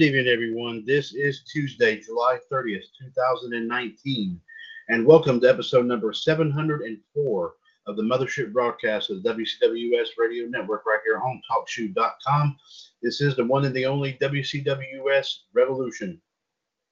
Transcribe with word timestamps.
Good 0.00 0.16
evening, 0.16 0.28
everyone. 0.28 0.82
This 0.86 1.12
is 1.12 1.42
Tuesday, 1.42 2.00
July 2.00 2.38
30th, 2.50 2.84
2019, 2.98 4.40
and 4.88 5.04
welcome 5.04 5.38
to 5.38 5.46
episode 5.46 5.84
number 5.84 6.14
704 6.14 7.54
of 7.86 7.96
the 7.96 8.02
Mothership 8.02 8.50
broadcast 8.50 9.10
of 9.10 9.22
the 9.22 9.28
WCWS 9.28 10.08
Radio 10.16 10.46
Network 10.46 10.86
right 10.86 11.00
here 11.04 11.18
on 11.18 11.42
TalkShoe.com. 11.50 12.56
This 13.02 13.20
is 13.20 13.36
the 13.36 13.44
one 13.44 13.66
and 13.66 13.74
the 13.74 13.84
only 13.84 14.16
WCWS 14.22 15.40
Revolution. 15.52 16.18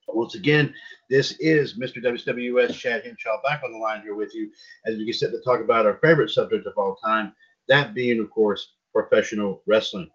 Once 0.09 0.35
again, 0.35 0.71
this 1.09 1.31
is 1.39 1.79
Mr. 1.79 1.97
WCWS 2.03 2.75
Chad 2.75 3.05
Henshaw 3.05 3.41
back 3.41 3.63
on 3.65 3.71
the 3.71 3.79
line 3.79 4.03
here 4.03 4.13
with 4.13 4.35
you 4.35 4.51
as 4.85 4.97
we 4.97 5.05
get 5.05 5.15
set 5.15 5.31
to 5.31 5.41
talk 5.41 5.61
about 5.61 5.87
our 5.87 5.97
favorite 5.97 6.29
subject 6.29 6.67
of 6.67 6.73
all 6.77 6.95
time, 7.03 7.33
that 7.69 7.95
being, 7.95 8.19
of 8.19 8.29
course, 8.29 8.73
professional 8.93 9.63
wrestling. 9.65 10.11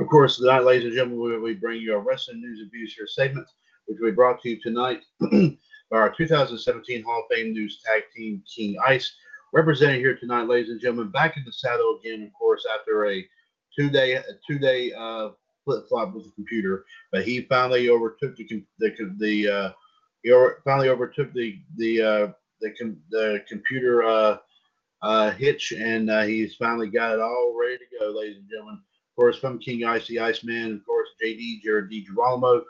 Of 0.00 0.08
course, 0.08 0.38
tonight, 0.38 0.64
ladies 0.64 0.86
and 0.86 0.94
gentlemen, 0.94 1.42
we, 1.42 1.52
bring 1.52 1.82
you 1.82 1.92
our 1.92 2.00
wrestling 2.00 2.40
news 2.40 2.60
and 2.60 2.70
views 2.72 2.94
here 2.94 3.06
segment, 3.06 3.46
which 3.84 3.98
we 4.02 4.10
brought 4.10 4.40
to 4.40 4.48
you 4.48 4.58
tonight 4.58 5.02
by 5.20 5.52
our 5.92 6.08
2017 6.08 7.02
Hall 7.02 7.20
of 7.20 7.36
Fame 7.36 7.52
News 7.52 7.82
Tag 7.84 8.04
Team 8.16 8.42
King 8.50 8.78
Ice, 8.86 9.12
represented 9.52 10.00
here 10.00 10.16
tonight, 10.16 10.48
ladies 10.48 10.70
and 10.70 10.80
gentlemen, 10.80 11.10
back 11.10 11.36
in 11.36 11.44
the 11.44 11.52
saddle 11.52 11.98
again, 12.00 12.22
of 12.22 12.32
course, 12.32 12.64
after 12.74 13.08
a 13.10 13.28
two-day 13.76 14.18
two-day 14.48 14.90
uh, 14.94 15.28
flip-flop 15.66 16.14
with 16.14 16.24
the 16.24 16.32
computer, 16.32 16.86
but 17.12 17.22
he 17.22 17.42
finally 17.42 17.90
overtook 17.90 18.34
the 18.36 18.64
the 18.78 19.14
the 19.18 19.48
uh, 19.48 19.70
he 20.22 20.30
finally 20.64 20.88
overtook 20.88 21.30
the 21.34 21.58
the 21.76 22.00
uh, 22.00 22.26
the, 22.62 22.70
com- 22.70 23.02
the 23.10 23.44
computer 23.46 24.02
uh, 24.04 24.38
uh, 25.02 25.30
hitch, 25.32 25.72
and 25.72 26.08
uh, 26.08 26.22
he's 26.22 26.54
finally 26.54 26.88
got 26.88 27.12
it 27.12 27.20
all 27.20 27.54
ready 27.60 27.76
to 27.76 27.98
go, 27.98 28.18
ladies 28.18 28.38
and 28.38 28.48
gentlemen. 28.48 28.80
Of 29.10 29.16
course, 29.16 29.38
from 29.38 29.58
King 29.58 29.84
Ice, 29.84 30.06
the 30.06 30.20
Iceman, 30.20 30.74
of 30.76 30.86
course, 30.86 31.08
JD, 31.22 31.62
Jared 31.62 31.90
D. 31.90 32.06
Girolamo. 32.06 32.62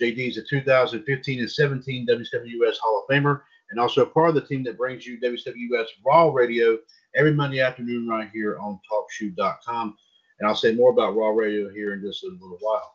JD 0.00 0.28
is 0.28 0.36
a 0.36 0.42
2015 0.42 1.40
and 1.40 1.50
17 1.50 2.06
WWS 2.06 2.76
Hall 2.82 3.04
of 3.08 3.14
Famer, 3.14 3.40
and 3.70 3.80
also 3.80 4.04
part 4.04 4.28
of 4.28 4.34
the 4.34 4.42
team 4.42 4.62
that 4.64 4.76
brings 4.76 5.06
you 5.06 5.18
WWS 5.20 5.86
Raw 6.04 6.28
Radio 6.30 6.78
every 7.14 7.32
Monday 7.32 7.60
afternoon 7.60 8.06
right 8.06 8.28
here 8.32 8.58
on 8.58 8.78
TalkShoe.com. 8.92 9.96
And 10.38 10.48
I'll 10.48 10.54
say 10.54 10.74
more 10.74 10.90
about 10.90 11.16
Raw 11.16 11.30
Radio 11.30 11.70
here 11.70 11.94
in 11.94 12.02
just 12.02 12.24
a 12.24 12.28
little 12.28 12.58
while. 12.60 12.92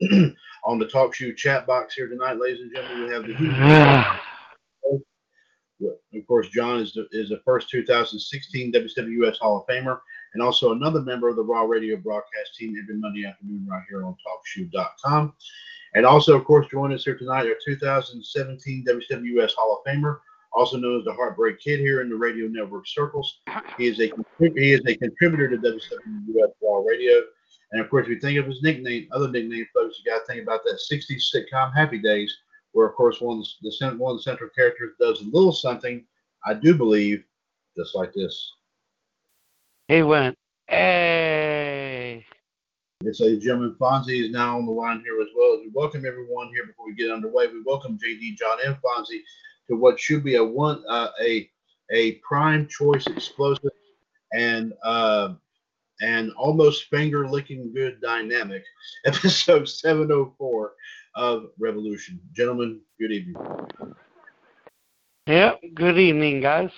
on 0.64 0.78
the 0.78 0.86
TalkShoe 0.86 1.36
chat 1.36 1.66
box 1.66 1.94
here 1.94 2.08
tonight, 2.08 2.38
ladies 2.38 2.60
and 2.60 2.74
gentlemen, 2.74 3.06
we 3.06 3.12
have 3.12 3.24
the 3.26 4.18
of 6.18 6.26
course, 6.26 6.48
John 6.48 6.80
is 6.80 6.92
the, 6.92 7.06
is 7.10 7.28
the 7.28 7.40
first 7.44 7.68
2016 7.70 8.72
WWS 8.72 9.38
Hall 9.38 9.58
of 9.60 9.66
Famer 9.66 9.98
and 10.34 10.42
also 10.42 10.72
another 10.72 11.00
member 11.00 11.28
of 11.28 11.36
the 11.36 11.42
Raw 11.42 11.62
Radio 11.62 11.96
broadcast 11.96 12.54
team 12.56 12.76
every 12.80 12.96
Monday 12.96 13.24
afternoon 13.24 13.66
right 13.68 13.82
here 13.88 14.04
on 14.04 14.14
TalkShoe.com. 14.14 15.32
And 15.94 16.04
also, 16.04 16.36
of 16.36 16.44
course, 16.44 16.66
joining 16.70 16.96
us 16.96 17.04
here 17.04 17.16
tonight, 17.16 17.46
our 17.46 17.54
2017 17.64 18.84
WWS 18.84 19.52
Hall 19.56 19.82
of 19.84 19.90
Famer, 19.90 20.18
also 20.52 20.76
known 20.76 20.98
as 20.98 21.04
the 21.04 21.12
Heartbreak 21.12 21.60
Kid 21.60 21.80
here 21.80 22.00
in 22.00 22.08
the 22.08 22.16
radio 22.16 22.46
network 22.48 22.86
circles. 22.86 23.40
He 23.78 23.86
is 23.86 24.00
a 24.00 24.10
he 24.38 24.72
is 24.72 24.82
a 24.86 24.96
contributor 24.96 25.48
to 25.48 25.56
WWS 25.56 26.52
Raw 26.62 26.82
Radio. 26.86 27.22
And 27.72 27.80
of 27.80 27.90
course, 27.90 28.04
if 28.04 28.10
you 28.10 28.20
think 28.20 28.38
of 28.38 28.46
his 28.46 28.62
nickname, 28.62 29.08
other 29.12 29.28
nickname, 29.28 29.66
folks, 29.74 30.00
you 30.04 30.10
got 30.10 30.20
to 30.20 30.26
think 30.26 30.42
about 30.42 30.60
that 30.64 30.80
60s 30.90 31.22
sitcom 31.34 31.74
Happy 31.74 31.98
Days, 31.98 32.32
where, 32.72 32.86
of 32.86 32.94
course, 32.94 33.20
one 33.20 33.38
of 33.38 33.46
the 33.62 33.96
one 33.96 34.12
of 34.12 34.18
the 34.18 34.22
central 34.22 34.50
characters 34.50 34.94
does 35.00 35.20
a 35.22 35.24
little 35.24 35.52
something, 35.52 36.04
I 36.44 36.54
do 36.54 36.76
believe, 36.76 37.24
just 37.76 37.94
like 37.94 38.12
this. 38.14 38.53
He 39.88 40.02
went, 40.02 40.38
hey. 40.66 42.24
Yes, 43.02 43.20
ladies 43.20 43.34
and 43.34 43.42
gentlemen, 43.42 43.76
Fonzie 43.78 44.24
is 44.24 44.30
now 44.30 44.56
on 44.56 44.64
the 44.64 44.72
line 44.72 45.02
here 45.04 45.20
as 45.20 45.28
well. 45.36 45.60
We 45.60 45.68
welcome 45.74 46.06
everyone 46.06 46.48
here 46.54 46.64
before 46.66 46.86
we 46.86 46.94
get 46.94 47.10
underway. 47.10 47.48
We 47.48 47.62
welcome 47.66 47.98
JD 47.98 48.38
John 48.38 48.56
and 48.64 48.76
Fonzie 48.76 49.20
to 49.68 49.76
what 49.76 50.00
should 50.00 50.24
be 50.24 50.36
a 50.36 50.44
one 50.44 50.82
uh, 50.88 51.08
a 51.20 51.50
a 51.90 52.12
prime 52.26 52.66
choice 52.66 53.06
explosive 53.08 53.72
and 54.32 54.72
uh, 54.84 55.34
and 56.00 56.32
almost 56.32 56.84
finger 56.84 57.28
licking 57.28 57.70
good 57.74 58.00
dynamic 58.00 58.64
episode 59.04 59.68
704 59.68 60.72
of 61.14 61.48
Revolution. 61.58 62.18
Gentlemen, 62.32 62.80
good 62.98 63.12
evening. 63.12 63.36
Yep, 65.26 65.60
good 65.74 65.98
evening, 65.98 66.40
guys. 66.40 66.70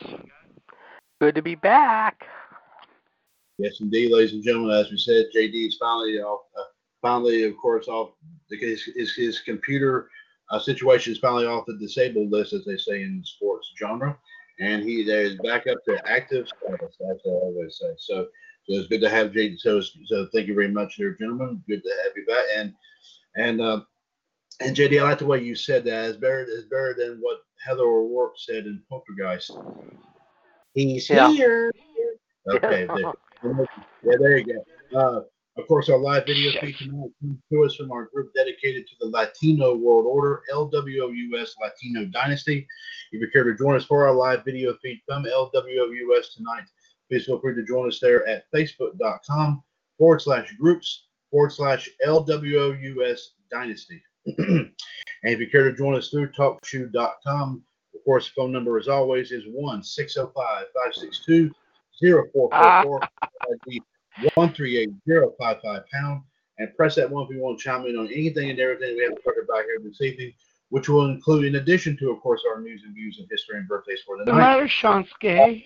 Good 1.21 1.37
to 1.37 1.43
be 1.43 1.55
back. 1.55 2.27
Yes, 3.59 3.81
indeed, 3.81 4.12
ladies 4.12 4.33
and 4.33 4.44
gentlemen. 4.44 4.77
As 4.77 4.91
we 4.91 4.99
said, 4.99 5.27
JD 5.34 5.69
is 5.69 5.77
finally 5.81 6.19
off. 6.19 6.43
Uh, 6.59 6.62
finally, 7.00 7.44
of 7.44 7.56
course, 7.56 7.89
off 7.89 8.11
his 8.50 8.84
his, 8.94 9.15
his 9.15 9.41
computer 9.41 10.11
uh, 10.50 10.59
situation 10.59 11.12
is 11.12 11.19
finally 11.19 11.47
off 11.47 11.65
the 11.67 11.78
disabled 11.78 12.31
list, 12.31 12.53
as 12.53 12.65
they 12.65 12.77
say 12.77 13.03
in 13.03 13.19
the 13.21 13.27
sports 13.27 13.72
genre, 13.78 14.17
and 14.61 14.83
he 14.83 15.00
is 15.00 15.39
back 15.43 15.67
up 15.67 15.78
to 15.87 16.00
active 16.06 16.47
status. 16.49 16.97
That's 17.00 17.21
what 17.25 17.33
I 17.33 17.44
always 17.44 17.78
say. 17.81 17.93
So, 17.99 18.27
so 18.69 18.75
it's 18.77 18.89
good 18.89 19.00
to 19.00 19.09
have 19.09 19.33
JD. 19.33 19.59
So, 19.59 19.81
so 19.81 20.28
thank 20.34 20.49
you 20.49 20.55
very 20.55 20.71
much, 20.71 20.97
there, 20.99 21.15
gentlemen. 21.15 21.62
Good 21.67 21.83
to 21.83 21.91
have 22.05 22.12
you 22.15 22.27
back. 22.27 22.44
And 22.56 22.75
and 23.37 23.61
uh, 23.62 23.81
and 24.61 24.76
JD, 24.76 25.00
I 25.00 25.05
like 25.05 25.19
the 25.19 25.26
way 25.26 25.43
you 25.43 25.55
said 25.55 25.85
that. 25.85 26.11
It's 26.11 26.19
better. 26.19 26.47
It's 26.47 26.69
better 26.69 26.94
than 26.99 27.19
what 27.23 27.38
Heather 27.67 27.85
O'Rourke 27.85 28.35
said 28.37 28.67
in 28.67 28.82
Poltergeist. 28.91 29.56
He's 30.75 31.08
Yeah. 31.08 31.31
here. 31.32 31.73
Okay. 32.49 32.87
There. 32.94 33.12
Yeah, 33.43 34.15
there 34.19 34.38
you 34.38 34.44
go. 34.44 34.99
Uh, 34.99 35.21
of 35.59 35.67
course, 35.69 35.88
our 35.88 35.99
live 35.99 36.27
video 36.27 36.53
feed 36.61 36.77
tonight 36.77 37.11
comes 37.21 37.38
to 37.50 37.65
us 37.65 37.75
from 37.77 37.91
our 37.91 38.06
group 38.06 38.33
dedicated 38.35 38.87
to 38.88 38.94
the 39.00 39.06
Latino 39.06 39.75
World 39.75 40.05
Order, 40.06 40.43
LWOUS 40.53 41.55
Latino 41.62 42.05
Dynasty. 42.06 42.67
If 43.12 43.21
you 43.21 43.29
care 43.33 43.44
to 43.44 43.56
join 43.56 43.75
us 43.77 43.85
for 43.85 44.06
our 44.06 44.15
live 44.15 44.44
video 44.44 44.75
feed 44.83 45.00
from 45.06 45.25
LWOUS 45.25 46.35
tonight, 46.37 46.65
please 47.09 47.25
feel 47.25 47.41
free 47.41 47.55
to 47.55 47.65
join 47.65 47.88
us 47.88 48.00
there 48.00 48.27
at 48.29 48.44
facebook.com 48.55 49.62
forward 49.97 50.21
slash 50.21 50.53
groups 50.61 51.06
forward 51.31 51.53
slash 51.53 51.89
LWOUS 52.06 53.21
Dynasty. 53.50 54.03
and 54.27 54.73
if 55.23 55.41
you 55.41 55.49
care 55.49 55.71
to 55.71 55.77
join 55.77 55.94
us 55.94 56.11
through 56.11 56.32
talkshoe.com, 56.32 57.62
of 57.94 58.05
course, 58.05 58.29
phone 58.29 58.53
number 58.53 58.79
as 58.79 58.89
always 58.89 59.32
is 59.32 59.44
1 59.47 59.82
605 59.82 60.35
562 60.35 61.50
0444. 62.00 63.00
138 64.34 64.90
055 65.06 65.82
pound. 65.93 66.22
and 66.58 66.75
press 66.75 66.94
that 66.94 67.10
one 67.10 67.25
if 67.25 67.31
you 67.31 67.40
want 67.40 67.58
to 67.58 67.64
chime 67.64 67.84
in 67.84 67.96
on 67.96 68.06
anything 68.06 68.50
and 68.50 68.58
everything 68.58 68.96
we 68.96 69.02
have 69.02 69.14
to 69.14 69.22
talk 69.22 69.34
about 69.43 69.64
here 69.64 69.78
this 69.82 70.00
evening, 70.00 70.32
which 70.70 70.88
will 70.88 71.06
include, 71.06 71.44
in 71.44 71.56
addition 71.56 71.96
to, 71.98 72.10
of 72.10 72.20
course, 72.20 72.43
our 72.50 72.60
news 72.60 72.82
and 72.84 72.94
views 72.94 73.19
and 73.19 73.28
history 73.31 73.58
and 73.58 73.69
birthdays 73.69 74.00
for 74.06 74.16
the 74.16 74.25
night. 74.25 74.32
The 74.32 74.38
matter, 74.38 74.66
Shansuke? 74.66 75.64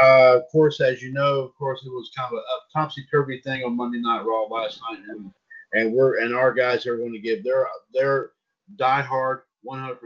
Uh, 0.00 0.36
of 0.36 0.42
course, 0.50 0.80
as 0.80 1.02
you 1.02 1.12
know, 1.12 1.40
of 1.40 1.54
course, 1.56 1.84
it 1.84 1.90
was 1.90 2.10
kind 2.16 2.32
of 2.32 2.38
a, 2.38 2.42
topsy 2.72 3.04
turvy 3.10 3.40
thing 3.42 3.62
on 3.64 3.76
Monday 3.76 4.00
Night 4.00 4.24
Raw 4.24 4.44
last 4.44 4.80
night, 4.90 5.02
and 5.08 5.30
and 5.74 5.92
we're 5.92 6.20
and 6.20 6.34
our 6.34 6.54
guys 6.54 6.86
are 6.86 6.96
going 6.96 7.12
to 7.12 7.18
give 7.18 7.44
their 7.44 7.66
their 7.92 8.30
diehard, 8.76 9.42
100% 9.68 9.98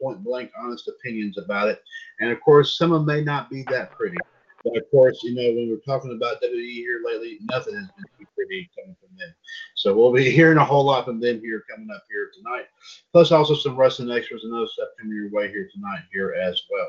point 0.00 0.24
blank 0.24 0.50
honest 0.58 0.88
opinions 0.88 1.36
about 1.36 1.68
it. 1.68 1.82
And 2.20 2.30
of 2.30 2.40
course, 2.40 2.78
some 2.78 2.92
of 2.92 3.04
them 3.04 3.16
may 3.16 3.22
not 3.22 3.50
be 3.50 3.64
that 3.64 3.90
pretty, 3.90 4.16
but 4.64 4.76
of 4.76 4.90
course, 4.90 5.22
you 5.22 5.34
know, 5.34 5.54
when 5.54 5.68
we're 5.68 5.76
talking 5.84 6.12
about 6.16 6.42
WWE 6.42 6.74
here 6.74 7.02
lately, 7.04 7.38
nothing 7.50 7.74
has 7.74 7.86
been 7.96 8.04
too 8.18 8.26
pretty 8.34 8.70
coming 8.74 8.96
from 8.98 9.14
them. 9.18 9.32
So 9.74 9.94
we'll 9.94 10.12
be 10.12 10.30
hearing 10.30 10.56
a 10.56 10.64
whole 10.64 10.86
lot 10.86 11.04
from 11.04 11.20
them 11.20 11.40
here 11.40 11.64
coming 11.70 11.88
up 11.94 12.02
here 12.10 12.30
tonight. 12.34 12.64
Plus, 13.12 13.30
also 13.30 13.54
some 13.54 13.76
wrestling 13.76 14.10
extras 14.10 14.44
and 14.44 14.54
other 14.54 14.66
stuff 14.66 14.88
coming 14.98 15.14
your 15.14 15.30
way 15.30 15.48
here 15.48 15.68
tonight 15.72 16.02
here 16.10 16.34
as 16.42 16.62
well. 16.70 16.88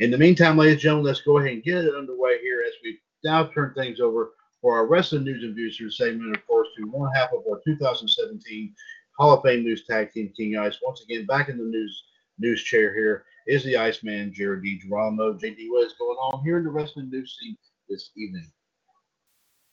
In 0.00 0.10
the 0.10 0.18
meantime, 0.18 0.58
ladies 0.58 0.74
and 0.74 0.80
gentlemen, 0.82 1.06
let's 1.06 1.22
go 1.22 1.38
ahead 1.38 1.52
and 1.52 1.62
get 1.62 1.84
it 1.84 1.94
underway 1.94 2.40
here 2.40 2.64
as 2.66 2.74
we 2.82 2.98
now 3.22 3.44
turn 3.46 3.72
things 3.74 4.00
over 4.00 4.32
for 4.60 4.76
our 4.76 4.86
wrestling 4.86 5.24
news 5.24 5.44
and 5.44 5.54
views 5.54 5.78
segment, 5.96 6.34
of 6.34 6.44
course, 6.46 6.68
to 6.76 6.90
one 6.90 7.12
half 7.14 7.32
of 7.32 7.44
our 7.48 7.60
2017 7.64 8.74
Hall 9.18 9.34
of 9.34 9.42
Fame 9.42 9.62
News 9.62 9.84
Tag 9.84 10.10
Team 10.10 10.32
King 10.36 10.56
Ice. 10.56 10.78
Once 10.82 11.02
again, 11.02 11.26
back 11.26 11.48
in 11.48 11.58
the 11.58 11.64
news 11.64 12.04
news 12.38 12.64
chair 12.64 12.92
here 12.92 13.24
is 13.46 13.64
the 13.64 13.76
Iceman, 13.76 14.32
Jared 14.32 14.62
D. 14.62 14.80
JD, 14.88 15.66
what 15.70 15.86
is 15.86 15.94
going 15.98 16.16
on 16.16 16.42
here 16.44 16.58
in 16.58 16.64
the 16.64 16.70
wrestling 16.70 17.10
news 17.10 17.36
scene 17.38 17.56
this 17.88 18.10
evening? 18.16 18.50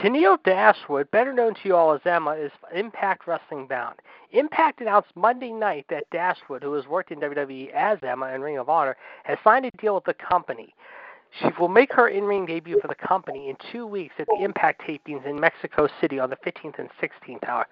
Tennille 0.02 0.42
Dashwood, 0.44 1.12
better 1.12 1.32
known 1.32 1.54
to 1.54 1.60
you 1.64 1.76
all 1.76 1.94
as 1.94 2.02
Emma, 2.06 2.32
is 2.32 2.52
Impact 2.74 3.28
Wrestling 3.28 3.68
bound. 3.68 4.00
Impact 4.32 4.82
announced 4.82 5.16
Monday 5.16 5.52
night 5.52 5.86
that 5.90 6.10
Dashwood, 6.12 6.64
who 6.64 6.74
has 6.74 6.88
worked 6.88 7.12
in 7.12 7.20
WWE 7.20 7.72
as 7.72 8.00
Emma 8.02 8.26
and 8.26 8.42
Ring 8.42 8.58
of 8.58 8.68
Honor, 8.68 8.98
has 9.26 9.38
signed 9.44 9.66
a 9.66 9.72
deal 9.78 9.94
with 9.94 10.06
the 10.06 10.16
company. 10.16 10.74
She 11.40 11.48
will 11.60 11.70
make 11.70 11.94
her 11.94 12.10
in-ring 12.10 12.46
debut 12.46 12.80
for 12.82 12.90
the 12.90 12.96
company 12.96 13.50
in 13.50 13.56
two 13.72 13.88
weeks 13.88 14.14
at 14.20 14.28
the 14.28 14.44
Impact 14.44 14.82
tapings 14.82 15.26
in 15.26 15.40
Mexico 15.40 15.88
City 16.02 16.20
on 16.20 16.30
the 16.30 16.36
15th 16.38 16.78
and 16.78 16.90
16th 17.02 17.48
hour. 17.48 17.66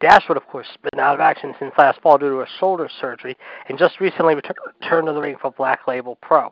Dashwood, 0.00 0.36
of 0.36 0.46
course, 0.46 0.66
has 0.66 0.76
been 0.90 1.00
out 1.00 1.14
of 1.14 1.20
action 1.20 1.54
since 1.58 1.72
last 1.78 2.00
fall 2.02 2.18
due 2.18 2.28
to 2.28 2.40
a 2.42 2.46
shoulder 2.60 2.90
surgery 3.00 3.36
and 3.68 3.78
just 3.78 4.00
recently 4.00 4.34
returned 4.34 5.06
to 5.06 5.12
the 5.12 5.20
ring 5.20 5.36
for 5.40 5.50
Black 5.50 5.86
Label 5.88 6.16
Pro. 6.16 6.50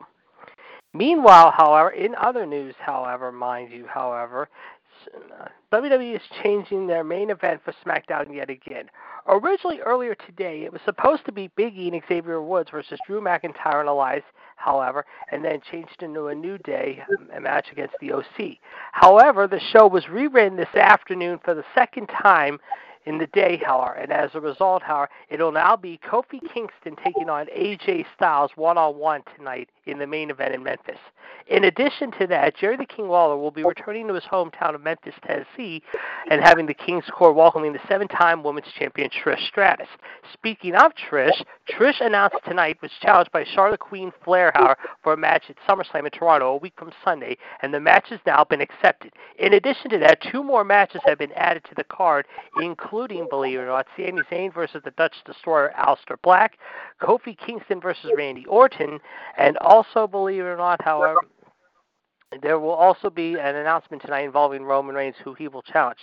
Meanwhile, 0.95 1.51
however, 1.51 1.89
in 1.89 2.15
other 2.15 2.45
news, 2.45 2.73
however, 2.79 3.31
mind 3.31 3.71
you, 3.71 3.85
however, 3.85 4.47
WWE 5.71 6.15
is 6.15 6.21
changing 6.43 6.87
their 6.87 7.03
main 7.03 7.29
event 7.29 7.61
for 7.63 7.73
SmackDown 7.85 8.33
yet 8.33 8.49
again. 8.49 8.89
Originally, 9.27 9.79
earlier 9.79 10.15
today, 10.15 10.63
it 10.63 10.71
was 10.71 10.81
supposed 10.85 11.25
to 11.25 11.31
be 11.31 11.49
Big 11.55 11.75
E 11.77 11.89
and 11.89 12.01
Xavier 12.07 12.41
Woods 12.41 12.69
versus 12.69 12.99
Drew 13.07 13.19
McIntyre 13.21 13.79
and 13.79 13.89
Elias, 13.89 14.23
however, 14.55 15.05
and 15.31 15.43
then 15.43 15.61
changed 15.71 16.01
into 16.03 16.27
a 16.27 16.35
new 16.35 16.57
day, 16.59 17.03
um, 17.19 17.29
a 17.35 17.41
match 17.41 17.67
against 17.71 17.95
the 17.99 18.11
OC. 18.11 18.57
However, 18.91 19.47
the 19.47 19.59
show 19.59 19.87
was 19.87 20.07
rewritten 20.09 20.57
this 20.57 20.75
afternoon 20.75 21.39
for 21.43 21.55
the 21.55 21.65
second 21.73 22.07
time 22.07 22.59
in 23.05 23.17
the 23.17 23.27
day, 23.27 23.61
however, 23.63 23.93
and 23.93 24.11
as 24.11 24.31
a 24.33 24.41
result, 24.41 24.81
however, 24.81 25.09
it'll 25.29 25.51
now 25.51 25.75
be 25.75 25.99
Kofi 26.03 26.39
Kingston 26.53 26.95
taking 27.03 27.29
on 27.29 27.47
AJ 27.47 28.05
Styles 28.15 28.51
one 28.55 28.77
on 28.77 28.97
one 28.97 29.21
tonight 29.37 29.69
in 29.85 29.99
the 29.99 30.07
main 30.07 30.29
event 30.31 30.55
in 30.55 30.63
Memphis. 30.63 30.97
In 31.47 31.65
addition 31.65 32.11
to 32.19 32.25
that, 32.27 32.57
Jerry 32.57 32.75
the 32.75 32.85
King 32.85 33.07
Lawler 33.07 33.37
will 33.37 33.51
be 33.51 33.63
returning 33.63 34.07
to 34.07 34.13
his 34.15 34.23
hometown 34.23 34.73
of 34.73 34.81
Memphis, 34.81 35.13
Tennessee, 35.25 35.83
and 36.31 36.41
having 36.41 36.65
the 36.65 36.73
King's 36.73 37.05
Court 37.11 37.35
welcoming 37.35 37.71
the 37.71 37.79
seven 37.87 38.07
time 38.07 38.41
women's 38.41 38.71
champion 38.77 39.09
Trish 39.09 39.47
Stratus. 39.47 39.87
Speaking 40.33 40.73
of 40.73 40.91
Trish, 40.95 41.43
Trish 41.69 42.01
announced 42.01 42.37
tonight 42.45 42.77
was 42.81 42.91
challenged 43.01 43.31
by 43.31 43.43
Charlotte 43.43 43.79
Queen 43.79 44.11
Flair, 44.23 44.51
however, 44.55 44.77
for 45.03 45.13
a 45.13 45.17
match 45.17 45.43
at 45.49 45.55
SummerSlam 45.69 46.05
in 46.05 46.11
Toronto 46.11 46.53
a 46.53 46.57
week 46.57 46.73
from 46.77 46.91
Sunday, 47.03 47.37
and 47.61 47.71
the 47.71 47.79
match 47.79 48.05
has 48.09 48.19
now 48.25 48.43
been 48.43 48.61
accepted. 48.61 49.13
In 49.37 49.53
addition 49.53 49.91
to 49.91 49.99
that, 49.99 50.21
two 50.31 50.43
more 50.43 50.63
matches 50.63 51.01
have 51.05 51.19
been 51.19 51.31
added 51.33 51.63
to 51.65 51.75
the 51.75 51.83
card, 51.83 52.25
including, 52.59 52.94
believe 53.29 53.59
it 53.59 53.63
or 53.63 53.67
not, 53.67 53.87
Sami 53.95 54.21
Zayn 54.31 54.53
versus 54.53 54.81
the 54.83 54.91
Dutch 54.91 55.15
Destroyer 55.25 55.73
Aleister 55.77 56.17
Black, 56.23 56.57
Kofi 57.01 57.37
Kingston 57.37 57.81
versus 57.81 58.11
Randy 58.17 58.45
Orton, 58.45 58.99
and 59.37 59.57
also, 59.57 60.07
believe 60.07 60.41
it 60.41 60.47
or 60.47 60.57
not, 60.57 60.83
however, 60.83 61.19
there 62.41 62.59
will 62.59 62.71
also 62.71 63.09
be 63.09 63.33
an 63.33 63.55
announcement 63.55 64.01
tonight 64.01 64.25
involving 64.25 64.63
Roman 64.63 64.95
Reigns, 64.95 65.15
who 65.23 65.33
he 65.33 65.47
will 65.47 65.61
challenge. 65.61 65.99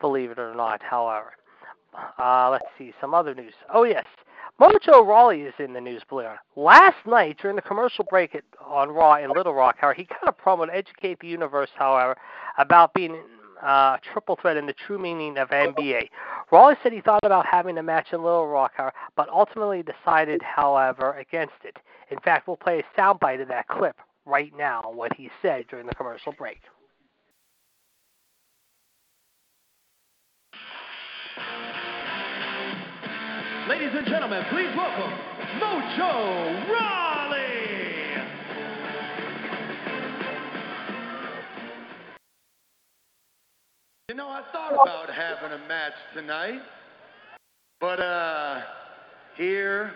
Believe 0.00 0.30
it 0.30 0.38
or 0.38 0.54
not, 0.54 0.82
however. 0.82 1.32
Uh, 2.18 2.50
let's 2.50 2.66
see 2.76 2.92
some 3.00 3.14
other 3.14 3.34
news. 3.34 3.54
Oh 3.72 3.84
yes, 3.84 4.04
Mojo 4.60 5.06
Rawley 5.06 5.42
is 5.42 5.54
in 5.58 5.72
the 5.72 5.80
news, 5.80 6.02
not. 6.08 6.38
Last 6.56 7.06
night 7.06 7.38
during 7.40 7.56
the 7.56 7.62
commercial 7.62 8.04
break 8.08 8.34
at, 8.34 8.44
on 8.64 8.90
Raw 8.90 9.16
in 9.16 9.30
Little 9.30 9.54
Rock, 9.54 9.76
however, 9.78 9.94
he 9.94 10.04
kind 10.04 10.28
of 10.28 10.36
promoted 10.36 10.74
educate 10.74 11.20
the 11.20 11.28
universe, 11.28 11.70
however, 11.76 12.16
about 12.58 12.94
being 12.94 13.16
uh, 13.64 13.96
triple 14.12 14.36
threat 14.40 14.56
in 14.56 14.66
the 14.66 14.74
true 14.86 14.98
meaning 14.98 15.38
of 15.38 15.48
MBA. 15.48 16.08
Rawley 16.52 16.74
said 16.82 16.92
he 16.92 17.00
thought 17.00 17.24
about 17.24 17.46
having 17.46 17.78
a 17.78 17.82
match 17.82 18.08
in 18.12 18.22
Little 18.22 18.46
Rock, 18.46 18.72
but 19.16 19.28
ultimately 19.28 19.82
decided, 19.82 20.42
however, 20.42 21.12
against 21.14 21.54
it. 21.64 21.76
In 22.10 22.18
fact, 22.20 22.46
we'll 22.46 22.56
play 22.56 22.80
a 22.80 23.00
soundbite 23.00 23.40
of 23.40 23.48
that 23.48 23.66
clip 23.68 23.96
right 24.26 24.52
now, 24.56 24.82
what 24.92 25.14
he 25.16 25.30
said 25.42 25.64
during 25.68 25.86
the 25.86 25.94
commercial 25.94 26.32
break. 26.32 26.60
Ladies 33.68 33.90
and 33.94 34.06
gentlemen, 34.06 34.44
please 34.50 34.68
welcome 34.76 35.10
Mojo 35.58 36.68
Rawley. 36.68 37.03
You 44.14 44.18
know, 44.18 44.28
I 44.28 44.42
thought 44.52 44.74
about 44.74 45.12
having 45.12 45.50
a 45.50 45.66
match 45.66 45.92
tonight, 46.14 46.60
but 47.80 47.98
uh, 47.98 48.60
here, 49.36 49.90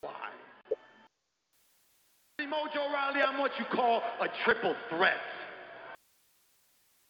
why? 0.00 0.30
Mojo 2.40 2.90
Rawley, 2.90 3.20
I'm 3.20 3.38
what 3.38 3.50
you 3.58 3.66
call 3.70 4.00
a 4.18 4.28
triple 4.46 4.74
threat. 4.88 5.18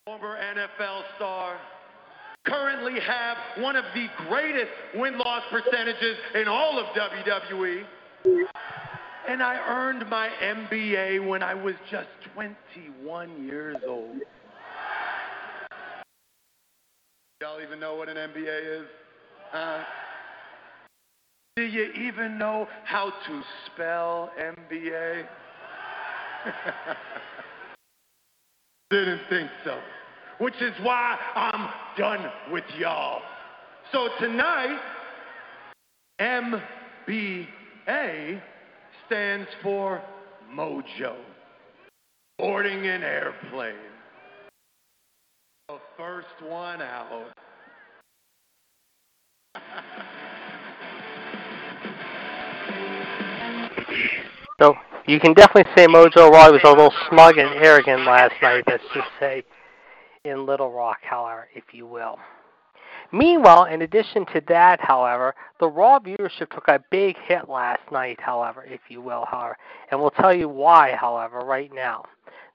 Former 0.07 0.37
NFL 0.37 1.03
star, 1.15 1.57
currently 2.45 2.99
have 2.99 3.37
one 3.59 3.77
of 3.77 3.85
the 3.95 4.09
greatest 4.29 4.73
win-loss 4.97 5.45
percentages 5.53 6.17
in 6.35 6.49
all 6.49 6.81
of 6.81 6.87
WWE. 6.97 7.85
And 9.29 9.41
I 9.41 9.55
earned 9.69 10.11
my 10.11 10.31
MBA 10.43 11.29
when 11.29 11.45
I 11.45 11.55
was 11.55 11.77
just 11.93 12.09
21 12.35 13.45
years 13.47 13.77
old. 13.87 14.17
Y'all 17.45 17.61
even 17.61 17.79
know 17.79 17.95
what 17.95 18.09
an 18.09 18.17
MBA 18.17 18.81
is? 18.81 18.87
Huh? 19.51 19.83
Do 21.57 21.63
you 21.63 21.93
even 21.93 22.39
know 22.39 22.67
how 22.85 23.13
to 23.27 23.43
spell 23.67 24.31
MBA? 24.41 25.27
Didn't 28.91 29.21
think 29.29 29.51
so. 29.63 29.79
Which 30.39 30.55
is 30.63 30.73
why 30.83 31.19
I'm 31.35 31.69
done 31.99 32.33
with 32.51 32.65
y'all. 32.79 33.21
So 33.93 34.09
tonight, 34.19 34.81
MBA 36.19 37.47
stands 39.05 39.49
for 39.63 40.01
Mojo. 40.51 41.15
Boarding 42.39 42.87
an 42.87 43.03
airplane. 43.03 43.94
First 46.25 46.51
one 46.51 46.81
out. 46.81 47.33
So 54.61 54.75
you 55.07 55.21
can 55.21 55.35
definitely 55.35 55.71
say 55.77 55.87
Mojo 55.87 56.31
Rawley 56.31 56.53
was 56.53 56.61
a 56.65 56.69
little 56.69 56.93
smug 57.09 57.39
and 57.39 57.51
arrogant 57.63 58.05
last 58.05 58.35
night, 58.41 58.65
let's 58.67 58.83
just 58.95 59.09
say, 59.19 59.43
in 60.25 60.47
Little 60.47 60.71
Rock, 60.71 60.99
however, 61.03 61.49
if 61.55 61.65
you 61.73 61.87
will. 61.87 62.19
Meanwhile, 63.13 63.65
in 63.67 63.83
addition 63.83 64.25
to 64.27 64.41
that, 64.49 64.81
however, 64.81 65.35
the 65.61 65.69
Raw 65.69 65.99
viewership 65.99 66.51
took 66.51 66.69
a 66.69 66.83
big 66.91 67.17
hit 67.27 67.49
last 67.49 67.83
night, 67.93 68.19
however, 68.21 68.65
if 68.65 68.81
you 68.89 69.03
will, 69.03 69.27
however, 69.31 69.57
and 69.91 70.01
we'll 70.01 70.11
tell 70.11 70.35
you 70.35 70.49
why, 70.49 70.95
however, 70.99 71.41
right 71.41 71.71
now. 71.75 72.05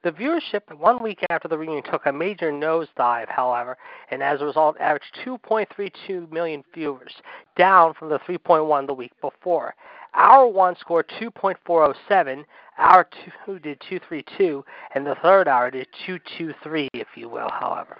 The 0.01 0.11
viewership 0.13 0.73
one 0.77 1.03
week 1.03 1.19
after 1.29 1.49
the 1.49 1.57
reunion 1.57 1.83
took 1.83 2.05
a 2.05 2.13
major 2.13 2.53
nosedive, 2.53 3.27
however, 3.27 3.77
and 4.11 4.23
as 4.23 4.39
a 4.39 4.45
result 4.45 4.77
averaged 4.79 5.19
2.32 5.25 6.31
million 6.31 6.63
viewers, 6.73 7.13
down 7.57 7.93
from 7.93 8.07
the 8.07 8.19
3.1 8.19 8.87
the 8.87 8.93
week 8.93 9.11
before. 9.19 9.75
Hour 10.13 10.47
1 10.47 10.77
scored 10.77 11.09
2.407, 11.19 12.45
Hour 12.77 13.09
2 13.45 13.59
did 13.59 13.81
232, 13.81 14.63
and 14.95 15.05
the 15.05 15.15
third 15.21 15.49
hour 15.49 15.69
did 15.69 15.87
223, 16.05 16.87
if 16.93 17.07
you 17.15 17.27
will, 17.27 17.49
however. 17.49 17.97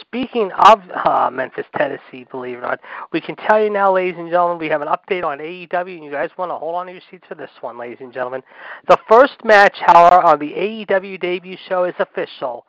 Speaking 0.00 0.50
of 0.52 0.80
uh, 0.90 1.30
Memphis, 1.32 1.66
Tennessee, 1.76 2.26
believe 2.30 2.58
it 2.58 2.58
or 2.58 2.62
not, 2.62 2.80
we 3.12 3.20
can 3.20 3.36
tell 3.36 3.62
you 3.62 3.70
now, 3.70 3.92
ladies 3.94 4.18
and 4.18 4.28
gentlemen, 4.28 4.58
we 4.58 4.68
have 4.68 4.82
an 4.82 4.88
update 4.88 5.24
on 5.24 5.38
AEW, 5.38 5.94
and 5.94 6.04
you 6.04 6.10
guys 6.10 6.30
want 6.36 6.50
to 6.50 6.56
hold 6.56 6.74
on 6.74 6.86
to 6.86 6.92
your 6.92 7.00
seats 7.10 7.24
for 7.28 7.36
this 7.36 7.50
one, 7.60 7.78
ladies 7.78 7.98
and 8.00 8.12
gentlemen. 8.12 8.42
The 8.88 8.98
first 9.08 9.44
match, 9.44 9.76
however, 9.78 10.20
on 10.22 10.38
the 10.40 10.52
AEW 10.52 11.20
debut 11.20 11.56
show 11.68 11.84
is 11.84 11.94
official. 12.00 12.66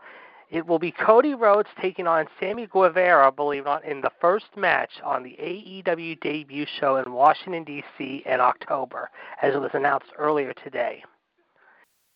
It 0.50 0.65
will 0.65 0.79
be 0.79 0.91
Cody 0.91 1.33
Rhodes 1.33 1.67
taking 1.81 2.07
on 2.07 2.27
Sammy 2.39 2.67
Guevara, 2.67 3.31
believe 3.31 3.65
it 3.65 3.69
or 3.69 3.74
not, 3.74 3.86
in 3.86 4.00
the 4.00 4.12
first 4.21 4.55
match 4.55 4.91
on 5.03 5.24
the 5.24 5.36
AEW 5.41 6.19
debut 6.21 6.65
show 6.79 6.97
in 6.97 7.12
Washington, 7.12 7.63
D.C. 7.63 8.24
in 8.25 8.39
October, 8.39 9.09
as 9.41 9.55
it 9.55 9.59
was 9.59 9.71
announced 9.74 10.07
earlier 10.17 10.53
today. 10.63 11.03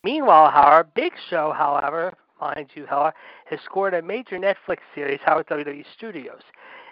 Meanwhile, 0.03 0.51
however, 0.51 0.89
Big 0.95 1.11
Show, 1.29 1.51
however, 1.51 2.13
mind 2.41 2.71
you, 2.73 2.85
however, 2.85 3.13
has 3.45 3.59
scored 3.63 3.93
a 3.93 4.01
major 4.01 4.37
Netflix 4.37 4.79
series, 4.93 5.19
Howard 5.23 5.47
WWE 5.47 5.85
Studios. 5.95 6.41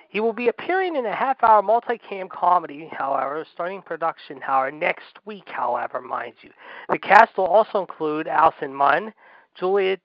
He 0.07 0.19
will 0.19 0.33
be 0.33 0.47
appearing 0.47 0.95
in 0.95 1.05
a 1.05 1.15
half-hour 1.15 1.61
multi-cam 1.61 2.29
comedy, 2.29 2.89
however, 2.91 3.45
starting 3.53 3.81
production, 3.81 4.39
however, 4.41 4.71
next 4.71 5.19
week, 5.25 5.47
however, 5.47 6.01
mind 6.01 6.33
you. 6.41 6.51
The 6.89 6.97
cast 6.97 7.37
will 7.37 7.45
also 7.45 7.79
include 7.81 8.27
Allison 8.27 8.73
Munn, 8.73 9.13
Juliet 9.59 9.99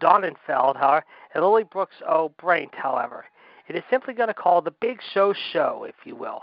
Donenfeld, 0.00 0.76
however, 0.76 1.04
and 1.34 1.44
Lily 1.44 1.64
Brooks 1.64 1.96
O'Briant, 2.08 2.74
however. 2.74 3.24
It 3.68 3.76
is 3.76 3.82
simply 3.90 4.14
going 4.14 4.28
to 4.28 4.34
call 4.34 4.60
the 4.60 4.70
Big 4.70 5.00
Show 5.12 5.34
Show, 5.52 5.86
if 5.88 5.94
you 6.04 6.16
will. 6.16 6.42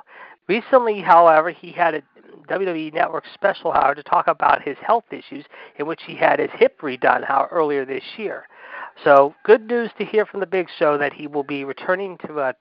Recently, 0.50 1.00
however, 1.00 1.52
he 1.52 1.72
had 1.72 1.94
a 1.94 2.02
WWE 2.50 2.92
Network 2.92 3.26
special, 3.36 3.72
however, 3.72 3.94
to 3.94 4.04
talk 4.04 4.28
about 4.28 4.64
his 4.64 4.78
health 4.82 5.04
issues, 5.12 5.46
in 5.78 5.86
which 5.86 6.02
he 6.08 6.16
had 6.16 6.40
his 6.40 6.50
hip 6.56 6.82
redone, 6.82 7.24
however, 7.24 7.50
earlier 7.52 7.86
this 7.86 8.04
year. 8.18 8.48
So, 9.04 9.36
good 9.46 9.68
news 9.68 9.92
to 10.00 10.06
hear 10.06 10.26
from 10.26 10.40
the 10.40 10.48
Big 10.48 10.68
Show 10.80 10.98
that 10.98 11.14
he 11.14 11.28
will 11.28 11.44
be 11.44 11.66
returning 11.66 12.18
to 12.26 12.40
uh, 12.40 12.54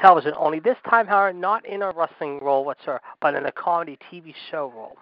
television. 0.00 0.32
Only 0.38 0.60
this 0.60 0.76
time, 0.88 1.08
however, 1.08 1.36
not 1.36 1.66
in 1.66 1.82
a 1.82 1.90
wrestling 1.90 2.38
role 2.40 2.64
whatsoever, 2.64 3.00
but 3.20 3.34
in 3.34 3.46
a 3.46 3.52
comedy 3.52 3.98
TV 4.12 4.32
show 4.52 4.72
role. 4.72 4.96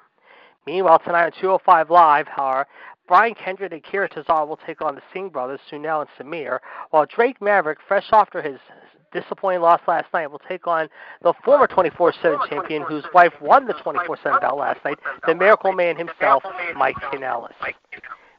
Meanwhile, 0.66 1.00
tonight 1.00 1.26
on 1.26 1.32
205 1.32 1.90
Live, 1.90 2.28
however, 2.28 2.66
Brian 3.08 3.34
Kendrick 3.34 3.72
and 3.72 3.84
Akira 3.84 4.08
Tozawa 4.08 4.48
will 4.48 4.60
take 4.66 4.80
on 4.80 4.94
the 4.94 5.02
Singh 5.12 5.28
brothers, 5.28 5.60
Sunil 5.70 6.06
and 6.06 6.10
Samir, 6.18 6.60
while 6.90 7.04
Drake 7.04 7.42
Maverick, 7.42 7.78
fresh 7.86 8.06
after 8.10 8.40
his 8.40 8.58
disappointing 9.12 9.60
loss 9.60 9.80
last 9.86 10.06
night, 10.12 10.30
will 10.30 10.40
take 10.48 10.66
on 10.66 10.88
the 11.22 11.32
former 11.44 11.66
24-7 11.66 12.48
champion 12.48 12.82
whose 12.82 13.04
wife 13.14 13.32
won 13.40 13.66
the 13.66 13.74
24-7 13.74 14.40
belt 14.40 14.58
last 14.58 14.84
night, 14.84 14.98
the 15.26 15.34
Miracle 15.34 15.72
Man 15.72 15.96
himself, 15.96 16.42
Mike 16.76 16.96
Kanellis. 16.96 17.52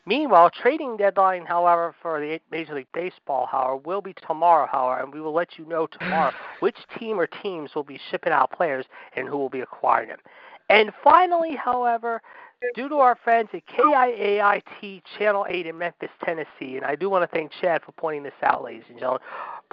Meanwhile, 0.06 0.50
trading 0.50 0.98
deadline, 0.98 1.46
however, 1.46 1.96
for 2.02 2.20
the 2.20 2.40
Major 2.52 2.76
League 2.76 2.88
Baseball, 2.94 3.48
however, 3.50 3.78
will 3.78 4.02
be 4.02 4.14
tomorrow, 4.28 4.68
however, 4.70 5.02
and 5.02 5.14
we 5.14 5.22
will 5.22 5.34
let 5.34 5.58
you 5.58 5.66
know 5.66 5.88
tomorrow 5.88 6.34
which 6.60 6.76
team 7.00 7.18
or 7.18 7.28
teams 7.28 7.74
will 7.74 7.86
be 7.86 8.00
shipping 8.12 8.34
out 8.34 8.52
players 8.52 8.86
and 9.16 9.30
who 9.30 9.38
will 9.38 9.50
be 9.50 9.62
acquiring 9.62 10.10
them. 10.10 10.20
And 10.70 10.92
finally, 11.04 11.56
however, 11.56 12.22
due 12.76 12.90
to 12.90 12.96
our 12.96 13.18
friends 13.24 13.50
at 13.54 13.66
KAIT 13.68 15.04
Channel 15.18 15.46
8 15.50 15.68
in 15.68 15.78
Memphis, 15.78 16.10
Tennessee, 16.24 16.76
and 16.78 16.86
I 16.86 16.96
do 16.96 17.10
want 17.10 17.30
to 17.30 17.36
thank 17.36 17.52
Chad 17.62 17.82
for 17.84 17.92
pointing 17.94 18.24
this 18.24 18.34
out, 18.42 18.64
ladies 18.64 18.84
and 18.90 19.00
gentlemen. 19.00 19.22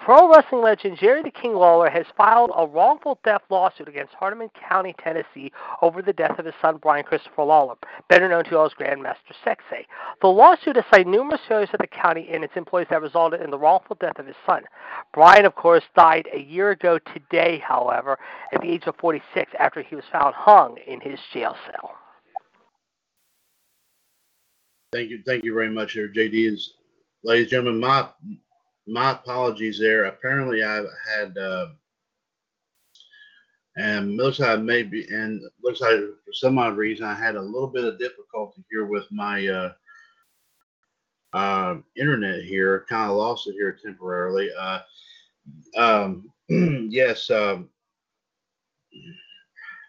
Pro 0.05 0.31
wrestling 0.31 0.63
legend 0.63 0.97
Jerry 0.99 1.23
the 1.23 1.31
King 1.31 1.55
Lawler 1.55 1.91
has 1.91 2.07
filed 2.17 2.51
a 2.57 2.67
wrongful 2.67 3.19
death 3.23 3.43
lawsuit 3.51 3.87
against 3.87 4.15
Hardeman 4.15 4.49
County, 4.55 4.95
Tennessee, 4.99 5.53
over 5.83 6.01
the 6.01 6.13
death 6.13 6.39
of 6.39 6.47
his 6.47 6.55
son 6.63 6.79
Brian 6.79 7.05
Christopher 7.05 7.43
Lawler, 7.43 7.75
better 8.09 8.27
known 8.27 8.45
to 8.45 8.59
all 8.59 8.65
as 8.65 8.73
Grandmaster 8.73 9.35
Sexay. 9.45 9.85
The 10.23 10.29
lawsuit 10.29 10.77
has 10.77 10.87
cited 10.91 11.07
numerous 11.07 11.43
failures 11.47 11.69
of 11.75 11.81
the 11.81 11.87
county 11.87 12.29
and 12.33 12.43
its 12.43 12.57
employees 12.57 12.87
that 12.89 13.03
resulted 13.03 13.43
in 13.43 13.51
the 13.51 13.59
wrongful 13.59 13.97
death 14.01 14.19
of 14.19 14.27
his 14.27 14.37
son. 14.47 14.63
Brian, 15.13 15.45
of 15.45 15.55
course, 15.55 15.85
died 15.95 16.29
a 16.33 16.41
year 16.41 16.71
ago 16.71 16.99
today, 17.13 17.59
however, 17.59 18.19
at 18.55 18.63
the 18.63 18.71
age 18.71 18.85
of 18.87 18.97
46 18.97 19.53
after 19.59 19.83
he 19.83 19.97
was 19.97 20.05
found 20.11 20.35
hung 20.35 20.79
in 20.87 21.01
his 21.03 21.19
jail 21.33 21.55
cell. 21.67 21.95
Thank 24.93 25.11
you, 25.11 25.23
thank 25.27 25.45
you 25.45 25.53
very 25.53 25.71
much, 25.71 25.95
there, 25.95 26.09
JD. 26.09 26.53
Is, 26.55 26.73
ladies 27.23 27.45
and 27.45 27.51
gentlemen, 27.51 27.81
my 27.81 28.09
my 28.91 29.13
apologies 29.13 29.79
there. 29.79 30.05
Apparently, 30.07 30.63
I 30.65 30.83
had, 31.09 31.39
uh, 31.39 31.69
and 33.77 34.17
looks 34.17 34.41
like 34.41 34.61
maybe, 34.61 35.07
and 35.11 35.43
looks 35.63 35.81
like 35.81 35.99
for 35.99 36.33
some 36.33 36.59
odd 36.59 36.77
reason, 36.77 37.07
I 37.07 37.15
had 37.15 37.37
a 37.37 37.43
little 37.43 37.69
bit 37.69 37.85
of 37.85 37.99
difficulty 37.99 38.65
here 38.71 38.87
with 38.87 39.05
my 39.11 39.47
uh, 39.47 39.73
uh, 41.33 41.77
internet 41.97 42.43
here. 42.43 42.85
Kind 42.89 43.11
of 43.11 43.17
lost 43.17 43.47
it 43.47 43.53
here 43.53 43.79
temporarily. 43.83 44.51
Uh, 44.59 44.81
um, 45.77 46.31
yes, 46.49 47.31
um, 47.31 47.71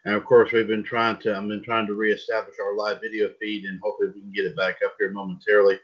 and 0.05 0.15
of 0.15 0.25
course, 0.25 0.51
we've 0.51 0.67
been 0.67 0.83
trying 0.83 1.17
to, 1.19 1.35
I've 1.35 1.47
been 1.47 1.63
trying 1.63 1.87
to 1.87 1.93
reestablish 1.93 2.55
our 2.59 2.75
live 2.75 3.01
video 3.01 3.29
feed 3.39 3.65
and 3.65 3.79
hopefully 3.81 4.11
we 4.13 4.21
can 4.21 4.31
get 4.31 4.45
it 4.45 4.55
back 4.55 4.77
up 4.83 4.95
here 4.99 5.11
momentarily. 5.11 5.79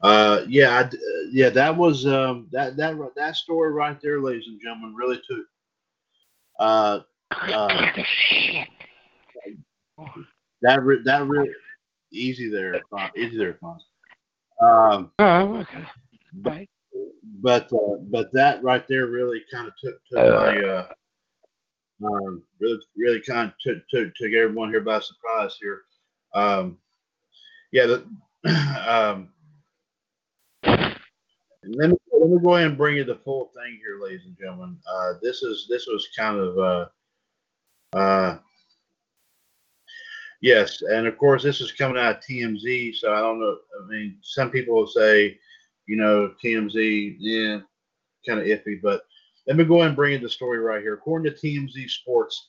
Uh, 0.00 0.44
yeah, 0.48 0.84
I, 0.84 0.96
yeah, 1.32 1.50
that 1.50 1.76
was, 1.76 2.06
um, 2.06 2.46
that, 2.52 2.76
that, 2.76 2.96
that 3.16 3.36
story 3.36 3.72
right 3.72 4.00
there, 4.00 4.20
ladies 4.20 4.46
and 4.46 4.60
gentlemen, 4.60 4.94
really 4.94 5.20
took, 5.28 5.44
uh, 6.60 7.00
uh, 7.32 7.92
that, 10.62 10.82
re- 10.82 11.02
that 11.04 11.26
really, 11.26 11.50
easy 12.12 12.48
there, 12.48 12.80
uh, 12.92 13.08
easy 13.16 13.36
there, 13.36 13.58
Fonz. 13.62 13.80
Um, 14.62 15.10
Oh, 15.18 15.56
okay. 15.56 15.84
but, 16.34 16.62
but, 17.40 17.72
uh, 17.72 17.96
but 18.10 18.32
that 18.32 18.62
right 18.62 18.86
there 18.88 19.06
really 19.06 19.42
kind 19.52 19.66
of 19.66 19.74
took, 19.82 20.00
took 20.06 20.18
my, 20.18 20.60
uh, 20.60 20.92
um, 22.04 22.42
really, 22.60 22.78
really 22.96 23.20
kind 23.20 23.48
of 23.48 23.54
took, 23.60 23.88
took, 23.88 24.14
took 24.14 24.32
everyone 24.32 24.70
here 24.70 24.80
by 24.80 25.00
surprise 25.00 25.56
here. 25.60 25.82
Um, 26.34 26.78
yeah, 27.72 27.86
the, 27.86 28.06
um, 28.88 29.30
let 31.76 31.90
me 31.90 31.96
let 32.12 32.30
me 32.30 32.38
go 32.42 32.54
ahead 32.54 32.68
and 32.68 32.78
bring 32.78 32.96
you 32.96 33.04
the 33.04 33.20
full 33.24 33.50
thing 33.54 33.78
here, 33.78 34.00
ladies 34.02 34.26
and 34.26 34.36
gentlemen. 34.38 34.76
Uh, 34.90 35.14
this 35.22 35.42
is 35.42 35.66
this 35.68 35.86
was 35.86 36.08
kind 36.16 36.38
of 36.38 36.58
uh, 36.58 37.96
uh, 37.96 38.38
yes, 40.40 40.82
and 40.82 41.06
of 41.06 41.16
course 41.18 41.42
this 41.42 41.60
is 41.60 41.72
coming 41.72 41.98
out 41.98 42.16
of 42.16 42.22
TMZ. 42.22 42.96
So 42.96 43.12
I 43.12 43.20
don't 43.20 43.40
know. 43.40 43.56
I 43.82 43.86
mean, 43.86 44.18
some 44.22 44.50
people 44.50 44.74
will 44.74 44.86
say, 44.86 45.38
you 45.86 45.96
know, 45.96 46.32
TMZ, 46.42 47.16
yeah, 47.18 47.60
kind 48.26 48.40
of 48.40 48.46
iffy, 48.46 48.80
but 48.82 49.02
let 49.46 49.56
me 49.56 49.64
go 49.64 49.76
ahead 49.76 49.88
and 49.88 49.96
bring 49.96 50.12
you 50.12 50.18
the 50.18 50.28
story 50.28 50.58
right 50.58 50.82
here. 50.82 50.94
According 50.94 51.32
to 51.32 51.38
TMZ 51.38 51.88
Sports, 51.90 52.48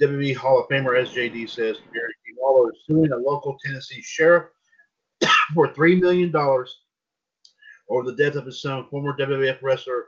WWE 0.00 0.36
Hall 0.36 0.60
of 0.60 0.68
Famer 0.68 1.02
SJD 1.04 1.48
says 1.48 1.78
Jerry 1.92 2.14
Lawler 2.40 2.70
is 2.72 2.78
suing 2.86 3.10
a 3.12 3.16
local 3.16 3.56
Tennessee 3.64 4.02
sheriff 4.02 4.44
for 5.54 5.68
$3 5.68 6.00
million 6.00 6.32
over 7.88 8.02
the 8.04 8.16
death 8.16 8.34
of 8.34 8.46
his 8.46 8.62
son, 8.62 8.86
former 8.90 9.16
WWF 9.16 9.62
wrestler 9.62 10.06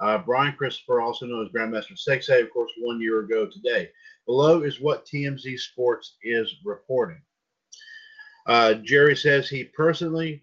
uh, 0.00 0.18
Brian 0.18 0.54
Christopher, 0.54 1.00
also 1.00 1.26
known 1.26 1.44
as 1.44 1.52
Grandmaster 1.52 1.92
Sexay, 1.92 2.42
of 2.42 2.50
course, 2.52 2.72
one 2.78 3.00
year 3.00 3.20
ago 3.20 3.46
today. 3.46 3.90
Below 4.26 4.62
is 4.62 4.80
what 4.80 5.06
TMZ 5.06 5.58
Sports 5.58 6.16
is 6.22 6.56
reporting. 6.64 7.20
Uh, 8.46 8.74
Jerry 8.74 9.14
says 9.14 9.48
he 9.48 9.64
personally 9.64 10.42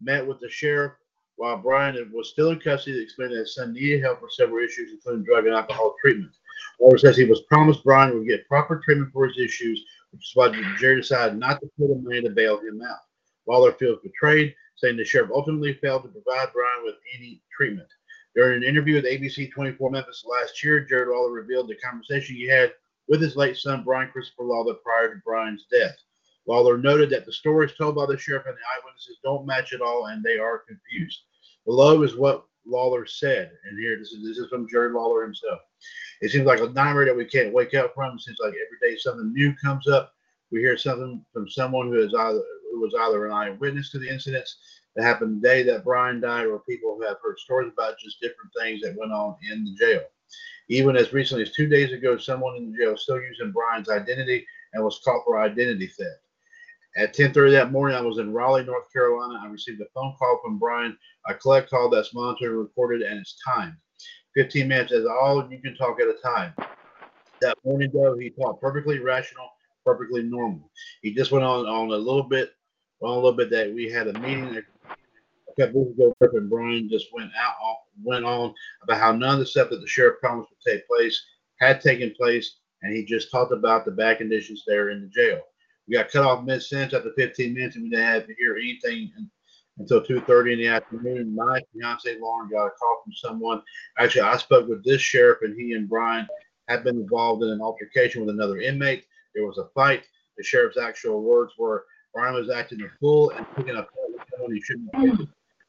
met 0.00 0.26
with 0.26 0.40
the 0.40 0.50
sheriff 0.50 0.92
while 1.36 1.56
Brian 1.56 2.10
was 2.12 2.28
still 2.28 2.50
in 2.50 2.60
custody, 2.60 3.00
explained 3.00 3.32
that 3.32 3.38
his 3.38 3.54
son 3.54 3.72
needed 3.72 4.02
help 4.02 4.20
with 4.20 4.32
several 4.32 4.62
issues, 4.62 4.92
including 4.92 5.24
drug 5.24 5.46
and 5.46 5.54
alcohol 5.54 5.94
treatment. 6.00 6.32
Lawler 6.80 6.98
says 6.98 7.16
he 7.16 7.24
was 7.24 7.42
promised 7.42 7.84
Brian 7.84 8.16
would 8.18 8.26
get 8.26 8.46
proper 8.48 8.80
treatment 8.84 9.12
for 9.12 9.26
his 9.26 9.38
issues, 9.38 9.84
which 10.10 10.22
is 10.22 10.32
why 10.34 10.50
Jerry 10.78 10.96
decided 10.96 11.38
not 11.38 11.60
to 11.60 11.70
put 11.78 11.92
him 11.92 12.04
money 12.04 12.22
to 12.22 12.30
bail 12.30 12.58
him 12.58 12.82
out. 12.82 12.98
Lawler 13.46 13.72
feels 13.72 14.00
betrayed, 14.02 14.54
saying 14.78 14.96
the 14.96 15.04
sheriff 15.04 15.30
ultimately 15.32 15.74
failed 15.74 16.04
to 16.04 16.08
provide 16.08 16.52
Brian 16.52 16.84
with 16.84 16.96
any 17.16 17.42
treatment. 17.54 17.88
During 18.34 18.62
an 18.62 18.68
interview 18.68 18.94
with 18.94 19.04
ABC 19.04 19.50
24 19.52 19.90
Memphis 19.90 20.24
last 20.24 20.62
year, 20.62 20.80
Jerry 20.80 21.12
Lawler 21.12 21.32
revealed 21.32 21.68
the 21.68 21.76
conversation 21.76 22.36
he 22.36 22.48
had 22.48 22.72
with 23.08 23.20
his 23.20 23.36
late 23.36 23.56
son, 23.56 23.82
Brian 23.84 24.10
Christopher 24.10 24.44
Lawler, 24.44 24.74
prior 24.74 25.14
to 25.14 25.20
Brian's 25.24 25.66
death. 25.70 25.96
Lawler 26.46 26.78
noted 26.78 27.10
that 27.10 27.26
the 27.26 27.32
stories 27.32 27.72
told 27.76 27.96
by 27.96 28.06
the 28.06 28.16
sheriff 28.16 28.46
and 28.46 28.54
the 28.54 28.60
eyewitnesses 28.74 29.18
don't 29.24 29.46
match 29.46 29.72
at 29.72 29.80
all 29.80 30.06
and 30.06 30.22
they 30.22 30.38
are 30.38 30.64
confused. 30.66 31.22
Below 31.66 32.02
is 32.02 32.16
what 32.16 32.44
Lawler 32.66 33.06
said, 33.06 33.50
and 33.64 33.78
here 33.78 33.98
this 33.98 34.12
is 34.12 34.22
this 34.22 34.38
is 34.38 34.48
from 34.48 34.68
Jerry 34.68 34.92
Lawler 34.92 35.22
himself. 35.22 35.60
It 36.20 36.30
seems 36.30 36.46
like 36.46 36.60
a 36.60 36.68
nightmare 36.68 37.06
that 37.06 37.16
we 37.16 37.24
can't 37.24 37.52
wake 37.52 37.74
up 37.74 37.94
from. 37.94 38.16
It 38.16 38.20
seems 38.22 38.38
like 38.40 38.54
every 38.54 38.78
day 38.80 38.96
something 38.98 39.32
new 39.32 39.54
comes 39.56 39.88
up. 39.88 40.12
We 40.50 40.60
hear 40.60 40.76
something 40.76 41.24
from 41.32 41.48
someone 41.48 41.88
who 41.88 42.00
is 42.00 42.14
either 42.14 42.42
who 42.70 42.80
was 42.80 42.94
either 43.00 43.26
an 43.26 43.32
eyewitness 43.32 43.90
to 43.90 43.98
the 43.98 44.08
incidents 44.08 44.58
that 44.94 45.04
happened 45.04 45.40
the 45.40 45.48
day 45.48 45.62
that 45.62 45.84
Brian 45.84 46.20
died, 46.20 46.46
or 46.46 46.60
people 46.60 46.96
who 46.96 47.06
have 47.06 47.18
heard 47.22 47.38
stories 47.38 47.72
about 47.72 47.98
just 47.98 48.20
different 48.20 48.50
things 48.58 48.80
that 48.82 48.96
went 48.96 49.12
on 49.12 49.36
in 49.50 49.64
the 49.64 49.74
jail. 49.74 50.02
Even 50.68 50.96
as 50.96 51.12
recently 51.12 51.42
as 51.42 51.52
two 51.52 51.68
days 51.68 51.92
ago, 51.92 52.18
someone 52.18 52.56
in 52.56 52.70
the 52.70 52.78
jail 52.78 52.96
still 52.96 53.20
using 53.20 53.52
Brian's 53.52 53.88
identity 53.88 54.46
and 54.72 54.84
was 54.84 55.00
caught 55.04 55.24
for 55.24 55.38
identity 55.38 55.86
theft. 55.86 56.20
At 56.96 57.14
10:30 57.14 57.52
that 57.52 57.70
morning, 57.70 57.96
I 57.96 58.00
was 58.00 58.18
in 58.18 58.32
Raleigh, 58.32 58.64
North 58.64 58.92
Carolina. 58.92 59.40
I 59.42 59.46
received 59.46 59.80
a 59.80 59.86
phone 59.94 60.14
call 60.18 60.40
from 60.42 60.58
Brian, 60.58 60.98
a 61.28 61.34
collect 61.34 61.70
call 61.70 61.88
that's 61.88 62.14
monitored 62.14 62.50
and 62.50 62.58
recorded, 62.58 63.02
and 63.02 63.20
it's 63.20 63.40
timed. 63.46 63.76
15 64.34 64.68
minutes 64.68 64.92
is 64.92 65.06
all 65.06 65.48
you 65.50 65.60
can 65.60 65.76
talk 65.76 66.00
at 66.00 66.08
a 66.08 66.16
time. 66.22 66.54
That 67.40 67.56
morning, 67.64 67.90
though, 67.92 68.16
he 68.18 68.30
talked 68.30 68.60
perfectly 68.60 68.98
rational, 68.98 69.48
perfectly 69.84 70.22
normal. 70.22 70.70
He 71.02 71.14
just 71.14 71.30
went 71.30 71.44
on 71.44 71.66
on 71.66 71.90
a 71.90 71.96
little 71.96 72.24
bit, 72.24 72.52
on 73.00 73.10
a 73.10 73.14
little 73.14 73.32
bit 73.32 73.50
that 73.50 73.72
we 73.72 73.90
had 73.90 74.08
a 74.08 74.18
meeting 74.20 74.56
a 74.56 75.60
couple 75.60 75.84
weeks 75.84 75.98
ago. 75.98 76.14
Rip 76.20 76.34
and 76.34 76.50
Brian 76.50 76.88
just 76.88 77.12
went 77.12 77.30
out, 77.38 77.54
uh, 77.64 77.74
went 78.02 78.24
on 78.24 78.54
about 78.82 79.00
how 79.00 79.12
none 79.12 79.34
of 79.34 79.40
the 79.40 79.46
stuff 79.46 79.70
that 79.70 79.80
the 79.80 79.86
sheriff 79.86 80.20
promised 80.20 80.50
would 80.50 80.72
take 80.72 80.86
place 80.86 81.20
had 81.60 81.80
taken 81.80 82.14
place, 82.16 82.56
and 82.82 82.94
he 82.94 83.04
just 83.04 83.30
talked 83.30 83.52
about 83.52 83.84
the 83.84 83.90
bad 83.90 84.18
conditions 84.18 84.64
there 84.66 84.90
in 84.90 85.02
the 85.02 85.08
jail. 85.08 85.40
We 85.86 85.94
got 85.94 86.10
cut 86.10 86.24
off 86.24 86.44
mid 86.44 86.62
sentence 86.62 86.94
after 86.94 87.12
15 87.16 87.54
minutes, 87.54 87.76
and 87.76 87.84
we 87.84 87.90
didn't 87.90 88.04
have 88.04 88.26
to 88.26 88.34
hear 88.34 88.56
anything 88.56 89.10
until 89.78 90.02
2:30 90.04 90.52
in 90.52 90.58
the 90.58 90.66
afternoon. 90.66 91.34
My 91.34 91.60
fiance 91.72 92.18
Lauryn 92.18 92.50
got 92.50 92.66
a 92.66 92.70
call 92.70 93.02
from 93.04 93.12
someone. 93.14 93.62
Actually, 93.98 94.22
I 94.22 94.36
spoke 94.36 94.68
with 94.68 94.84
this 94.84 95.00
sheriff, 95.00 95.38
and 95.42 95.58
he 95.58 95.72
and 95.72 95.88
Brian 95.88 96.26
had 96.68 96.84
been 96.84 96.96
involved 96.96 97.42
in 97.42 97.50
an 97.50 97.62
altercation 97.62 98.20
with 98.20 98.34
another 98.34 98.58
inmate. 98.58 99.06
There 99.34 99.46
was 99.46 99.58
a 99.58 99.68
fight. 99.74 100.04
The 100.36 100.44
sheriff's 100.44 100.78
actual 100.78 101.22
words 101.22 101.54
were 101.58 101.86
Brian 102.14 102.34
was 102.34 102.50
acting 102.50 102.82
a 102.82 102.88
fool 102.98 103.30
and 103.30 103.46
picking 103.54 103.76
a 103.76 103.82
fight 103.82 104.12
with 104.12 104.22
someone 104.30 104.52
he 104.52 104.60
shouldn't 104.60 104.90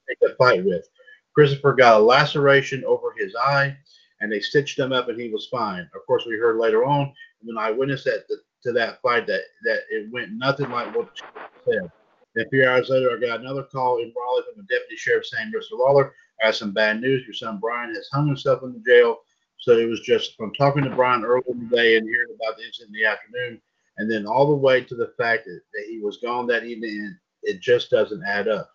take 0.07 0.29
a 0.29 0.35
fight 0.35 0.63
with. 0.65 0.87
Christopher 1.33 1.73
got 1.73 1.99
a 1.99 2.03
laceration 2.03 2.83
over 2.85 3.13
his 3.17 3.35
eye, 3.35 3.77
and 4.21 4.31
they 4.31 4.39
stitched 4.39 4.79
him 4.79 4.91
up, 4.91 5.09
and 5.09 5.19
he 5.19 5.29
was 5.29 5.47
fine. 5.47 5.89
Of 5.95 6.05
course, 6.05 6.25
we 6.25 6.37
heard 6.37 6.57
later 6.57 6.85
on 6.85 7.13
from 7.39 7.49
an 7.49 7.57
eyewitness 7.57 8.03
that 8.03 8.27
the, 8.27 8.37
to 8.63 8.73
that 8.73 9.01
fight 9.01 9.25
that 9.27 9.41
that 9.63 9.81
it 9.89 10.11
went 10.11 10.33
nothing 10.33 10.69
like 10.69 10.93
what 10.95 11.15
the 11.15 11.21
said. 11.65 11.91
And 12.35 12.45
a 12.45 12.49
few 12.49 12.67
hours 12.67 12.89
later, 12.89 13.11
I 13.11 13.19
got 13.19 13.39
another 13.39 13.63
call 13.63 13.97
in 13.97 14.13
Raleigh 14.15 14.43
from 14.53 14.63
a 14.63 14.67
deputy 14.67 14.95
sheriff 14.95 15.25
saying, 15.25 15.51
Mr. 15.55 15.77
Lawler, 15.77 16.13
I 16.41 16.47
have 16.47 16.55
some 16.55 16.71
bad 16.71 17.01
news. 17.01 17.25
Your 17.25 17.33
son 17.33 17.59
Brian 17.59 17.93
has 17.95 18.09
hung 18.11 18.27
himself 18.27 18.63
in 18.63 18.73
the 18.73 18.79
jail. 18.79 19.19
So 19.57 19.77
it 19.77 19.89
was 19.89 20.01
just 20.01 20.35
from 20.37 20.53
talking 20.53 20.83
to 20.83 20.89
Brian 20.89 21.25
earlier 21.25 21.43
in 21.49 21.67
the 21.67 21.75
day 21.75 21.97
and 21.97 22.07
hearing 22.07 22.35
about 22.35 22.57
the 22.57 22.65
incident 22.65 22.95
in 22.95 23.01
the 23.01 23.07
afternoon, 23.07 23.61
and 23.99 24.09
then 24.09 24.25
all 24.25 24.47
the 24.47 24.55
way 24.55 24.81
to 24.81 24.95
the 24.95 25.13
fact 25.17 25.45
that, 25.45 25.59
that 25.73 25.85
he 25.89 25.99
was 25.99 26.17
gone 26.17 26.47
that 26.47 26.63
evening, 26.63 27.15
it 27.43 27.61
just 27.61 27.91
doesn't 27.91 28.23
add 28.25 28.47
up. 28.47 28.69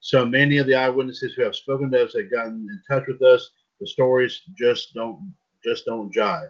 So 0.00 0.24
many 0.24 0.56
of 0.58 0.66
the 0.66 0.74
eyewitnesses 0.74 1.34
who 1.34 1.42
have 1.42 1.54
spoken 1.54 1.90
to 1.92 2.04
us 2.04 2.14
have 2.14 2.30
gotten 2.30 2.66
in 2.68 2.82
touch 2.90 3.06
with 3.06 3.22
us. 3.22 3.50
The 3.80 3.86
stories 3.86 4.40
just 4.56 4.94
don't 4.94 5.32
just 5.62 5.84
don't 5.86 6.12
jive. 6.12 6.48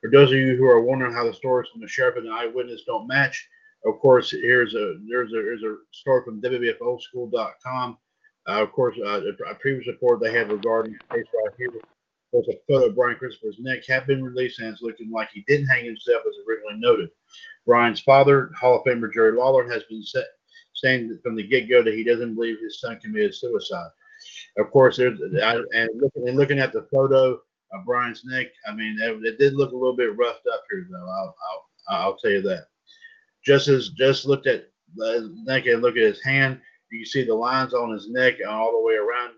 For 0.00 0.10
those 0.10 0.30
of 0.30 0.38
you 0.38 0.56
who 0.56 0.64
are 0.66 0.80
wondering 0.80 1.12
how 1.12 1.24
the 1.24 1.34
stories 1.34 1.68
from 1.70 1.80
the 1.80 1.88
sheriff 1.88 2.16
and 2.16 2.26
the 2.26 2.32
eyewitness 2.32 2.84
don't 2.86 3.08
match, 3.08 3.46
of 3.84 3.98
course, 3.98 4.30
here's 4.30 4.74
a 4.74 4.98
there's 5.08 5.32
a 5.32 5.36
there's 5.36 5.62
a 5.62 5.76
story 5.92 6.22
from 6.24 6.40
WWFOldSchool.com. 6.40 7.98
Uh, 8.48 8.62
of 8.62 8.72
course, 8.72 8.96
uh, 9.04 9.20
a 9.50 9.54
previous 9.56 9.86
report 9.86 10.20
they 10.20 10.32
had 10.32 10.50
regarding 10.50 10.92
the 10.92 11.16
right 11.16 11.24
here 11.58 11.70
was 12.32 12.48
a 12.48 12.60
photo 12.70 12.86
of 12.86 12.94
Brian 12.94 13.16
Christopher's 13.16 13.58
neck 13.58 13.86
had 13.86 14.06
been 14.06 14.22
released 14.22 14.58
and 14.58 14.68
it's 14.68 14.82
looking 14.82 15.10
like 15.10 15.30
he 15.32 15.44
didn't 15.46 15.68
hang 15.68 15.84
himself 15.84 16.22
as 16.28 16.34
originally 16.46 16.78
noted. 16.78 17.10
Brian's 17.66 18.00
father, 18.00 18.50
Hall 18.58 18.76
of 18.76 18.84
Famer 18.84 19.12
Jerry 19.12 19.32
Lawler, 19.32 19.70
has 19.70 19.82
been 19.84 20.02
set, 20.02 20.26
saying 20.74 21.18
from 21.22 21.36
the 21.36 21.46
get-go 21.46 21.82
that 21.82 21.94
he 21.94 22.04
doesn't 22.04 22.34
believe 22.34 22.58
his 22.60 22.80
son 22.80 22.98
committed 23.00 23.34
suicide. 23.34 23.90
Of 24.58 24.70
course, 24.70 24.96
there's 24.96 25.20
and 25.20 25.90
looking 26.00 26.28
and 26.28 26.36
looking 26.36 26.58
at 26.58 26.72
the 26.72 26.86
photo 26.92 27.40
of 27.72 27.84
Brian's 27.84 28.24
neck, 28.24 28.46
I 28.66 28.74
mean, 28.74 28.98
it, 29.00 29.24
it 29.24 29.38
did 29.38 29.54
look 29.54 29.72
a 29.72 29.76
little 29.76 29.96
bit 29.96 30.16
roughed 30.16 30.46
up 30.52 30.64
here, 30.70 30.86
though. 30.90 31.08
I'll, 31.08 31.36
I'll, 31.50 31.96
I'll 31.96 32.16
tell 32.16 32.30
you 32.30 32.42
that. 32.42 32.66
Just 33.44 33.68
as 33.68 33.90
just 33.90 34.26
looked 34.26 34.46
at 34.46 34.68
the 34.96 35.34
neck 35.44 35.66
and 35.66 35.82
look 35.82 35.96
at 35.96 36.02
his 36.02 36.22
hand, 36.22 36.60
you 36.90 37.00
can 37.00 37.06
see 37.06 37.24
the 37.24 37.34
lines 37.34 37.74
on 37.74 37.92
his 37.92 38.08
neck 38.08 38.36
all 38.48 38.72
the 38.72 38.86
way 38.86 38.94
around 38.94 39.34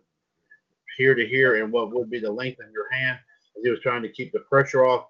here 1.00 1.14
to 1.14 1.26
here 1.26 1.64
and 1.64 1.72
what 1.72 1.90
would 1.94 2.10
be 2.10 2.20
the 2.20 2.30
length 2.30 2.60
of 2.60 2.70
your 2.74 2.92
hand 2.92 3.18
as 3.56 3.64
he 3.64 3.70
was 3.70 3.80
trying 3.80 4.02
to 4.02 4.12
keep 4.12 4.32
the 4.32 4.40
pressure 4.40 4.84
off. 4.84 5.06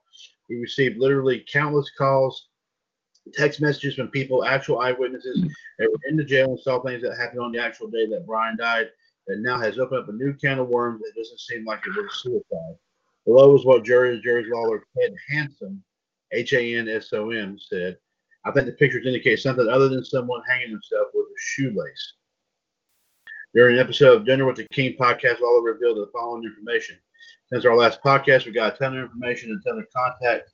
He 0.47 0.55
received 0.55 0.99
literally 0.99 1.45
countless 1.53 1.91
calls, 1.99 2.47
text 3.35 3.61
messages 3.61 3.97
from 3.97 4.07
people, 4.07 4.45
actual 4.45 4.79
eyewitnesses 4.79 5.43
that 5.81 5.91
were 5.91 6.09
in 6.09 6.17
the 6.17 6.23
jail 6.23 6.51
and 6.51 6.61
saw 6.61 6.81
things 6.81 7.03
that 7.03 7.19
happened 7.19 7.41
on 7.41 7.51
the 7.51 7.61
actual 7.61 7.89
day 7.89 8.07
that 8.07 8.25
Brian 8.25 8.57
died 8.57 8.89
that 9.27 9.41
now 9.41 9.59
has 9.59 9.81
opened 9.81 10.03
up 10.05 10.09
a 10.09 10.13
new 10.13 10.33
can 10.35 10.61
of 10.61 10.69
worms 10.69 11.01
that 11.01 11.21
doesn't 11.21 11.41
seem 11.41 11.65
like 11.65 11.81
it 11.85 12.01
was 12.01 12.23
suicide. 12.23 12.77
Below 13.27 13.57
is 13.57 13.65
what 13.65 13.85
Jerry 13.85 14.21
Jerry's 14.23 14.49
Lawler 14.49 14.85
Ted 14.97 15.13
Hansom, 15.29 15.83
H 16.33 16.53
A 16.53 16.77
N 16.77 16.89
S 16.89 17.13
O 17.13 17.31
M, 17.31 17.59
said. 17.59 17.99
I 18.45 18.53
think 18.53 18.67
the 18.67 18.73
pictures 18.73 19.07
indicate 19.07 19.41
something 19.41 19.69
other 19.69 19.89
than 19.89 20.05
someone 20.05 20.41
hanging 20.49 20.71
himself 20.71 21.09
with 21.13 21.27
a 21.27 21.39
shoelace. 21.39 22.15
During 23.53 23.77
an 23.77 23.81
episode 23.83 24.17
of 24.17 24.25
Dinner 24.25 24.47
with 24.47 24.59
the 24.59 24.67
King 24.73 24.95
podcast, 24.97 25.41
Lawler 25.41 25.63
revealed 25.63 25.97
the 25.97 26.11
following 26.13 26.45
information. 26.45 26.97
Since 27.53 27.65
our 27.65 27.77
last 27.77 28.01
podcast, 28.01 28.47
we 28.47 28.53
got 28.53 28.75
a 28.75 28.79
ton 28.79 28.97
of 28.97 29.03
information 29.03 29.51
and 29.51 29.61
a 29.61 29.69
ton 29.69 29.81
of 29.81 29.87
contact 29.93 30.51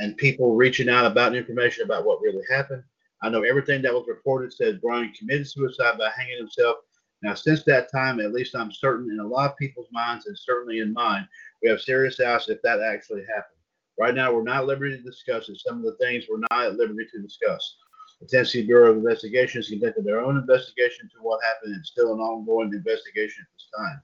and 0.00 0.14
people 0.18 0.54
reaching 0.54 0.90
out 0.90 1.10
about 1.10 1.34
information 1.34 1.82
about 1.82 2.04
what 2.04 2.20
really 2.20 2.44
happened. 2.50 2.82
I 3.22 3.30
know 3.30 3.42
everything 3.42 3.80
that 3.82 3.94
was 3.94 4.04
reported 4.06 4.52
said 4.52 4.82
Brian 4.82 5.14
committed 5.18 5.48
suicide 5.48 5.96
by 5.96 6.10
hanging 6.14 6.36
himself. 6.36 6.76
Now, 7.22 7.32
since 7.32 7.62
that 7.64 7.90
time, 7.90 8.20
at 8.20 8.32
least 8.32 8.54
I'm 8.54 8.70
certain 8.70 9.10
in 9.10 9.20
a 9.20 9.26
lot 9.26 9.52
of 9.52 9.56
people's 9.56 9.88
minds 9.90 10.26
and 10.26 10.38
certainly 10.38 10.80
in 10.80 10.92
mine, 10.92 11.26
we 11.62 11.70
have 11.70 11.80
serious 11.80 12.16
doubts 12.16 12.50
if 12.50 12.60
that 12.60 12.80
actually 12.82 13.24
happened. 13.34 13.56
Right 13.98 14.14
now, 14.14 14.30
we're 14.30 14.42
not 14.42 14.58
at 14.58 14.66
liberty 14.66 14.98
to 14.98 15.02
discuss 15.02 15.48
it. 15.48 15.58
Some 15.58 15.78
of 15.78 15.84
the 15.84 15.96
things 15.96 16.26
we're 16.28 16.44
not 16.50 16.66
at 16.66 16.76
liberty 16.76 17.08
to 17.12 17.22
discuss. 17.22 17.76
The 18.20 18.26
Tennessee 18.26 18.66
Bureau 18.66 18.90
of 18.90 18.98
Investigation 18.98 19.60
has 19.60 19.68
conducted 19.68 20.04
their 20.04 20.20
own 20.20 20.36
investigation 20.36 21.06
into 21.06 21.22
what 21.22 21.40
happened 21.42 21.74
and 21.74 21.86
still 21.86 22.12
an 22.12 22.20
ongoing 22.20 22.72
investigation 22.72 23.46
at 23.46 23.54
this 23.54 23.68
time. 23.76 24.02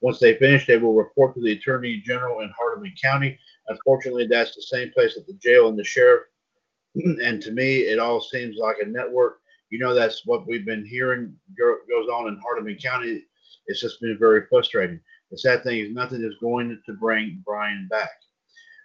Once 0.00 0.18
they 0.18 0.34
finish, 0.34 0.66
they 0.66 0.78
will 0.78 0.94
report 0.94 1.32
to 1.34 1.40
the 1.40 1.52
Attorney 1.52 1.98
General 1.98 2.40
in 2.40 2.52
Hardeman 2.52 2.92
County. 3.00 3.38
Unfortunately, 3.68 4.26
that's 4.26 4.56
the 4.56 4.62
same 4.62 4.90
place 4.90 5.14
that 5.14 5.28
the 5.28 5.34
jail 5.34 5.68
and 5.68 5.78
the 5.78 5.84
sheriff. 5.84 6.24
and 6.96 7.40
to 7.40 7.52
me, 7.52 7.82
it 7.82 8.00
all 8.00 8.20
seems 8.20 8.56
like 8.56 8.78
a 8.82 8.86
network. 8.86 9.38
You 9.70 9.78
know, 9.78 9.94
that's 9.94 10.26
what 10.26 10.46
we've 10.46 10.66
been 10.66 10.84
hearing 10.84 11.34
goes 11.56 12.08
on 12.12 12.28
in 12.28 12.40
Hardeman 12.40 12.82
County. 12.82 13.22
It's 13.68 13.80
just 13.80 14.00
been 14.00 14.18
very 14.18 14.46
frustrating. 14.50 15.00
The 15.30 15.38
sad 15.38 15.62
thing 15.62 15.78
is, 15.78 15.94
nothing 15.94 16.22
is 16.24 16.34
going 16.40 16.82
to 16.84 16.92
bring 16.94 17.40
Brian 17.46 17.86
back. 17.88 18.10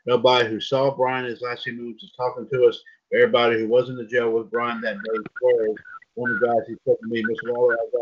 Nobody 0.05 0.47
who 0.47 0.61
saw 0.61 0.95
Brian 0.95 1.25
his 1.25 1.41
last 1.41 1.63
few 1.63 1.73
moves 1.73 2.03
is 2.03 2.13
talking 2.15 2.47
to 2.53 2.67
us. 2.67 2.79
Everybody 3.13 3.59
who 3.59 3.67
was 3.67 3.89
in 3.89 3.95
the 3.95 4.05
jail 4.05 4.31
with 4.31 4.51
Brian 4.51 4.81
that 4.81 4.95
day 4.95 5.23
swears. 5.39 5.75
One 6.15 6.31
of 6.31 6.39
the 6.39 6.47
guys 6.47 6.67
he 6.67 6.75
took 6.85 7.01
me, 7.03 7.23
Mr. 7.23 7.53
Lawler, 7.53 7.75
I 7.75 7.85
got 7.91 8.01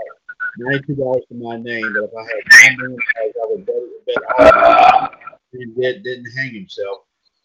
ninety-two 0.58 0.96
dollars 0.96 1.24
to 1.30 1.36
my 1.36 1.58
name, 1.58 1.94
but 1.94 2.06
if 2.06 2.12
I 2.18 2.24
had 2.24 2.78
one 2.78 2.78
million 2.78 3.00
dollars, 3.15 3.34
I 3.44 3.48
would 3.50 3.65
bet, 3.65 3.76
bet 4.08 5.12
he 5.52 5.65
did, 5.80 6.04
didn't 6.04 6.32
hang 6.32 6.54
himself. 6.54 7.00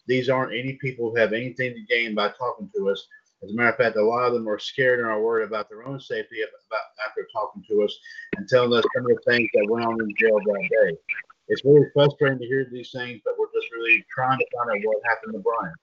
These 0.07 0.29
aren't 0.29 0.53
any 0.53 0.73
people 0.73 1.09
who 1.09 1.17
have 1.17 1.33
anything 1.33 1.73
to 1.73 1.81
gain 1.81 2.15
by 2.15 2.29
talking 2.29 2.69
to 2.75 2.89
us. 2.89 3.05
As 3.43 3.51
a 3.51 3.53
matter 3.53 3.69
of 3.69 3.77
fact, 3.77 3.97
a 3.97 4.03
lot 4.03 4.25
of 4.25 4.33
them 4.33 4.47
are 4.47 4.59
scared 4.59 4.99
and 4.99 5.07
are 5.07 5.21
worried 5.21 5.47
about 5.47 5.69
their 5.69 5.83
own 5.85 5.99
safety 5.99 6.37
about, 6.41 6.81
after 7.07 7.27
talking 7.33 7.63
to 7.69 7.83
us 7.83 7.97
and 8.37 8.47
telling 8.47 8.73
us 8.73 8.83
some 8.95 9.05
of 9.05 9.17
the 9.17 9.31
things 9.31 9.49
that 9.53 9.67
went 9.69 9.85
on 9.85 9.99
in 9.99 10.13
jail 10.19 10.37
that 10.45 10.69
day. 10.69 10.97
It's 11.47 11.65
really 11.65 11.87
frustrating 11.93 12.39
to 12.39 12.45
hear 12.45 12.67
these 12.71 12.91
things, 12.91 13.21
but 13.25 13.33
we're 13.37 13.51
just 13.53 13.71
really 13.71 14.05
trying 14.13 14.37
to 14.37 14.45
find 14.55 14.69
out 14.69 14.85
what 14.87 15.01
happened 15.05 15.33
to 15.33 15.39
Brian. 15.39 15.73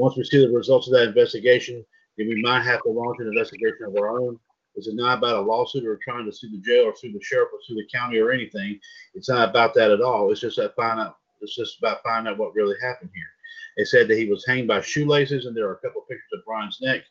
Once 0.00 0.16
we 0.16 0.24
see 0.24 0.38
the 0.38 0.50
results 0.50 0.86
of 0.86 0.94
that 0.94 1.08
investigation, 1.08 1.84
then 2.16 2.26
we 2.26 2.40
might 2.40 2.62
have 2.62 2.82
to 2.82 2.88
launch 2.88 3.18
an 3.20 3.26
investigation 3.26 3.84
of 3.86 3.94
our 3.96 4.18
own. 4.18 4.38
This 4.74 4.86
is 4.86 4.94
not 4.94 5.18
about 5.18 5.36
a 5.36 5.40
lawsuit 5.42 5.84
or 5.84 5.98
trying 6.02 6.24
to 6.24 6.32
sue 6.32 6.50
the 6.50 6.62
jail 6.62 6.84
or 6.84 6.96
sue 6.96 7.12
the 7.12 7.20
sheriff 7.22 7.50
or 7.52 7.58
sue 7.62 7.74
the 7.74 7.86
county 7.92 8.16
or 8.16 8.30
anything. 8.30 8.80
It's 9.12 9.28
not 9.28 9.50
about 9.50 9.74
that 9.74 9.90
at 9.90 10.00
all. 10.00 10.32
It's 10.32 10.40
just 10.40 10.56
that 10.56 10.74
find 10.74 11.00
out. 11.00 11.18
It's 11.42 11.54
just 11.54 11.76
about 11.80 12.02
finding 12.02 12.32
out 12.32 12.38
what 12.38 12.54
really 12.54 12.76
happened 12.80 13.10
here. 13.14 13.26
They 13.76 13.84
said 13.84 14.08
that 14.08 14.16
he 14.16 14.24
was 14.24 14.46
hanged 14.46 14.68
by 14.68 14.80
shoelaces, 14.80 15.44
and 15.44 15.54
there 15.54 15.68
are 15.68 15.74
a 15.74 15.86
couple 15.86 16.00
pictures 16.08 16.30
of 16.32 16.46
Brian's 16.46 16.78
neck 16.80 17.02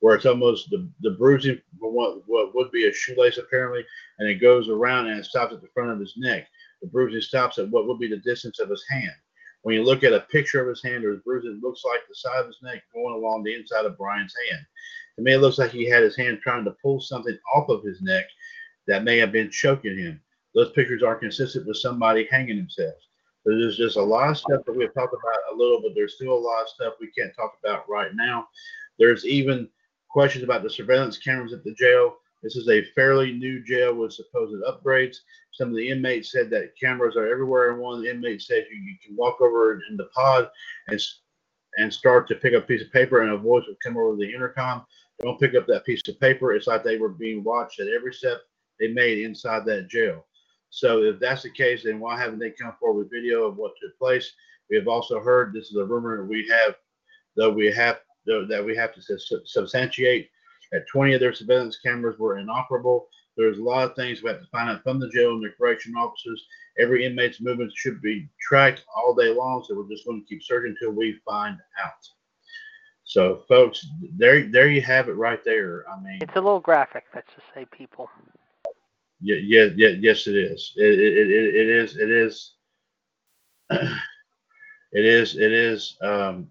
where 0.00 0.14
it's 0.14 0.26
almost 0.26 0.68
the, 0.68 0.86
the 1.00 1.12
bruising 1.12 1.58
from 1.80 1.94
what, 1.94 2.24
what 2.26 2.54
would 2.54 2.70
be 2.72 2.88
a 2.88 2.92
shoelace 2.92 3.38
apparently, 3.38 3.86
and 4.18 4.28
it 4.28 4.34
goes 4.34 4.68
around 4.68 5.06
and 5.06 5.18
it 5.18 5.24
stops 5.24 5.54
at 5.54 5.62
the 5.62 5.68
front 5.72 5.92
of 5.92 5.98
his 5.98 6.12
neck. 6.18 6.46
The 6.82 6.88
bruising 6.88 7.22
stops 7.22 7.56
at 7.56 7.70
what 7.70 7.86
would 7.86 7.98
be 7.98 8.08
the 8.08 8.18
distance 8.18 8.60
of 8.60 8.68
his 8.68 8.84
hand. 8.90 9.14
When 9.64 9.74
you 9.74 9.82
look 9.82 10.04
at 10.04 10.12
a 10.12 10.20
picture 10.20 10.60
of 10.60 10.68
his 10.68 10.82
hand 10.82 11.06
or 11.06 11.12
his 11.12 11.22
bruise, 11.22 11.46
it 11.46 11.62
looks 11.62 11.84
like 11.84 12.00
the 12.06 12.14
side 12.14 12.40
of 12.40 12.46
his 12.46 12.58
neck 12.62 12.82
going 12.92 13.14
along 13.14 13.42
the 13.42 13.54
inside 13.54 13.86
of 13.86 13.96
Brian's 13.96 14.34
hand. 14.50 14.64
To 15.16 15.22
me, 15.22 15.32
it 15.32 15.38
looks 15.38 15.56
like 15.56 15.70
he 15.70 15.88
had 15.88 16.02
his 16.02 16.14
hand 16.14 16.40
trying 16.42 16.64
to 16.64 16.76
pull 16.82 17.00
something 17.00 17.36
off 17.54 17.70
of 17.70 17.82
his 17.82 18.02
neck 18.02 18.26
that 18.86 19.04
may 19.04 19.16
have 19.16 19.32
been 19.32 19.50
choking 19.50 19.96
him. 19.96 20.20
Those 20.54 20.72
pictures 20.72 21.02
are 21.02 21.14
consistent 21.14 21.66
with 21.66 21.78
somebody 21.78 22.28
hanging 22.30 22.58
themselves. 22.58 23.08
So 23.42 23.56
there's 23.56 23.78
just 23.78 23.96
a 23.96 24.02
lot 24.02 24.28
of 24.28 24.36
stuff 24.36 24.66
that 24.66 24.76
we've 24.76 24.92
talked 24.92 25.14
about 25.14 25.54
a 25.54 25.56
little, 25.56 25.80
but 25.80 25.94
there's 25.94 26.16
still 26.16 26.34
a 26.34 26.38
lot 26.38 26.62
of 26.62 26.68
stuff 26.68 26.94
we 27.00 27.10
can't 27.16 27.34
talk 27.34 27.56
about 27.64 27.88
right 27.88 28.14
now. 28.14 28.48
There's 28.98 29.24
even 29.24 29.68
questions 30.10 30.44
about 30.44 30.62
the 30.62 30.68
surveillance 30.68 31.16
cameras 31.16 31.54
at 31.54 31.64
the 31.64 31.72
jail. 31.72 32.16
This 32.42 32.56
is 32.56 32.68
a 32.68 32.84
fairly 32.94 33.32
new 33.32 33.64
jail 33.64 33.94
with 33.94 34.12
supposed 34.12 34.62
upgrades. 34.68 35.16
Some 35.54 35.68
of 35.68 35.76
the 35.76 35.88
inmates 35.88 36.32
said 36.32 36.50
that 36.50 36.76
cameras 36.80 37.16
are 37.16 37.26
everywhere, 37.26 37.70
and 37.70 37.80
one 37.80 37.96
of 37.96 38.02
the 38.02 38.10
inmates 38.10 38.48
said 38.48 38.66
you, 38.70 38.76
you 38.76 38.96
can 39.04 39.16
walk 39.16 39.40
over 39.40 39.80
in 39.88 39.96
the 39.96 40.08
pod 40.14 40.50
and 40.88 41.00
and 41.76 41.92
start 41.92 42.28
to 42.28 42.36
pick 42.36 42.54
up 42.54 42.64
a 42.64 42.66
piece 42.66 42.82
of 42.82 42.92
paper, 42.92 43.22
and 43.22 43.32
a 43.32 43.36
voice 43.36 43.64
would 43.66 43.76
come 43.84 43.96
over 43.96 44.16
the 44.16 44.32
intercom. 44.32 44.84
Don't 45.20 45.40
pick 45.40 45.54
up 45.54 45.66
that 45.66 45.84
piece 45.84 46.00
of 46.08 46.20
paper. 46.20 46.52
It's 46.52 46.66
like 46.66 46.84
they 46.84 46.98
were 46.98 47.08
being 47.08 47.42
watched 47.42 47.80
at 47.80 47.88
every 47.88 48.12
step 48.12 48.38
they 48.78 48.88
made 48.88 49.18
inside 49.18 49.64
that 49.66 49.88
jail. 49.88 50.24
So 50.70 51.02
if 51.02 51.20
that's 51.20 51.42
the 51.42 51.50
case, 51.50 51.84
then 51.84 52.00
why 52.00 52.18
haven't 52.18 52.40
they 52.40 52.50
come 52.50 52.74
forward 52.80 53.04
with 53.04 53.12
video 53.12 53.44
of 53.44 53.56
what 53.56 53.72
took 53.80 53.96
place? 53.98 54.32
We 54.70 54.76
have 54.76 54.88
also 54.88 55.20
heard 55.20 55.52
this 55.52 55.70
is 55.70 55.76
a 55.76 55.84
rumor 55.84 56.24
we 56.24 56.48
have, 56.48 56.74
though 57.36 57.50
we 57.50 57.70
have 57.72 58.00
though, 58.26 58.44
that 58.46 58.64
we 58.64 58.74
have 58.76 58.92
to 58.94 59.18
substantiate 59.44 60.30
that 60.72 60.86
20 60.90 61.14
of 61.14 61.20
their 61.20 61.34
surveillance 61.34 61.78
cameras 61.78 62.18
were 62.18 62.38
inoperable. 62.38 63.08
There's 63.36 63.58
a 63.58 63.62
lot 63.62 63.90
of 63.90 63.96
things 63.96 64.22
we 64.22 64.30
have 64.30 64.40
to 64.40 64.46
find 64.46 64.70
out 64.70 64.82
from 64.82 65.00
the 65.00 65.08
jail 65.10 65.32
and 65.32 65.42
the 65.44 65.50
correction 65.50 65.94
officers. 65.96 66.46
Every 66.78 67.04
inmate's 67.04 67.40
movements 67.40 67.74
should 67.76 68.00
be 68.00 68.28
tracked 68.40 68.84
all 68.96 69.14
day 69.14 69.28
long, 69.30 69.64
so 69.64 69.74
we're 69.74 69.88
just 69.88 70.06
going 70.06 70.20
to 70.22 70.26
keep 70.26 70.42
searching 70.42 70.70
until 70.80 70.94
we 70.94 71.18
find 71.24 71.58
out. 71.84 71.92
So, 73.04 73.42
folks, 73.48 73.86
there, 74.16 74.46
there 74.48 74.68
you 74.68 74.80
have 74.82 75.08
it 75.08 75.12
right 75.12 75.44
there. 75.44 75.84
I 75.88 76.00
mean, 76.00 76.18
It's 76.22 76.36
a 76.36 76.40
little 76.40 76.60
graphic. 76.60 77.04
Let's 77.14 77.28
just 77.34 77.46
say, 77.54 77.66
people. 77.70 78.08
yeah, 79.20 79.36
yeah, 79.36 79.68
yeah 79.76 79.88
yes, 80.00 80.26
it 80.26 80.36
is. 80.36 80.72
It, 80.76 80.98
it, 80.98 81.30
it, 81.30 81.54
it 81.54 81.68
is. 81.68 81.96
It 81.96 82.10
is. 82.10 82.52
It 84.96 85.04
is. 85.04 85.34
It 85.36 85.50
is. 85.52 85.96
Um, 86.02 86.48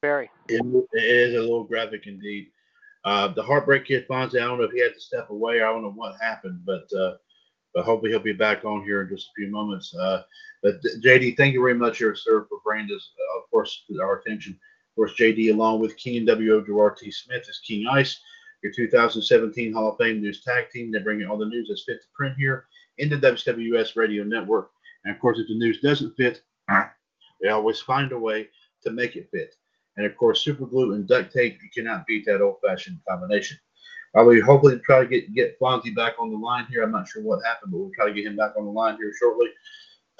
Very. 0.00 0.30
it, 0.48 0.62
it 0.92 1.02
is 1.02 1.34
a 1.34 1.40
little 1.40 1.64
graphic 1.64 2.06
indeed. 2.06 2.46
Uh, 3.04 3.28
the 3.28 3.42
Heartbreak 3.42 3.84
Kid 3.84 4.08
Fonzie, 4.08 4.36
I 4.36 4.46
don't 4.46 4.58
know 4.58 4.64
if 4.64 4.72
he 4.72 4.80
had 4.80 4.94
to 4.94 5.00
step 5.00 5.28
away. 5.30 5.56
I 5.56 5.70
don't 5.70 5.82
know 5.82 5.92
what 5.92 6.20
happened, 6.20 6.60
but 6.64 6.90
uh, 6.98 7.16
but 7.74 7.84
hopefully 7.84 8.12
he'll 8.12 8.20
be 8.20 8.32
back 8.32 8.64
on 8.64 8.84
here 8.84 9.02
in 9.02 9.08
just 9.08 9.28
a 9.28 9.32
few 9.36 9.50
moments. 9.50 9.94
Uh, 9.94 10.22
but 10.62 10.76
JD, 11.02 11.36
thank 11.36 11.52
you 11.52 11.60
very 11.60 11.74
much, 11.74 11.98
here, 11.98 12.14
sir, 12.14 12.46
for 12.48 12.58
bringing 12.64 12.88
this, 12.88 13.10
uh, 13.18 13.38
of 13.38 13.50
course, 13.50 13.84
our 14.00 14.20
attention. 14.20 14.52
Of 14.52 14.96
course, 14.96 15.14
JD, 15.18 15.52
along 15.52 15.80
with 15.80 15.96
King 15.96 16.24
W.O. 16.24 16.64
Gerard 16.64 16.96
T. 16.96 17.10
Smith, 17.10 17.46
is 17.48 17.60
King 17.66 17.86
Ice, 17.88 18.20
your 18.62 18.72
2017 18.72 19.72
Hall 19.72 19.90
of 19.90 19.98
Fame 19.98 20.22
News 20.22 20.42
Tag 20.42 20.70
Team. 20.70 20.90
They 20.90 20.98
bring 20.98 21.18
bringing 21.18 21.28
all 21.28 21.36
the 21.36 21.46
news 21.46 21.68
that's 21.68 21.84
fit 21.84 22.00
to 22.00 22.06
print 22.14 22.36
here 22.38 22.66
in 22.98 23.10
the 23.10 23.16
WWS 23.16 23.96
Radio 23.96 24.22
Network. 24.22 24.70
And 25.04 25.14
of 25.14 25.20
course, 25.20 25.38
if 25.38 25.48
the 25.48 25.58
news 25.58 25.80
doesn't 25.80 26.16
fit, 26.16 26.42
they 27.42 27.48
always 27.48 27.80
find 27.80 28.12
a 28.12 28.18
way 28.18 28.48
to 28.84 28.90
make 28.90 29.16
it 29.16 29.28
fit. 29.30 29.56
And 29.96 30.06
of 30.06 30.16
course, 30.16 30.42
super 30.42 30.66
glue 30.66 30.94
and 30.94 31.06
duct 31.06 31.32
tape, 31.32 31.58
you 31.62 31.70
cannot 31.70 32.06
beat 32.06 32.26
that 32.26 32.40
old 32.40 32.56
fashioned 32.66 32.98
combination. 33.08 33.58
I 34.16 34.22
will 34.22 34.40
hopefully 34.44 34.78
try 34.84 35.00
to 35.00 35.06
get, 35.06 35.34
get 35.34 35.58
Fonzie 35.58 35.94
back 35.94 36.14
on 36.20 36.30
the 36.30 36.36
line 36.36 36.66
here. 36.70 36.82
I'm 36.82 36.92
not 36.92 37.08
sure 37.08 37.22
what 37.22 37.44
happened, 37.44 37.72
but 37.72 37.78
we'll 37.78 37.90
try 37.94 38.06
to 38.06 38.14
get 38.14 38.26
him 38.26 38.36
back 38.36 38.52
on 38.56 38.64
the 38.64 38.70
line 38.70 38.96
here 38.96 39.12
shortly. 39.18 39.48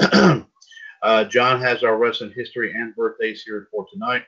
uh, 1.02 1.24
John 1.24 1.60
has 1.60 1.84
our 1.84 1.96
wrestling 1.96 2.32
history 2.34 2.72
and 2.72 2.94
birthdays 2.96 3.42
here 3.42 3.68
for 3.70 3.86
tonight. 3.92 4.24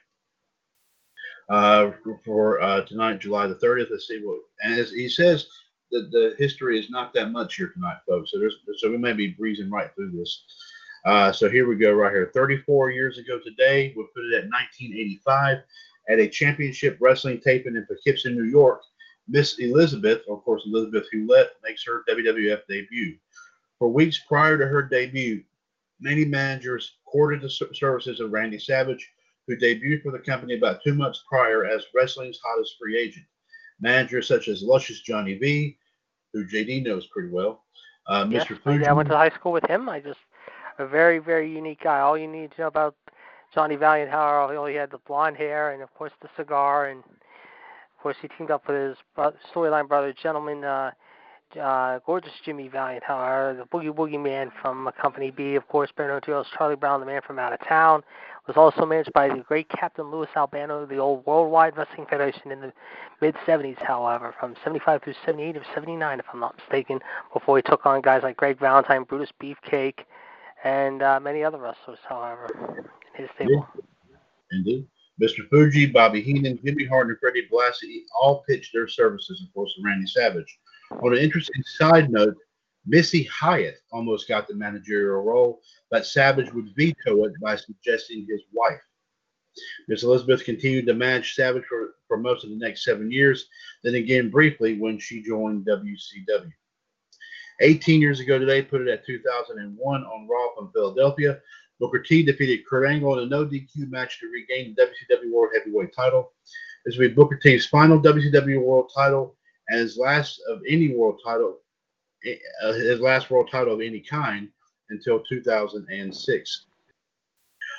Uh, 1.49 1.93
for 2.25 2.61
uh, 2.61 2.83
tonight, 2.83 3.21
July 3.21 3.47
the 3.47 3.55
30th. 3.57 3.91
Let's 3.91 4.09
see 4.09 4.21
what, 4.23 4.41
and 4.63 4.75
as 4.75 4.91
he 4.91 5.09
says, 5.09 5.47
the, 5.91 6.09
the 6.11 6.35
history 6.39 6.79
is 6.79 6.91
not 6.91 7.13
that 7.15 7.31
much 7.31 7.55
here 7.57 7.69
tonight, 7.69 7.99
folks. 8.09 8.33
So 8.33 8.39
there's, 8.39 8.57
so 8.79 8.91
we 8.91 8.99
may 8.99 9.13
be 9.13 9.29
breezing 9.29 9.71
right 9.71 9.91
through 9.95 10.13
this. 10.13 10.45
Uh, 11.07 11.31
so 11.31 11.49
here 11.49 11.69
we 11.69 11.77
go, 11.77 11.93
right 11.93 12.13
here. 12.13 12.33
34 12.35 12.91
years 12.91 13.17
ago 13.19 13.39
today, 13.39 13.93
we'll 13.97 14.09
put 14.09 14.25
it 14.25 14.35
at 14.35 14.51
1985 14.51 15.59
at 16.09 16.19
a 16.19 16.29
championship 16.29 16.99
wrestling 17.01 17.41
taping 17.41 17.77
in 17.77 17.87
Poughkeepsie, 17.87 18.31
New 18.31 18.45
York. 18.45 18.83
Miss 19.29 19.59
Elizabeth, 19.61 20.23
of 20.29 20.43
course, 20.45 20.65
Elizabeth 20.67 21.07
Hulette, 21.15 21.51
makes 21.63 21.85
her 21.85 22.03
WWF 22.09 22.61
debut. 22.69 23.17
For 23.79 23.89
weeks 23.89 24.19
prior 24.27 24.59
to 24.59 24.67
her 24.67 24.83
debut, 24.83 25.45
many 26.01 26.25
managers 26.25 26.97
courted 27.05 27.41
the 27.41 27.51
services 27.51 28.19
of 28.19 28.33
Randy 28.33 28.59
Savage, 28.59 29.09
who 29.47 29.57
debuted 29.57 30.03
for 30.03 30.11
the 30.11 30.19
company 30.19 30.57
about 30.57 30.81
two 30.83 30.95
months 30.95 31.23
prior 31.29 31.65
as 31.65 31.85
wrestling's 31.95 32.41
hottest 32.45 32.77
free 32.81 32.99
agent. 32.99 33.27
Managers 33.81 34.27
such 34.27 34.49
as 34.49 34.63
Luscious 34.63 35.03
Johnny 35.03 35.35
V, 35.35 35.79
who 36.33 36.47
JD 36.47 36.85
knows 36.85 37.07
pretty 37.09 37.31
well, 37.31 37.63
uh, 38.09 38.27
Yes, 38.29 38.47
Mr. 38.47 38.87
I 38.87 38.93
went 38.93 39.09
to 39.09 39.17
high 39.17 39.31
school 39.31 39.53
with 39.53 39.69
him. 39.69 39.89
I 39.89 40.01
just 40.01 40.19
a 40.79 40.87
very, 40.87 41.19
very 41.19 41.51
unique 41.51 41.83
guy. 41.83 42.01
All 42.01 42.19
you 42.19 42.29
need 42.29 42.53
to 42.53 42.63
know 42.63 42.67
about 42.69 42.95
Johnny 43.55 43.77
Valiant, 43.77 44.11
how 44.11 44.49
he 44.51 44.57
only 44.57 44.75
had 44.75 44.91
the 44.91 44.99
blonde 45.07 45.37
hair 45.37 45.73
and 45.73 45.83
of 45.83 45.93
course 45.95 46.13
the 46.21 46.29
cigar, 46.37 46.89
and 46.89 47.01
of 47.01 48.03
course 48.03 48.17
he 48.21 48.29
teamed 48.29 48.51
up 48.51 48.67
with 48.69 48.77
his 48.77 48.97
storyline 49.55 49.89
brother, 49.89 50.13
gentleman, 50.13 50.65
uh, 50.65 50.91
uh, 51.61 52.01
gorgeous 52.05 52.33
Jimmy 52.45 52.69
Valiant, 52.69 53.05
however, 53.05 53.57
the 53.57 53.65
Boogie 53.65 53.95
Woogie 53.95 54.23
Man 54.23 54.51
from 54.61 54.91
Company 55.01 55.31
B, 55.31 55.55
of 55.55 55.67
course, 55.69 55.91
better 55.97 56.21
known 56.27 56.45
Charlie 56.59 56.77
Brown, 56.77 57.01
the 57.01 57.07
man 57.07 57.23
from 57.27 57.39
out 57.39 57.53
of 57.53 57.67
town, 57.67 58.03
was 58.47 58.57
also 58.57 58.85
managed 58.85 59.13
by 59.13 59.29
the 59.29 59.43
great 59.47 59.69
Captain 59.69 60.11
Louis 60.11 60.29
Albano, 60.37 60.87
the 60.87 60.99
old 60.99 61.25
Worldwide 61.25 61.77
Wrestling 61.77 62.07
Federation 62.09 62.53
in 62.53 62.61
the 62.61 62.73
mid 63.21 63.35
70s, 63.47 63.81
however, 63.83 64.35
from 64.39 64.55
75 64.63 65.03
through 65.03 65.15
78 65.25 65.57
or 65.57 65.65
79, 65.75 66.19
if 66.19 66.27
I'm 66.33 66.41
not 66.41 66.57
mistaken, 66.59 67.01
before 67.33 67.57
he 67.57 67.63
took 67.63 67.87
on 67.87 68.03
guys 68.03 68.23
like 68.23 68.37
Greg 68.37 68.59
Valentine, 68.59 69.05
Brutus 69.05 69.31
Beefcake, 69.41 70.01
and 70.67 71.01
uh, 71.03 71.21
many 71.21 71.45
other 71.45 71.59
wrestlers, 71.59 72.01
however, 72.09 72.49
in 73.17 73.23
his 73.23 73.31
stable. 73.37 73.69
Indeed. 74.51 74.87
Mr. 75.23 75.49
Fuji, 75.49 75.87
Bobby 75.87 76.21
Heenan, 76.21 76.59
Jimmy 76.63 76.85
Hart, 76.85 77.09
and 77.09 77.17
Freddie 77.19 77.49
Blassie 77.51 78.03
all 78.21 78.45
pitched 78.49 78.73
their 78.75 78.89
services, 78.89 79.43
of 79.43 79.55
course, 79.55 79.73
to 79.75 79.83
Randy 79.83 80.07
Savage. 80.07 80.59
On 81.03 81.13
an 81.13 81.21
interesting 81.21 81.63
side 81.79 82.11
note, 82.11 82.37
Missy 82.85 83.23
Hyatt 83.25 83.79
almost 83.93 84.29
got 84.29 84.47
the 84.47 84.55
managerial 84.55 85.23
role, 85.23 85.61
but 85.91 86.05
Savage 86.05 86.53
would 86.53 86.75
veto 86.77 87.25
it 87.25 87.33
by 87.41 87.57
suggesting 87.57 88.27
his 88.29 88.43
wife. 88.53 88.81
Miss 89.89 90.03
Elizabeth 90.03 90.45
continued 90.45 90.87
to 90.87 90.95
manage 90.95 91.35
Savage 91.35 91.65
for, 91.69 91.95
for 92.09 92.19
most 92.19 92.45
of 92.45 92.51
the 92.51 92.57
next 92.57 92.85
seven 92.85 93.11
years, 93.11 93.47
then 93.83 93.95
again 93.95 94.31
briefly 94.31 94.79
when 94.79 94.99
she 94.99 95.23
joined 95.23 95.67
WCW. 95.67 96.53
18 97.61 98.01
years 98.01 98.21
ago 98.21 98.39
today, 98.39 98.63
put 98.63 98.83
it 98.83 98.89
at 98.89 99.07
2001 99.07 100.05
on 100.05 100.29
Raw 100.29 100.55
from 100.55 100.71
Philadelphia. 100.73 101.41
Booker 101.79 102.01
T 102.01 102.23
defeated 102.23 102.67
Kurt 102.67 102.89
Angle 102.89 103.19
in 103.19 103.25
a 103.25 103.27
no 103.27 103.45
DQ 103.45 103.91
match 103.91 104.19
to 104.21 104.29
regain 104.29 104.75
the 104.77 104.83
WCW 104.83 105.33
World 105.33 105.53
Heavyweight 105.55 105.95
title. 105.95 106.33
This 106.85 106.97
will 106.97 107.09
be 107.09 107.15
Booker 107.15 107.37
T's 107.37 107.67
final 107.67 108.01
WCW 108.01 108.63
World 108.63 108.91
title 108.95 109.37
and 109.69 109.81
his 109.81 109.97
last 109.97 110.41
of 110.49 110.61
any 110.69 110.95
world 110.95 111.21
title, 111.25 111.59
uh, 112.63 112.73
his 112.73 113.01
last 113.01 113.31
world 113.31 113.49
title 113.51 113.75
of 113.75 113.81
any 113.81 114.01
kind 114.01 114.49
until 114.91 115.21
2006. 115.21 116.67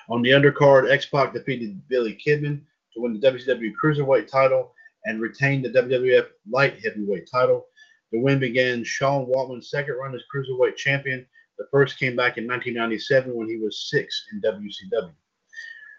On 0.10 0.22
the 0.22 0.30
undercard, 0.30 0.92
X 0.92 1.06
Pac 1.08 1.34
defeated 1.34 1.82
Billy 1.88 2.20
Kidman 2.26 2.62
to 2.94 3.02
win 3.02 3.20
the 3.20 3.32
WCW 3.32 3.72
Cruiserweight 3.82 4.28
title 4.28 4.74
and 5.06 5.22
retain 5.22 5.62
the 5.62 5.70
WWF 5.70 6.28
Light 6.50 6.80
Heavyweight 6.84 7.30
title. 7.32 7.68
The 8.12 8.20
win 8.20 8.40
began 8.40 8.84
Sean 8.84 9.26
Waltman's 9.26 9.70
second 9.70 9.96
run 9.96 10.16
as 10.16 10.22
Cruiserweight 10.34 10.76
champion. 10.76 11.26
The 11.58 11.68
first 11.72 12.00
came 12.00 12.16
back 12.16 12.38
in 12.38 12.48
1997 12.48 13.34
when 13.34 13.50
he 13.50 13.58
was 13.58 13.90
Syxx 13.92 14.26
in 14.32 14.42
WCW. 14.42 15.14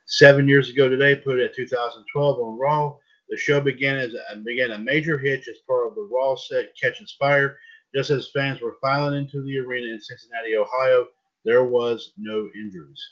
Seven 0.06 0.48
years 0.48 0.70
ago 0.70 0.88
today, 0.88 1.16
put 1.16 1.38
at 1.38 1.54
2012 1.54 2.38
on 2.40 2.58
Raw. 2.58 2.96
The 3.28 3.36
show 3.36 3.60
began 3.60 3.98
as 3.98 4.14
a, 4.14 4.36
began 4.36 4.70
a 4.70 4.78
major 4.78 5.18
hitch 5.18 5.48
as 5.48 5.58
part 5.66 5.86
of 5.86 5.94
the 5.94 6.08
Raw 6.10 6.34
set 6.34 6.74
Catch 6.80 7.00
Inspire. 7.00 7.58
Just 7.94 8.10
as 8.10 8.30
fans 8.30 8.60
were 8.60 8.76
filing 8.80 9.18
into 9.18 9.42
the 9.42 9.58
arena 9.58 9.92
in 9.92 10.00
Cincinnati, 10.00 10.56
Ohio, 10.56 11.08
there 11.44 11.64
was 11.64 12.12
no 12.16 12.48
injuries. 12.54 13.02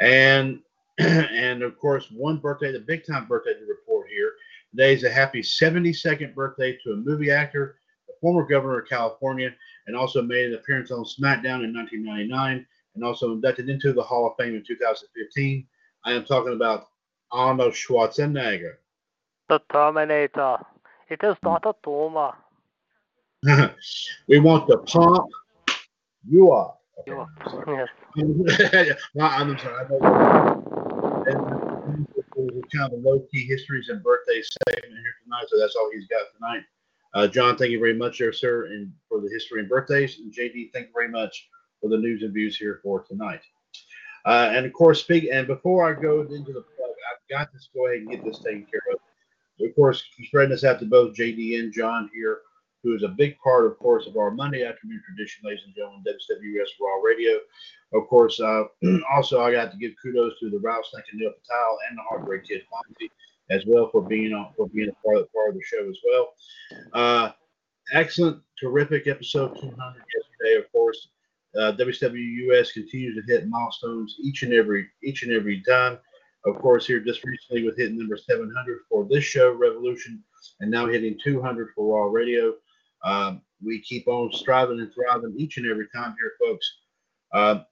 And 0.00 0.60
and 0.98 1.62
of 1.62 1.78
course, 1.78 2.08
one 2.10 2.38
birthday, 2.38 2.72
the 2.72 2.80
big 2.80 3.06
time 3.06 3.26
birthday 3.26 3.54
to 3.54 3.66
report 3.66 4.08
here. 4.08 4.32
Today 4.70 4.94
is 4.94 5.04
a 5.04 5.10
happy 5.10 5.40
72nd 5.40 6.34
birthday 6.34 6.76
to 6.82 6.92
a 6.92 6.96
movie 6.96 7.30
actor, 7.30 7.76
former 8.24 8.46
governor 8.46 8.80
of 8.80 8.88
California, 8.88 9.50
and 9.86 9.94
also 9.94 10.22
made 10.22 10.46
an 10.46 10.54
appearance 10.54 10.90
on 10.90 11.04
SmackDown 11.04 11.62
in 11.62 11.74
1999, 11.74 12.64
and 12.94 13.04
also 13.04 13.32
inducted 13.32 13.68
into 13.68 13.92
the 13.92 14.02
Hall 14.02 14.26
of 14.26 14.32
Fame 14.38 14.54
in 14.54 14.64
2015. 14.66 15.66
I 16.06 16.12
am 16.14 16.24
talking 16.24 16.54
about 16.54 16.86
Arnold 17.30 17.74
Schwarzenegger. 17.74 18.76
The 19.50 19.60
Terminator. 19.70 20.56
It 21.10 21.22
is 21.22 21.36
not 21.42 21.66
a 21.66 21.74
tumor. 21.84 22.32
we 24.26 24.38
want 24.38 24.68
the 24.68 24.78
pump. 24.78 25.28
You 26.26 26.50
are. 26.50 26.74
You 27.06 27.18
are- 27.18 27.28
Yes. 27.66 27.88
I'm 29.20 29.58
sorry. 29.58 29.86
And 31.26 32.06
kind 32.74 32.86
of 32.86 32.92
a 32.92 32.96
low 33.06 33.20
key 33.30 33.44
histories 33.46 33.90
and 33.90 34.02
birthday 34.02 34.40
segment 34.40 34.92
here 34.94 35.14
tonight, 35.24 35.44
so 35.48 35.58
that's 35.58 35.76
all 35.76 35.90
he's 35.92 36.06
got 36.08 36.22
tonight. 36.38 36.64
Uh, 37.14 37.28
John, 37.28 37.56
thank 37.56 37.70
you 37.70 37.78
very 37.78 37.94
much, 37.94 38.18
there, 38.18 38.32
sir, 38.32 38.66
and 38.66 38.92
for 39.08 39.20
the 39.20 39.30
history 39.30 39.60
and 39.60 39.68
birthdays. 39.68 40.18
And 40.18 40.32
JD, 40.32 40.72
thank 40.72 40.88
you 40.88 40.92
very 40.92 41.08
much 41.08 41.48
for 41.80 41.88
the 41.88 41.96
news 41.96 42.22
and 42.22 42.34
views 42.34 42.56
here 42.56 42.80
for 42.82 43.04
tonight. 43.04 43.40
Uh, 44.24 44.50
and 44.52 44.66
of 44.66 44.72
course, 44.72 45.00
speak. 45.00 45.28
And 45.30 45.46
before 45.46 45.88
I 45.88 46.00
go 46.00 46.22
into 46.22 46.52
the 46.52 46.62
plug, 46.62 46.90
I've 47.12 47.28
got 47.30 47.52
to 47.52 47.58
go 47.74 47.86
ahead 47.86 48.00
and 48.00 48.10
get 48.10 48.24
this 48.24 48.38
taken 48.38 48.66
care 48.66 48.80
of. 48.92 48.98
Of 49.64 49.74
course, 49.76 50.02
spreading 50.24 50.50
this 50.50 50.64
out 50.64 50.80
to 50.80 50.86
both 50.86 51.14
JD 51.14 51.60
and 51.60 51.72
John 51.72 52.10
here, 52.12 52.40
who 52.82 52.96
is 52.96 53.04
a 53.04 53.08
big 53.08 53.38
part, 53.38 53.66
of 53.66 53.78
course, 53.78 54.08
of 54.08 54.16
our 54.16 54.32
Monday 54.32 54.64
afternoon 54.64 55.00
tradition, 55.06 55.42
ladies 55.44 55.62
and 55.64 55.74
gentlemen, 55.74 56.02
WWS 56.02 56.68
Raw 56.80 57.00
Radio. 57.04 57.38
Of 57.92 58.08
course, 58.08 58.40
uh, 58.40 58.64
also 59.14 59.40
I 59.40 59.52
got 59.52 59.70
to 59.70 59.78
give 59.78 59.92
kudos 60.02 60.40
to 60.40 60.50
the 60.50 60.58
Rouse 60.58 60.90
Snake 60.90 61.04
and 61.12 61.20
Neil 61.20 61.30
Patel 61.30 61.78
and 61.88 61.96
the 61.96 62.02
Heartbreak 62.02 62.44
Kid 62.44 62.62
Fonzie 62.62 63.10
as 63.50 63.64
well 63.66 63.88
for 63.90 64.02
being 64.02 64.32
on 64.32 64.52
for 64.56 64.68
being 64.68 64.88
a 64.88 65.06
part 65.06 65.18
of, 65.18 65.32
part 65.32 65.50
of 65.50 65.54
the 65.54 65.62
show 65.62 65.88
as 65.88 65.98
well. 66.08 66.34
Uh, 66.92 67.30
excellent, 67.92 68.40
terrific 68.60 69.06
episode 69.06 69.54
200 69.60 69.70
yesterday. 69.70 70.64
Of 70.64 70.70
course, 70.72 71.08
uh, 71.58 71.72
WCW 71.72 72.50
US 72.50 72.72
continues 72.72 73.16
to 73.16 73.32
hit 73.32 73.48
milestones 73.48 74.16
each 74.22 74.42
and 74.42 74.52
every 74.52 74.88
each 75.02 75.22
and 75.22 75.32
every 75.32 75.62
time. 75.62 75.98
Of 76.46 76.56
course, 76.56 76.86
here 76.86 77.00
just 77.00 77.24
recently 77.24 77.64
with 77.64 77.78
hitting 77.78 77.96
number 77.98 78.18
700 78.18 78.80
for 78.90 79.06
this 79.08 79.24
show, 79.24 79.52
Revolution, 79.52 80.22
and 80.60 80.70
now 80.70 80.86
hitting 80.86 81.18
200 81.22 81.70
for 81.74 81.96
Raw 81.96 82.10
Radio. 82.10 82.54
Um, 83.02 83.40
we 83.64 83.80
keep 83.80 84.06
on 84.08 84.30
striving 84.32 84.80
and 84.80 84.92
thriving 84.92 85.34
each 85.38 85.56
and 85.56 85.66
every 85.66 85.88
time 85.94 86.14
here, 86.20 86.32
folks. 86.38 86.74
Uh, 87.32 87.62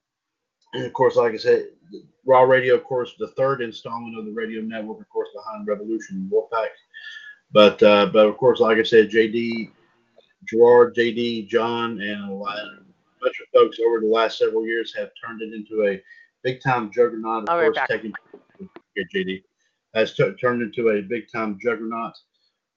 and 0.72 0.84
of 0.84 0.92
course, 0.92 1.16
like 1.16 1.34
I 1.34 1.36
said, 1.36 1.68
Raw 2.24 2.42
Radio, 2.42 2.74
of 2.74 2.84
course, 2.84 3.14
the 3.18 3.28
third 3.28 3.62
installment 3.62 4.16
of 4.18 4.24
the 4.24 4.32
radio 4.32 4.62
network, 4.62 5.00
of 5.00 5.08
course, 5.08 5.28
behind 5.34 5.66
Revolution 5.66 6.16
and 6.16 6.30
Wolfpack. 6.30 6.68
But 7.52 7.82
uh, 7.82 8.06
but 8.06 8.26
of 8.26 8.36
course, 8.36 8.60
like 8.60 8.78
I 8.78 8.82
said, 8.82 9.10
JD, 9.10 9.70
Gerard, 10.48 10.94
JD, 10.94 11.48
John, 11.48 12.00
and 12.00 12.30
a, 12.30 12.32
lot, 12.32 12.56
a 12.56 12.78
bunch 13.20 13.40
of 13.40 13.48
folks 13.52 13.78
over 13.86 14.00
the 14.00 14.06
last 14.06 14.38
several 14.38 14.64
years 14.64 14.94
have 14.96 15.10
turned 15.22 15.42
it 15.42 15.52
into 15.52 15.86
a 15.86 16.00
big 16.42 16.62
time 16.62 16.90
juggernaut. 16.90 17.44
Of 17.44 17.50
I'll 17.50 17.60
course, 17.60 17.78
taking 17.88 18.12
here, 18.94 19.06
JD 19.14 19.42
has 19.94 20.14
t- 20.14 20.32
turned 20.40 20.62
into 20.62 20.90
a 20.90 21.02
big 21.02 21.30
time 21.30 21.58
juggernaut. 21.62 22.14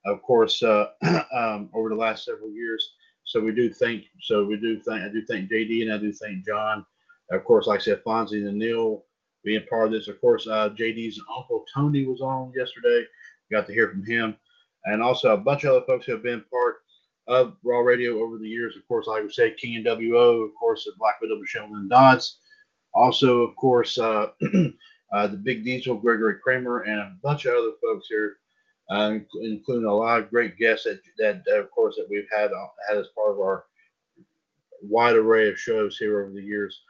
Of 0.05 0.21
course, 0.21 0.61
uh, 0.61 0.87
um, 1.33 1.69
over 1.73 1.89
the 1.89 1.95
last 1.95 2.25
several 2.25 2.51
years. 2.51 2.93
So 3.23 3.39
we 3.39 3.53
do 3.53 3.71
thank. 3.71 4.05
So 4.21 4.45
we 4.45 4.57
do 4.57 4.79
thank. 4.81 5.03
I 5.03 5.09
do 5.09 5.25
thank 5.25 5.49
JD 5.49 5.83
and 5.83 5.93
I 5.93 5.97
do 5.97 6.11
thank 6.11 6.45
John. 6.45 6.85
Of 7.31 7.43
course, 7.43 7.67
like 7.67 7.79
I 7.79 7.83
said, 7.83 8.03
Fonzie 8.03 8.47
and 8.47 8.57
Neil 8.57 9.03
being 9.43 9.65
part 9.69 9.87
of 9.87 9.93
this. 9.93 10.07
Of 10.07 10.19
course, 10.21 10.47
uh, 10.47 10.69
JD's 10.69 11.19
uncle 11.35 11.65
Tony 11.73 12.05
was 12.05 12.21
on 12.21 12.53
yesterday. 12.55 13.05
Got 13.51 13.67
to 13.67 13.73
hear 13.73 13.89
from 13.89 14.05
him, 14.05 14.35
and 14.85 15.01
also 15.01 15.33
a 15.33 15.37
bunch 15.37 15.63
of 15.63 15.71
other 15.71 15.85
folks 15.85 16.05
who 16.05 16.13
have 16.13 16.23
been 16.23 16.43
part 16.51 16.77
of 17.27 17.55
Raw 17.63 17.79
Radio 17.79 18.21
over 18.21 18.37
the 18.37 18.47
years. 18.47 18.75
Of 18.75 18.87
course, 18.87 19.07
like 19.07 19.23
we 19.23 19.31
said, 19.31 19.57
King 19.57 19.77
and 19.77 19.85
WO, 19.85 20.41
of 20.41 20.51
course, 20.59 20.85
the 20.85 20.93
Black 20.97 21.19
Widow 21.21 21.39
Michelle 21.39 21.71
Lynn 21.71 21.87
Dodds. 21.87 22.37
Also, 22.93 23.41
of 23.41 23.55
course, 23.55 23.97
uh, 23.97 24.27
uh, 25.13 25.27
the 25.27 25.37
Big 25.37 25.63
Diesel, 25.63 25.95
Gregory 25.95 26.35
Kramer, 26.41 26.81
and 26.81 26.99
a 26.99 27.15
bunch 27.21 27.45
of 27.45 27.55
other 27.55 27.73
folks 27.81 28.07
here, 28.07 28.37
uh, 28.89 29.17
including 29.41 29.85
a 29.85 29.93
lot 29.93 30.19
of 30.19 30.29
great 30.29 30.57
guests 30.57 30.85
that, 30.85 30.99
that, 31.17 31.57
of 31.57 31.71
course, 31.71 31.95
that 31.95 32.07
we've 32.09 32.27
had 32.31 32.51
uh, 32.51 32.67
had 32.87 32.97
as 32.97 33.07
part 33.15 33.31
of 33.31 33.39
our 33.39 33.65
wide 34.81 35.15
array 35.15 35.49
of 35.49 35.59
shows 35.59 35.97
here 35.97 36.21
over 36.21 36.31
the 36.31 36.41
years. 36.41 36.81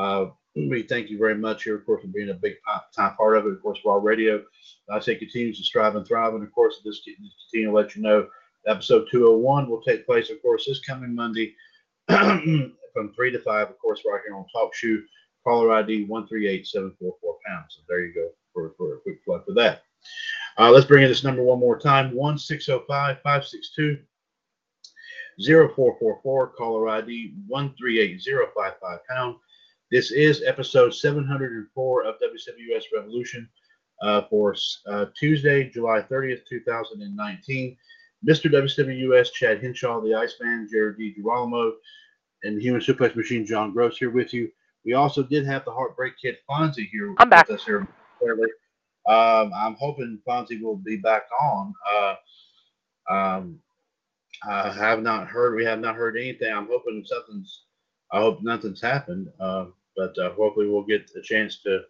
Uh, 0.00 0.30
we 0.56 0.82
thank 0.82 1.10
you 1.10 1.18
very 1.18 1.34
much 1.36 1.64
here, 1.64 1.76
of 1.76 1.84
course, 1.84 2.00
for 2.00 2.08
being 2.08 2.30
a 2.30 2.34
big 2.34 2.54
time 2.96 3.14
part 3.16 3.36
of 3.36 3.44
it. 3.46 3.52
Of 3.52 3.62
course, 3.62 3.78
Raw 3.84 3.96
Radio, 3.96 4.42
I 4.90 4.98
say, 4.98 5.14
continues 5.14 5.58
to 5.58 5.64
strive 5.64 5.94
and 5.94 6.06
thrive. 6.06 6.34
And 6.34 6.42
of 6.42 6.50
course, 6.52 6.80
this 6.84 7.02
this 7.04 7.34
continue 7.50 7.68
to 7.68 7.76
let 7.76 7.94
you 7.94 8.02
know 8.02 8.26
episode 8.66 9.08
201 9.10 9.68
will 9.68 9.82
take 9.82 10.06
place, 10.06 10.30
of 10.30 10.40
course, 10.40 10.64
this 10.66 10.80
coming 10.80 11.14
Monday 11.14 11.54
from 12.08 13.12
3 13.14 13.30
to 13.30 13.38
5, 13.38 13.68
of 13.68 13.78
course, 13.78 14.00
right 14.10 14.20
here 14.26 14.34
on 14.34 14.46
Talk 14.52 14.74
Shoe, 14.74 15.04
caller 15.44 15.72
ID 15.72 16.04
138744 16.06 17.36
pounds. 17.46 17.76
So 17.76 17.82
there 17.86 18.04
you 18.04 18.14
go 18.14 18.30
for, 18.54 18.72
for 18.78 18.94
a 18.94 19.00
quick 19.00 19.22
plug 19.24 19.44
for 19.44 19.52
that. 19.52 19.82
Uh, 20.58 20.70
let's 20.70 20.86
bring 20.86 21.02
in 21.02 21.10
this 21.10 21.24
number 21.24 21.42
one 21.42 21.60
more 21.60 21.78
time 21.78 22.14
1605 22.14 23.18
562 23.22 23.98
0444, 25.46 26.48
caller 26.48 26.88
ID 26.88 27.34
138055 27.46 28.98
pound. 29.08 29.36
This 29.90 30.12
is 30.12 30.44
episode 30.46 30.94
704 30.94 32.04
of 32.04 32.14
WWS 32.14 32.84
Revolution 32.94 33.48
uh, 34.00 34.22
for 34.30 34.54
uh, 34.88 35.06
Tuesday, 35.18 35.68
July 35.68 36.00
30th, 36.00 36.46
2019. 36.48 37.76
Mr. 38.24 38.48
WWS, 38.52 39.32
Chad 39.32 39.60
Hinshaw, 39.60 40.00
the 40.00 40.14
Iceman, 40.14 40.68
Jared 40.70 40.96
D. 40.96 41.12
Girolamo, 41.18 41.72
and 42.44 42.56
the 42.56 42.62
Human 42.62 42.80
Suplex 42.80 43.16
Machine, 43.16 43.44
John 43.44 43.72
Gross, 43.72 43.96
here 43.98 44.10
with 44.10 44.32
you. 44.32 44.48
We 44.84 44.92
also 44.92 45.24
did 45.24 45.44
have 45.46 45.64
the 45.64 45.72
Heartbreak 45.72 46.12
Kid 46.22 46.36
Fonzie 46.48 46.88
here 46.88 47.12
I'm 47.18 47.28
back. 47.28 47.48
with 47.48 47.58
us 47.58 47.66
here. 47.66 47.88
Clearly. 48.20 48.48
Um, 49.08 49.52
I'm 49.52 49.74
hoping 49.74 50.20
Fonzie 50.24 50.62
will 50.62 50.76
be 50.76 50.98
back 50.98 51.24
on. 51.42 51.74
Uh, 51.92 52.14
um, 53.10 53.58
I 54.48 54.70
have 54.70 55.02
not 55.02 55.26
heard. 55.26 55.56
We 55.56 55.64
have 55.64 55.80
not 55.80 55.96
heard 55.96 56.16
anything. 56.16 56.52
I'm 56.52 56.68
hoping 56.70 57.04
something's. 57.04 57.64
I 58.12 58.20
hope 58.20 58.40
nothing's 58.40 58.80
happened. 58.80 59.28
Uh, 59.40 59.66
but 60.00 60.18
uh, 60.18 60.32
hopefully 60.34 60.66
we'll 60.66 60.82
get 60.82 61.10
a 61.16 61.20
chance 61.20 61.58
to. 61.64 61.80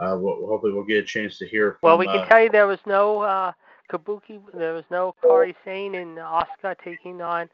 Uh, 0.00 0.16
we'll, 0.18 0.46
hopefully 0.46 0.72
we'll 0.72 0.84
get 0.84 0.98
a 0.98 1.06
chance 1.06 1.38
to 1.38 1.46
hear. 1.46 1.76
From, 1.80 1.88
Well, 1.88 1.98
we 1.98 2.06
can 2.06 2.18
uh, 2.18 2.26
tell 2.26 2.42
you 2.42 2.48
there 2.48 2.66
was 2.66 2.78
no 2.86 3.20
uh, 3.20 3.52
Kabuki, 3.92 4.40
there 4.54 4.74
was 4.74 4.84
no 4.90 5.14
Kairi 5.22 5.54
Sane 5.64 5.94
and 5.94 6.18
Asuka 6.18 6.74
taking 6.82 7.20
on 7.20 7.48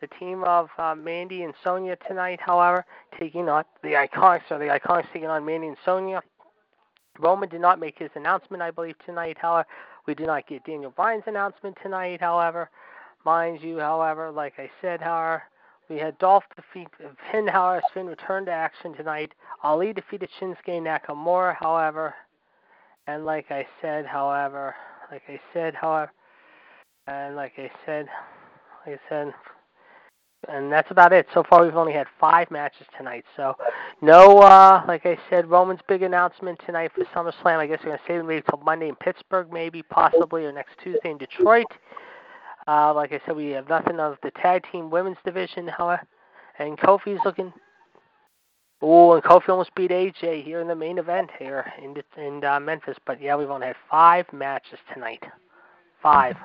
the 0.00 0.06
team 0.18 0.44
of 0.44 0.68
uh, 0.78 0.94
Mandy 0.94 1.42
and 1.42 1.52
Sonya 1.62 1.96
tonight. 2.06 2.40
However, 2.40 2.84
taking 3.18 3.48
on 3.48 3.64
the 3.82 3.90
Iconics, 3.90 4.50
or 4.50 4.58
the 4.58 4.66
Iconics 4.66 5.12
taking 5.12 5.28
on 5.28 5.44
Mandy 5.44 5.68
and 5.68 5.76
Sonya. 5.84 6.22
Roman 7.18 7.48
did 7.48 7.60
not 7.60 7.80
make 7.80 7.98
his 7.98 8.10
announcement, 8.14 8.62
I 8.62 8.70
believe, 8.70 8.94
tonight. 9.04 9.36
However, 9.40 9.66
we 10.06 10.14
did 10.14 10.28
not 10.28 10.46
get 10.46 10.64
Daniel 10.64 10.92
Bryan's 10.92 11.24
announcement 11.26 11.76
tonight. 11.82 12.20
However, 12.20 12.70
mind 13.24 13.60
you, 13.60 13.80
however, 13.80 14.30
like 14.30 14.54
I 14.58 14.70
said, 14.80 15.00
however, 15.00 15.42
we 15.88 15.96
had 15.96 16.18
Dolph 16.18 16.44
defeat 16.54 16.88
Finn. 17.30 17.46
However, 17.46 17.82
Finn 17.94 18.06
returned 18.06 18.46
to 18.46 18.52
action 18.52 18.94
tonight. 18.94 19.32
Ali 19.62 19.92
defeated 19.92 20.28
Shinsuke 20.38 20.82
Nakamura. 20.82 21.56
However, 21.56 22.14
and 23.06 23.24
like 23.24 23.50
I 23.50 23.66
said, 23.80 24.04
however, 24.04 24.74
like 25.10 25.22
I 25.28 25.40
said, 25.54 25.74
however, 25.74 26.12
and 27.06 27.36
like 27.36 27.54
I 27.56 27.70
said, 27.86 28.06
like 28.86 28.98
I 28.98 29.08
said, 29.08 29.34
and 30.48 30.70
that's 30.70 30.90
about 30.90 31.12
it. 31.12 31.26
So 31.34 31.42
far, 31.42 31.64
we've 31.64 31.74
only 31.74 31.92
had 31.92 32.06
five 32.20 32.50
matches 32.50 32.86
tonight. 32.96 33.24
So, 33.36 33.56
no, 34.02 34.38
uh, 34.38 34.84
like 34.86 35.04
I 35.04 35.18
said, 35.28 35.46
Roman's 35.46 35.80
big 35.88 36.02
announcement 36.02 36.60
tonight 36.64 36.92
for 36.94 37.04
SummerSlam. 37.06 37.58
I 37.58 37.66
guess 37.66 37.80
we're 37.82 37.90
gonna 37.90 38.02
save 38.06 38.20
it 38.20 38.24
maybe 38.24 38.42
till 38.48 38.60
Monday 38.62 38.88
in 38.88 38.94
Pittsburgh, 38.96 39.48
maybe 39.52 39.82
possibly, 39.82 40.44
or 40.44 40.52
next 40.52 40.78
Tuesday 40.82 41.10
in 41.10 41.18
Detroit. 41.18 41.66
Uh, 42.68 42.92
like 42.92 43.12
I 43.12 43.20
said, 43.24 43.34
we 43.34 43.46
have 43.50 43.66
nothing 43.70 43.98
of 43.98 44.18
the 44.22 44.30
tag 44.30 44.62
team 44.70 44.90
women's 44.90 45.16
division, 45.24 45.66
however, 45.68 46.02
and 46.58 46.76
Kofi's 46.76 47.24
looking. 47.24 47.50
Oh, 48.82 49.14
and 49.14 49.24
Kofi 49.24 49.48
almost 49.48 49.74
beat 49.74 49.90
AJ 49.90 50.44
here 50.44 50.60
in 50.60 50.68
the 50.68 50.74
main 50.74 50.98
event 50.98 51.30
here 51.38 51.72
in 51.82 51.96
in 52.22 52.44
uh, 52.44 52.60
Memphis. 52.60 52.98
But 53.06 53.22
yeah, 53.22 53.36
we've 53.36 53.48
only 53.48 53.68
had 53.68 53.76
five 53.90 54.30
matches 54.34 54.78
tonight. 54.92 55.24
Five. 56.02 56.36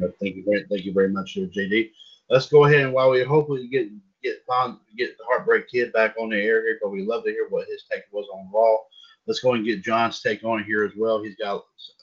Thank 0.00 0.36
you 0.36 0.44
very, 0.48 0.64
thank 0.70 0.84
you 0.84 0.94
very 0.94 1.10
much, 1.10 1.36
JD. 1.36 1.90
Let's 2.30 2.48
go 2.48 2.64
ahead 2.64 2.80
and 2.80 2.92
while 2.94 3.10
we 3.10 3.22
hopefully 3.22 3.68
get 3.68 3.88
get 4.22 4.38
get 4.96 5.18
the 5.18 5.24
Heartbreak 5.28 5.68
Kid 5.68 5.92
back 5.92 6.14
on 6.18 6.30
the 6.30 6.36
air 6.36 6.62
here, 6.62 6.78
because 6.80 6.90
we 6.90 7.04
love 7.04 7.22
to 7.24 7.30
hear 7.30 7.48
what 7.50 7.68
his 7.68 7.84
take 7.92 8.04
was 8.10 8.26
on 8.32 8.50
Raw. 8.52 8.78
Let's 9.26 9.40
go 9.40 9.52
and 9.52 9.64
get 9.64 9.84
John's 9.84 10.22
take 10.22 10.42
on 10.42 10.64
here 10.64 10.84
as 10.84 10.92
well. 10.96 11.22
He's 11.22 11.36
got 11.36 11.56
a 11.56 11.60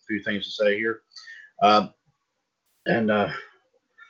few 0.07 0.21
things 0.23 0.45
to 0.45 0.51
say 0.51 0.77
here, 0.77 1.01
um, 1.63 1.91
and 2.85 3.11
uh, 3.11 3.29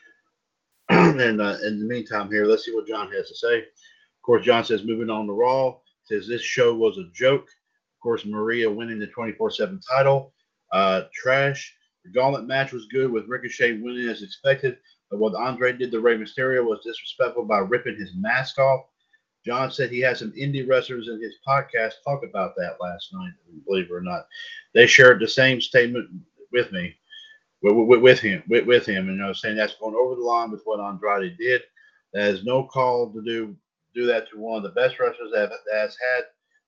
and 0.90 1.42
uh, 1.42 1.58
in 1.66 1.80
the 1.80 1.86
meantime, 1.86 2.30
here 2.30 2.46
let's 2.46 2.66
see 2.66 2.74
what 2.74 2.88
John 2.88 3.12
has 3.12 3.28
to 3.30 3.36
say. 3.36 3.60
Of 3.60 4.24
course, 4.24 4.46
John 4.46 4.64
says 4.64 4.84
moving 4.84 5.10
on 5.10 5.28
to 5.28 5.34
Raw 5.34 5.76
says 6.12 6.28
this 6.28 6.42
show 6.42 6.74
was 6.74 6.98
a 6.98 7.10
joke. 7.14 7.44
Of 7.44 8.04
course, 8.04 8.26
Maria 8.26 8.70
winning 8.70 9.00
the 9.00 9.08
24/7 9.08 9.80
title, 9.88 10.34
uh, 10.72 11.04
trash. 11.14 11.76
The 12.04 12.12
gauntlet 12.12 12.46
match 12.46 12.72
was 12.72 12.88
good 12.88 13.12
with 13.12 13.28
Ricochet 13.28 13.80
winning 13.80 14.10
as 14.10 14.24
expected, 14.24 14.78
but 15.10 15.20
what 15.20 15.36
Andre 15.36 15.74
did 15.74 15.92
to 15.92 16.00
Rey 16.00 16.18
Mysterio 16.18 16.66
was 16.66 16.84
disrespectful 16.84 17.46
by 17.46 17.60
ripping 17.60 17.96
his 17.96 18.16
mask 18.16 18.58
off. 18.58 18.88
John 19.46 19.72
said 19.72 19.90
he 19.90 20.00
had 20.00 20.18
some 20.18 20.32
indie 20.34 20.68
wrestlers 20.68 21.08
in 21.08 21.22
his 21.22 21.36
podcast 21.48 21.94
talk 22.04 22.24
about 22.24 22.56
that 22.58 22.78
last 22.80 23.14
night, 23.14 23.34
believe 23.66 23.86
it 23.86 23.94
or 23.94 24.02
not. 24.02 24.28
They 24.74 24.88
shared 24.88 25.20
the 25.20 25.28
same 25.28 25.62
statement 25.62 26.10
with 26.52 26.72
me, 26.72 26.96
with, 27.62 28.02
with, 28.02 28.20
him, 28.20 28.44
with, 28.48 28.66
with 28.66 28.86
him, 28.86 29.08
and 29.10 29.18
you 29.18 29.24
know, 29.24 29.34
saying 29.34 29.56
that's 29.56 29.76
going 29.76 29.96
over 29.96 30.16
the 30.16 30.22
line 30.22 30.52
with 30.52 30.62
what 30.66 30.80
Andrade 30.80 31.38
did. 31.38 31.62
That 32.14 32.30
is 32.30 32.44
no 32.44 32.64
call 32.64 33.12
to 33.14 33.22
do 33.22 33.56
do 33.94 34.06
that 34.06 34.30
to 34.30 34.40
one 34.40 34.58
of 34.58 34.64
the 34.64 34.70
best 34.70 35.00
wrestlers 35.00 35.32
that, 35.34 35.50
that 35.50 35.80
has 35.80 35.98
had 36.16 36.24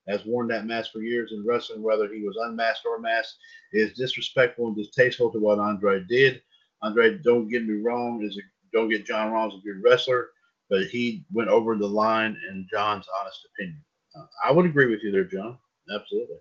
has 0.07 0.25
worn 0.25 0.47
that 0.49 0.65
mask 0.65 0.91
for 0.91 1.01
years 1.01 1.31
in 1.31 1.45
wrestling, 1.45 1.81
whether 1.81 2.13
he 2.13 2.21
was 2.21 2.37
unmasked 2.41 2.85
or 2.85 2.99
masked, 2.99 3.37
is 3.71 3.93
disrespectful 3.93 4.67
and 4.67 4.75
distasteful 4.75 5.31
to 5.31 5.39
what 5.39 5.59
Andre 5.59 6.03
did. 6.09 6.41
Andre, 6.81 7.17
don't 7.19 7.47
get 7.47 7.65
me 7.65 7.81
wrong, 7.81 8.21
is 8.23 8.37
a, 8.37 8.41
don't 8.73 8.89
get 8.89 9.05
John 9.05 9.33
is 9.49 9.55
a 9.55 9.63
good 9.65 9.81
wrestler, 9.81 10.31
but 10.69 10.87
he 10.87 11.23
went 11.31 11.49
over 11.49 11.77
the 11.77 11.87
line 11.87 12.37
in 12.49 12.67
John's 12.69 13.07
honest 13.19 13.47
opinion. 13.53 13.81
Uh, 14.15 14.25
I 14.43 14.51
would 14.51 14.65
agree 14.65 14.87
with 14.87 15.01
you 15.03 15.11
there, 15.11 15.23
John. 15.23 15.57
Absolutely. 15.93 16.37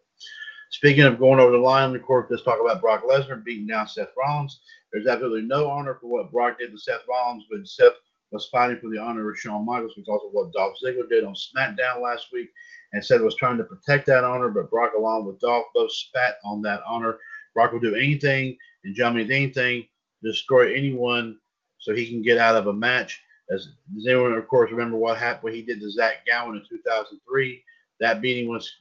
Speaking 0.73 1.05
of 1.05 1.19
going 1.19 1.39
over 1.39 1.53
the 1.53 1.59
line, 1.59 1.95
of 1.95 2.03
course, 2.03 2.27
let's 2.31 2.43
talk 2.43 2.59
about 2.61 2.81
Brock 2.81 3.05
Lesnar 3.09 3.45
beating 3.45 3.67
down 3.67 3.87
Seth 3.87 4.09
Rollins. 4.19 4.61
There's 4.93 5.07
absolutely 5.07 5.43
no 5.43 5.69
honor 5.69 5.99
for 6.01 6.09
what 6.09 6.33
Brock 6.33 6.59
did 6.59 6.73
to 6.73 6.79
Seth 6.79 7.07
Rollins, 7.09 7.45
but 7.51 7.67
Seth 7.67 7.93
was 8.31 8.49
fighting 8.49 8.79
for 8.81 8.89
the 8.91 8.99
honor 8.99 9.31
of 9.31 9.39
Shawn 9.39 9.67
Michaels 9.67 9.95
because 9.95 10.23
of 10.25 10.33
what 10.33 10.53
Dolph 10.53 10.77
Ziggler 10.83 11.09
did 11.09 11.25
on 11.25 11.35
SmackDown 11.35 12.03
last 12.03 12.29
week 12.33 12.49
and 12.93 13.05
said 13.05 13.21
was 13.21 13.37
trying 13.37 13.59
to 13.59 13.65
protect 13.65 14.07
that 14.07 14.25
honor, 14.25 14.49
but 14.49 14.71
Brock, 14.71 14.93
along 14.97 15.27
with 15.27 15.41
Dolph, 15.41 15.67
both 15.75 15.93
spat 15.93 16.37
on 16.45 16.63
that 16.63 16.81
honor 16.87 17.19
Brock 17.55 17.73
will 17.73 17.81
do 17.81 17.95
anything, 17.95 18.57
and 18.85 18.95
John 18.95 19.15
means 19.15 19.31
anything 19.31 19.87
destroy 20.23 20.75
anyone 20.75 21.39
so 21.79 21.95
he 21.95 22.09
can 22.09 22.23
get 22.23 22.39
out 22.39 22.57
of 22.57 22.67
a 22.67 22.73
match. 22.73 23.21
As 23.51 23.69
does 23.95 24.07
anyone, 24.07 24.33
of 24.33 24.49
course, 24.49 24.71
remember 24.71 24.97
what 24.97 25.19
happened? 25.19 25.43
What 25.43 25.55
he 25.55 25.63
did 25.63 25.81
to 25.81 25.91
Zach 25.91 26.25
Gowen 26.27 26.57
in 26.57 26.65
2003. 26.69 27.63
That 28.01 28.21
beating 28.21 28.49
was 28.49 28.73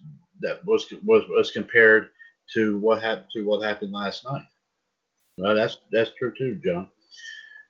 that 0.41 0.65
was 0.65 0.91
was 1.04 1.23
was 1.30 1.51
compared 1.51 2.10
to 2.54 2.77
what 2.80 3.01
happened 3.01 3.27
to 3.34 3.45
what 3.45 3.63
happened 3.63 3.93
last 3.93 4.25
night. 4.25 4.45
Well, 5.38 5.56
that's 5.56 5.77
that's 5.91 6.12
true 6.17 6.34
too, 6.38 6.60
John. 6.63 6.89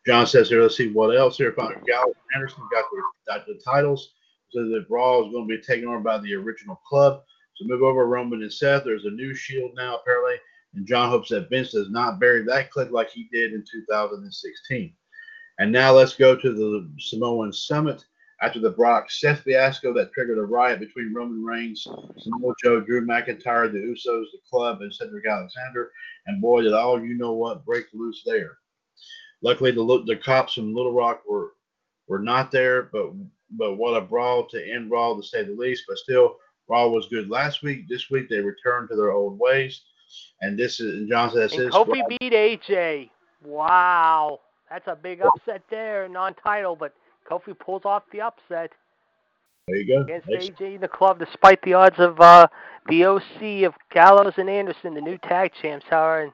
John 0.05 0.25
says 0.25 0.49
here, 0.49 0.61
let's 0.61 0.77
see 0.77 0.91
what 0.91 1.15
else 1.15 1.37
here. 1.37 1.51
Gallows 1.51 1.79
and 1.87 2.15
Anderson 2.35 2.63
got 2.71 2.85
the, 2.91 3.03
got 3.27 3.45
the 3.45 3.61
titles. 3.63 4.13
So 4.49 4.67
that 4.67 4.87
Raw 4.89 5.23
is 5.23 5.31
going 5.31 5.47
to 5.47 5.57
be 5.57 5.61
taken 5.61 5.87
over 5.87 5.99
by 5.99 6.17
the 6.17 6.33
original 6.33 6.81
club. 6.87 7.21
So 7.55 7.65
move 7.65 7.83
over 7.83 8.05
Roman 8.05 8.41
and 8.41 8.51
Seth. 8.51 8.83
There's 8.83 9.05
a 9.05 9.11
new 9.11 9.33
Shield 9.33 9.71
now 9.75 9.97
apparently, 9.97 10.35
and 10.73 10.85
John 10.85 11.09
hopes 11.09 11.29
that 11.29 11.49
Vince 11.49 11.71
does 11.71 11.89
not 11.89 12.19
bury 12.19 12.43
that 12.43 12.71
clip 12.71 12.91
like 12.91 13.11
he 13.11 13.29
did 13.31 13.53
in 13.53 13.63
2016. 13.69 14.93
And 15.59 15.71
now 15.71 15.93
let's 15.93 16.15
go 16.15 16.35
to 16.35 16.53
the 16.53 16.91
Samoan 16.99 17.53
Summit. 17.53 18.03
After 18.41 18.59
the 18.59 18.71
Brock 18.71 19.11
Seth 19.11 19.41
fiasco 19.41 19.93
that 19.93 20.11
triggered 20.13 20.39
a 20.39 20.43
riot 20.43 20.79
between 20.79 21.13
Roman 21.13 21.43
Reigns, 21.43 21.87
Samoa 22.17 22.53
Joe, 22.63 22.81
Drew 22.81 23.05
McIntyre, 23.05 23.71
the 23.71 23.77
Usos, 23.77 24.25
the 24.31 24.39
club, 24.49 24.81
and 24.81 24.93
Cedric 24.93 25.27
Alexander. 25.27 25.91
And 26.25 26.41
boy, 26.41 26.63
did 26.63 26.73
all 26.73 26.99
you 26.99 27.13
know 27.13 27.33
what 27.33 27.65
break 27.65 27.85
loose 27.93 28.23
there. 28.25 28.57
Luckily, 29.43 29.71
the 29.71 30.03
the 30.05 30.17
cops 30.17 30.55
from 30.55 30.73
Little 30.73 30.93
Rock 30.93 31.21
were 31.29 31.53
were 32.07 32.19
not 32.19 32.51
there, 32.51 32.83
but 32.83 33.11
but 33.51 33.75
what 33.75 33.95
a 33.95 34.01
brawl 34.01 34.45
to 34.47 34.73
end 34.73 34.89
Raw 34.89 35.15
to 35.15 35.23
say 35.23 35.43
the 35.43 35.53
least. 35.53 35.83
But 35.87 35.97
still, 35.97 36.37
Raw 36.67 36.87
was 36.87 37.07
good 37.07 37.29
last 37.29 37.63
week. 37.63 37.87
This 37.87 38.09
week 38.09 38.29
they 38.29 38.39
returned 38.39 38.89
to 38.89 38.95
their 38.95 39.11
old 39.11 39.37
ways, 39.39 39.81
and 40.41 40.57
this 40.57 40.79
is 40.79 40.95
and 40.95 41.09
John 41.09 41.31
says 41.31 41.53
and 41.53 41.71
Kofi 41.71 42.01
beat 42.07 42.33
AJ. 42.33 43.09
Wow, 43.43 44.39
that's 44.69 44.87
a 44.87 44.95
big 44.95 45.21
upset 45.21 45.63
there, 45.69 46.07
non-title, 46.07 46.75
but 46.75 46.93
Kofi 47.29 47.57
pulls 47.57 47.83
off 47.85 48.03
the 48.11 48.21
upset. 48.21 48.71
There 49.67 49.77
you 49.77 49.87
go. 49.87 50.01
Against 50.01 50.27
Thanks. 50.27 50.59
AJ 50.59 50.75
in 50.75 50.81
the 50.81 50.87
club, 50.87 51.19
despite 51.19 51.61
the 51.61 51.73
odds 51.73 51.97
of 51.99 52.19
uh, 52.19 52.47
the 52.89 53.05
OC 53.05 53.63
of 53.63 53.73
Gallows 53.91 54.33
and 54.37 54.49
Anderson, 54.49 54.93
the 54.93 55.01
new 55.01 55.17
tag 55.17 55.51
champs, 55.61 55.85
are. 55.91 56.23
And 56.23 56.31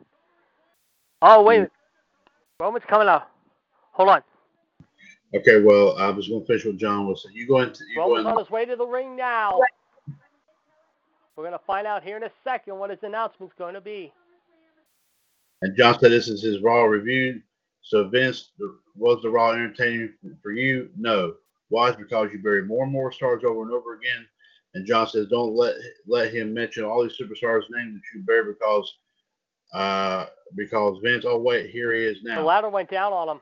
oh 1.22 1.44
wait, 1.44 1.62
mm. 1.62 1.70
Roman's 2.60 2.86
coming 2.90 3.08
out. 3.08 3.28
Hold 3.92 4.10
on. 4.10 4.22
Okay, 5.36 5.62
well, 5.62 5.98
I 5.98 6.10
was 6.10 6.28
going 6.28 6.42
to 6.42 6.48
finish 6.48 6.66
what 6.66 6.78
John 6.78 7.06
was 7.06 7.24
saying. 7.24 7.36
You 7.36 7.48
go 7.48 7.62
into. 7.62 7.84
You 7.94 8.00
Roman's 8.00 8.24
go 8.24 8.30
on 8.30 8.38
his 8.38 8.50
way 8.50 8.66
to 8.66 8.76
the 8.76 8.86
ring 8.86 9.16
now. 9.16 9.60
We're 11.36 11.44
going 11.44 11.58
to 11.58 11.66
find 11.66 11.86
out 11.86 12.04
here 12.04 12.18
in 12.18 12.24
a 12.24 12.32
second 12.44 12.78
what 12.78 12.90
his 12.90 13.00
announcement's 13.04 13.54
going 13.60 13.76
to 13.76 13.82
be. 13.82 14.12
And 15.62 15.76
John 15.76 16.00
said 16.00 16.12
this 16.12 16.28
is 16.28 16.42
his 16.42 16.62
Raw 16.62 16.84
review. 16.84 17.42
So 17.88 18.10
Vince, 18.10 18.52
was 18.96 19.22
the 19.22 19.30
Raw 19.30 19.52
entertaining 19.52 20.14
for 20.44 20.52
you? 20.52 20.90
No. 20.98 21.36
Why? 21.70 21.94
Because 21.94 22.30
you 22.34 22.40
bury 22.40 22.66
more 22.66 22.84
and 22.84 22.92
more 22.92 23.14
stars 23.14 23.44
over 23.46 23.62
and 23.62 23.72
over 23.72 23.94
again. 23.94 24.28
And 24.74 24.86
John 24.86 25.08
says, 25.08 25.28
don't 25.28 25.56
let 25.56 25.76
let 26.06 26.34
him 26.34 26.54
mention 26.54 26.84
all 26.84 27.02
these 27.02 27.18
superstars' 27.18 27.64
names 27.70 27.94
that 27.94 28.02
you 28.14 28.26
bury 28.26 28.54
because 28.54 28.94
uh 29.74 30.26
because 30.58 31.00
Vince. 31.02 31.24
Oh 31.26 31.40
wait, 31.40 31.70
here 31.70 31.94
he 31.94 32.04
is 32.04 32.24
now. 32.24 32.36
The 32.36 32.46
ladder 32.46 32.70
went 32.70 32.90
down 32.90 33.14
on 33.14 33.30
him. 33.30 33.42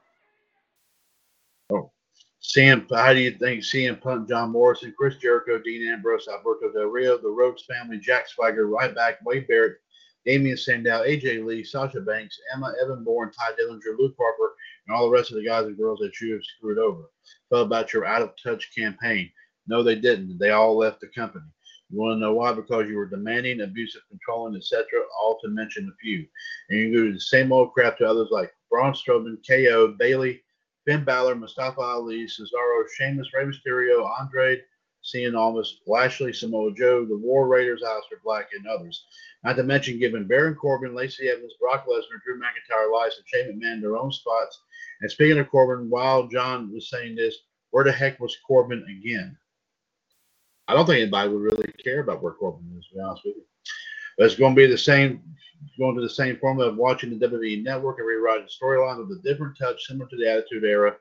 Oh, 1.72 1.92
CM. 2.40 2.86
How 2.96 3.14
do 3.14 3.22
you 3.22 3.32
think 3.32 3.64
CM 3.64 4.00
Punk, 4.00 4.30
John 4.30 4.52
Morrison, 4.52 4.94
Chris 4.96 5.18
Jericho, 5.18 5.58
Dean 5.58 5.92
Ambrose, 5.92 6.28
Alberto 6.28 6.72
Del 6.72 6.86
Rio, 6.86 7.18
the 7.18 7.30
Rhodes 7.30 7.66
family, 7.66 7.98
Jack 7.98 8.28
Swagger, 8.28 8.68
Ryback, 8.68 9.16
Wade 9.26 9.48
Barrett, 9.48 9.78
Damien 10.26 10.58
Sandow, 10.58 11.04
AJ 11.04 11.46
Lee, 11.46 11.64
Sasha 11.64 12.02
Banks, 12.02 12.40
Emma 12.54 12.74
Evan 12.82 13.04
Bourne, 13.04 13.32
Tye 13.32 13.54
Dillinger, 13.60 13.98
Luke 13.98 14.16
Harper, 14.18 14.56
and 14.88 14.96
all 14.96 15.06
the 15.06 15.12
rest 15.12 15.32
of 15.32 15.38
the 15.38 15.46
guys 15.46 15.66
and 15.66 15.78
girls 15.78 16.00
that 16.00 16.20
you 16.20 16.34
have 16.34 16.44
screwed 16.44 16.80
over. 16.80 17.04
Felt 17.50 17.68
about 17.68 17.94
your 17.94 18.06
out 18.06 18.22
of 18.22 18.34
touch 18.42 18.72
campaign. 18.76 19.30
No, 19.68 19.84
they 19.84 19.96
didn't. 19.96 20.38
They 20.38 20.52
all 20.52 20.78
left 20.78 21.02
the 21.02 21.08
company. 21.08 21.46
You 21.90 22.00
want 22.00 22.16
to 22.16 22.20
know 22.20 22.34
why? 22.34 22.52
Because 22.54 22.90
you 22.90 22.98
were 22.98 23.06
demanding, 23.06 23.62
abusive, 23.62 24.02
controlling, 24.10 24.56
etc., 24.56 24.84
all 25.20 25.38
to 25.42 25.50
mention 25.50 25.88
a 25.88 25.96
few. 26.02 26.26
And 26.70 26.80
you 26.80 26.92
do 26.92 27.14
the 27.14 27.20
same 27.20 27.52
old 27.52 27.74
crap 27.74 27.98
to 28.00 28.10
others 28.10 28.30
like 28.32 28.52
Braun 28.72 28.94
Strowman, 28.94 29.38
KO, 29.48 29.96
Bayley, 30.00 30.42
Finn 30.86 31.04
Balor, 31.04 31.36
Mustafa 31.36 31.82
Ali, 31.82 32.26
Cesaro, 32.26 32.84
Sheamus, 32.98 33.34
Rey 33.34 33.46
Mysterio, 33.46 34.10
Andre, 34.20 34.62
Cien 35.06 35.36
Almas 35.36 35.82
Lashley, 35.86 36.34
Samoa 36.34 36.74
Joe, 36.74 37.06
the 37.06 37.18
War 37.18 37.48
Raiders, 37.48 37.84
Aleister 37.84 38.22
Black, 38.24 38.50
and 38.58 38.66
others. 38.68 39.06
Not 39.44 39.56
to 39.58 39.64
mention 39.64 40.00
giving 40.00 40.26
Baron 40.26 40.56
Corbin, 40.56 40.96
Lacey 40.96 41.30
Evans, 41.30 41.54
Brock 41.60 41.86
Lesnar, 41.88 42.22
Drew 42.24 42.40
McIntyre, 42.40 42.90
Elias, 42.90 43.18
and 43.18 43.28
Shane 43.28 43.62
McMahon 43.62 43.82
their 43.82 43.98
own 43.98 44.12
spots. 44.12 44.62
And 45.02 45.12
speaking 45.12 45.38
of 45.38 45.50
Corbin, 45.50 45.90
while 45.90 46.28
John 46.28 46.74
was 46.74 46.90
saying 46.90 47.16
this, 47.16 47.38
where 47.70 47.84
the 47.84 47.92
heck 47.92 48.20
was 48.20 48.36
Corbin 48.48 48.84
again? 48.90 49.38
I 50.68 50.74
don't 50.74 50.88
think 50.88 51.02
anybody 51.02 51.30
would 51.30 51.42
really 51.42 51.72
care 51.84 52.00
about 52.00 52.24
where 52.24 52.34
Corbin 52.34 52.76
is, 52.80 52.88
to 52.88 52.96
be 52.96 53.02
honest 53.02 53.26
with 53.26 53.36
you. 53.36 53.44
But 54.18 54.26
it's 54.26 54.36
going 54.36 54.56
to 54.56 54.60
be 54.60 54.66
the 54.66 54.78
same, 54.78 55.22
going 55.78 55.96
to 55.96 56.02
the 56.02 56.10
same 56.10 56.38
formula 56.38 56.72
of 56.72 56.78
watching 56.78 57.12
the 57.16 57.28
WWE 57.28 57.64
Network 57.64 58.00
and 58.00 58.08
rewriting 58.08 58.48
storyline 58.48 58.98
with 58.98 59.20
a 59.20 59.22
different 59.22 59.58
touch, 59.58 59.86
similar 59.86 60.10
to 60.10 60.18
the 60.18 60.32
Attitude 60.32 60.64
Era. 60.64 60.96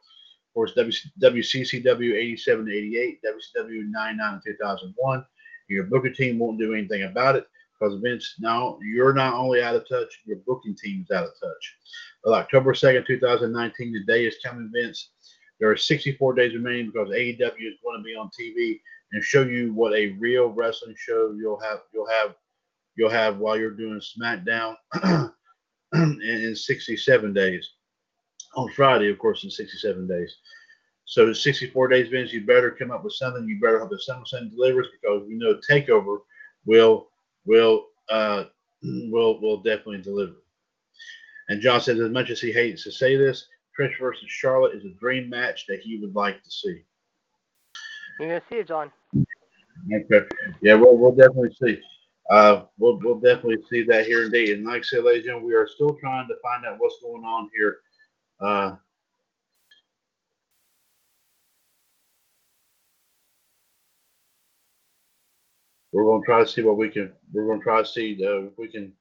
Of 0.54 0.56
course, 0.56 0.72
WCCW 0.76 2.14
87 2.14 2.70
88, 2.70 3.20
WCW 3.24 3.90
99 3.90 4.40
2001. 4.46 5.26
Your 5.68 5.84
booking 5.84 6.14
team 6.14 6.38
won't 6.38 6.60
do 6.60 6.74
anything 6.74 7.02
about 7.02 7.34
it 7.34 7.48
because 7.78 8.00
Vince, 8.00 8.36
now 8.38 8.78
you're 8.80 9.12
not 9.12 9.34
only 9.34 9.64
out 9.64 9.74
of 9.74 9.88
touch, 9.88 10.20
your 10.24 10.36
booking 10.46 10.76
team 10.76 11.02
is 11.02 11.16
out 11.16 11.24
of 11.24 11.32
touch. 11.40 11.76
But 12.22 12.34
October 12.34 12.72
2nd, 12.72 13.04
2019, 13.04 13.92
the 13.92 14.04
day 14.04 14.26
is 14.26 14.36
coming, 14.44 14.70
Vince. 14.72 15.10
There 15.58 15.68
are 15.70 15.76
64 15.76 16.34
days 16.34 16.54
remaining 16.54 16.86
because 16.86 17.08
AEW 17.08 17.40
is 17.40 17.78
going 17.82 17.98
to 17.98 18.04
be 18.04 18.14
on 18.14 18.30
TV 18.38 18.80
and 19.10 19.24
show 19.24 19.42
you 19.42 19.72
what 19.72 19.92
a 19.92 20.10
real 20.20 20.50
wrestling 20.50 20.94
show 20.96 21.34
you'll 21.36 21.60
have. 21.60 21.80
You'll 21.92 22.08
have. 22.08 22.36
You'll 22.96 23.10
have 23.10 23.38
while 23.38 23.58
you're 23.58 23.72
doing 23.72 24.00
SmackDown 24.00 24.76
in, 25.94 26.20
in 26.22 26.54
67 26.54 27.32
days. 27.32 27.72
On 28.56 28.70
Friday, 28.72 29.10
of 29.10 29.18
course, 29.18 29.44
in 29.44 29.50
67 29.50 30.06
days. 30.06 30.36
So 31.06 31.32
64 31.32 31.88
days, 31.88 32.08
Vince, 32.08 32.32
you 32.32 32.46
better 32.46 32.70
come 32.70 32.90
up 32.90 33.04
with 33.04 33.12
something. 33.12 33.46
You 33.46 33.60
better 33.60 33.78
have 33.78 33.90
the 33.90 34.00
SummerSlam 34.08 34.50
delivers 34.50 34.88
because 34.92 35.26
we 35.26 35.34
know 35.34 35.58
Takeover 35.68 36.18
will 36.64 37.08
will 37.44 37.86
uh, 38.08 38.44
will 38.82 39.40
will 39.40 39.58
definitely 39.58 40.02
deliver. 40.02 40.34
And 41.48 41.60
John 41.60 41.80
says, 41.80 42.00
as 42.00 42.10
much 42.10 42.30
as 42.30 42.40
he 42.40 42.52
hates 42.52 42.84
to 42.84 42.92
say 42.92 43.16
this, 43.16 43.48
Trish 43.78 43.98
versus 44.00 44.24
Charlotte 44.28 44.74
is 44.74 44.84
a 44.84 44.98
dream 44.98 45.28
match 45.28 45.66
that 45.66 45.80
he 45.80 45.98
would 45.98 46.14
like 46.14 46.42
to 46.42 46.50
see. 46.50 46.82
You're 48.18 48.28
gonna 48.28 48.42
see 48.48 48.56
it, 48.56 48.68
John. 48.68 48.90
Okay. 49.92 50.26
Yeah, 50.62 50.74
we'll 50.74 50.96
we'll 50.96 51.14
definitely 51.14 51.54
see. 51.60 51.80
Uh, 52.30 52.62
we'll 52.78 52.98
we'll 53.00 53.20
definitely 53.20 53.58
see 53.68 53.82
that 53.84 54.06
here 54.06 54.24
indeed. 54.24 54.56
And 54.56 54.66
like 54.66 54.80
I 54.80 54.82
said, 54.82 55.04
ladies 55.04 55.18
and 55.18 55.24
gentlemen, 55.26 55.48
we 55.48 55.54
are 55.54 55.68
still 55.68 55.94
trying 55.94 56.28
to 56.28 56.34
find 56.42 56.64
out 56.64 56.76
what's 56.78 57.00
going 57.02 57.24
on 57.24 57.50
here. 57.54 57.78
Uh, 58.40 58.76
we're 65.92 66.04
going 66.04 66.22
to 66.22 66.26
try 66.26 66.40
to 66.40 66.48
see 66.48 66.62
what 66.62 66.76
we 66.76 66.88
can. 66.90 67.12
We're 67.32 67.46
going 67.46 67.60
to 67.60 67.64
try 67.64 67.80
to 67.80 67.86
see 67.86 68.18
uh, 68.24 68.46
if 68.46 68.58
we 68.58 68.68
can 68.68 68.92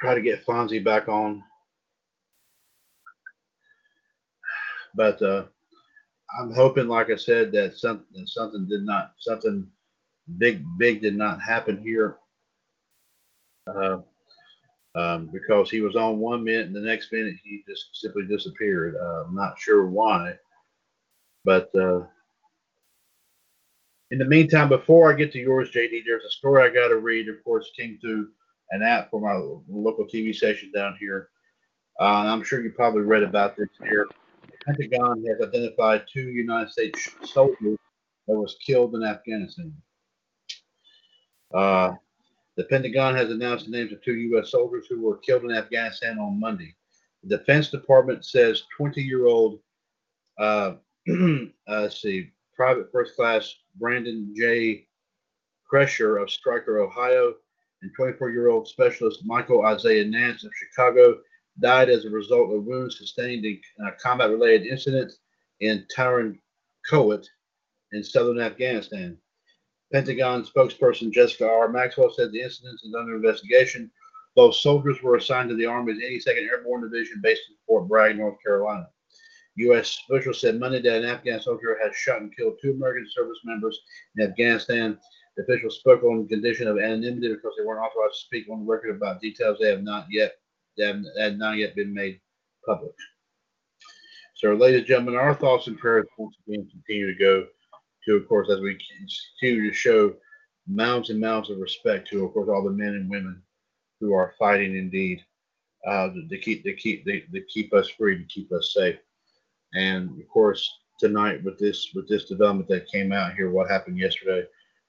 try 0.00 0.14
to 0.14 0.20
get 0.20 0.44
Fonzie 0.44 0.84
back 0.84 1.08
on. 1.08 1.42
But 4.96 5.20
uh, 5.22 5.44
I'm 6.38 6.52
hoping, 6.52 6.88
like 6.88 7.10
I 7.10 7.16
said, 7.16 7.52
that 7.52 7.78
something 7.78 8.26
something 8.26 8.66
did 8.68 8.84
not 8.84 9.12
something 9.18 9.66
big 10.38 10.64
big 10.78 11.00
did 11.00 11.16
not 11.16 11.40
happen 11.40 11.78
here. 11.82 12.18
Uh, 13.66 13.98
um, 14.94 15.28
because 15.32 15.70
he 15.70 15.80
was 15.80 15.96
on 15.96 16.18
one 16.18 16.44
minute 16.44 16.66
and 16.66 16.76
the 16.76 16.80
next 16.80 17.12
minute 17.12 17.36
he 17.42 17.64
just 17.68 17.88
simply 17.94 18.26
disappeared. 18.26 18.96
Uh, 19.00 19.24
I'm 19.24 19.34
not 19.34 19.58
sure 19.58 19.86
why, 19.86 20.34
but 21.44 21.70
uh, 21.74 22.02
in 24.10 24.18
the 24.18 24.24
meantime, 24.24 24.68
before 24.68 25.12
I 25.12 25.16
get 25.16 25.32
to 25.32 25.40
yours, 25.40 25.70
JD, 25.72 26.02
there's 26.06 26.24
a 26.24 26.30
story 26.30 26.62
I 26.62 26.72
got 26.72 26.88
to 26.88 26.98
read. 26.98 27.28
Of 27.28 27.42
course, 27.42 27.72
came 27.76 27.98
through 28.00 28.28
an 28.70 28.82
app 28.82 29.10
for 29.10 29.20
my 29.20 29.34
local 29.68 30.04
TV 30.04 30.34
station 30.34 30.70
down 30.72 30.96
here. 31.00 31.30
Uh, 32.00 32.26
I'm 32.26 32.44
sure 32.44 32.62
you 32.62 32.70
probably 32.70 33.02
read 33.02 33.22
about 33.22 33.56
this 33.56 33.68
here. 33.82 34.06
Pentagon 34.66 35.24
has 35.26 35.46
identified 35.46 36.04
two 36.12 36.30
United 36.30 36.70
States 36.70 37.08
soldiers 37.24 37.78
that 38.26 38.34
was 38.34 38.56
killed 38.64 38.94
in 38.94 39.02
Afghanistan. 39.02 39.72
Uh, 41.52 41.92
the 42.56 42.64
Pentagon 42.64 43.16
has 43.16 43.30
announced 43.30 43.66
the 43.66 43.70
names 43.72 43.92
of 43.92 44.02
two 44.02 44.14
U.S. 44.14 44.50
soldiers 44.50 44.86
who 44.88 45.00
were 45.00 45.18
killed 45.18 45.44
in 45.44 45.52
Afghanistan 45.52 46.18
on 46.18 46.38
Monday. 46.38 46.74
The 47.22 47.38
Defense 47.38 47.70
Department 47.70 48.24
says 48.24 48.62
20-year-old, 48.78 49.60
uh, 50.38 50.74
uh, 51.10 51.46
let's 51.66 52.00
see, 52.00 52.30
Private 52.54 52.92
First 52.92 53.16
Class 53.16 53.54
Brandon 53.76 54.32
J. 54.36 54.86
Kreischer 55.70 56.22
of 56.22 56.30
Stryker, 56.30 56.80
Ohio, 56.80 57.34
and 57.82 57.90
24-year-old 57.98 58.68
specialist 58.68 59.22
Michael 59.24 59.64
Isaiah 59.64 60.04
Nance 60.04 60.44
of 60.44 60.52
Chicago 60.54 61.18
died 61.60 61.88
as 61.88 62.04
a 62.04 62.10
result 62.10 62.52
of 62.52 62.64
wounds 62.64 62.98
sustained 62.98 63.44
in 63.44 63.60
a 63.86 63.92
combat-related 63.92 64.66
incident 64.66 65.12
in 65.60 65.86
Tarin 65.94 66.38
Kowt 66.88 67.28
in 67.92 68.02
southern 68.04 68.40
Afghanistan. 68.40 69.16
Pentagon 69.94 70.44
spokesperson 70.44 71.12
Jessica 71.12 71.48
R. 71.48 71.68
Maxwell 71.68 72.12
said 72.12 72.32
the 72.32 72.42
incident 72.42 72.80
is 72.82 72.96
under 72.98 73.14
investigation. 73.14 73.88
Both 74.34 74.56
soldiers 74.56 75.00
were 75.00 75.14
assigned 75.14 75.50
to 75.50 75.54
the 75.54 75.66
Army's 75.66 76.02
82nd 76.02 76.48
Airborne 76.50 76.82
Division 76.82 77.20
based 77.22 77.42
in 77.48 77.54
Fort 77.64 77.86
Bragg, 77.86 78.18
North 78.18 78.36
Carolina. 78.44 78.88
U.S. 79.54 79.96
officials 80.10 80.40
said 80.40 80.58
Monday 80.58 80.82
that 80.82 80.96
an 80.96 81.04
Afghan 81.04 81.40
soldier 81.40 81.78
had 81.80 81.94
shot 81.94 82.22
and 82.22 82.36
killed 82.36 82.58
two 82.60 82.72
American 82.72 83.06
service 83.08 83.38
members 83.44 83.78
in 84.16 84.28
Afghanistan. 84.28 84.98
The 85.36 85.44
officials 85.44 85.78
spoke 85.78 86.02
on 86.02 86.26
condition 86.26 86.66
of 86.66 86.78
anonymity 86.78 87.32
because 87.32 87.52
they 87.56 87.64
weren't 87.64 87.78
authorized 87.78 88.14
to 88.14 88.26
speak 88.26 88.48
on 88.50 88.66
the 88.66 88.72
record 88.72 88.96
about 88.96 89.20
details 89.20 89.58
they 89.60 89.70
have 89.70 89.84
not 89.84 90.06
yet 90.10 90.32
they 90.76 90.92
had 91.16 91.38
not 91.38 91.56
yet 91.56 91.76
been 91.76 91.94
made 91.94 92.20
public. 92.66 92.94
So, 94.34 94.54
ladies 94.54 94.80
and 94.80 94.88
gentlemen, 94.88 95.14
our 95.14 95.36
thoughts 95.36 95.68
and 95.68 95.78
prayers 95.78 96.06
once 96.18 96.34
again 96.48 96.68
continue 96.72 97.14
to 97.14 97.18
go 97.20 97.46
to, 98.06 98.16
of 98.16 98.28
course, 98.28 98.50
as 98.50 98.60
we 98.60 98.78
continue 99.40 99.70
to 99.70 99.74
show 99.74 100.14
mounds 100.66 101.10
and 101.10 101.20
mounds 101.20 101.50
of 101.50 101.58
respect 101.58 102.08
to, 102.08 102.24
of 102.24 102.32
course, 102.32 102.48
all 102.48 102.62
the 102.62 102.70
men 102.70 102.94
and 102.94 103.10
women 103.10 103.42
who 104.00 104.12
are 104.12 104.34
fighting 104.38 104.76
indeed 104.76 105.24
uh, 105.86 106.08
to 106.30 106.38
keep 106.38 106.64
to 106.64 106.74
keep 106.74 107.04
to, 107.04 107.20
to 107.20 107.42
keep 107.52 107.72
us 107.74 107.88
free, 107.90 108.18
to 108.18 108.24
keep 108.24 108.52
us 108.52 108.72
safe. 108.74 108.96
And 109.74 110.10
of 110.20 110.28
course, 110.28 110.68
tonight 110.98 111.42
with 111.44 111.58
this 111.58 111.90
with 111.94 112.08
this 112.08 112.24
development 112.24 112.68
that 112.68 112.90
came 112.90 113.12
out 113.12 113.34
here, 113.34 113.50
what 113.50 113.70
happened 113.70 113.98
yesterday, 113.98 114.46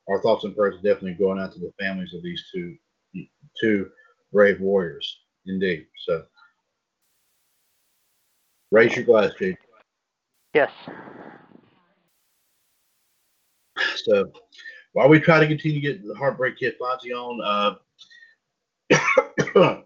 our 0.08 0.22
thoughts 0.22 0.44
and 0.44 0.56
prayers 0.56 0.76
are 0.76 0.82
definitely 0.82 1.14
going 1.14 1.40
out 1.40 1.54
to 1.54 1.60
the 1.60 1.74
families 1.80 2.14
of 2.14 2.24
these 2.24 2.44
two 2.54 2.76
two 3.60 3.90
brave 4.32 4.60
warriors, 4.60 5.20
indeed. 5.46 5.88
So, 6.06 6.26
raise 8.72 8.96
your 8.96 9.06
glass, 9.06 9.32
Jake. 9.40 9.58
Yes. 10.54 10.72
So, 13.96 14.32
while 14.94 15.10
we 15.10 15.20
try 15.20 15.40
to 15.40 15.48
continue 15.48 15.82
to 15.82 15.88
get 15.88 16.08
the 16.08 16.16
Heartbreak 16.16 16.58
Kid 16.58 16.76
Fonzie 16.80 17.14
on, 17.14 17.78
uh, 19.54 19.82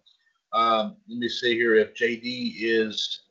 um, 0.53 0.97
let 1.07 1.17
me 1.17 1.29
see 1.29 1.55
here 1.55 1.75
if 1.75 1.93
JD 1.95 2.55
is 2.59 3.21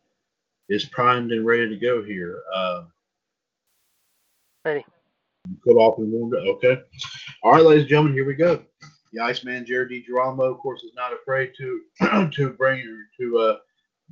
is 0.68 0.84
primed 0.86 1.32
and 1.32 1.46
ready 1.46 1.68
to 1.68 1.76
go 1.76 2.02
here. 2.02 2.42
Uh, 2.54 2.82
Ready. 4.64 4.84
Put 5.64 5.76
off 5.76 5.98
and 5.98 6.12
warmed 6.12 6.34
up. 6.34 6.42
Okay. 6.56 6.82
All 7.42 7.52
right, 7.52 7.62
ladies 7.62 7.82
and 7.82 7.88
gentlemen, 7.88 8.12
here 8.12 8.26
we 8.26 8.34
go. 8.34 8.62
The 9.12 9.20
Iceman 9.22 9.64
Jared 9.64 9.90
DiGirolamo, 9.90 10.50
of 10.50 10.58
course, 10.58 10.82
is 10.82 10.92
not 10.94 11.12
afraid 11.14 11.52
to 11.56 12.30
to 12.34 12.50
bring 12.50 12.84
to 13.18 13.38
uh 13.38 13.56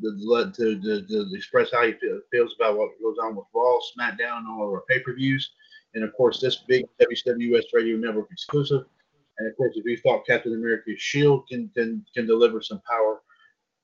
the, 0.01 0.53
to, 0.57 0.81
to, 0.81 1.07
to 1.07 1.35
express 1.35 1.73
how 1.73 1.87
he 1.87 1.95
feels 2.31 2.55
about 2.59 2.77
what 2.77 2.91
goes 3.03 3.17
on 3.23 3.35
with 3.35 3.47
Raw, 3.55 3.79
SmackDown, 3.99 4.39
and 4.39 4.49
all 4.49 4.67
of 4.67 4.71
our 4.71 4.83
pay 4.89 5.01
per 5.01 5.15
views. 5.15 5.51
And 5.95 6.05
of 6.05 6.13
course, 6.15 6.41
this 6.41 6.57
big 6.69 6.85
WWS 7.01 7.65
Radio 7.73 7.97
Network 7.97 8.29
exclusive. 8.31 8.85
And 9.39 9.49
of 9.49 9.57
course, 9.57 9.75
if 9.77 9.85
you 9.85 9.97
thought 9.99 10.27
Captain 10.27 10.55
America's 10.55 11.01
Shield 11.01 11.47
can 11.49 11.71
can, 11.77 12.05
can 12.15 12.27
deliver 12.27 12.61
some 12.61 12.81
power, 12.89 13.21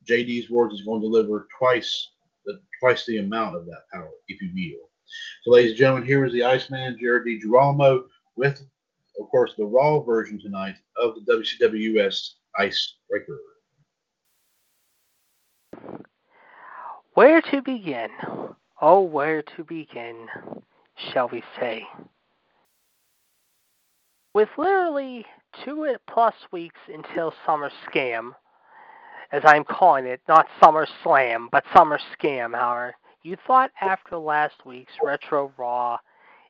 JD's 0.06 0.50
words 0.50 0.74
is 0.74 0.82
going 0.82 1.00
to 1.00 1.06
deliver 1.06 1.46
twice 1.58 2.10
the 2.44 2.60
twice 2.80 3.06
the 3.06 3.18
amount 3.18 3.56
of 3.56 3.66
that 3.66 3.84
power, 3.92 4.10
if 4.28 4.40
you 4.40 4.50
will. 4.54 4.88
So, 5.42 5.50
ladies 5.50 5.72
and 5.72 5.78
gentlemen, 5.78 6.06
here 6.06 6.24
is 6.24 6.32
the 6.32 6.44
Iceman, 6.44 6.96
Jared 7.00 7.26
DiGirolamo, 7.26 8.04
with, 8.36 8.62
of 9.20 9.28
course, 9.30 9.54
the 9.56 9.64
Raw 9.64 10.00
version 10.00 10.40
tonight 10.40 10.76
of 10.96 11.14
the 11.14 11.32
WCWS 11.32 12.30
Icebreaker. 12.58 13.38
Where 17.14 17.42
to 17.42 17.60
begin? 17.60 18.08
Oh, 18.80 19.02
where 19.02 19.42
to 19.42 19.64
begin, 19.64 20.28
shall 20.96 21.28
we 21.28 21.42
say? 21.58 21.86
With 24.34 24.48
literally 24.56 25.26
two 25.64 25.94
plus 26.08 26.34
weeks 26.52 26.80
until 26.92 27.34
Summer 27.44 27.70
Scam, 27.86 28.32
as 29.30 29.42
I'm 29.44 29.64
calling 29.64 30.06
it, 30.06 30.20
not 30.28 30.46
Summer 30.62 30.86
Slam, 31.02 31.48
but 31.52 31.64
Summer 31.74 31.98
Scam, 32.16 32.54
however, 32.54 32.94
you 33.22 33.36
thought 33.46 33.70
after 33.80 34.16
last 34.16 34.64
week's 34.64 34.92
Retro 35.02 35.52
Raw 35.56 35.98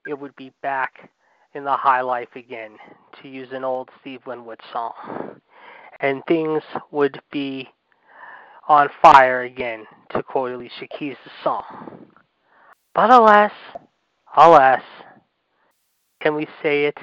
it 0.07 0.18
would 0.18 0.34
be 0.36 0.53
back 0.62 1.11
in 1.55 1.64
the 1.64 1.76
high 1.76 2.01
life 2.01 2.34
again, 2.34 2.76
to 3.20 3.28
use 3.28 3.49
an 3.53 3.62
old 3.62 3.90
Steve 4.01 4.20
Winwood 4.26 4.61
song, 4.72 5.40
and 6.01 6.22
things 6.26 6.62
would 6.90 7.20
be 7.30 7.68
on 8.68 8.88
fire 9.03 9.43
again, 9.43 9.84
to 10.11 10.22
quote 10.22 10.53
Alicia 10.53 10.86
Keys' 10.99 11.16
song. 11.45 12.07
But 12.95 13.11
alas, 13.11 13.53
alas, 14.37 14.83
can 16.20 16.35
we 16.35 16.47
say 16.62 16.87
it? 16.87 16.97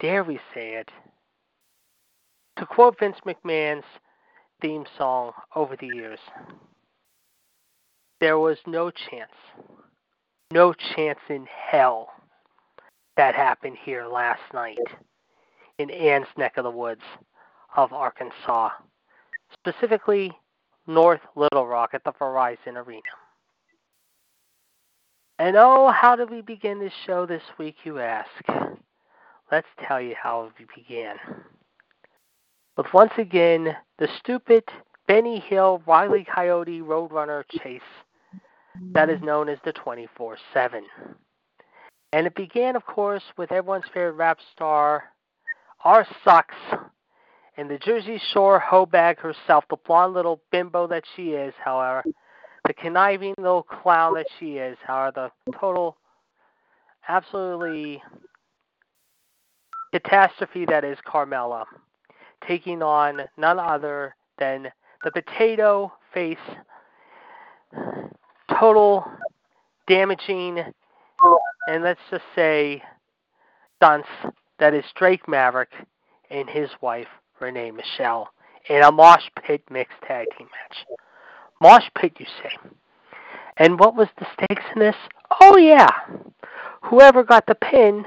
Dare 0.00 0.24
we 0.24 0.38
say 0.54 0.74
it? 0.74 0.88
To 2.58 2.66
quote 2.66 2.98
Vince 2.98 3.18
McMahon's 3.26 3.84
theme 4.60 4.84
song 4.96 5.32
over 5.54 5.76
the 5.76 5.86
years, 5.86 6.18
there 8.20 8.38
was 8.38 8.58
no 8.66 8.90
chance, 8.90 9.32
no 10.52 10.72
chance 10.96 11.20
in 11.28 11.46
hell 11.46 12.08
that 13.16 13.34
happened 13.34 13.76
here 13.84 14.06
last 14.06 14.40
night 14.52 14.78
in 15.78 15.90
Ann's 15.90 16.26
neck 16.36 16.56
of 16.56 16.64
the 16.64 16.70
woods 16.70 17.02
of 17.76 17.92
Arkansas, 17.92 18.70
specifically 19.52 20.32
North 20.86 21.20
Little 21.36 21.66
Rock 21.66 21.90
at 21.92 22.02
the 22.04 22.12
Verizon 22.12 22.74
Arena. 22.74 23.02
And 25.38 25.56
oh, 25.56 25.92
how 25.92 26.16
did 26.16 26.30
we 26.30 26.40
begin 26.40 26.80
this 26.80 26.92
show 27.06 27.24
this 27.24 27.42
week, 27.58 27.76
you 27.84 28.00
ask? 28.00 28.28
Let's 29.52 29.68
tell 29.86 30.00
you 30.00 30.14
how 30.20 30.50
we 30.58 30.66
began. 30.74 31.16
With 32.76 32.86
once 32.92 33.12
again 33.18 33.76
the 33.98 34.08
stupid 34.18 34.64
Benny 35.06 35.38
Hill 35.38 35.80
Riley 35.86 36.26
Coyote 36.32 36.80
Roadrunner 36.80 37.44
chase 37.62 37.80
that 38.92 39.10
is 39.10 39.20
known 39.22 39.48
as 39.48 39.58
the 39.64 39.72
24 39.72 40.36
7. 40.52 40.84
And 42.12 42.26
it 42.26 42.34
began, 42.34 42.74
of 42.74 42.84
course, 42.84 43.22
with 43.36 43.52
everyone's 43.52 43.84
favorite 43.92 44.12
rap 44.12 44.38
star, 44.54 45.04
R. 45.84 46.06
Sucks, 46.24 46.54
and 47.56 47.70
the 47.70 47.78
Jersey 47.78 48.20
Shore 48.32 48.58
hoe 48.58 48.86
bag 48.86 49.18
herself, 49.18 49.64
the 49.70 49.76
blonde 49.86 50.14
little 50.14 50.40
bimbo 50.50 50.86
that 50.88 51.04
she 51.14 51.30
is, 51.30 51.54
however, 51.62 52.02
the 52.68 52.74
conniving 52.74 53.34
little 53.38 53.62
clown 53.62 54.14
that 54.14 54.26
she 54.38 54.58
is, 54.58 54.76
however, 54.86 55.32
the 55.46 55.52
total, 55.58 55.96
absolutely 57.08 58.00
catastrophe 59.92 60.66
that 60.66 60.84
is 60.84 60.98
Carmella, 61.06 61.64
taking 62.46 62.82
on 62.82 63.22
none 63.38 63.58
other 63.58 64.14
than 64.38 64.68
the 65.02 65.10
potato 65.10 65.90
face, 66.12 66.36
total 68.60 69.04
damaging, 69.86 70.62
and 71.68 71.82
let's 71.82 72.00
just 72.10 72.24
say 72.36 72.82
dunce 73.80 74.06
that 74.58 74.74
is 74.74 74.84
Drake 74.94 75.26
Maverick 75.26 75.70
and 76.30 76.50
his 76.50 76.68
wife 76.82 77.08
Renee 77.40 77.70
Michelle 77.70 78.28
in 78.68 78.82
a 78.82 78.92
mosh 78.92 79.30
pit 79.42 79.62
mixed 79.70 79.96
tag 80.06 80.26
team 80.36 80.48
match. 80.48 80.98
Mosh 81.60 81.88
pit, 81.96 82.12
you 82.18 82.26
say? 82.42 82.50
And 83.56 83.78
what 83.78 83.96
was 83.96 84.08
the 84.18 84.26
stakes 84.34 84.64
in 84.74 84.80
this? 84.80 84.96
Oh 85.40 85.56
yeah, 85.56 85.90
whoever 86.82 87.24
got 87.24 87.46
the 87.46 87.56
pin 87.56 88.04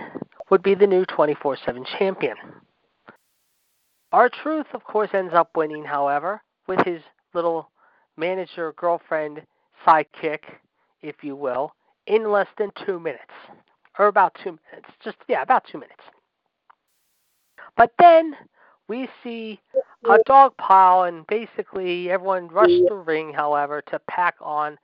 would 0.50 0.64
be 0.64 0.76
the 0.76 0.88
new 0.88 1.06
24/7 1.06 1.86
champion. 1.98 2.36
R 4.12 4.30
Truth, 4.30 4.68
of 4.74 4.84
course, 4.84 5.10
ends 5.14 5.34
up 5.34 5.56
winning, 5.56 5.86
however, 5.86 6.42
with 6.68 6.80
his 6.86 7.02
little 7.34 7.70
manager 8.18 8.74
girlfriend 8.74 9.42
sidekick, 9.86 10.40
if 11.02 11.24
you 11.24 11.36
will, 11.36 11.74
in 12.08 12.32
less 12.32 12.48
than 12.58 12.72
two 12.86 13.00
minutes. 13.00 13.24
Or 13.98 14.08
about 14.08 14.36
two 14.44 14.58
minutes. 14.72 14.90
Just, 15.04 15.18
yeah, 15.28 15.42
about 15.42 15.64
two 15.70 15.78
minutes. 15.78 16.04
But 17.78 17.94
then 18.00 18.36
we 18.88 19.08
see 19.24 19.60
a 20.10 20.18
dog 20.26 20.56
pile, 20.58 21.04
and 21.04 21.26
basically 21.28 22.10
everyone 22.10 22.48
rushed 22.48 22.84
the 22.88 22.96
ring, 22.96 23.34
however, 23.34 23.82
to 23.90 24.00
pack 24.10 24.36
on 24.42 24.78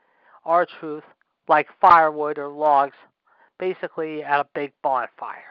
R 0.46 0.68
Truth 0.80 1.04
like 1.48 1.68
firewood 1.80 2.38
or 2.38 2.48
logs, 2.50 2.96
basically 3.60 4.24
at 4.24 4.40
a 4.40 4.48
big 4.54 4.72
bonfire. 4.84 5.44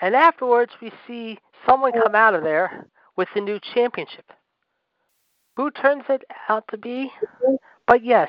And 0.00 0.14
afterwards, 0.14 0.72
we 0.82 0.92
see 1.06 1.38
someone 1.68 1.92
come 1.92 2.14
out 2.14 2.34
of 2.34 2.42
there 2.42 2.86
with 3.16 3.28
the 3.34 3.40
new 3.40 3.58
championship. 3.74 4.32
Who 5.56 5.70
turns 5.70 6.04
it 6.08 6.22
out 6.48 6.64
to 6.70 6.76
be? 6.76 7.10
But 7.86 8.04
yes, 8.04 8.28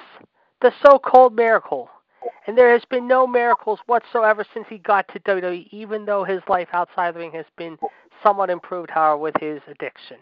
the 0.61 0.71
so 0.83 0.99
called 0.99 1.35
miracle. 1.35 1.89
And 2.47 2.57
there 2.57 2.71
has 2.71 2.83
been 2.89 3.07
no 3.07 3.27
miracles 3.27 3.79
whatsoever 3.87 4.45
since 4.53 4.65
he 4.69 4.77
got 4.77 5.07
to 5.09 5.19
WWE, 5.21 5.67
even 5.71 6.05
though 6.05 6.23
his 6.23 6.41
life 6.47 6.69
outside 6.73 7.13
the 7.13 7.19
ring 7.19 7.31
has 7.33 7.45
been 7.57 7.77
somewhat 8.25 8.49
improved, 8.49 8.89
however, 8.89 9.17
with 9.17 9.35
his 9.39 9.61
addiction. 9.67 10.17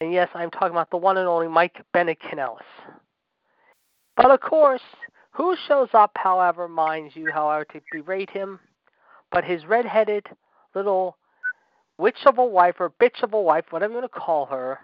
And 0.00 0.12
yes, 0.12 0.28
I'm 0.34 0.50
talking 0.50 0.70
about 0.70 0.90
the 0.90 0.96
one 0.96 1.18
and 1.18 1.28
only 1.28 1.46
Mike 1.48 1.84
Bennett 1.92 2.18
Kanellis. 2.20 2.58
But 4.16 4.30
of 4.30 4.40
course, 4.40 4.82
who 5.30 5.54
shows 5.68 5.88
up, 5.92 6.10
however, 6.16 6.66
mind 6.68 7.12
you, 7.14 7.30
however, 7.32 7.64
to 7.72 7.80
berate 7.92 8.30
him, 8.30 8.58
but 9.30 9.44
his 9.44 9.64
red-headed 9.66 10.26
little 10.74 11.16
witch 11.98 12.18
of 12.26 12.38
a 12.38 12.44
wife 12.44 12.76
or 12.80 12.90
bitch 12.90 13.22
of 13.22 13.34
a 13.34 13.40
wife, 13.40 13.66
whatever 13.70 13.92
you 13.92 14.00
want 14.00 14.12
to 14.12 14.18
call 14.18 14.46
her, 14.46 14.78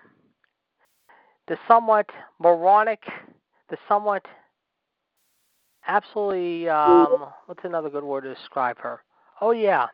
the 1.49 1.57
somewhat 1.67 2.09
moronic, 2.39 3.03
the 3.71 3.77
somewhat 3.89 4.25
absolutely, 5.87 6.69
um, 6.69 7.27
what's 7.47 7.65
another 7.65 7.91
good 7.91 8.05
word 8.05 8.23
to 8.23 8.35
describe 8.35 8.79
her? 8.79 9.01
Oh, 9.41 9.53
yeah. 9.53 9.87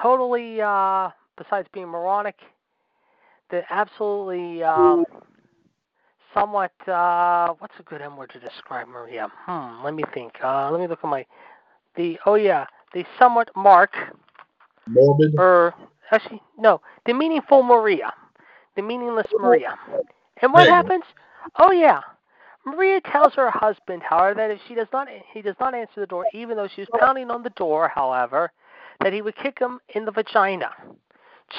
Totally, 0.00 0.60
uh, 0.60 1.10
besides 1.38 1.68
being 1.72 1.88
moronic, 1.88 2.36
the 3.50 3.62
absolutely 3.70 4.62
um, 4.62 5.06
somewhat, 6.34 6.72
uh, 6.88 7.54
what's 7.58 7.74
a 7.78 7.82
good 7.82 8.02
M 8.02 8.16
word 8.16 8.30
to 8.30 8.40
describe 8.40 8.88
Maria? 8.88 9.28
Hmm, 9.44 9.84
let 9.84 9.94
me 9.94 10.04
think. 10.12 10.32
Uh, 10.42 10.70
let 10.70 10.80
me 10.80 10.86
look 10.86 11.00
at 11.02 11.08
my, 11.08 11.24
the, 11.96 12.18
oh, 12.26 12.34
yeah, 12.34 12.66
the 12.92 13.04
somewhat 13.18 13.50
mark, 13.56 13.94
Morbid. 14.86 15.34
or 15.38 15.74
actually, 16.10 16.42
no, 16.58 16.80
the 17.06 17.12
meaningful 17.12 17.62
Maria, 17.62 18.12
the 18.76 18.82
meaningless 18.82 19.26
Maria. 19.38 19.78
And 20.42 20.52
what 20.52 20.66
Hey. 20.66 20.72
happens? 20.72 21.04
Oh 21.58 21.70
yeah, 21.70 22.00
Maria 22.64 23.00
tells 23.00 23.34
her 23.34 23.50
husband, 23.50 24.02
however, 24.02 24.34
that 24.34 24.50
if 24.50 24.60
she 24.68 24.74
does 24.74 24.88
not, 24.92 25.08
he 25.32 25.40
does 25.40 25.56
not 25.60 25.74
answer 25.74 26.00
the 26.00 26.06
door, 26.06 26.26
even 26.32 26.56
though 26.56 26.68
she 26.68 26.82
was 26.82 26.88
pounding 27.00 27.30
on 27.30 27.42
the 27.42 27.50
door, 27.50 27.88
however, 27.88 28.52
that 29.02 29.12
he 29.12 29.22
would 29.22 29.36
kick 29.36 29.58
him 29.58 29.80
in 29.94 30.04
the 30.04 30.12
vagina. 30.12 30.70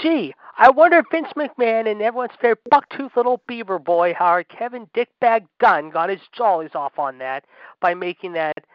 Gee, 0.01 0.33
I 0.57 0.69
wonder 0.69 0.97
if 0.99 1.05
Vince 1.11 1.31
McMahon 1.38 1.89
and 1.89 2.01
everyone's 2.01 2.33
favorite 2.41 2.59
bucktooth 2.71 3.15
little 3.15 3.41
beaver 3.47 3.79
boy, 3.79 4.13
Howard 4.13 4.49
Kevin 4.49 4.88
Dickbag 4.95 5.47
Dunn, 5.59 5.89
got 5.89 6.09
his 6.09 6.19
jollies 6.35 6.75
off 6.75 6.99
on 6.99 7.17
that 7.19 7.45
by 7.79 7.93
making 7.93 8.33
that 8.33 8.65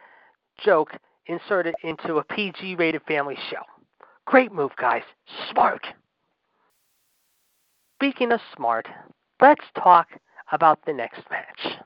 joke 0.63 0.91
inserted 1.27 1.75
into 1.83 2.17
a 2.17 2.23
PG-rated 2.23 3.03
family 3.03 3.37
show. 3.49 3.61
Great 4.25 4.51
move, 4.51 4.71
guys. 4.77 5.03
Smart. 5.51 5.85
Speaking 7.97 8.31
of 8.31 8.41
smart, 8.55 8.87
let's 9.39 9.63
talk 9.75 10.07
about 10.51 10.85
the 10.85 10.93
next 10.93 11.21
match 11.29 11.77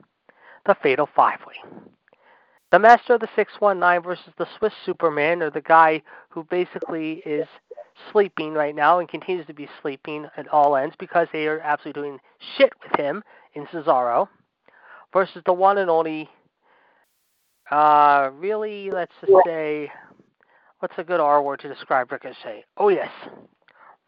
the 0.65 0.75
Fatal 0.84 1.07
Five 1.15 1.39
Way. 1.47 1.55
The 2.72 2.80
Master 2.80 3.13
of 3.13 3.22
the 3.22 3.30
619 3.36 4.03
versus 4.03 4.34
the 4.38 4.47
Swiss 4.57 4.74
Superman, 4.86 5.41
or 5.41 5.49
the 5.49 5.61
guy 5.61 6.01
who 6.30 6.43
basically 6.43 7.22
is 7.26 7.47
sleeping 8.11 8.53
right 8.53 8.76
now 8.76 8.99
and 8.99 9.07
continues 9.07 9.47
to 9.47 9.53
be 9.53 9.70
sleeping 9.82 10.28
at 10.36 10.47
all 10.49 10.76
ends 10.76 10.95
because 10.99 11.28
they 11.32 11.47
are 11.47 11.61
absolutely 11.61 12.01
doing 12.01 12.20
shit 12.57 12.74
with 12.84 12.99
him 12.99 13.24
in 13.53 13.65
Cesaro, 13.68 14.28
versus 15.13 15.41
the 15.45 15.53
one 15.53 15.78
and 15.78 15.89
only, 15.89 16.30
uh, 17.72 18.30
really, 18.34 18.91
let's 18.91 19.13
just 19.22 19.32
say, 19.45 19.89
what's 20.80 20.93
a 20.97 21.03
good 21.03 21.22
R 21.22 21.41
word 21.41 21.61
to 21.61 21.70
describe 21.70 22.11
Ricochet? 22.11 22.65
Oh, 22.76 22.89
yes. 22.89 23.09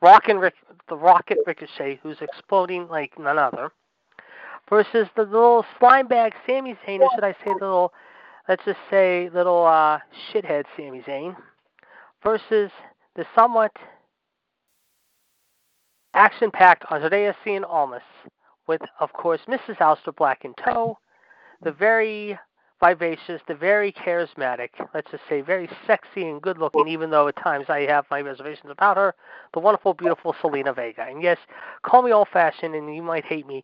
Rockin' 0.01 0.38
Rick, 0.38 0.55
the 0.88 0.97
Rocket 0.97 1.38
Ricochet, 1.45 1.99
who's 2.03 2.18
exploding 2.22 2.88
like 2.89 3.18
none 3.18 3.39
other, 3.39 3.72
versus 4.70 5.07
the 5.16 5.24
little 5.24 5.66
slime 5.80 6.07
bag 6.07 6.34
Sami 6.45 6.78
Zayn, 6.86 6.99
or 6.99 7.10
should 7.16 7.24
I 7.24 7.32
say 7.32 7.53
the 7.60 7.66
little, 7.66 7.93
let's 8.50 8.66
just 8.66 8.80
say 8.89 9.30
little 9.34 9.66
uh, 9.66 10.00
shithead 10.34 10.66
Sami 10.76 11.02
Zayn, 11.08 11.36
versus 12.24 12.72
the 13.16 13.26
somewhat 13.36 13.72
action-packed 16.16 16.84
Andrea 16.91 17.36
Cien 17.45 17.64
Almas, 17.64 18.02
with 18.68 18.82
of 19.00 19.14
course 19.14 19.39
Mrs. 19.47 19.78
Aleister 19.78 20.14
Black 20.16 20.43
in 20.43 20.54
tow, 20.56 20.97
the 21.64 21.72
very 21.72 22.38
vivacious, 22.84 23.41
the 23.47 23.56
very 23.56 23.91
charismatic, 23.91 24.70
let's 24.93 25.12
just 25.12 25.24
say 25.30 25.41
very 25.41 25.70
sexy 25.86 26.28
and 26.28 26.41
good 26.41 26.58
looking, 26.58 26.88
even 26.88 27.12
though 27.12 27.28
at 27.28 27.36
times 27.36 27.66
I 27.70 27.82
have 27.82 28.06
my 28.10 28.22
reservations 28.22 28.72
about 28.72 28.97
her, 28.97 29.14
the 29.54 29.60
wonderful, 29.60 29.93
beautiful 29.93 30.34
Zelina 30.41 30.76
Vega. 30.76 31.04
And 31.04 31.22
yes, 31.22 31.38
call 31.84 32.02
me 32.02 32.12
old 32.12 32.30
fashioned 32.32 32.74
and 32.74 32.95
you 32.95 33.04
might 33.04 33.26
hate 33.26 33.45
me 33.45 33.64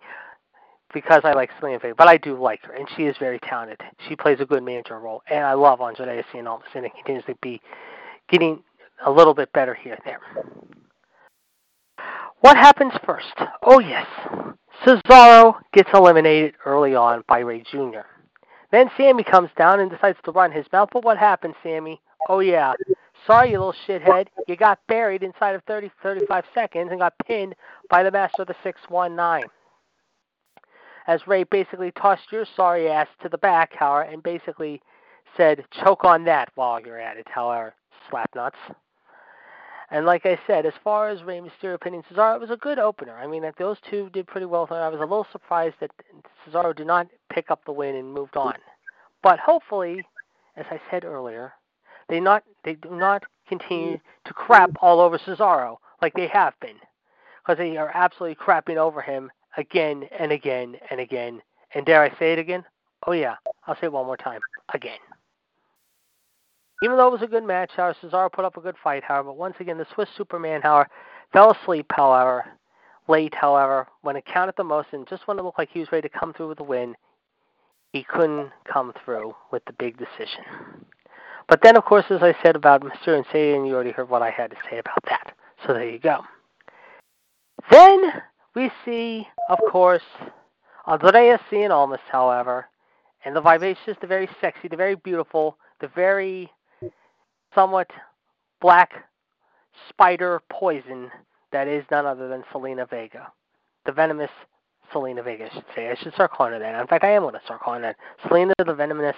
because 0.93 1.21
I 1.23 1.33
like 1.33 1.51
Zelina 1.59 1.81
Vega, 1.81 1.95
but 1.95 2.07
I 2.07 2.17
do 2.17 2.39
like 2.39 2.63
her 2.63 2.73
and 2.73 2.87
she 2.95 3.03
is 3.03 3.15
very 3.19 3.39
talented. 3.39 3.81
She 4.07 4.15
plays 4.15 4.39
a 4.39 4.45
good 4.45 4.63
manager 4.63 4.99
role. 4.99 5.21
And 5.29 5.45
I 5.45 5.53
love 5.53 5.81
Andrea 5.81 6.23
Cien 6.33 6.47
Almas 6.47 6.67
and 6.73 6.85
it 6.85 6.93
continues 6.95 7.25
to 7.25 7.35
be 7.41 7.61
getting 8.29 8.63
a 9.05 9.11
little 9.11 9.33
bit 9.33 9.51
better 9.53 9.73
here 9.73 9.93
and 9.93 10.01
there. 10.05 10.21
What 12.41 12.57
happens 12.57 12.93
first? 13.05 13.33
Oh 13.63 13.79
yes. 13.79 14.07
Cesaro 14.83 15.55
gets 15.73 15.89
eliminated 15.93 16.53
early 16.65 16.95
on 16.95 17.23
by 17.27 17.39
Rey 17.39 17.63
Jr. 17.71 18.01
Then 18.71 18.89
Sami 18.97 19.23
comes 19.23 19.49
down 19.57 19.79
and 19.79 19.89
decides 19.89 20.17
to 20.25 20.31
run 20.31 20.51
his 20.51 20.65
mouth. 20.73 20.89
But 20.91 21.05
what 21.05 21.17
happened, 21.17 21.55
Sami? 21.63 22.01
Oh, 22.27 22.39
yeah. 22.39 22.73
Sorry, 23.25 23.51
you 23.51 23.59
little 23.59 23.73
shithead. 23.87 24.27
You 24.47 24.55
got 24.55 24.79
buried 24.87 25.23
inside 25.23 25.55
of 25.55 25.63
30, 25.63 25.91
35 26.03 26.43
seconds 26.53 26.89
and 26.91 26.99
got 26.99 27.13
pinned 27.25 27.55
by 27.89 28.03
the 28.03 28.11
master 28.11 28.41
of 28.41 28.47
the 28.47 28.55
619. 28.63 29.49
As 31.07 31.27
Rey 31.27 31.43
basically 31.43 31.91
tossed 31.91 32.31
your 32.31 32.45
sorry 32.55 32.89
ass 32.89 33.07
to 33.21 33.29
the 33.29 33.37
back, 33.37 33.73
however, 33.75 34.09
and 34.09 34.23
basically 34.23 34.81
said, 35.37 35.63
choke 35.83 36.03
on 36.03 36.23
that 36.25 36.49
while 36.55 36.79
you're 36.79 36.99
at 36.99 37.17
it, 37.17 37.27
however, 37.29 37.73
slapnuts. 38.09 38.57
And 39.91 40.05
like 40.05 40.25
I 40.25 40.39
said, 40.47 40.65
as 40.65 40.73
far 40.83 41.09
as 41.09 41.23
Rey 41.23 41.39
Mysterio 41.39 41.79
pinning 41.79 42.03
Cesaro, 42.03 42.35
it 42.35 42.41
was 42.41 42.49
a 42.49 42.57
good 42.57 42.79
opener. 42.79 43.15
I 43.15 43.27
mean, 43.27 43.43
that 43.43 43.55
those 43.57 43.77
two 43.89 44.09
did 44.09 44.25
pretty 44.25 44.47
well. 44.47 44.67
I 44.71 44.89
was 44.89 44.99
a 44.99 45.03
little 45.03 45.27
surprised 45.31 45.75
that 45.79 45.91
Cesaro 46.43 46.75
did 46.75 46.87
not 46.87 47.07
pick 47.31 47.51
up 47.51 47.63
the 47.65 47.71
win 47.71 47.95
and 47.95 48.11
moved 48.11 48.35
on. 48.35 48.55
But 49.21 49.39
hopefully, 49.39 50.07
as 50.55 50.65
I 50.71 50.79
said 50.89 51.05
earlier, 51.05 51.53
they 52.09 52.19
not 52.19 52.43
they 52.63 52.75
do 52.75 52.89
not 52.91 53.23
continue 53.47 53.99
to 54.25 54.33
crap 54.33 54.71
all 54.81 54.99
over 54.99 55.19
Cesaro 55.19 55.77
like 56.01 56.13
they 56.13 56.27
have 56.27 56.53
been, 56.61 56.77
because 57.43 57.57
they 57.57 57.77
are 57.77 57.91
absolutely 57.93 58.35
crapping 58.35 58.77
over 58.77 59.01
him 59.01 59.31
again 59.57 60.07
and 60.17 60.31
again 60.31 60.77
and 60.89 60.99
again. 60.99 61.41
And 61.73 61.85
dare 61.85 62.01
I 62.01 62.09
say 62.17 62.33
it 62.33 62.39
again? 62.39 62.63
Oh 63.07 63.11
yeah, 63.11 63.35
I'll 63.67 63.75
say 63.75 63.83
it 63.83 63.91
one 63.91 64.05
more 64.05 64.17
time. 64.17 64.41
Again. 64.73 64.99
Even 66.83 66.97
though 66.97 67.07
it 67.07 67.11
was 67.11 67.21
a 67.21 67.27
good 67.27 67.43
match, 67.43 67.71
however, 67.75 67.97
Cesaro 68.01 68.31
put 68.31 68.45
up 68.45 68.57
a 68.57 68.61
good 68.61 68.75
fight, 68.83 69.03
however, 69.03 69.29
But 69.29 69.37
once 69.37 69.55
again, 69.59 69.77
the 69.77 69.87
Swiss 69.93 70.09
Superman, 70.17 70.61
however, 70.61 70.89
fell 71.31 71.51
asleep, 71.51 71.85
however, 71.89 72.45
late, 73.07 73.33
however, 73.33 73.87
when 74.01 74.15
it 74.15 74.25
counted 74.25 74.55
the 74.57 74.63
most, 74.63 74.89
and 74.91 75.07
just 75.07 75.27
when 75.27 75.39
it 75.39 75.43
looked 75.43 75.57
like 75.57 75.69
he 75.71 75.79
was 75.79 75.91
ready 75.91 76.07
to 76.07 76.19
come 76.19 76.33
through 76.33 76.49
with 76.49 76.57
the 76.57 76.63
win, 76.63 76.95
he 77.93 78.03
couldn't 78.03 78.51
come 78.71 78.93
through 79.03 79.33
with 79.51 79.63
the 79.65 79.73
big 79.73 79.97
decision. 79.97 80.43
But 81.47 81.61
then, 81.63 81.77
of 81.77 81.85
course, 81.85 82.05
as 82.09 82.21
I 82.21 82.35
said 82.43 82.55
about 82.55 82.81
Mr. 82.81 83.15
and 83.15 83.25
Satan, 83.31 83.65
you 83.65 83.73
already 83.73 83.91
heard 83.91 84.09
what 84.09 84.21
I 84.21 84.31
had 84.31 84.49
to 84.51 84.57
say 84.69 84.79
about 84.79 84.99
that. 85.05 85.33
So 85.65 85.73
there 85.73 85.89
you 85.89 85.99
go. 85.99 86.21
Then 87.71 88.21
we 88.55 88.71
see, 88.83 89.27
of 89.49 89.59
course, 89.71 90.03
Andrea 90.87 91.39
Cien 91.51 91.71
Almas, 91.71 91.99
however, 92.11 92.67
and 93.23 93.35
the 93.35 93.41
vivacious, 93.41 93.97
the 94.01 94.07
very 94.07 94.29
sexy, 94.39 94.67
the 94.67 94.77
very 94.77 94.95
beautiful, 94.95 95.57
the 95.81 95.87
very 95.89 96.49
somewhat 97.53 97.89
black 98.61 98.91
spider 99.89 100.41
poison 100.49 101.11
that 101.51 101.67
is 101.67 101.83
none 101.91 102.05
other 102.05 102.27
than 102.27 102.43
Zelina 102.53 102.89
Vega. 102.89 103.31
The 103.85 103.91
venomous 103.91 104.31
Zelina 104.93 105.23
Vega, 105.23 105.45
I 105.45 105.53
should 105.53 105.65
say. 105.75 105.89
I 105.89 105.95
should 105.95 106.13
start 106.13 106.31
calling 106.31 106.53
her 106.53 106.59
that. 106.59 106.79
In 106.79 106.87
fact, 106.87 107.03
I 107.03 107.11
am 107.11 107.23
going 107.23 107.33
to 107.33 107.41
start 107.43 107.61
calling 107.61 107.83
her 107.83 107.95
Zelina 108.25 108.53
the 108.65 108.73
Venomous 108.73 109.15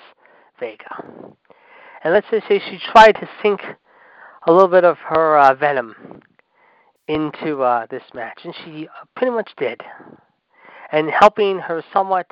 Vega. 0.60 1.04
And 2.04 2.14
let's 2.14 2.28
just 2.32 2.48
say 2.48 2.60
she 2.60 2.80
tried 2.92 3.14
to 3.14 3.30
sink 3.42 3.62
a 4.48 4.52
little 4.52 4.70
bit 4.70 4.86
of 4.86 4.98
her 5.00 5.38
uh, 5.38 5.54
venom 5.56 6.22
into 7.08 7.62
uh, 7.62 7.86
this 7.90 8.04
match, 8.14 8.42
and 8.44 8.54
she 8.64 8.88
uh, 8.88 9.06
pretty 9.16 9.32
much 9.32 9.50
did. 9.58 9.82
And 10.92 11.10
helping 11.10 11.60
her 11.60 11.84
somewhat, 11.94 12.28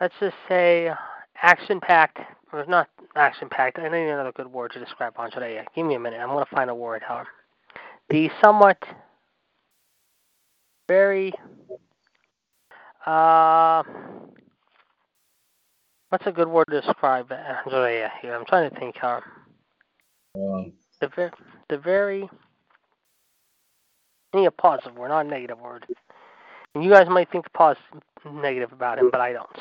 let's 0.00 0.14
just 0.20 0.36
say, 0.48 0.90
action-packed, 1.42 2.18
or 2.52 2.64
not 2.66 2.88
action-packed, 3.16 3.78
I 3.78 3.88
need 3.88 4.08
another 4.08 4.32
good 4.32 4.46
word 4.46 4.72
to 4.72 4.80
describe 4.80 5.14
Andrea. 5.18 5.64
Give 5.74 5.86
me 5.86 5.94
a 5.94 6.00
minute. 6.00 6.20
I'm 6.20 6.28
going 6.28 6.44
to 6.44 6.54
find 6.54 6.70
a 6.70 6.74
word, 6.74 7.02
however. 7.06 7.28
The 8.08 8.30
somewhat, 8.42 8.78
very, 10.88 11.32
uh, 13.06 13.82
what's 16.08 16.26
a 16.26 16.32
good 16.32 16.48
word 16.48 16.66
to 16.70 16.80
describe 16.80 17.30
Andrea 17.32 18.10
here? 18.20 18.34
I'm 18.34 18.46
trying 18.46 18.70
to 18.70 18.76
think 18.78 18.96
how. 18.96 19.22
Um, 20.34 20.72
The 21.00 21.08
very, 21.08 21.30
the 21.70 21.78
very, 21.78 22.28
Need 24.34 24.46
a 24.46 24.50
positive 24.50 24.96
word, 24.96 25.08
not 25.08 25.26
a 25.26 25.28
negative 25.28 25.58
word. 25.58 25.86
And 26.74 26.84
you 26.84 26.90
guys 26.90 27.08
might 27.08 27.30
think 27.30 27.52
positive, 27.52 27.84
negative 28.32 28.72
about 28.72 28.98
him, 28.98 29.10
but 29.10 29.20
I 29.20 29.32
don't. 29.32 29.58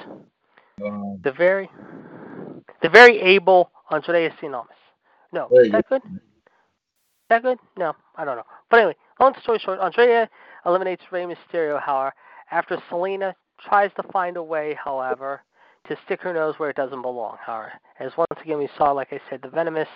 um, 0.85 1.19
The 1.23 1.31
very, 1.31 1.69
the 2.81 2.89
very 2.89 3.19
able 3.19 3.71
Andrea 3.89 4.31
Cien 4.41 4.53
Almas. 4.53 4.75
No, 5.31 5.47
is 5.51 5.71
that 5.71 5.87
good? 5.89 6.01
that 7.29 7.43
good? 7.43 7.57
No, 7.77 7.95
I 8.15 8.25
don't 8.25 8.35
know. 8.37 8.45
But 8.69 8.77
anyway, 8.77 8.95
long 9.19 9.33
story 9.41 9.59
short, 9.59 9.79
Andrea 9.79 10.29
eliminates 10.65 11.03
Rey 11.11 11.25
Mysterio, 11.25 11.81
however, 11.81 12.13
after 12.51 12.77
Zelina 12.89 13.33
tries 13.59 13.91
to 13.95 14.03
find 14.11 14.37
a 14.37 14.43
way, 14.43 14.77
however, 14.83 15.41
to 15.87 15.97
stick 16.05 16.21
her 16.21 16.33
nose 16.33 16.55
where 16.57 16.69
it 16.69 16.75
doesn't 16.75 17.01
belong, 17.01 17.37
however. 17.43 17.73
As 17.99 18.11
once 18.17 18.41
again 18.41 18.57
we 18.59 18.69
saw, 18.77 18.91
like 18.91 19.11
I 19.11 19.19
said, 19.29 19.41
the 19.41 19.49
venomous 19.49 19.87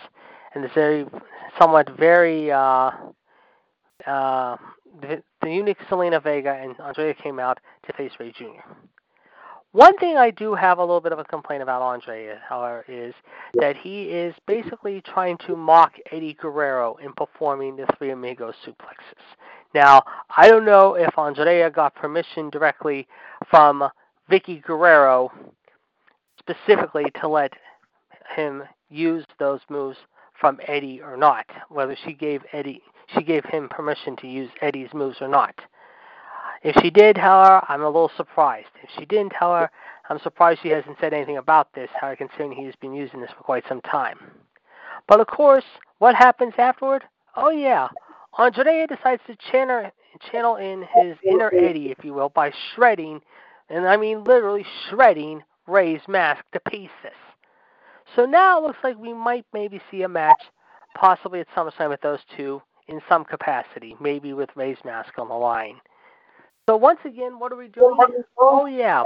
and 0.55 0.63
the 0.63 0.69
very, 0.69 1.05
somewhat 1.59 1.89
very, 1.97 2.51
uh, 2.51 2.91
uh, 4.07 4.57
the, 5.01 5.23
the 5.41 5.49
unique 5.49 5.79
Zelina 5.89 6.21
Vega 6.21 6.51
and 6.53 6.79
Andrea 6.79 7.13
came 7.13 7.39
out 7.39 7.59
to 7.85 7.93
face 7.93 8.11
Rey 8.19 8.31
Jr. 8.31 8.61
One 9.71 9.97
thing 9.97 10.17
I 10.17 10.29
do 10.29 10.53
have 10.53 10.77
a 10.77 10.81
little 10.81 11.01
bit 11.01 11.13
of 11.13 11.19
a 11.19 11.23
complaint 11.23 11.63
about 11.63 11.81
Andre, 11.81 12.35
however, 12.47 12.85
is 12.87 13.15
that 13.55 13.75
he 13.75 14.03
is 14.03 14.35
basically 14.45 15.01
trying 15.01 15.35
to 15.47 15.55
mock 15.55 15.93
Eddie 16.11 16.37
Guerrero 16.39 16.95
in 17.03 17.11
performing 17.13 17.75
the 17.75 17.87
Three 17.97 18.11
Amigos 18.11 18.53
suplexes. 18.63 19.23
Now, 19.73 20.03
I 20.37 20.47
don't 20.47 20.65
know 20.65 20.93
if 20.93 21.17
Andrea 21.17 21.71
got 21.71 21.95
permission 21.95 22.51
directly 22.51 23.07
from 23.49 23.89
Vickie 24.29 24.61
Guerrero 24.61 25.31
specifically 26.37 27.05
to 27.19 27.27
let 27.27 27.51
him 28.35 28.61
use 28.91 29.25
those 29.39 29.61
moves 29.69 29.97
from 30.39 30.59
Eddie 30.67 31.01
or 31.01 31.17
not, 31.17 31.45
whether 31.69 31.97
she 32.05 32.13
gave 32.13 32.41
Eddie 32.51 32.83
she 33.07 33.23
gave 33.23 33.45
him 33.45 33.69
permission 33.69 34.15
to 34.17 34.27
use 34.27 34.49
Eddie's 34.61 34.93
moves 34.93 35.17
or 35.21 35.27
not. 35.27 35.55
If 36.63 36.81
she 36.81 36.89
did, 36.89 37.17
however, 37.17 37.61
I'm 37.67 37.81
a 37.81 37.87
little 37.87 38.11
surprised. 38.15 38.69
If 38.81 38.89
she 38.97 39.05
didn't, 39.05 39.33
however, 39.33 39.69
I'm 40.09 40.19
surprised 40.19 40.61
she 40.63 40.69
hasn't 40.69 40.97
said 40.99 41.13
anything 41.13 41.37
about 41.37 41.73
this, 41.73 41.89
however, 41.99 42.15
considering 42.15 42.53
he's 42.53 42.75
been 42.77 42.93
using 42.93 43.19
this 43.19 43.31
for 43.37 43.43
quite 43.43 43.65
some 43.67 43.81
time. 43.81 44.17
But 45.07 45.19
of 45.19 45.27
course, 45.27 45.65
what 45.99 46.15
happens 46.15 46.53
afterward? 46.57 47.03
Oh 47.35 47.49
yeah, 47.49 47.89
Andrea 48.37 48.87
decides 48.87 49.21
to 49.27 49.35
channel, 49.51 49.91
channel 50.31 50.55
in 50.55 50.85
his 50.95 51.17
inner 51.25 51.51
Eddie, 51.53 51.91
if 51.91 52.03
you 52.03 52.13
will, 52.13 52.29
by 52.29 52.51
shredding, 52.73 53.19
and 53.69 53.85
I 53.85 53.97
mean 53.97 54.23
literally 54.23 54.65
shredding 54.89 55.43
Rey's 55.67 56.01
mask 56.07 56.43
to 56.53 56.59
pieces. 56.61 57.17
So 58.15 58.25
now 58.25 58.59
it 58.59 58.67
looks 58.67 58.79
like 58.83 58.97
we 58.97 59.13
might 59.13 59.45
maybe 59.53 59.81
see 59.89 60.03
a 60.03 60.09
match, 60.09 60.41
possibly 60.95 61.41
at 61.41 61.47
SummerSlam 61.55 61.89
with 61.89 62.01
those 62.01 62.19
two 62.37 62.61
in 62.87 63.01
some 63.07 63.23
capacity, 63.23 63.95
maybe 63.99 64.33
with 64.33 64.49
Rey's 64.55 64.77
mask 64.83 65.17
on 65.17 65.29
the 65.29 65.35
line. 65.35 65.79
So 66.67 66.77
once 66.77 66.99
again, 67.05 67.39
what 67.39 67.51
are 67.51 67.57
we 67.57 67.67
doing? 67.67 67.97
Oh 68.39 68.65
yeah, 68.65 69.03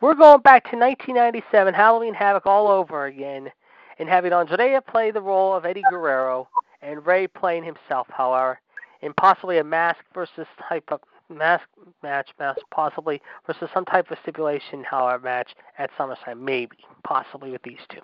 we're 0.00 0.14
going 0.14 0.40
back 0.40 0.64
to 0.70 0.76
1997, 0.76 1.74
Halloween 1.74 2.14
Havoc 2.14 2.46
all 2.46 2.68
over 2.68 3.06
again, 3.06 3.50
and 3.98 4.08
having 4.08 4.32
Andrea 4.32 4.80
play 4.80 5.10
the 5.10 5.20
role 5.20 5.54
of 5.54 5.66
Eddie 5.66 5.82
Guerrero 5.90 6.48
and 6.80 7.04
Rey 7.04 7.26
playing 7.26 7.64
himself, 7.64 8.06
however, 8.10 8.58
in 9.02 9.12
possibly 9.14 9.58
a 9.58 9.64
mask 9.64 10.00
versus 10.14 10.46
type 10.68 10.84
of 10.88 11.00
mask 11.28 11.64
match, 12.02 12.30
mask 12.38 12.60
possibly 12.70 13.20
versus 13.46 13.68
some 13.74 13.84
type 13.84 14.10
of 14.10 14.18
stipulation, 14.22 14.82
however, 14.82 15.22
match 15.22 15.54
at 15.78 15.90
SummerSlam, 15.98 16.40
maybe, 16.40 16.78
possibly 17.04 17.50
with 17.50 17.62
these 17.62 17.78
two. 17.90 18.00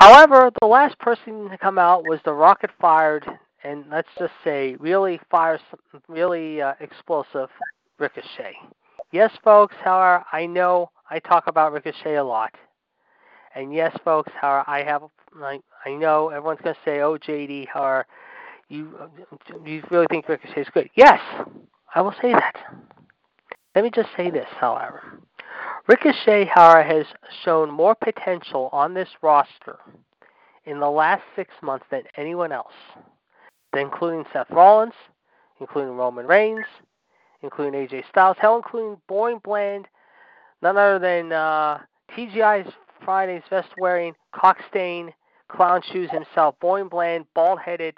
However, 0.00 0.50
the 0.62 0.66
last 0.66 0.98
person 0.98 1.50
to 1.50 1.58
come 1.58 1.78
out 1.78 2.08
was 2.08 2.20
the 2.24 2.32
rocket 2.32 2.70
fired 2.80 3.26
and 3.62 3.84
let's 3.90 4.08
just 4.18 4.32
say 4.42 4.74
really 4.80 5.20
fires, 5.30 5.60
really 6.08 6.62
uh, 6.62 6.72
explosive 6.80 7.50
Ricochet. 7.98 8.54
Yes, 9.12 9.30
folks. 9.44 9.74
However, 9.84 10.24
I 10.32 10.46
know 10.46 10.90
I 11.10 11.18
talk 11.18 11.48
about 11.48 11.74
Ricochet 11.74 12.14
a 12.14 12.24
lot, 12.24 12.54
and 13.54 13.74
yes, 13.74 13.94
folks. 14.02 14.32
However, 14.40 14.64
I 14.66 14.82
have 14.84 15.02
like 15.38 15.60
I 15.84 15.90
know 15.90 16.30
everyone's 16.30 16.60
gonna 16.62 16.76
say, 16.82 17.00
"Oh, 17.00 17.18
JD, 17.18 17.68
however, 17.68 18.06
you 18.70 18.96
you 19.66 19.82
really 19.90 20.06
think 20.08 20.26
Ricochet 20.28 20.62
is 20.62 20.68
good?" 20.72 20.88
Yes, 20.94 21.20
I 21.94 22.00
will 22.00 22.14
say 22.22 22.32
that. 22.32 22.54
Let 23.74 23.84
me 23.84 23.90
just 23.94 24.08
say 24.16 24.30
this, 24.30 24.48
however. 24.58 25.02
Ricochet, 25.86 26.46
however, 26.52 26.82
has 26.82 27.06
shown 27.44 27.70
more 27.70 27.94
potential 27.94 28.68
on 28.72 28.94
this 28.94 29.08
roster 29.22 29.78
in 30.64 30.78
the 30.78 30.90
last 30.90 31.22
six 31.34 31.52
months 31.62 31.86
than 31.90 32.02
anyone 32.16 32.52
else 32.52 32.74
including 33.78 34.24
Seth 34.32 34.50
Rollins, 34.50 34.94
including 35.60 35.96
Roman 35.96 36.26
Reigns, 36.26 36.64
including 37.42 37.86
AJ 37.86 38.08
Styles, 38.08 38.36
hell, 38.40 38.56
including 38.56 39.00
Boring 39.08 39.40
Bland, 39.44 39.86
none 40.62 40.76
other 40.76 40.98
than 40.98 41.32
uh, 41.32 41.78
TGI's 42.16 42.72
Friday's 43.04 43.42
vest 43.48 43.68
wearing, 43.78 44.14
cockstain, 44.34 45.12
clown 45.48 45.82
shoes 45.92 46.10
himself, 46.10 46.54
Boring 46.60 46.88
Bland, 46.88 47.24
bald 47.34 47.60
headed, 47.60 47.96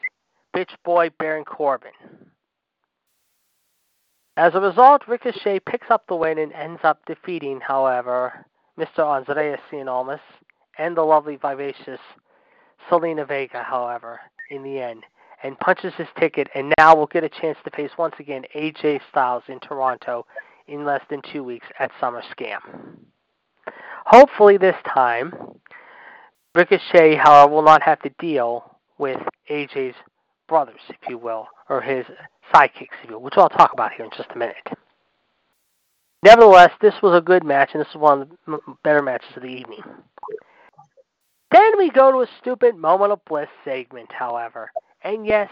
bitch 0.55 0.71
boy 0.85 1.11
Baron 1.19 1.45
Corbin. 1.45 1.93
As 4.37 4.55
a 4.55 4.61
result, 4.61 5.03
Ricochet 5.07 5.61
picks 5.61 5.91
up 5.91 6.07
the 6.07 6.17
win 6.17 6.39
and 6.39 6.53
ends 6.53 6.81
up 6.85 7.05
defeating, 7.07 7.61
however, 7.61 8.47
Mr. 8.79 9.01
Andreas 9.01 9.61
Cien 9.71 9.89
Almas 9.89 10.21
and 10.79 10.97
the 10.97 11.03
lovely, 11.03 11.37
vivacious 11.37 12.01
Zelina 12.89 13.29
Vega, 13.29 13.63
however, 13.63 14.21
in 14.51 14.63
the 14.63 14.81
end 14.81 15.05
and 15.43 15.59
punches 15.59 15.93
his 15.95 16.09
ticket, 16.19 16.49
and 16.55 16.73
now 16.79 16.95
will 16.95 17.07
get 17.07 17.25
a 17.25 17.29
chance 17.29 17.59
to 17.65 17.71
face 17.71 17.91
once 17.99 18.15
again 18.19 18.45
AJ 18.55 19.01
Styles 19.11 19.43
in 19.49 19.59
Toronto 19.61 20.25
in 20.69 20.85
less 20.85 21.03
than 21.11 21.21
two 21.33 21.43
weeks 21.43 21.67
at 21.79 21.91
Summer 22.01 22.23
Scam. 22.33 22.61
Hopefully, 24.07 24.57
this 24.57 24.77
time, 24.95 25.33
Ricochet, 26.55 27.17
however, 27.17 27.53
will 27.53 27.63
not 27.63 27.83
have 27.83 28.01
to 28.03 28.11
deal 28.19 28.79
with 28.99 29.19
AJ's 29.51 29.97
brothers, 30.49 30.81
if 30.89 31.09
you 31.09 31.19
will, 31.19 31.49
or 31.69 31.81
his 31.81 32.07
sidekicks, 32.55 33.21
which 33.21 33.35
I'll 33.37 33.49
talk 33.49 33.73
about 33.73 33.93
here 33.93 34.05
in 34.05 34.11
just 34.17 34.31
a 34.35 34.39
minute. 34.39 34.57
Nevertheless, 36.25 36.71
this 36.81 36.95
was 37.03 37.19
a 37.19 37.21
good 37.21 37.45
match, 37.45 37.71
and 37.73 37.81
this 37.81 37.89
is 37.91 37.97
one 37.97 38.23
of 38.23 38.29
the 38.47 38.59
better 38.85 39.03
matches 39.03 39.31
of 39.37 39.43
the 39.43 39.49
evening. 39.49 39.83
Then 41.51 41.77
we 41.77 41.91
go 41.91 42.13
to 42.13 42.19
a 42.19 42.27
stupid 42.41 42.77
moment 42.77 43.13
of 43.13 43.25
bliss 43.27 43.49
segment, 43.65 44.11
however. 44.13 44.71
And 45.03 45.27
yes, 45.27 45.51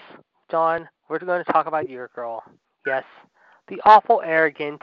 John, 0.50 0.88
we're 1.08 1.18
going 1.18 1.44
to 1.44 1.52
talk 1.52 1.66
about 1.66 1.90
your 1.90 2.08
girl. 2.14 2.42
Yes, 2.86 3.04
the 3.68 3.80
awful, 3.84 4.22
arrogant, 4.24 4.80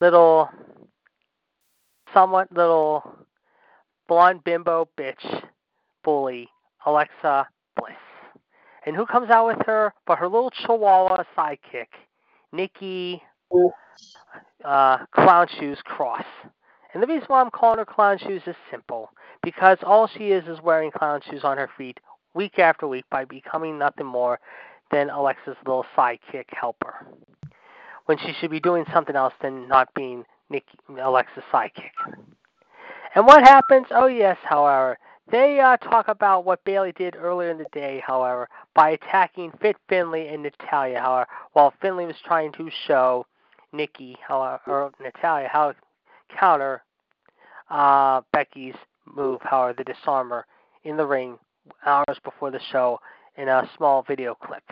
little, 0.00 0.50
somewhat 2.12 2.52
little, 2.52 3.16
blonde 4.08 4.44
bimbo 4.44 4.88
bitch 4.98 5.44
bully, 6.02 6.48
Alexa 6.84 7.48
Bliss. 7.76 7.94
And 8.86 8.94
who 8.94 9.04
comes 9.04 9.30
out 9.30 9.46
with 9.46 9.66
her 9.66 9.92
but 10.06 10.18
her 10.18 10.28
little 10.28 10.50
chihuahua 10.50 11.24
sidekick, 11.36 11.88
Nikki 12.52 13.22
uh, 14.64 14.98
Clown 15.12 15.48
Shoes 15.58 15.78
Cross. 15.84 16.24
And 16.94 17.02
the 17.02 17.06
reason 17.06 17.26
why 17.26 17.40
I'm 17.40 17.50
calling 17.50 17.78
her 17.78 17.84
Clown 17.84 18.18
Shoes 18.18 18.42
is 18.46 18.56
simple 18.70 19.10
because 19.42 19.78
all 19.82 20.06
she 20.06 20.30
is 20.30 20.46
is 20.46 20.62
wearing 20.62 20.90
clown 20.90 21.20
shoes 21.28 21.44
on 21.44 21.56
her 21.56 21.68
feet 21.76 22.00
week 22.34 22.58
after 22.58 22.86
week 22.88 23.04
by 23.10 23.24
becoming 23.24 23.78
nothing 23.78 24.06
more 24.06 24.38
than 24.90 25.10
Alexa's 25.10 25.56
little 25.66 25.84
sidekick 25.96 26.46
helper. 26.48 27.06
When 28.06 28.18
she 28.18 28.32
should 28.32 28.50
be 28.50 28.60
doing 28.60 28.84
something 28.92 29.16
else 29.16 29.34
than 29.42 29.68
not 29.68 29.92
being 29.94 30.24
Nikki, 30.48 30.78
Alexa's 31.00 31.42
sidekick. 31.52 31.90
And 33.14 33.26
what 33.26 33.42
happens? 33.42 33.86
Oh, 33.90 34.06
yes, 34.06 34.36
however, 34.42 34.98
they 35.30 35.60
uh, 35.60 35.76
talk 35.78 36.08
about 36.08 36.44
what 36.44 36.64
Bailey 36.64 36.92
did 36.92 37.16
earlier 37.16 37.50
in 37.50 37.58
the 37.58 37.66
day, 37.72 38.02
however, 38.06 38.48
by 38.74 38.90
attacking 38.90 39.52
Fit 39.60 39.76
Finlay 39.88 40.28
and 40.28 40.42
Natalya, 40.42 41.00
however, 41.00 41.28
while 41.52 41.74
Finlay 41.80 42.06
was 42.06 42.16
trying 42.24 42.52
to 42.52 42.70
show 42.86 43.26
Nikki, 43.72 44.16
however, 44.26 44.60
or 44.66 44.92
Natalya 45.00 45.48
how 45.48 45.72
to 45.72 45.76
counter 46.38 46.82
uh, 47.70 48.20
Becky's 48.32 48.74
move, 49.04 49.40
however, 49.42 49.74
the 49.76 49.84
disarmer 49.84 50.46
in 50.84 50.96
the 50.96 51.06
ring 51.06 51.38
hours 51.84 52.18
before 52.24 52.50
the 52.50 52.60
show 52.70 53.00
in 53.36 53.48
a 53.48 53.68
small 53.76 54.02
video 54.02 54.34
clip. 54.34 54.62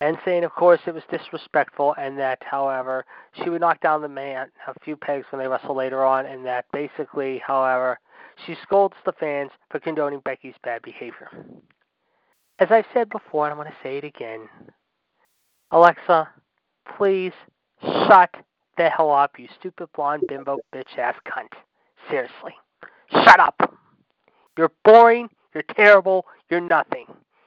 And 0.00 0.18
saying, 0.24 0.44
of 0.44 0.52
course, 0.52 0.80
it 0.86 0.92
was 0.92 1.04
disrespectful, 1.10 1.94
and 1.96 2.18
that, 2.18 2.42
however, 2.42 3.06
she 3.32 3.48
would 3.48 3.62
knock 3.62 3.80
down 3.80 4.02
the 4.02 4.08
man 4.08 4.48
a 4.66 4.78
few 4.80 4.94
pegs 4.94 5.24
when 5.30 5.40
they 5.40 5.48
wrestle 5.48 5.74
later 5.74 6.04
on, 6.04 6.26
and 6.26 6.44
that 6.44 6.66
basically, 6.70 7.40
however, 7.46 7.98
she 8.44 8.56
scolds 8.62 8.96
the 9.04 9.12
fans 9.12 9.50
for 9.70 9.80
condoning 9.80 10.20
Becky's 10.20 10.54
bad 10.62 10.82
behavior. 10.82 11.30
As 12.58 12.68
I've 12.70 12.86
said 12.92 13.08
before, 13.10 13.46
and 13.46 13.52
I'm 13.52 13.58
going 13.58 13.70
to 13.70 13.76
say 13.82 13.98
it 13.98 14.04
again 14.04 14.48
Alexa, 15.70 16.28
please 16.96 17.32
shut 17.82 18.30
the 18.76 18.88
hell 18.88 19.10
up, 19.10 19.38
you 19.38 19.48
stupid 19.58 19.88
blonde 19.94 20.22
bimbo 20.28 20.58
bitch 20.74 20.98
ass 20.98 21.16
cunt. 21.26 21.52
Seriously. 22.10 22.54
Shut 23.10 23.40
up! 23.40 23.78
You're 24.56 24.72
boring. 24.84 25.28
You're 25.54 25.64
terrible. 25.74 26.26
You're 26.50 26.60
nothing. 26.60 27.06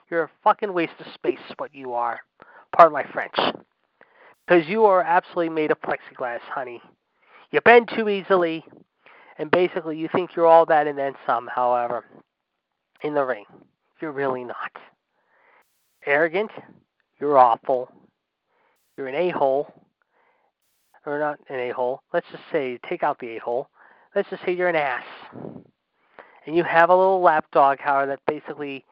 You're 0.10 0.24
a 0.24 0.30
fucking 0.44 0.74
waste 0.74 0.94
of 1.00 1.08
space, 1.14 1.40
what 1.58 1.74
you 1.74 1.94
are. 1.94 2.20
Pardon 2.76 2.94
my 2.94 3.04
French. 3.12 3.36
Because 4.48 4.68
you 4.68 4.86
are 4.86 5.02
absolutely 5.02 5.50
made 5.50 5.72
of 5.72 5.80
plexiglass, 5.82 6.40
honey. 6.42 6.82
You 7.52 7.62
bend 7.62 7.90
too 7.96 8.10
easily, 8.10 8.66
and 9.40 9.50
basically 9.50 9.98
you 9.98 10.10
think 10.14 10.36
you're 10.36 10.46
all 10.46 10.66
that 10.66 10.86
and 10.86 10.98
then 10.98 11.14
some, 11.26 11.48
however, 11.48 12.04
in 13.02 13.14
the 13.14 13.24
ring. 13.24 13.46
You're 14.02 14.12
really 14.12 14.44
not. 14.44 14.72
Arrogant, 16.06 16.52
you're 17.20 17.38
awful. 17.38 17.90
You're 18.98 19.08
an 19.08 19.16
a 19.16 19.30
hole. 19.30 19.74
Or 21.06 21.18
not 21.18 21.40
an 21.48 21.60
a 21.60 21.70
hole. 21.72 22.02
Let's 22.14 22.28
just 22.32 22.44
say, 22.52 22.80
take 22.88 23.02
out 23.02 23.18
the 23.20 23.38
a 23.38 23.40
hole. 23.40 23.70
Let's 24.14 24.30
just 24.30 24.44
say 24.46 24.54
you're 24.54 24.68
an 24.68 24.76
ass. 24.76 25.06
And 26.46 26.56
you 26.56 26.64
have 26.64 26.90
a 26.90 26.96
little 26.96 27.22
lapdog, 27.22 27.80
however, 27.80 28.08
that 28.08 28.20
basically 28.28 28.84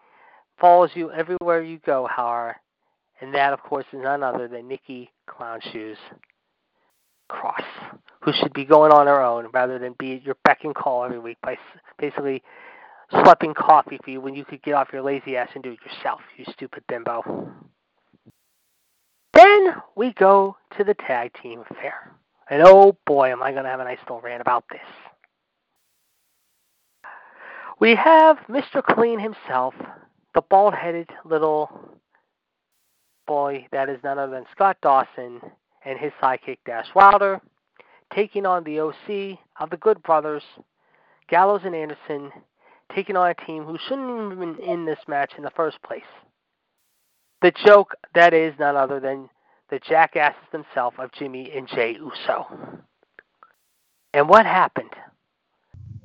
follows 0.59 0.91
you 0.93 1.11
everywhere 1.11 1.61
you 1.61 1.79
go, 1.85 2.07
however. 2.09 2.55
And 3.19 3.33
that, 3.33 3.51
of 3.51 3.61
course, 3.61 3.85
is 3.91 3.99
none 4.01 4.23
other 4.23 4.47
than 4.47 4.67
Nikki 4.67 5.11
Clown 5.27 5.59
Shoes 5.73 5.97
Cross, 7.28 7.63
who 8.21 8.32
should 8.34 8.53
be 8.53 8.65
going 8.65 8.91
on 8.91 9.07
her 9.07 9.21
own 9.21 9.47
rather 9.53 9.80
than 9.80 9.95
be 9.99 10.15
at 10.15 10.23
your 10.23 10.38
beck 10.43 10.63
and 10.63 10.75
call 10.75 11.03
every 11.03 11.19
week 11.19 11.38
by 11.41 11.57
basically 11.97 12.41
schlepping 13.11 13.55
coffee 13.55 13.99
for 14.03 14.09
you 14.09 14.21
when 14.21 14.36
you 14.36 14.45
could 14.45 14.61
get 14.63 14.73
off 14.73 14.89
your 14.91 15.01
lazy 15.01 15.38
ass 15.38 15.49
and 15.55 15.63
do 15.63 15.71
it 15.71 15.80
yourself, 15.86 16.21
you 16.38 16.45
stupid 16.51 16.84
bimbo. 16.88 17.51
Then 19.34 19.75
we 19.95 20.13
go 20.13 20.57
to 20.78 20.84
the 20.84 20.93
tag 20.93 21.32
team 21.41 21.63
affair. 21.69 22.13
And 22.49 22.63
oh 22.65 22.97
boy, 23.05 23.32
am 23.32 23.43
I 23.43 23.51
going 23.51 23.65
to 23.65 23.69
have 23.69 23.80
a 23.80 23.84
nice 23.84 23.99
little 24.01 24.21
rant 24.21 24.41
about 24.41 24.63
this. 24.71 24.80
We 27.80 27.95
have 27.95 28.38
Mr. 28.49 28.84
Clean 28.84 29.19
himself, 29.19 29.75
the 30.34 30.41
bald 30.41 30.73
headed 30.73 31.09
little 31.25 31.69
boy 33.28 33.67
that 33.71 33.89
is 33.89 33.99
none 34.03 34.17
other 34.17 34.32
than 34.32 34.45
Scott 34.51 34.78
Dawson 34.82 35.41
and 35.88 35.97
his 35.97 36.11
sidekick 36.21 36.57
Dash 36.65 36.88
Wilder, 36.93 37.39
taking 38.13 38.45
on 38.45 38.63
the 38.65 38.79
OC 38.81 39.39
of 39.59 39.69
the 39.69 39.77
Good 39.77 40.03
Brothers, 40.03 40.43
Gallows 41.29 41.61
and 41.63 41.73
Anderson, 41.73 42.31
taking 42.93 43.15
on 43.15 43.29
a 43.29 43.45
team 43.45 43.63
who 43.63 43.77
shouldn't 43.88 44.09
even 44.09 44.29
have 44.29 44.39
been 44.57 44.69
in 44.69 44.85
this 44.85 44.99
match 45.07 45.31
in 45.38 45.43
the 45.43 45.51
first 45.51 45.81
place. 45.83 46.01
The 47.41 47.53
joke 47.65 47.93
that 48.15 48.33
is 48.33 48.53
none 48.59 48.75
other 48.75 48.99
than 48.99 49.29
the 49.69 49.79
jackasses 49.79 50.41
themselves 50.51 50.97
of 50.99 51.11
Jimmy 51.13 51.51
and 51.55 51.67
Jay 51.67 51.93
Uso. 51.93 52.45
And 54.13 54.27
what 54.27 54.45
happened? 54.45 54.93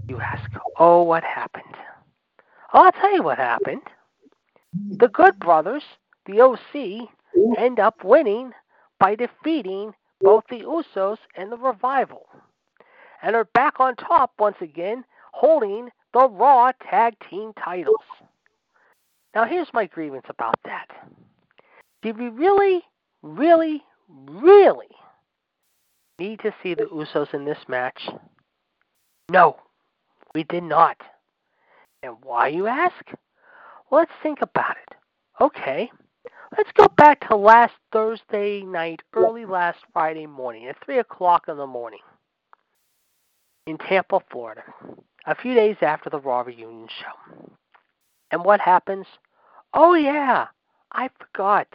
You 0.09 0.21
ask. 0.21 0.49
Oh, 0.79 1.03
what 1.03 1.25
happened? 1.25 1.65
Oh, 2.73 2.85
I'll 2.85 2.93
tell 2.93 3.15
you 3.15 3.23
what 3.23 3.39
happened. 3.39 3.83
The 4.99 5.09
Good 5.09 5.39
Brothers, 5.39 5.83
the 6.27 6.41
OC, 6.41 7.09
end 7.59 7.79
up 7.79 8.05
winning 8.05 8.53
by 9.03 9.17
defeating 9.17 9.93
both 10.21 10.45
the 10.49 10.61
Usos 10.61 11.17
and 11.37 11.51
the 11.51 11.57
Revival. 11.57 12.29
And 13.21 13.35
are 13.35 13.47
back 13.47 13.81
on 13.81 13.97
top 13.97 14.33
once 14.39 14.55
again, 14.61 15.05
holding 15.33 15.89
the 16.15 16.29
Raw 16.29 16.71
Tag 16.89 17.15
Team 17.29 17.53
titles. 17.63 17.97
Now, 19.35 19.45
here's 19.45 19.67
my 19.73 19.87
grievance 19.87 20.27
about 20.29 20.55
that. 20.65 20.87
Did 22.03 22.17
we 22.17 22.29
really, 22.29 22.83
really, 23.23 23.83
really 24.09 24.87
need 26.21 26.39
to 26.41 26.55
see 26.63 26.75
the 26.75 26.85
Usos 26.85 27.35
in 27.35 27.45
this 27.45 27.59
match? 27.67 28.09
No, 29.33 29.57
we 30.33 30.45
did 30.45 30.63
not. 30.63 30.97
And 32.05 32.15
why, 32.23 32.49
you 32.49 32.69
ask? 32.69 33.05
Well, 33.91 34.03
let's 34.03 34.13
think 34.23 34.43
about 34.43 34.77
it. 34.77 34.97
Okay, 35.41 35.91
let's 36.57 36.71
go 36.73 36.89
back 36.97 37.29
to 37.29 37.37
last 37.37 37.75
Thursday 37.93 38.63
night, 38.63 39.03
early 39.15 39.45
last 39.45 39.79
Friday 39.93 40.27
morning, 40.27 40.67
at 40.67 40.85
3 40.85 40.99
o'clock 40.99 41.45
in 41.49 41.57
the 41.57 41.67
morning 41.67 42.01
in 43.67 43.79
Tampa, 43.79 44.21
Florida, 44.31 44.63
a 45.27 45.35
few 45.35 45.55
days 45.55 45.77
after 45.83 46.11
the 46.11 46.19
Raw 46.19 46.41
reunion 46.41 46.89
show. 46.89 47.47
And 48.31 48.45
what 48.45 48.61
happens? 48.61 49.07
Oh, 49.75 49.95
yeah, 49.95 50.47
I 50.93 51.11
forgot. 51.19 51.69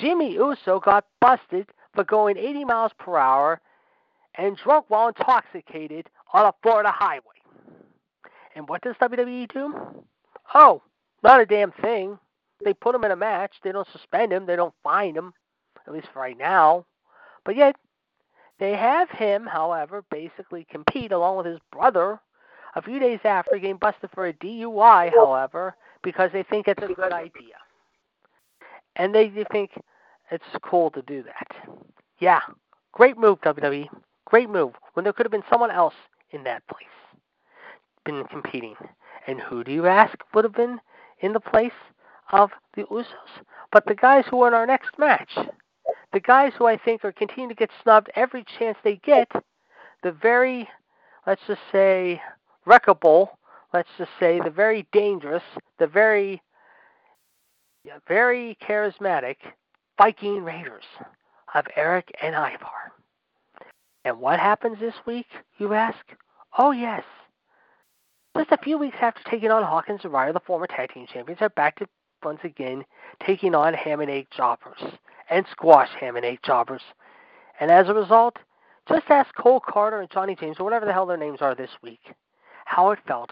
Jimmy 0.00 0.34
Uso 0.34 0.80
got 0.80 1.06
busted 1.20 1.68
for 1.94 2.04
going 2.04 2.36
80 2.36 2.64
miles 2.64 2.92
per 2.98 3.16
hour 3.16 3.60
and 4.34 4.56
drunk 4.56 4.86
while 4.88 5.08
intoxicated 5.08 6.08
on 6.32 6.46
a 6.46 6.54
Florida 6.62 6.90
highway. 6.92 7.22
And 8.54 8.68
what 8.68 8.82
does 8.82 8.96
WWE 9.00 9.52
do? 9.52 9.74
Oh, 10.54 10.82
not 11.22 11.40
a 11.40 11.46
damn 11.46 11.72
thing. 11.72 12.18
They 12.64 12.74
put 12.74 12.94
him 12.94 13.04
in 13.04 13.10
a 13.10 13.16
match. 13.16 13.54
They 13.62 13.72
don't 13.72 13.88
suspend 13.92 14.32
him. 14.32 14.46
They 14.46 14.56
don't 14.56 14.74
fine 14.82 15.14
him, 15.14 15.32
at 15.86 15.92
least 15.92 16.08
for 16.12 16.20
right 16.20 16.36
now. 16.36 16.86
But 17.44 17.56
yet, 17.56 17.76
they 18.58 18.72
have 18.72 19.08
him, 19.10 19.46
however, 19.46 20.04
basically 20.10 20.66
compete 20.70 21.12
along 21.12 21.36
with 21.36 21.46
his 21.46 21.60
brother 21.70 22.20
a 22.74 22.82
few 22.82 22.98
days 22.98 23.20
after 23.24 23.58
getting 23.58 23.76
busted 23.76 24.10
for 24.12 24.26
a 24.26 24.32
DUI, 24.32 25.12
however, 25.14 25.74
because 26.02 26.30
they 26.32 26.42
think 26.42 26.68
it's 26.68 26.82
a 26.82 26.92
good 26.92 27.12
idea. 27.12 27.54
And 28.96 29.14
they, 29.14 29.28
they 29.28 29.44
think 29.50 29.70
it's 30.30 30.44
cool 30.62 30.90
to 30.90 31.02
do 31.02 31.22
that. 31.22 31.70
Yeah, 32.18 32.40
great 32.92 33.16
move, 33.16 33.40
WWE. 33.42 33.88
Great 34.24 34.50
move. 34.50 34.74
When 34.94 35.04
there 35.04 35.12
could 35.12 35.24
have 35.24 35.32
been 35.32 35.44
someone 35.48 35.70
else 35.70 35.94
in 36.32 36.44
that 36.44 36.66
place 36.66 36.88
been 38.08 38.24
competing. 38.24 38.74
And 39.26 39.40
who 39.40 39.62
do 39.62 39.70
you 39.70 39.86
ask 39.86 40.16
would 40.34 40.44
have 40.44 40.54
been 40.54 40.80
in 41.20 41.32
the 41.34 41.40
place 41.40 41.72
of 42.32 42.50
the 42.74 42.82
Usos? 42.84 43.06
But 43.72 43.86
the 43.86 43.94
guys 43.94 44.24
who 44.30 44.42
are 44.42 44.48
in 44.48 44.54
our 44.54 44.66
next 44.66 44.98
match. 44.98 45.36
The 46.12 46.20
guys 46.20 46.52
who 46.56 46.66
I 46.66 46.76
think 46.76 47.04
are 47.04 47.12
continuing 47.12 47.50
to 47.50 47.54
get 47.54 47.70
snubbed 47.82 48.10
every 48.14 48.44
chance 48.58 48.78
they 48.82 48.96
get. 48.96 49.30
The 50.02 50.12
very, 50.12 50.68
let's 51.26 51.42
just 51.46 51.60
say, 51.70 52.20
wreckable, 52.66 53.28
let's 53.72 53.88
just 53.98 54.10
say, 54.18 54.40
the 54.42 54.50
very 54.50 54.86
dangerous, 54.92 55.42
the 55.78 55.86
very, 55.86 56.42
very 58.06 58.56
charismatic 58.66 59.36
Viking 59.98 60.42
Raiders 60.44 60.84
of 61.54 61.66
Erik 61.76 62.10
and 62.22 62.34
Ivar. 62.34 62.92
And 64.04 64.20
what 64.20 64.38
happens 64.38 64.78
this 64.78 64.94
week, 65.06 65.26
you 65.58 65.74
ask? 65.74 65.98
Oh, 66.56 66.70
yes. 66.70 67.02
Just 68.36 68.52
a 68.52 68.58
few 68.58 68.78
weeks 68.78 68.96
after 69.00 69.20
taking 69.28 69.50
on 69.50 69.62
Hawkins 69.62 70.00
and 70.04 70.12
Ryder, 70.12 70.32
the 70.32 70.40
former 70.40 70.66
tag 70.66 70.92
team 70.94 71.06
champions, 71.12 71.42
are 71.42 71.48
back 71.50 71.76
to 71.76 71.88
once 72.24 72.40
again 72.44 72.84
taking 73.24 73.54
on 73.54 73.74
Ham 73.74 74.00
and 74.00 74.10
Egg 74.10 74.28
Jobbers 74.36 74.80
and 75.30 75.46
Squash 75.50 75.90
Ham 76.00 76.16
and 76.16 76.24
Egg 76.24 76.40
Jobbers. 76.44 76.82
And 77.60 77.70
as 77.70 77.88
a 77.88 77.94
result, 77.94 78.36
just 78.88 79.10
ask 79.10 79.34
Cole 79.34 79.60
Carter 79.60 80.00
and 80.00 80.10
Johnny 80.10 80.34
James, 80.34 80.56
or 80.58 80.64
whatever 80.64 80.86
the 80.86 80.92
hell 80.92 81.06
their 81.06 81.16
names 81.16 81.40
are 81.40 81.54
this 81.54 81.70
week, 81.82 82.00
how 82.64 82.90
it 82.90 82.98
felt 83.06 83.30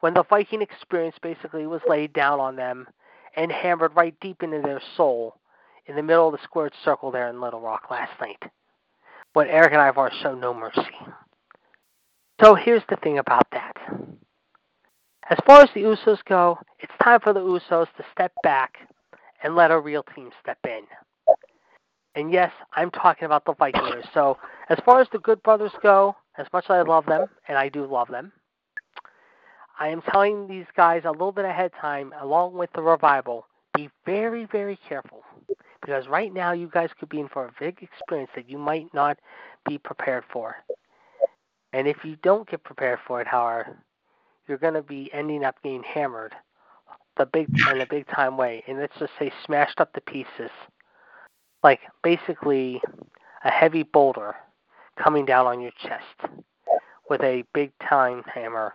when 0.00 0.14
the 0.14 0.24
Viking 0.24 0.62
experience 0.62 1.16
basically 1.22 1.66
was 1.66 1.80
laid 1.88 2.12
down 2.12 2.40
on 2.40 2.56
them 2.56 2.86
and 3.36 3.52
hammered 3.52 3.94
right 3.94 4.14
deep 4.20 4.42
into 4.42 4.60
their 4.60 4.82
soul 4.96 5.36
in 5.86 5.96
the 5.96 6.02
middle 6.02 6.26
of 6.26 6.32
the 6.32 6.44
squared 6.44 6.72
circle 6.84 7.10
there 7.10 7.28
in 7.28 7.40
Little 7.40 7.60
Rock 7.60 7.90
last 7.90 8.12
night. 8.20 8.42
When 9.32 9.48
Erik 9.48 9.72
and 9.72 9.80
Ivar 9.80 10.10
show 10.20 10.34
no 10.34 10.52
mercy. 10.52 10.82
So 12.42 12.54
here's 12.54 12.82
the 12.90 12.96
thing 12.96 13.18
about 13.18 13.46
that. 13.52 13.76
As 15.30 15.38
far 15.46 15.62
as 15.62 15.70
the 15.74 15.82
Usos 15.82 16.18
go, 16.24 16.58
it's 16.80 16.92
time 17.02 17.20
for 17.20 17.32
the 17.32 17.40
Usos 17.40 17.86
to 17.96 18.04
step 18.12 18.32
back 18.42 18.74
and 19.42 19.54
let 19.54 19.70
a 19.70 19.78
real 19.78 20.02
team 20.14 20.30
step 20.40 20.58
in. 20.64 20.82
And 22.14 22.32
yes, 22.32 22.52
I'm 22.74 22.90
talking 22.90 23.24
about 23.24 23.44
the 23.44 23.54
Vikings. 23.54 24.04
So 24.12 24.36
as 24.68 24.78
far 24.84 25.00
as 25.00 25.08
the 25.12 25.18
Good 25.18 25.42
Brothers 25.42 25.72
go, 25.82 26.16
as 26.36 26.46
much 26.52 26.64
as 26.64 26.70
I 26.70 26.82
love 26.82 27.06
them, 27.06 27.26
and 27.48 27.56
I 27.56 27.68
do 27.68 27.86
love 27.86 28.08
them, 28.08 28.32
I 29.78 29.88
am 29.88 30.02
telling 30.02 30.48
these 30.48 30.66
guys 30.76 31.02
a 31.04 31.10
little 31.10 31.32
bit 31.32 31.44
ahead 31.44 31.66
of 31.66 31.80
time, 31.80 32.12
along 32.20 32.54
with 32.54 32.70
the 32.74 32.82
revival, 32.82 33.46
be 33.74 33.88
very, 34.04 34.44
very 34.46 34.78
careful. 34.88 35.22
Because 35.80 36.06
right 36.08 36.32
now 36.32 36.52
you 36.52 36.68
guys 36.68 36.90
could 36.98 37.08
be 37.08 37.20
in 37.20 37.28
for 37.28 37.46
a 37.46 37.52
big 37.58 37.82
experience 37.82 38.30
that 38.36 38.48
you 38.48 38.58
might 38.58 38.92
not 38.92 39.18
be 39.68 39.78
prepared 39.78 40.24
for. 40.32 40.56
And 41.72 41.88
if 41.88 42.04
you 42.04 42.16
don't 42.22 42.48
get 42.48 42.62
prepared 42.62 42.98
for 43.06 43.20
it, 43.20 43.26
however, 43.26 43.78
you're 44.52 44.58
going 44.58 44.74
to 44.74 44.82
be 44.82 45.08
ending 45.14 45.44
up 45.44 45.56
getting 45.62 45.82
hammered 45.82 46.34
the 47.16 47.24
big 47.24 47.48
in 47.70 47.80
a 47.80 47.86
big 47.86 48.06
time 48.08 48.36
way. 48.36 48.62
And 48.68 48.78
let's 48.78 48.92
just 48.98 49.12
say 49.18 49.32
smashed 49.46 49.80
up 49.80 49.94
to 49.94 50.00
pieces. 50.02 50.50
Like 51.62 51.80
basically 52.02 52.82
a 53.44 53.50
heavy 53.50 53.82
boulder 53.82 54.34
coming 55.02 55.24
down 55.24 55.46
on 55.46 55.62
your 55.62 55.70
chest 55.82 56.34
with 57.08 57.22
a 57.22 57.44
big 57.54 57.72
time 57.78 58.22
hammer, 58.24 58.74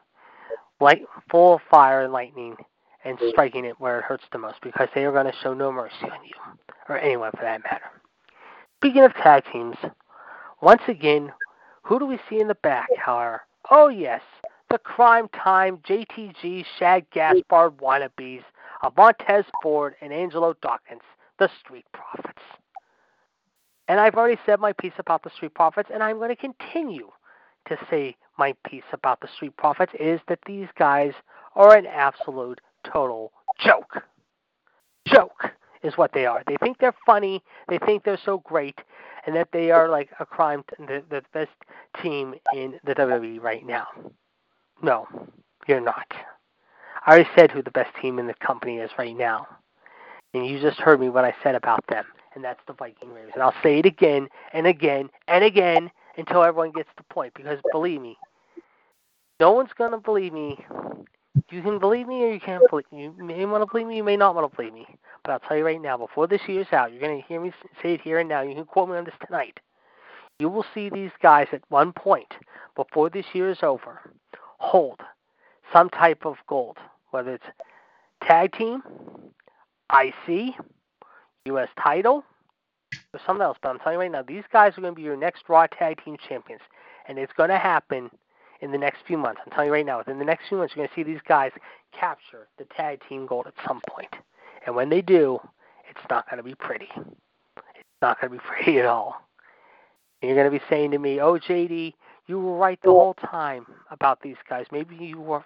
light 0.80 1.04
full 1.30 1.54
of 1.56 1.62
fire 1.70 2.02
and 2.02 2.12
lightning, 2.12 2.56
and 3.06 3.20
striking 3.30 3.64
it 3.64 3.80
where 3.80 4.00
it 4.00 4.06
hurts 4.06 4.24
the 4.32 4.40
most 4.40 4.56
because 4.64 4.90
they 4.96 5.06
are 5.06 5.12
going 5.12 5.28
to 5.28 5.38
show 5.44 5.54
no 5.54 5.72
mercy 5.72 6.06
on 6.06 6.24
you, 6.24 6.34
or 6.90 6.98
anyone 6.98 7.30
for 7.32 7.44
that 7.44 7.62
matter. 7.64 7.86
Speaking 8.80 9.04
of 9.04 9.14
tag 9.14 9.44
teams, 9.54 9.78
once 10.60 10.82
again, 10.88 11.32
who 11.84 12.00
do 12.00 12.08
we 12.08 12.20
see 12.28 12.40
in 12.40 12.48
the 12.48 12.56
back, 12.56 12.88
however? 12.98 13.44
Oh, 13.70 13.90
yes, 13.90 14.22
the 14.70 14.78
Crime 14.78 15.28
Time 15.30 15.78
JTG 15.88 16.66
Shad 16.78 17.06
Gaspard 17.12 17.78
wannabes 17.78 18.44
of 18.84 18.96
Montez 18.98 19.46
Ford 19.62 19.96
and 20.02 20.12
Angelo 20.12 20.56
Dawkins, 20.62 21.02
the 21.40 21.50
Street 21.60 21.86
Profits. 21.94 22.42
And 23.88 24.00
I've 24.00 24.16
already 24.16 24.40
said 24.46 24.60
my 24.60 24.74
piece 24.74 24.94
about 24.98 25.24
the 25.24 25.30
Street 25.30 25.54
Profits, 25.54 25.90
and 25.94 26.04
I'm 26.04 26.18
going 26.18 26.30
to 26.30 26.36
continue 26.36 27.10
to 27.68 27.78
say 27.90 28.16
my 28.38 28.54
piece 28.66 28.84
about 28.92 29.22
the 29.22 29.30
Street 29.36 29.56
Profits 29.58 29.94
is 30.00 30.20
that 30.28 30.40
these 30.46 30.68
guys 30.78 31.14
are 31.56 31.76
an 31.76 31.86
absolute 31.86 32.60
total 32.84 33.32
joke. 33.60 34.04
Joke 35.08 35.52
is 35.84 35.98
what 35.98 36.12
they 36.14 36.26
are. 36.26 36.44
They 36.46 36.58
think 36.58 36.78
they're 36.80 36.96
funny. 37.06 37.42
They 37.70 37.78
think 37.80 38.04
they're 38.04 38.20
so 38.24 38.40
great, 38.40 38.80
and 39.26 39.36
that 39.36 39.50
they 39.54 39.72
are 39.72 39.88
like 39.88 40.10
a 40.20 40.26
crime, 40.26 40.64
the, 40.78 41.04
the 41.10 41.24
best 41.34 41.52
team 42.02 42.36
in 42.54 42.80
the 42.84 42.94
WWE 42.94 43.42
right 43.42 43.66
now. 43.66 43.88
No, 44.82 45.08
you're 45.68 45.82
not. 45.82 46.12
I 47.06 47.12
already 47.12 47.30
said 47.36 47.52
who 47.52 47.62
the 47.62 47.72
best 47.72 47.90
team 48.02 48.20
in 48.20 48.28
the 48.28 48.34
company 48.36 48.78
is 48.78 48.92
right 48.98 49.16
now. 49.16 49.48
And 50.34 50.46
you 50.46 50.60
just 50.60 50.80
heard 50.80 51.00
me 51.00 51.10
what 51.10 51.26
I 51.26 51.34
said 51.42 51.56
about 51.56 51.84
them, 51.88 52.06
and 52.36 52.44
that's 52.44 52.60
the 52.68 52.74
Viking 52.74 53.14
Raiders. 53.14 53.32
And 53.34 53.42
I'll 53.42 53.56
say 53.64 53.80
it 53.80 53.86
again 53.86 54.28
and 54.54 54.68
again 54.68 55.10
and 55.28 55.44
again 55.44 55.90
until 56.18 56.44
everyone 56.44 56.72
gets 56.72 56.90
the 56.98 57.04
point, 57.04 57.34
because 57.34 57.60
believe 57.72 58.02
me, 58.02 58.18
no 59.40 59.52
one's 59.52 59.72
going 59.78 59.92
to 59.92 59.98
believe 59.98 60.34
me. 60.34 60.64
You 61.50 61.62
can 61.62 61.80
believe 61.80 62.08
me 62.08 62.24
or 62.24 62.34
you 62.34 62.40
can't 62.40 62.64
believe 62.70 62.92
me. 62.92 63.04
You 63.04 63.24
may 63.24 63.46
want 63.46 63.62
to 63.62 63.72
believe 63.72 63.88
me, 63.88 63.96
you 63.96 64.04
may 64.04 64.18
not 64.18 64.36
want 64.36 64.52
to 64.52 64.56
believe 64.56 64.74
me. 64.74 64.86
But 65.24 65.32
I'll 65.32 65.40
tell 65.40 65.58
you 65.58 65.66
right 65.66 65.82
now, 65.82 65.98
before 65.98 66.28
this 66.28 66.42
year's 66.48 66.68
out, 66.74 66.92
you're 66.92 67.02
going 67.02 67.22
to 67.22 67.28
hear 67.28 67.40
me 67.40 67.54
say 67.82 67.94
it 67.94 68.02
here 68.02 68.20
and 68.20 68.28
now. 68.28 68.42
You 68.42 68.54
can 68.54 68.66
quote 68.66 68.90
me 68.90 68.98
on 68.98 69.06
this 69.06 69.14
tonight. 69.26 69.60
You 70.40 70.50
will 70.50 70.66
see 70.74 70.90
these 70.90 71.12
guys 71.22 71.48
at 71.52 71.62
one 71.70 71.94
point 71.94 72.34
before 72.76 73.10
this 73.10 73.26
year 73.34 73.50
is 73.50 73.60
over 73.64 74.02
hold 74.58 75.00
some 75.74 75.90
type 75.90 76.26
of 76.26 76.36
gold, 76.48 76.78
whether 77.12 77.34
it's 77.34 77.46
tag 78.26 78.54
team, 78.54 78.82
IC, 79.94 80.56
U.S. 81.46 81.70
title, 81.82 82.24
or 83.14 83.20
something 83.26 83.44
else. 83.44 83.58
But 83.62 83.70
I'm 83.70 83.80
telling 83.80 83.96
you 83.96 84.02
right 84.02 84.12
now, 84.12 84.22
these 84.22 84.44
guys 84.52 84.78
are 84.78 84.82
going 84.82 84.94
to 84.94 84.96
be 84.96 85.04
your 85.04 85.18
next 85.18 85.44
Raw 85.48 85.68
Tag 85.68 86.04
Team 86.04 86.18
Champions, 86.28 86.62
and 87.08 87.18
it's 87.18 87.34
going 87.34 87.50
to 87.50 87.58
happen 87.58 88.10
in 88.62 88.72
the 88.72 88.78
next 88.78 89.00
few 89.06 89.18
months. 89.18 89.42
I'm 89.46 89.52
telling 89.52 89.68
you 89.68 89.74
right 89.74 89.86
now, 89.86 90.00
within 90.00 90.20
the 90.20 90.26
next 90.26 90.48
few 90.50 90.58
months, 90.58 90.74
you're 90.76 90.86
going 90.86 90.90
to 90.90 90.96
see 90.96 91.04
these 91.04 91.22
guys 91.28 91.52
capture 91.98 92.48
the 92.58 92.66
tag 92.76 93.02
team 93.08 93.26
gold 93.26 93.48
at 93.48 93.54
some 93.68 93.82
point. 93.90 94.14
And 94.66 94.76
when 94.76 94.90
they 94.90 95.02
do, 95.02 95.40
it's 95.90 96.02
not 96.10 96.30
going 96.30 96.38
to 96.38 96.44
be 96.44 96.56
pretty. 96.56 96.90
It's 96.96 98.02
not 98.02 98.20
going 98.20 98.32
to 98.32 98.38
be 98.38 98.44
pretty 98.64 98.80
at 98.80 98.86
all. 98.86 99.16
And 100.22 100.30
you're 100.30 100.38
going 100.38 100.52
to 100.52 100.60
be 100.60 100.66
saying 100.70 100.92
to 100.92 100.98
me, 100.98 101.22
"Oh, 101.22 101.38
JD, 101.38 101.94
you 102.28 102.40
were 102.40 102.58
right 102.58 102.80
the 102.84 102.92
whole 102.92 103.14
time 103.16 103.66
about 103.92 104.22
these 104.22 104.36
guys. 104.50 104.66
Maybe 104.72 104.96
you 104.96 105.20
were, 105.20 105.44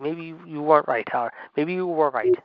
maybe 0.00 0.34
you 0.46 0.62
weren't 0.62 0.88
right, 0.88 1.08
Howard. 1.10 1.32
Maybe 1.56 1.72
you 1.72 1.86
were 1.86 2.10
right." 2.10 2.36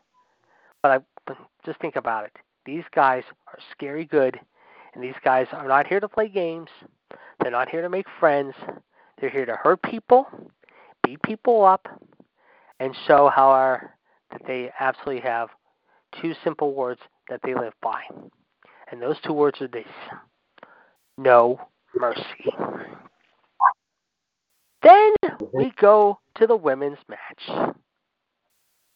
But 0.81 0.91
I 0.91 0.99
but 1.25 1.37
just 1.65 1.79
think 1.79 1.95
about 1.95 2.25
it. 2.25 2.31
These 2.65 2.83
guys 2.93 3.23
are 3.47 3.59
scary 3.71 4.05
good, 4.05 4.39
and 4.93 5.03
these 5.03 5.15
guys 5.23 5.47
are 5.51 5.67
not 5.67 5.87
here 5.87 5.99
to 5.99 6.07
play 6.07 6.29
games. 6.29 6.69
They're 7.39 7.51
not 7.51 7.69
here 7.69 7.81
to 7.81 7.89
make 7.89 8.05
friends. 8.19 8.53
They're 9.19 9.29
here 9.29 9.45
to 9.45 9.55
hurt 9.55 9.81
people, 9.83 10.27
beat 11.03 11.21
people 11.21 11.63
up, 11.63 11.87
and 12.79 12.95
show 13.07 13.29
how 13.33 13.49
our, 13.49 13.95
that 14.31 14.41
they 14.47 14.71
absolutely 14.79 15.21
have 15.21 15.49
two 16.21 16.33
simple 16.43 16.73
words 16.73 17.01
that 17.29 17.41
they 17.43 17.53
live 17.53 17.73
by. 17.81 18.01
And 18.91 19.01
those 19.01 19.17
two 19.25 19.33
words 19.33 19.61
are 19.61 19.67
this 19.67 19.87
no 21.17 21.59
mercy. 21.95 22.23
Then 24.83 25.13
mm-hmm. 25.25 25.57
we 25.57 25.71
go 25.79 26.19
to 26.35 26.47
the 26.47 26.55
women's 26.55 26.97
match. 27.07 27.73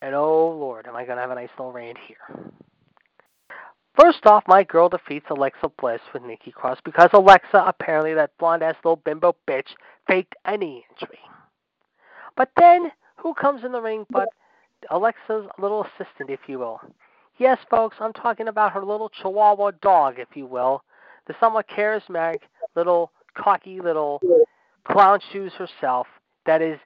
And 0.01 0.13
oh 0.13 0.55
Lord, 0.59 0.87
am 0.87 0.95
I 0.95 1.05
going 1.05 1.15
to 1.17 1.21
have 1.21 1.31
a 1.31 1.35
nice 1.35 1.49
little 1.57 1.71
rant 1.71 1.97
here. 2.07 2.51
First 3.99 4.27
off, 4.27 4.43
my 4.47 4.63
girl 4.63 4.89
defeats 4.89 5.25
Alexa 5.31 5.71
Bliss 5.79 6.01
with 6.13 6.21
Nikki 6.21 6.51
Cross 6.51 6.77
because 6.85 7.09
Alexa, 7.13 7.63
apparently 7.65 8.13
that 8.13 8.37
blonde 8.37 8.61
ass 8.61 8.75
little 8.83 9.01
bimbo 9.03 9.35
bitch, 9.47 9.69
faked 10.07 10.35
a 10.45 10.55
knee 10.55 10.85
injury. 10.91 11.17
But 12.35 12.51
then, 12.59 12.91
who 13.15 13.33
comes 13.33 13.63
in 13.63 13.71
the 13.71 13.81
ring 13.81 14.05
but 14.11 14.29
Alexa's 14.91 15.47
little 15.57 15.83
assistant, 15.83 16.29
if 16.29 16.41
you 16.45 16.59
will? 16.59 16.79
Yes, 17.39 17.57
folks, 17.71 17.97
I'm 17.99 18.13
talking 18.13 18.47
about 18.47 18.71
her 18.73 18.85
little 18.85 19.09
chihuahua 19.09 19.71
dog, 19.81 20.19
if 20.19 20.29
you 20.35 20.45
will. 20.45 20.83
The 21.25 21.33
somewhat 21.39 21.67
charismatic 21.67 22.41
little 22.75 23.11
cocky 23.35 23.79
little 23.79 24.21
clown 24.89 25.19
shoes 25.31 25.53
herself. 25.53 26.07
That 26.45 26.61
is 26.61 26.79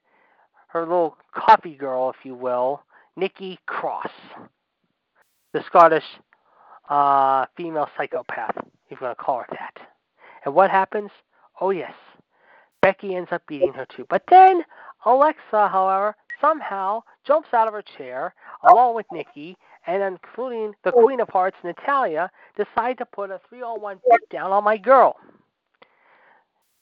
her 0.70 0.82
little 0.82 1.18
coffee 1.36 1.76
girl, 1.76 2.10
if 2.10 2.26
you 2.26 2.34
will, 2.34 2.84
Nikki 3.16 3.60
Cross, 3.68 4.12
the 5.54 5.64
Scottish 5.68 6.04
uh, 6.89 7.45
female 7.58 7.89
psychopath, 7.97 8.56
if 8.89 8.99
you 8.99 9.06
want 9.06 9.18
to 9.18 9.24
call 9.24 9.39
her 9.39 9.45
that. 9.52 9.78
And 10.45 10.56
what 10.56 10.72
happens? 10.72 11.12
Oh, 11.60 11.70
yes. 11.72 11.93
Becky 12.82 13.16
ends 13.16 13.30
up 13.32 13.43
beating 13.47 13.74
her 13.74 13.86
too. 13.86 14.06
But 14.10 14.24
then 14.30 14.64
Alexa, 15.06 15.68
however, 15.68 16.16
somehow 16.39 17.04
jumps 17.26 17.49
out 17.54 17.68
of 17.68 17.74
her 17.74 17.84
chair 17.97 18.34
along 18.68 18.95
with 18.95 19.06
Nikki, 19.12 19.56
and 19.86 20.02
including 20.02 20.74
the 20.84 20.91
Queen 20.91 21.20
of 21.20 21.30
Hearts, 21.30 21.58
Natalya, 21.64 22.30
decide 22.56 22.97
to 22.97 23.06
put 23.06 23.30
a 23.30 23.39
3 23.49 23.62
on 23.62 23.82
1 23.82 23.99
beat 24.10 24.30
down 24.30 24.52
on 24.52 24.64
my 24.64 24.78
girl. 24.78 25.16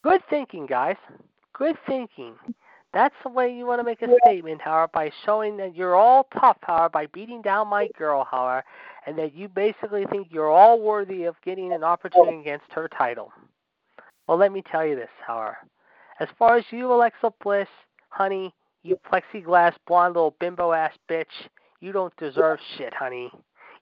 Good 0.04 0.22
thinking, 0.30 0.66
guys. 0.66 0.96
Good 1.54 1.78
thinking. 1.88 2.36
That's 2.94 3.16
the 3.24 3.30
way 3.30 3.54
you 3.54 3.66
want 3.66 3.80
to 3.80 3.84
make 3.84 4.02
a 4.02 4.08
statement, 4.26 4.62
however, 4.62 4.90
by 4.94 5.12
showing 5.26 5.58
that 5.58 5.76
you're 5.76 5.96
all 5.96 6.28
tough, 6.40 6.58
however, 6.62 6.90
by 6.90 7.06
beating 7.08 7.42
down 7.42 7.68
my 7.68 7.88
girl, 7.98 8.28
however, 8.30 8.64
and 9.06 9.18
that 9.20 9.36
you 9.36 9.48
basically 9.48 10.06
think 10.10 10.28
you're 10.32 10.50
all 10.50 10.82
worthy 10.82 11.26
of 11.26 11.36
getting 11.46 11.72
an 11.72 11.84
opportunity 11.84 12.40
against 12.40 12.66
her 12.72 12.88
title. 12.88 13.32
Well, 14.28 14.38
let 14.38 14.52
me 14.52 14.64
tell 14.72 14.86
you 14.86 14.96
this, 14.96 15.10
however. 15.26 15.58
As 16.20 16.28
far 16.38 16.58
as 16.58 16.66
you, 16.72 16.92
Alexa 16.92 17.32
Bliss, 17.44 17.68
honey, 18.10 18.54
you 18.84 19.00
plexiglass 19.12 19.74
blonde 19.88 20.16
little 20.16 20.36
bimbo 20.40 20.72
ass 20.72 20.94
bitch, 21.10 21.26
you 21.80 21.92
don't 21.92 22.16
deserve 22.18 22.60
shit, 22.78 22.94
honey. 22.94 23.32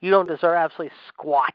You 0.02 0.12
don't 0.12 0.28
deserve 0.28 0.56
absolutely 0.56 0.96
squat. 1.08 1.54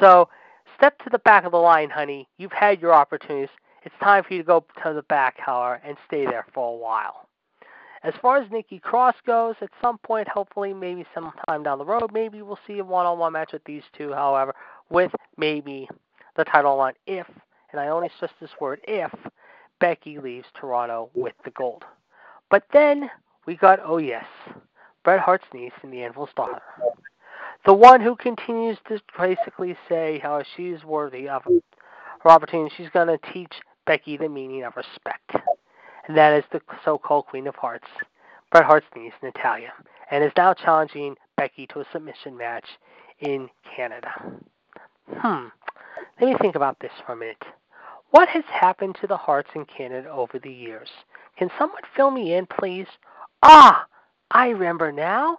So, 0.00 0.28
step 0.76 0.98
to 1.02 1.10
the 1.10 1.18
back 1.20 1.44
of 1.44 1.52
the 1.52 1.58
line, 1.58 1.90
honey. 1.90 2.28
You've 2.38 2.52
had 2.52 2.80
your 2.80 2.92
opportunities. 2.92 3.48
It's 3.84 3.94
time 4.02 4.24
for 4.24 4.34
you 4.34 4.40
to 4.40 4.46
go 4.46 4.64
to 4.84 4.92
the 4.92 5.02
back, 5.02 5.38
however, 5.38 5.80
and 5.84 5.96
stay 6.06 6.24
there 6.24 6.46
for 6.52 6.74
a 6.74 6.76
while. 6.76 7.28
As 8.02 8.14
far 8.20 8.36
as 8.36 8.50
Nikki 8.50 8.78
Cross 8.78 9.16
goes, 9.26 9.56
at 9.60 9.70
some 9.82 9.98
point, 9.98 10.28
hopefully, 10.28 10.72
maybe 10.72 11.04
sometime 11.14 11.62
down 11.62 11.78
the 11.78 11.84
road, 11.84 12.12
maybe 12.12 12.42
we'll 12.42 12.58
see 12.66 12.78
a 12.78 12.84
one-on-one 12.84 13.32
match 13.32 13.52
with 13.52 13.64
these 13.64 13.82
two. 13.96 14.12
However, 14.12 14.54
with 14.90 15.12
maybe 15.36 15.88
the 16.36 16.44
title 16.44 16.78
on 16.78 16.92
if, 17.06 17.26
and 17.72 17.80
I 17.80 17.88
only 17.88 18.10
stress 18.16 18.30
this 18.40 18.50
word 18.60 18.80
if, 18.86 19.12
Becky 19.80 20.18
leaves 20.18 20.46
Toronto 20.54 21.10
with 21.14 21.34
the 21.44 21.50
gold. 21.50 21.84
But 22.50 22.64
then 22.72 23.10
we 23.46 23.56
got 23.56 23.80
oh 23.84 23.98
yes, 23.98 24.24
Bret 25.04 25.20
Hart's 25.20 25.46
niece 25.52 25.72
and 25.82 25.92
the 25.92 26.02
Anvil's 26.02 26.30
daughter, 26.36 26.62
the 27.66 27.74
one 27.74 28.00
who 28.00 28.14
continues 28.16 28.78
to 28.88 29.00
basically 29.18 29.76
say 29.88 30.20
how 30.22 30.42
she's 30.56 30.84
worthy 30.84 31.28
of 31.28 31.42
her 31.44 32.30
opportunity. 32.30 32.72
She's 32.76 32.88
going 32.90 33.08
to 33.08 33.18
teach 33.32 33.52
Becky 33.86 34.16
the 34.16 34.28
meaning 34.28 34.62
of 34.62 34.76
respect, 34.76 35.32
and 36.06 36.16
that 36.16 36.32
is 36.32 36.44
the 36.52 36.60
so-called 36.84 37.26
Queen 37.26 37.46
of 37.48 37.56
Hearts, 37.56 37.86
Bret 38.52 38.64
Hart's 38.64 38.86
niece, 38.96 39.12
Natalya, 39.22 39.72
and 40.10 40.22
is 40.22 40.32
now 40.36 40.54
challenging 40.54 41.16
Becky 41.36 41.66
to 41.68 41.80
a 41.80 41.84
submission 41.92 42.36
match 42.36 42.66
in 43.18 43.48
Canada. 43.76 44.12
Hmm. 45.12 45.48
Let 46.20 46.30
me 46.30 46.36
think 46.40 46.54
about 46.54 46.78
this 46.80 46.92
for 47.04 47.12
a 47.12 47.16
minute. 47.16 47.42
What 48.10 48.28
has 48.28 48.44
happened 48.48 48.96
to 49.00 49.06
the 49.06 49.16
Hearts 49.16 49.50
in 49.54 49.64
Canada 49.66 50.08
over 50.08 50.38
the 50.38 50.52
years? 50.52 50.88
Can 51.36 51.50
someone 51.58 51.82
fill 51.94 52.10
me 52.10 52.34
in, 52.34 52.46
please? 52.46 52.86
Ah, 53.42 53.86
I 54.30 54.48
remember 54.48 54.92
now. 54.92 55.38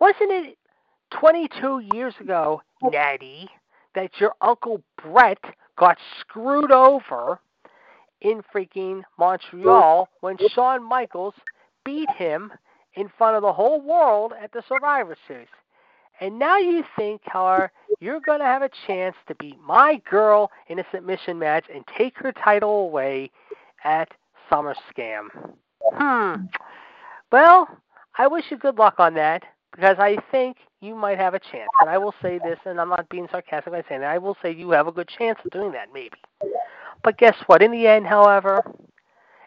Wasn't 0.00 0.30
it 0.30 0.58
22 1.20 1.82
years 1.92 2.14
ago, 2.20 2.62
Natty, 2.82 3.48
that 3.94 4.10
your 4.18 4.34
Uncle 4.40 4.82
Bret 5.02 5.38
got 5.78 5.98
screwed 6.20 6.72
over 6.72 7.38
in 8.20 8.42
freaking 8.54 9.02
Montreal 9.18 10.08
when 10.20 10.36
Shawn 10.54 10.82
Michaels 10.82 11.34
beat 11.84 12.10
him 12.10 12.52
in 12.94 13.10
front 13.16 13.36
of 13.36 13.42
the 13.42 13.52
whole 13.52 13.80
world 13.80 14.32
at 14.40 14.52
the 14.52 14.62
Survivor 14.68 15.16
Series? 15.26 15.48
And 16.20 16.38
now 16.38 16.58
you 16.58 16.84
think, 16.96 17.22
however, 17.24 17.72
you're 18.00 18.20
going 18.20 18.38
to 18.38 18.44
have 18.44 18.62
a 18.62 18.70
chance 18.86 19.16
to 19.26 19.34
beat 19.34 19.58
my 19.60 20.00
girl 20.08 20.50
in 20.68 20.78
a 20.78 20.84
submission 20.92 21.38
match 21.38 21.66
and 21.72 21.84
take 21.98 22.16
her 22.18 22.32
title 22.32 22.84
away 22.84 23.30
at 23.82 24.08
SummerSlam. 24.50 25.26
Hmm. 25.92 26.44
Well, 27.32 27.68
I 28.16 28.28
wish 28.28 28.44
you 28.50 28.56
good 28.56 28.78
luck 28.78 28.94
on 28.98 29.14
that 29.14 29.42
because 29.72 29.96
I 29.98 30.18
think 30.30 30.56
you 30.84 30.94
might 30.94 31.18
have 31.18 31.34
a 31.34 31.40
chance. 31.40 31.70
And 31.80 31.88
I 31.88 31.98
will 31.98 32.14
say 32.20 32.38
this, 32.38 32.58
and 32.64 32.80
I'm 32.80 32.88
not 32.88 33.08
being 33.08 33.28
sarcastic 33.30 33.72
by 33.72 33.82
saying 33.88 34.02
that. 34.02 34.10
I 34.10 34.18
will 34.18 34.36
say 34.42 34.52
you 34.52 34.70
have 34.70 34.86
a 34.86 34.92
good 34.92 35.08
chance 35.08 35.38
of 35.44 35.50
doing 35.50 35.72
that, 35.72 35.88
maybe. 35.92 36.16
But 37.02 37.18
guess 37.18 37.36
what? 37.46 37.62
In 37.62 37.72
the 37.72 37.86
end, 37.86 38.06
however, 38.06 38.62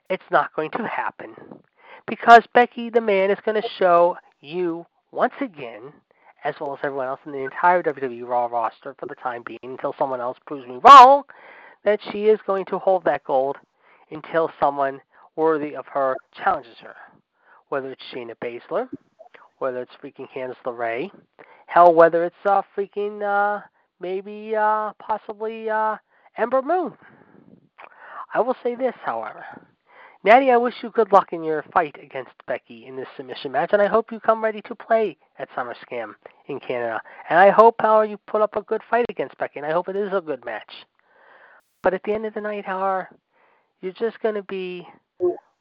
it's 0.09 0.23
not 0.31 0.53
going 0.55 0.71
to 0.71 0.87
happen 0.87 1.35
because 2.07 2.43
Becky 2.53 2.89
the 2.89 3.01
Man 3.01 3.31
is 3.31 3.37
going 3.45 3.61
to 3.61 3.67
show 3.77 4.17
you 4.41 4.85
once 5.11 5.33
again 5.41 5.93
as 6.43 6.55
well 6.59 6.73
as 6.73 6.79
everyone 6.83 7.07
else 7.07 7.19
in 7.25 7.31
the 7.31 7.39
entire 7.39 7.83
WWE 7.83 8.27
Raw 8.27 8.45
roster 8.45 8.95
for 8.99 9.05
the 9.07 9.15
time 9.15 9.43
being 9.45 9.59
until 9.63 9.93
someone 9.97 10.21
else 10.21 10.37
proves 10.45 10.67
me 10.67 10.79
wrong, 10.83 11.23
that 11.83 11.99
she 12.11 12.25
is 12.25 12.39
going 12.45 12.65
to 12.65 12.79
hold 12.79 13.03
that 13.05 13.23
gold 13.23 13.57
until 14.11 14.49
someone 14.59 15.01
worthy 15.35 15.75
of 15.75 15.85
her 15.87 16.15
challenges 16.41 16.77
her. 16.81 16.95
Whether 17.69 17.91
it's 17.91 18.03
Shayna 18.13 18.35
Baszler, 18.41 18.87
whether 19.59 19.81
it's 19.81 19.91
freaking 20.03 20.27
Candice 20.35 20.55
LeRae, 20.65 21.11
hell, 21.67 21.93
whether 21.93 22.23
it's 22.25 22.35
uh, 22.45 22.61
freaking 22.75 23.21
uh, 23.23 23.61
maybe 23.99 24.55
uh, 24.55 24.93
possibly 24.99 25.69
uh, 25.69 25.97
Ember 26.37 26.61
Moon. 26.61 26.93
I 28.33 28.41
will 28.41 28.55
say 28.63 28.75
this, 28.75 28.93
however. 29.03 29.45
Natty, 30.23 30.51
I 30.51 30.57
wish 30.57 30.73
you 30.81 30.89
good 30.89 31.11
luck 31.11 31.31
in 31.31 31.43
your 31.43 31.63
fight 31.73 31.95
against 32.01 32.31
Becky 32.47 32.85
in 32.85 32.95
this 32.95 33.07
submission 33.15 33.51
match, 33.51 33.69
and 33.71 33.81
I 33.81 33.87
hope 33.87 34.11
you 34.11 34.19
come 34.19 34.43
ready 34.43 34.61
to 34.63 34.75
play 34.75 35.15
at 35.39 35.49
SummerSlam 35.51 36.15
in 36.47 36.59
Canada. 36.59 37.01
And 37.29 37.39
I 37.39 37.49
hope, 37.49 37.75
how 37.79 38.01
you 38.01 38.17
put 38.27 38.41
up 38.41 38.55
a 38.55 38.61
good 38.61 38.81
fight 38.89 39.05
against 39.09 39.37
Becky, 39.37 39.59
and 39.59 39.65
I 39.65 39.71
hope 39.71 39.87
it 39.87 39.95
is 39.95 40.11
a 40.11 40.21
good 40.21 40.43
match. 40.43 40.71
But 41.81 41.93
at 41.93 42.03
the 42.03 42.13
end 42.13 42.25
of 42.25 42.33
the 42.33 42.41
night, 42.41 42.65
however, 42.65 43.09
you're 43.81 43.93
just 43.93 44.19
going 44.21 44.35
to 44.35 44.43
be 44.43 44.87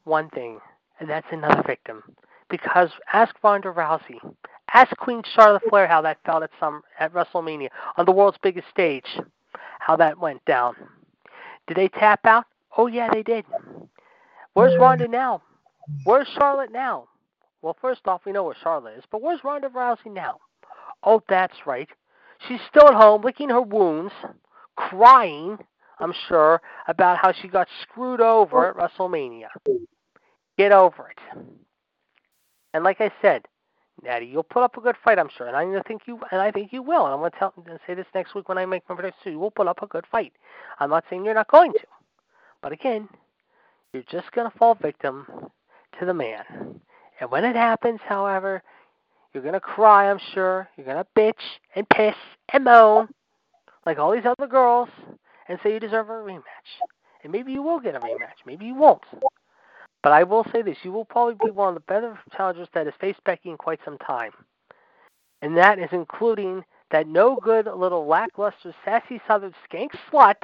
one 0.03 0.29
thing, 0.31 0.59
and 0.99 1.09
that's 1.09 1.27
another 1.31 1.63
victim. 1.65 2.03
Because 2.49 2.89
ask 3.11 3.35
Ronda 3.43 3.69
Rousey, 3.69 4.19
ask 4.73 4.95
Queen 4.97 5.21
Charlotte 5.35 5.63
Flair 5.69 5.87
how 5.87 6.01
that 6.01 6.17
felt 6.25 6.43
at 6.43 6.51
some 6.59 6.81
at 6.99 7.13
WrestleMania 7.13 7.69
on 7.97 8.05
the 8.05 8.11
world's 8.11 8.37
biggest 8.41 8.69
stage, 8.69 9.19
how 9.79 9.95
that 9.97 10.19
went 10.19 10.43
down. 10.45 10.75
Did 11.67 11.77
they 11.77 11.89
tap 11.89 12.25
out? 12.25 12.45
Oh 12.77 12.87
yeah, 12.87 13.09
they 13.11 13.23
did. 13.23 13.45
Where's 14.53 14.77
Ronda 14.79 15.07
now? 15.07 15.43
Where's 16.03 16.27
Charlotte 16.37 16.71
now? 16.71 17.07
Well, 17.61 17.75
first 17.81 18.01
off, 18.07 18.21
we 18.25 18.31
know 18.31 18.43
where 18.43 18.55
Charlotte 18.61 18.97
is, 18.97 19.03
but 19.11 19.21
where's 19.21 19.43
Ronda 19.43 19.69
Rousey 19.69 20.11
now? 20.11 20.39
Oh, 21.03 21.21
that's 21.27 21.65
right. 21.65 21.89
She's 22.47 22.59
still 22.69 22.87
at 22.87 22.93
home 22.93 23.21
licking 23.23 23.49
her 23.49 23.61
wounds, 23.61 24.13
crying, 24.75 25.57
I'm 25.99 26.13
sure, 26.27 26.61
about 26.87 27.17
how 27.17 27.33
she 27.33 27.47
got 27.47 27.67
screwed 27.81 28.21
over 28.21 28.65
oh. 28.65 28.69
at 28.69 28.75
WrestleMania. 28.75 29.47
Get 30.57 30.71
over 30.71 31.09
it. 31.09 31.37
And 32.73 32.83
like 32.83 33.01
I 33.01 33.11
said, 33.21 33.47
Natty, 34.03 34.27
you'll 34.27 34.43
put 34.43 34.63
up 34.63 34.77
a 34.77 34.81
good 34.81 34.95
fight, 35.03 35.17
I'm 35.17 35.29
sure, 35.35 35.47
and 35.47 35.55
I 35.55 35.81
think 35.81 36.03
you 36.05 36.19
and 36.31 36.39
I 36.39 36.51
think 36.51 36.71
you 36.71 36.83
will. 36.83 37.05
And 37.05 37.13
I'm 37.13 37.19
going 37.19 37.31
to 37.31 37.37
tell 37.37 37.53
and 37.65 37.79
say 37.87 37.95
this 37.95 38.05
next 38.13 38.35
week 38.35 38.47
when 38.47 38.57
I 38.57 38.65
make 38.65 38.83
my 38.87 38.95
prediction. 38.95 39.31
You 39.31 39.39
will 39.39 39.51
put 39.51 39.67
up 39.67 39.81
a 39.81 39.87
good 39.87 40.05
fight. 40.11 40.33
I'm 40.79 40.91
not 40.91 41.03
saying 41.09 41.25
you're 41.25 41.33
not 41.33 41.49
going 41.49 41.73
to, 41.73 41.87
but 42.61 42.71
again, 42.71 43.09
you're 43.93 44.03
just 44.03 44.31
going 44.33 44.49
to 44.49 44.57
fall 44.57 44.75
victim 44.75 45.25
to 45.99 46.05
the 46.05 46.13
man. 46.13 46.79
And 47.19 47.31
when 47.31 47.43
it 47.43 47.55
happens, 47.55 47.99
however, 48.05 48.61
you're 49.33 49.43
going 49.43 49.53
to 49.53 49.59
cry, 49.59 50.09
I'm 50.09 50.19
sure. 50.33 50.69
You're 50.77 50.85
going 50.85 50.97
to 50.97 51.07
bitch 51.15 51.33
and 51.75 51.87
piss 51.89 52.15
and 52.53 52.63
moan 52.63 53.07
like 53.85 53.97
all 53.97 54.11
these 54.11 54.25
other 54.25 54.47
girls 54.47 54.89
and 55.47 55.57
say 55.63 55.73
you 55.73 55.79
deserve 55.79 56.09
a 56.09 56.13
rematch. 56.13 56.41
And 57.23 57.31
maybe 57.31 57.51
you 57.51 57.63
will 57.63 57.79
get 57.79 57.95
a 57.95 57.99
rematch. 57.99 58.45
Maybe 58.45 58.65
you 58.65 58.75
won't. 58.75 59.01
But 60.03 60.13
I 60.13 60.23
will 60.23 60.45
say 60.51 60.61
this 60.61 60.77
you 60.83 60.91
will 60.91 61.05
probably 61.05 61.35
be 61.43 61.51
one 61.51 61.69
of 61.69 61.73
the 61.75 61.81
better 61.81 62.17
challengers 62.35 62.67
that 62.73 62.85
has 62.85 62.95
faced 62.99 63.23
Becky 63.23 63.49
in 63.49 63.57
quite 63.57 63.79
some 63.83 63.97
time. 63.97 64.31
And 65.41 65.57
that 65.57 65.79
is 65.79 65.89
including 65.91 66.63
that 66.91 67.07
no 67.07 67.37
good 67.41 67.65
little 67.65 68.05
lackluster 68.07 68.73
sassy 68.85 69.21
southern 69.27 69.53
skank 69.69 69.89
slut 70.11 70.35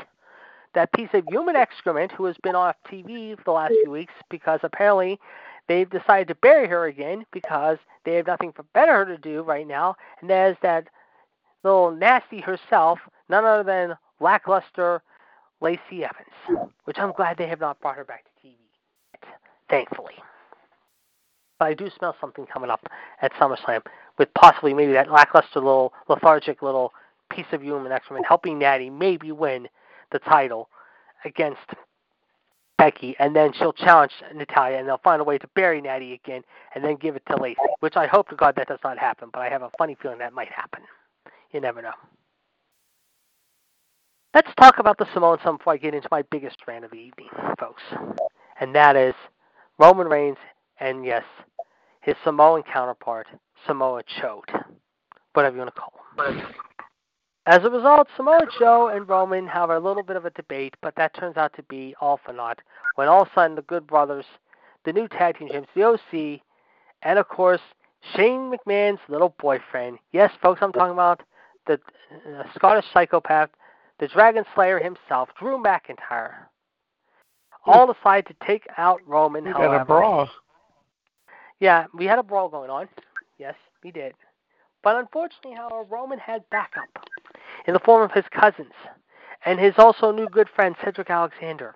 that 0.73 0.91
piece 0.93 1.09
of 1.13 1.23
human 1.29 1.55
excrement 1.55 2.11
who 2.11 2.25
has 2.25 2.35
been 2.41 2.55
off 2.55 2.75
TV 2.91 3.37
for 3.37 3.43
the 3.45 3.51
last 3.51 3.73
few 3.83 3.91
weeks 3.91 4.13
because 4.29 4.59
apparently 4.63 5.19
they've 5.67 5.89
decided 5.89 6.27
to 6.27 6.35
bury 6.35 6.67
her 6.67 6.85
again 6.85 7.25
because 7.31 7.77
they 8.05 8.15
have 8.15 8.27
nothing 8.27 8.51
for 8.51 8.63
better 8.73 9.05
to 9.05 9.17
do 9.17 9.43
right 9.43 9.67
now, 9.67 9.95
and 10.19 10.29
that 10.29 10.51
is 10.51 10.57
that 10.61 10.87
little 11.63 11.91
nasty 11.91 12.41
herself, 12.41 12.99
none 13.29 13.45
other 13.45 13.63
than 13.63 13.95
lackluster 14.19 15.01
Lacey 15.61 16.03
Evans, 16.03 16.69
which 16.85 16.97
I'm 16.99 17.13
glad 17.13 17.37
they 17.37 17.47
have 17.47 17.59
not 17.59 17.79
brought 17.79 17.95
her 17.95 18.03
back 18.03 18.25
thankfully. 19.73 20.13
But 21.57 21.65
I 21.65 21.73
do 21.73 21.89
smell 21.97 22.15
something 22.21 22.45
coming 22.45 22.69
up 22.69 22.85
at 23.21 23.33
SummerSlam 23.33 23.81
with 24.19 24.31
possibly 24.35 24.73
maybe 24.73 24.93
that 24.93 25.11
lackluster 25.11 25.59
little 25.59 25.93
lethargic 26.07 26.61
little 26.61 26.93
piece 27.31 27.45
of 27.51 27.63
human 27.63 27.91
excrement 27.91 28.27
helping 28.27 28.59
Natty 28.59 28.91
maybe 28.91 29.31
win 29.31 29.67
the 30.11 30.19
title 30.19 30.69
against 31.25 31.61
Becky, 32.77 33.15
and 33.17 33.35
then 33.35 33.51
she'll 33.53 33.73
challenge 33.73 34.11
Natalya, 34.35 34.77
and 34.77 34.87
they'll 34.87 34.97
find 34.97 35.21
a 35.21 35.23
way 35.23 35.37
to 35.37 35.47
bury 35.55 35.79
Natty 35.81 36.13
again, 36.13 36.41
and 36.75 36.83
then 36.83 36.95
give 36.95 37.15
it 37.15 37.23
to 37.29 37.41
Lacey. 37.41 37.59
Which 37.79 37.95
I 37.95 38.07
hope 38.07 38.29
to 38.29 38.35
God 38.35 38.55
that 38.57 38.67
does 38.67 38.79
not 38.83 38.99
happen, 38.99 39.29
but 39.31 39.41
I 39.41 39.49
have 39.49 39.61
a 39.61 39.71
funny 39.77 39.95
feeling 40.01 40.19
that 40.19 40.33
might 40.33 40.51
happen. 40.51 40.81
You 41.51 41.61
never 41.61 41.81
know. 41.81 41.93
Let's 44.33 44.51
talk 44.59 44.79
about 44.79 44.97
the 44.97 45.05
Samoan 45.13 45.37
Sum 45.43 45.57
before 45.57 45.73
I 45.73 45.77
get 45.77 45.93
into 45.93 46.09
my 46.11 46.23
biggest 46.23 46.57
rant 46.67 46.83
of 46.83 46.91
the 46.91 46.97
evening, 46.97 47.29
folks, 47.59 47.83
and 48.59 48.75
that 48.75 48.95
is 48.95 49.13
Roman 49.79 50.07
Reigns 50.07 50.37
and 50.79 51.05
yes, 51.05 51.23
his 52.01 52.15
Samoan 52.23 52.63
counterpart, 52.63 53.27
Samoa 53.65 54.03
Chode, 54.19 54.63
whatever 55.33 55.55
you 55.55 55.61
want 55.61 55.73
to 55.73 55.81
call 55.81 56.27
him. 56.27 56.41
As 57.45 57.63
a 57.63 57.69
result, 57.69 58.07
Samoa 58.15 58.47
Joe 58.59 58.87
and 58.87 59.07
Roman 59.07 59.47
have 59.47 59.69
a 59.69 59.79
little 59.79 60.03
bit 60.03 60.15
of 60.15 60.25
a 60.25 60.29
debate, 60.31 60.75
but 60.81 60.95
that 60.95 61.13
turns 61.13 61.35
out 61.35 61.53
to 61.55 61.63
be 61.63 61.93
all 61.99 62.19
for 62.23 62.31
naught. 62.31 62.59
When 62.95 63.07
all 63.07 63.23
of 63.23 63.27
a 63.27 63.31
sudden 63.35 63.55
the 63.55 63.63
Good 63.63 63.85
Brothers, 63.85 64.25
the 64.85 64.93
new 64.93 65.07
tag 65.07 65.39
team 65.39 65.49
champs, 65.49 65.69
the 65.75 65.83
OC, 65.83 66.41
and 67.01 67.19
of 67.19 67.27
course 67.27 67.61
Shane 68.15 68.51
McMahon's 68.51 68.99
little 69.07 69.35
boyfriend. 69.39 69.97
Yes, 70.11 70.31
folks, 70.41 70.59
I'm 70.61 70.71
talking 70.71 70.93
about 70.93 71.21
the 71.67 71.73
uh, 71.73 72.43
Scottish 72.55 72.85
psychopath, 72.93 73.49
the 73.99 74.07
Dragon 74.07 74.43
Slayer 74.53 74.79
himself, 74.79 75.29
Drew 75.39 75.57
McIntyre. 75.57 76.33
All 77.65 77.91
decide 77.91 78.25
to 78.27 78.35
take 78.45 78.65
out 78.77 78.99
Roman. 79.07 79.45
We 79.45 79.51
however, 79.51 79.77
got 79.77 79.81
a 79.81 79.85
brawl. 79.85 80.29
yeah, 81.59 81.85
we 81.93 82.05
had 82.05 82.19
a 82.19 82.23
brawl 82.23 82.49
going 82.49 82.69
on. 82.69 82.89
Yes, 83.37 83.55
we 83.83 83.91
did. 83.91 84.13
But 84.83 84.97
unfortunately, 84.97 85.55
however, 85.55 85.83
Roman 85.89 86.19
had 86.19 86.43
backup 86.49 86.89
in 87.67 87.73
the 87.73 87.79
form 87.79 88.03
of 88.03 88.11
his 88.11 88.25
cousins 88.37 88.73
and 89.45 89.59
his 89.59 89.73
also 89.77 90.11
new 90.11 90.27
good 90.29 90.49
friend 90.53 90.75
Cedric 90.83 91.09
Alexander. 91.09 91.75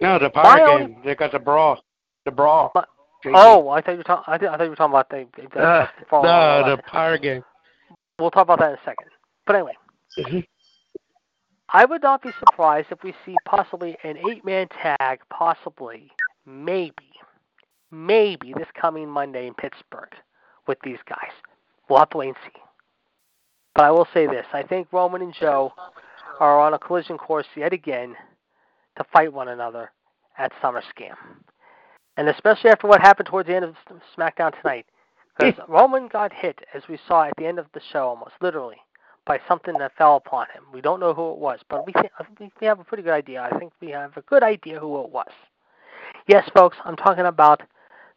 No, 0.00 0.18
the 0.18 0.30
My 0.34 0.42
power 0.42 0.68
only- 0.68 0.86
game. 0.88 1.02
They 1.04 1.14
got 1.14 1.32
the 1.32 1.38
brawl. 1.38 1.82
The 2.24 2.30
brawl. 2.32 2.72
Oh, 3.34 3.68
I 3.70 3.80
thought 3.80 3.92
you 3.92 3.96
were 3.98 4.02
talking. 4.04 4.24
I, 4.26 4.38
th- 4.38 4.50
I 4.50 4.56
thought 4.56 4.64
you 4.64 4.70
were 4.70 4.76
talking 4.76 4.92
about 4.92 5.08
the. 5.08 5.26
the, 5.36 5.58
Uh, 5.60 5.86
the 6.10 6.76
the 6.76 6.82
power 6.86 7.16
game. 7.18 7.42
We'll 8.18 8.30
talk 8.30 8.42
about 8.42 8.58
that 8.60 8.70
in 8.70 8.74
a 8.74 8.84
second. 8.84 9.08
But 9.46 9.56
anyway, 9.56 9.72
Mhm. 10.18 10.46
I 11.68 11.84
would 11.84 12.02
not 12.02 12.22
be 12.22 12.30
surprised 12.38 12.88
if 12.90 13.02
we 13.02 13.14
see 13.24 13.36
possibly 13.44 13.96
an 14.04 14.16
eight-man 14.28 14.68
tag, 14.68 15.20
possibly, 15.30 16.10
maybe, 16.46 17.10
maybe 17.90 18.54
this 18.56 18.68
coming 18.80 19.08
Monday 19.08 19.46
in 19.46 19.54
Pittsburgh 19.54 20.12
with 20.68 20.78
these 20.84 20.98
guys. 21.08 21.32
We'll 21.88 21.98
have 21.98 22.10
to 22.10 22.18
wait 22.18 22.28
and 22.28 22.36
see. 22.44 22.60
But 23.74 23.84
I 23.84 23.90
will 23.90 24.06
say 24.14 24.26
this: 24.26 24.46
I 24.52 24.62
think 24.62 24.88
Roman 24.92 25.22
and 25.22 25.34
Joe 25.34 25.72
are 26.40 26.60
on 26.60 26.74
a 26.74 26.78
collision 26.78 27.18
course 27.18 27.46
yet 27.56 27.72
again 27.72 28.14
to 28.96 29.04
fight 29.12 29.32
one 29.32 29.48
another 29.48 29.90
at 30.38 30.52
SummerSlam, 30.62 31.16
and 32.16 32.28
especially 32.28 32.70
after 32.70 32.86
what 32.86 33.00
happened 33.00 33.28
towards 33.28 33.48
the 33.48 33.56
end 33.56 33.64
of 33.64 33.74
SmackDown 34.16 34.58
tonight. 34.60 34.86
Because 35.36 35.60
Roman 35.68 36.08
got 36.08 36.32
hit, 36.32 36.60
as 36.74 36.82
we 36.88 36.98
saw 37.06 37.24
at 37.24 37.34
the 37.36 37.46
end 37.46 37.58
of 37.58 37.66
the 37.74 37.80
show, 37.92 38.08
almost 38.08 38.32
literally, 38.40 38.78
by 39.26 39.40
something 39.48 39.76
that 39.78 39.92
fell 39.96 40.16
upon 40.16 40.46
him. 40.54 40.62
We 40.72 40.80
don't 40.80 41.00
know 41.00 41.12
who 41.12 41.32
it 41.32 41.38
was, 41.38 41.60
but 41.68 41.86
we 41.86 41.92
we 42.60 42.66
have 42.66 42.80
a 42.80 42.84
pretty 42.84 43.02
good 43.02 43.12
idea. 43.12 43.42
I 43.42 43.58
think 43.58 43.72
we 43.80 43.90
have 43.90 44.16
a 44.16 44.22
good 44.22 44.42
idea 44.42 44.78
who 44.78 45.02
it 45.02 45.10
was. 45.10 45.30
Yes, 46.28 46.48
folks, 46.54 46.76
I'm 46.84 46.96
talking 46.96 47.26
about 47.26 47.62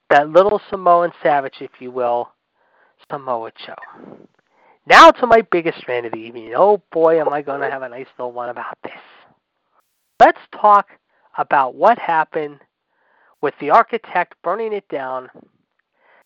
that 0.09 0.29
little 0.29 0.61
Samoan 0.69 1.11
savage, 1.21 1.57
if 1.59 1.71
you 1.79 1.91
will, 1.91 2.31
Samoa 3.11 3.51
Joe. 3.65 3.75
Now 4.85 5.11
to 5.11 5.27
my 5.27 5.41
biggest 5.51 5.87
rant 5.87 6.05
of 6.05 6.13
the 6.13 6.19
evening. 6.19 6.53
Oh 6.55 6.81
boy, 6.91 7.19
am 7.19 7.29
I 7.29 7.41
going 7.41 7.61
to 7.61 7.69
have 7.69 7.81
a 7.81 7.89
nice 7.89 8.07
little 8.17 8.31
one 8.31 8.49
about 8.49 8.77
this. 8.83 8.93
Let's 10.19 10.39
talk 10.51 10.87
about 11.37 11.75
what 11.75 11.97
happened 11.99 12.59
with 13.41 13.53
the 13.59 13.69
architect 13.69 14.35
burning 14.43 14.73
it 14.73 14.87
down 14.89 15.29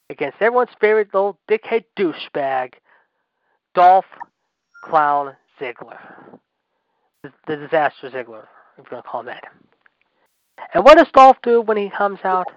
against 0.10 0.38
everyone's 0.42 0.72
favorite 0.80 1.14
little 1.14 1.38
dickhead 1.50 1.84
douchebag, 1.98 2.74
Dolph 3.76 4.06
Clown 4.84 5.36
Ziggler. 5.60 6.00
The, 7.24 7.56
disaster 7.56 8.10
Ziggler, 8.10 8.48
if 8.78 8.86
you 8.90 8.92
want 8.92 9.06
to 9.06 9.10
call 9.10 9.22
him 9.22 9.28
that. 9.28 9.44
And 10.74 10.84
what 10.84 10.98
does 10.98 11.08
Dolph 11.14 11.38
do 11.42 11.62
when 11.62 11.78
he 11.78 11.90
comes 11.90 12.20
out? 12.24 12.48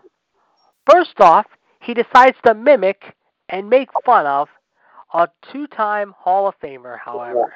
First 0.91 1.20
off, 1.20 1.47
he 1.81 1.95
decides 1.95 2.37
to 2.45 2.55
mimic 2.55 3.14
and 3.49 3.70
make 3.70 3.89
fun 4.05 4.27
of 4.27 4.49
a 5.14 5.29
two 5.53 5.66
time 5.68 6.14
Hall 6.18 6.49
of 6.49 6.55
Famer, 6.61 6.99
however. 6.99 7.53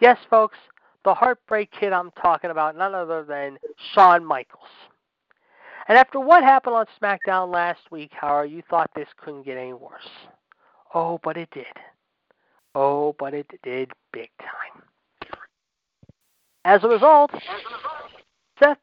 Yes, 0.00 0.18
folks, 0.28 0.58
the 1.04 1.14
Heartbreak 1.14 1.70
Kid 1.70 1.92
I'm 1.92 2.10
talking 2.22 2.50
about, 2.50 2.76
none 2.76 2.94
other 2.94 3.24
than 3.24 3.58
Shawn 3.94 4.24
Michaels. 4.24 4.64
And 5.88 5.96
after 5.96 6.18
what 6.18 6.42
happened 6.42 6.74
on 6.74 6.86
SmackDown 7.00 7.52
last 7.52 7.80
week, 7.92 8.10
however, 8.12 8.46
you 8.46 8.62
thought 8.68 8.90
this 8.96 9.08
couldn't 9.16 9.44
get 9.44 9.56
any 9.56 9.72
worse. 9.72 10.08
Oh, 10.92 11.20
but 11.22 11.36
it 11.36 11.48
did. 11.52 11.66
Oh, 12.78 13.16
but 13.18 13.32
it 13.32 13.46
did 13.62 13.90
big 14.12 14.28
time. 14.38 14.82
As 16.66 16.84
a 16.84 16.88
result, 16.88 17.30
Seth 18.58 18.76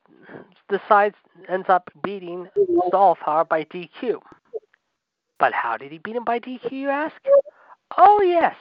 decides 0.68 1.16
ends 1.48 1.68
up 1.70 1.92
beating 2.04 2.50
Dolph 2.90 3.20
by 3.24 3.66
DQ. 3.66 4.20
But 5.38 5.54
how 5.54 5.78
did 5.78 5.92
he 5.92 6.00
beat 6.00 6.16
him 6.16 6.24
by 6.24 6.40
DQ, 6.40 6.72
you 6.72 6.90
ask? 6.90 7.14
Oh, 7.96 8.20
yes. 8.24 8.56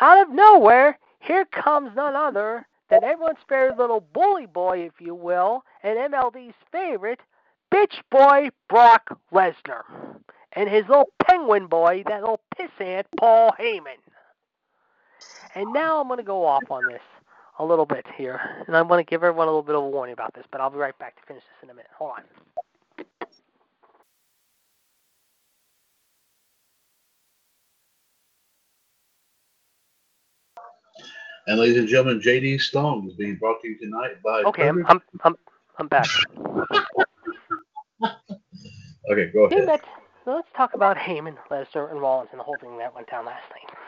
Out 0.00 0.22
of 0.22 0.32
nowhere, 0.32 1.00
here 1.18 1.44
comes 1.46 1.90
none 1.96 2.14
other 2.14 2.64
than 2.90 3.02
everyone's 3.02 3.38
favorite 3.48 3.76
little 3.76 4.04
bully 4.12 4.46
boy, 4.46 4.82
if 4.82 5.00
you 5.00 5.16
will, 5.16 5.64
and 5.82 5.98
MLD's 5.98 6.54
favorite, 6.70 7.18
bitch 7.74 8.00
boy 8.12 8.50
Brock 8.68 9.18
Lesnar. 9.32 9.82
And 10.52 10.68
his 10.68 10.86
little 10.86 11.10
penguin 11.26 11.66
boy, 11.66 12.04
that 12.06 12.20
little 12.20 12.40
pissant, 12.56 13.04
Paul 13.18 13.52
Heyman. 13.58 13.98
And 15.54 15.72
now 15.72 16.00
I'm 16.00 16.08
going 16.08 16.18
to 16.18 16.24
go 16.24 16.44
off 16.46 16.70
on 16.70 16.86
this 16.86 17.02
a 17.58 17.64
little 17.64 17.86
bit 17.86 18.06
here. 18.16 18.40
And 18.66 18.76
I'm 18.76 18.88
going 18.88 19.04
to 19.04 19.08
give 19.10 19.22
everyone 19.24 19.48
a 19.48 19.50
little 19.50 19.62
bit 19.62 19.74
of 19.76 19.84
a 19.84 19.88
warning 19.88 20.14
about 20.14 20.34
this, 20.34 20.44
but 20.52 20.60
I'll 20.60 20.70
be 20.70 20.78
right 20.78 20.98
back 20.98 21.16
to 21.20 21.22
finish 21.26 21.42
this 21.44 21.64
in 21.64 21.70
a 21.70 21.74
minute. 21.74 21.90
Hold 21.98 22.12
on. 22.18 22.22
And 31.48 31.60
ladies 31.60 31.78
and 31.78 31.88
gentlemen, 31.88 32.22
JD 32.22 32.60
Stone 32.60 33.08
is 33.08 33.14
being 33.16 33.36
brought 33.36 33.60
to 33.62 33.68
you 33.68 33.78
tonight 33.78 34.22
by. 34.24 34.44
Okay, 34.48 34.68
I'm 34.68 34.84
I'm 34.86 35.02
I'm, 35.24 35.36
I'm 35.78 35.88
back. 35.88 36.10
Okay, 39.10 39.30
go 39.32 39.46
Hey, 39.50 39.60
ahead. 39.60 39.66
Matt, 39.66 39.82
let's 40.26 40.48
talk 40.56 40.74
about 40.74 40.96
Heyman, 40.96 41.36
Lesnar, 41.50 41.90
and 41.90 42.00
Rollins 42.00 42.30
and 42.32 42.40
the 42.40 42.44
whole 42.44 42.56
thing 42.58 42.78
that 42.78 42.94
went 42.94 43.10
down 43.10 43.26
last 43.26 43.44
night. 43.50 43.81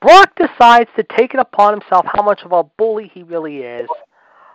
Brock 0.00 0.34
decides 0.36 0.90
to 0.96 1.02
take 1.16 1.34
it 1.34 1.40
upon 1.40 1.72
himself 1.80 2.06
how 2.12 2.22
much 2.22 2.42
of 2.44 2.52
a 2.52 2.64
bully 2.64 3.10
he 3.12 3.22
really 3.22 3.58
is 3.58 3.88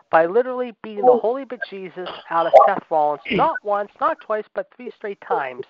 by 0.09 0.26
literally 0.26 0.74
beating 0.84 1.05
the 1.05 1.18
holy 1.18 1.43
bejesus 1.43 2.09
out 2.30 2.45
of 2.45 2.53
Seth 2.65 2.84
Rollins, 2.89 3.22
not 3.32 3.55
once, 3.63 3.91
not 3.99 4.18
twice, 4.22 4.45
but 4.53 4.70
three 4.76 4.91
straight 4.95 5.20
times, 5.28 5.65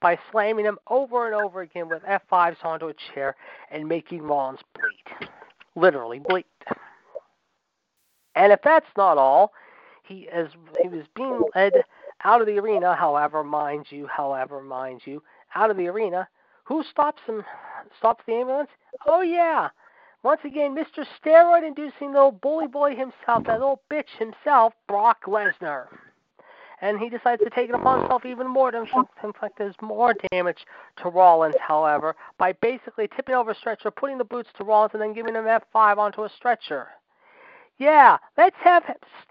by 0.00 0.18
slamming 0.30 0.64
him 0.64 0.78
over 0.88 1.26
and 1.26 1.34
over 1.34 1.60
again 1.60 1.88
with 1.88 2.02
F5s 2.04 2.64
onto 2.64 2.88
a 2.88 2.94
chair 3.12 3.34
and 3.70 3.88
making 3.88 4.22
Rollins 4.22 4.60
bleed. 4.74 5.28
Literally 5.74 6.20
bleed. 6.20 6.44
And 8.34 8.52
if 8.52 8.60
that's 8.62 8.86
not 8.96 9.18
all, 9.18 9.52
he 10.04 10.28
as 10.28 10.46
he 10.80 10.88
was 10.88 11.04
being 11.14 11.42
led 11.54 11.72
out 12.24 12.40
of 12.40 12.46
the 12.46 12.58
arena, 12.58 12.94
however, 12.94 13.42
mind 13.42 13.86
you, 13.90 14.06
however, 14.06 14.62
mind 14.62 15.02
you, 15.04 15.22
out 15.54 15.70
of 15.70 15.76
the 15.76 15.88
arena, 15.88 16.28
who 16.70 16.84
stops 16.84 17.20
him? 17.26 17.42
Stops 17.98 18.22
the 18.28 18.34
ambulance? 18.34 18.70
Oh 19.04 19.22
yeah. 19.22 19.70
Once 20.22 20.40
again, 20.44 20.72
Mr. 20.72 21.04
Steroid 21.18 21.66
inducing 21.66 22.12
little 22.12 22.30
bully 22.30 22.68
boy 22.68 22.90
himself, 22.90 23.42
that 23.46 23.58
little 23.58 23.82
bitch 23.90 24.16
himself, 24.20 24.72
Brock 24.86 25.24
Lesnar. 25.26 25.86
And 26.80 27.00
he 27.00 27.08
decides 27.08 27.42
to 27.42 27.50
take 27.50 27.70
it 27.70 27.74
upon 27.74 28.00
himself 28.00 28.24
even 28.24 28.46
more 28.46 28.70
to 28.70 28.86
inflict 29.24 29.58
there's 29.58 29.74
more 29.82 30.14
damage 30.30 30.64
to 31.02 31.08
Rollins, 31.08 31.56
however, 31.60 32.14
by 32.38 32.52
basically 32.52 33.08
tipping 33.16 33.34
over 33.34 33.50
a 33.50 33.54
stretcher, 33.56 33.90
putting 33.90 34.18
the 34.18 34.24
boots 34.24 34.50
to 34.56 34.64
Rollins, 34.64 34.92
and 34.92 35.02
then 35.02 35.12
giving 35.12 35.34
him 35.34 35.46
F5 35.46 35.98
onto 35.98 36.22
a 36.22 36.30
stretcher. 36.36 36.88
Yeah, 37.80 38.18
let's 38.36 38.56
have 38.62 38.82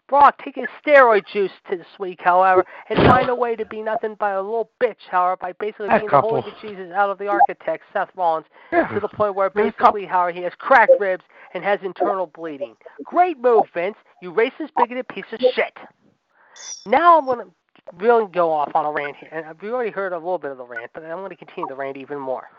Brock 0.08 0.42
take 0.44 0.56
his 0.56 0.66
steroid 0.84 1.22
juice 1.32 1.52
to 1.70 1.78
this 1.78 1.86
week, 2.00 2.20
however, 2.24 2.66
and 2.90 2.98
find 3.08 3.30
a 3.30 3.36
way 3.36 3.56
to 3.56 3.64
be 3.64 3.84
nothing 3.84 4.16
but 4.20 4.34
a 4.34 4.42
little 4.42 4.72
bitch, 4.84 4.96
however, 5.08 5.38
by 5.38 5.54
basically 5.54 5.86
A 5.86 6.00
being 6.00 6.10
the 6.10 6.20
holy. 6.20 6.44
Jesus 6.60 6.92
out 6.96 7.12
of 7.12 7.20
the 7.20 7.28
architect, 7.28 7.84
Seth 7.94 8.10
Rollins, 8.16 8.48
Yeah. 8.72 8.88
to 8.88 9.00
the 9.00 9.08
point 9.08 9.36
where 9.36 9.52
basically, 9.52 10.08
however, 10.08 10.32
he 10.32 10.42
has 10.42 10.54
cracked 10.56 10.94
ribs 11.00 11.24
and 11.54 11.64
has 11.64 11.80
internal 11.84 12.26
bleeding. 12.26 12.76
Great 13.04 13.38
move, 13.38 13.66
Vince. 13.72 13.98
You 14.20 14.34
racist, 14.34 14.72
bigoted 14.76 15.08
piece 15.10 15.32
of 15.32 15.40
shit. 15.54 15.78
Now 16.88 17.20
I'm 17.20 17.26
going 17.26 17.46
to 17.46 17.54
really 17.98 18.26
go 18.32 18.52
off 18.52 18.72
on 18.74 18.84
a 18.84 18.92
rant 18.92 19.16
here, 19.18 19.30
and 19.32 19.62
we 19.62 19.70
already 19.70 19.92
heard 19.92 20.12
a 20.12 20.18
little 20.18 20.40
bit 20.40 20.50
of 20.50 20.58
the 20.58 20.66
rant, 20.66 20.90
but 20.96 21.04
I'm 21.04 21.18
going 21.18 21.30
to 21.30 21.36
continue 21.36 21.68
the 21.68 21.76
rant 21.76 21.98
even 21.98 22.18
more. 22.20 22.50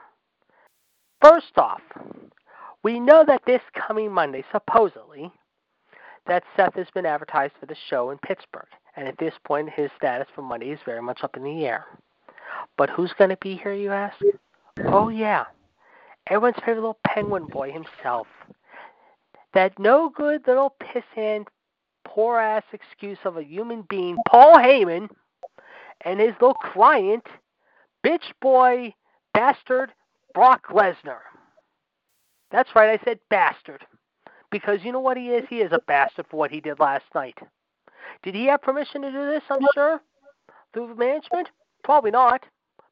First 1.21 1.59
off, 1.59 1.83
we 2.85 3.01
know 3.01 3.25
that 3.27 3.43
this 3.45 3.61
coming 3.75 4.13
Monday, 4.13 4.45
supposedly, 4.53 5.33
that 6.27 6.45
Seth 6.57 6.75
has 6.75 6.87
been 6.95 7.07
advertised 7.07 7.55
for 7.59 7.67
the 7.67 7.77
show 7.89 8.11
in 8.11 8.19
Pittsburgh, 8.19 8.69
and 8.97 9.09
at 9.09 9.19
this 9.19 9.35
point, 9.45 9.71
his 9.71 9.91
status 9.97 10.29
for 10.35 10.43
Monday 10.43 10.71
is 10.71 10.79
very 10.85 11.03
much 11.03 11.21
up 11.23 11.37
in 11.37 11.45
the 11.45 11.65
air. 11.65 11.87
But 12.77 12.91
who's 12.91 13.13
going 13.19 13.31
to 13.31 13.39
be 13.41 13.57
here, 13.57 13.73
you 13.73 13.91
ask? 13.91 14.17
Oh, 14.87 15.09
yeah. 15.09 15.45
Everyone's 16.29 16.57
favorite 16.57 16.77
little 16.77 16.99
penguin 17.07 17.47
boy 17.47 17.73
himself. 17.73 18.27
That 19.55 19.79
no 19.79 20.11
good 20.11 20.47
little 20.47 20.75
pissant, 20.81 21.47
poor 22.05 22.39
ass 22.39 22.63
excuse 22.73 23.19
of 23.25 23.37
a 23.37 23.43
human 23.43 23.83
being, 23.89 24.17
Paul 24.29 24.55
Heyman, 24.55 25.09
and 26.03 26.21
his 26.21 26.33
little 26.41 26.55
client, 26.55 27.27
bitch 28.07 28.33
boy, 28.41 28.95
bastard, 29.35 29.93
Brock 30.35 30.69
Lesnar. 30.69 31.21
That's 32.51 32.71
right, 32.75 32.99
I 33.01 33.05
said 33.05 33.19
bastard. 33.29 33.85
Because 34.51 34.81
you 34.83 34.93
know 34.93 35.01
what 35.01 35.17
he 35.17 35.29
is? 35.29 35.47
He 35.49 35.61
is 35.61 35.73
a 35.73 35.81
bastard 35.87 36.27
for 36.29 36.37
what 36.37 36.51
he 36.51 36.61
did 36.61 36.81
last 36.81 37.05
night. 37.15 37.39
Did 38.23 38.35
he 38.35 38.47
have 38.47 38.63
permission 38.63 39.03
to 39.03 39.11
do 39.11 39.27
this, 39.27 39.43
I'm 39.49 39.67
sure? 39.75 40.01
Through 40.73 40.95
management? 40.97 41.49
Probably 41.85 42.11
not. 42.11 42.45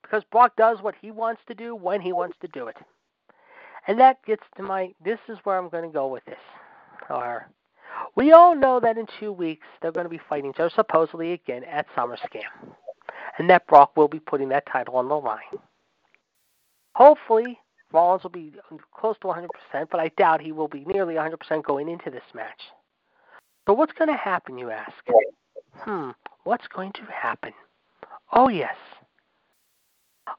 Because 0.02 0.22
Brock 0.30 0.56
does 0.56 0.80
what 0.80 0.94
he 1.00 1.10
wants 1.10 1.42
to 1.48 1.54
do 1.54 1.74
when 1.74 2.00
he 2.00 2.12
wants 2.12 2.36
to 2.40 2.48
do 2.48 2.68
it. 2.68 2.76
And 3.86 3.98
that 4.00 4.24
gets 4.24 4.42
to 4.56 4.62
my 4.62 4.94
this 5.04 5.18
is 5.28 5.38
where 5.44 5.58
I'm 5.58 5.68
gonna 5.68 5.88
go 5.88 6.08
with 6.08 6.24
this. 6.24 6.38
Or 7.10 7.48
we 8.14 8.32
all 8.32 8.54
know 8.54 8.80
that 8.80 8.98
in 8.98 9.06
two 9.18 9.32
weeks 9.32 9.66
they're 9.80 9.92
gonna 9.92 10.08
be 10.08 10.20
fighting 10.28 10.50
each 10.50 10.60
other 10.60 10.70
supposedly 10.74 11.32
again 11.32 11.64
at 11.64 11.86
SummerSlam. 11.94 12.42
And 13.38 13.48
that 13.50 13.66
Brock 13.66 13.96
will 13.96 14.08
be 14.08 14.20
putting 14.20 14.48
that 14.50 14.66
title 14.66 14.96
on 14.96 15.08
the 15.08 15.14
line. 15.16 15.40
Hopefully 16.94 17.58
Rollins 17.92 18.22
will 18.22 18.30
be 18.30 18.52
close 18.94 19.16
to 19.22 19.28
100%, 19.28 19.48
but 19.90 20.00
I 20.00 20.08
doubt 20.16 20.40
he 20.40 20.52
will 20.52 20.68
be 20.68 20.84
nearly 20.84 21.14
100% 21.14 21.62
going 21.64 21.88
into 21.88 22.10
this 22.10 22.22
match. 22.34 22.60
So 23.66 23.74
what's 23.74 23.92
going 23.92 24.10
to 24.10 24.16
happen, 24.16 24.58
you 24.58 24.70
ask? 24.70 24.92
Hmm, 25.74 26.10
what's 26.44 26.66
going 26.68 26.92
to 26.92 27.02
happen? 27.12 27.52
Oh, 28.32 28.48
yes. 28.48 28.74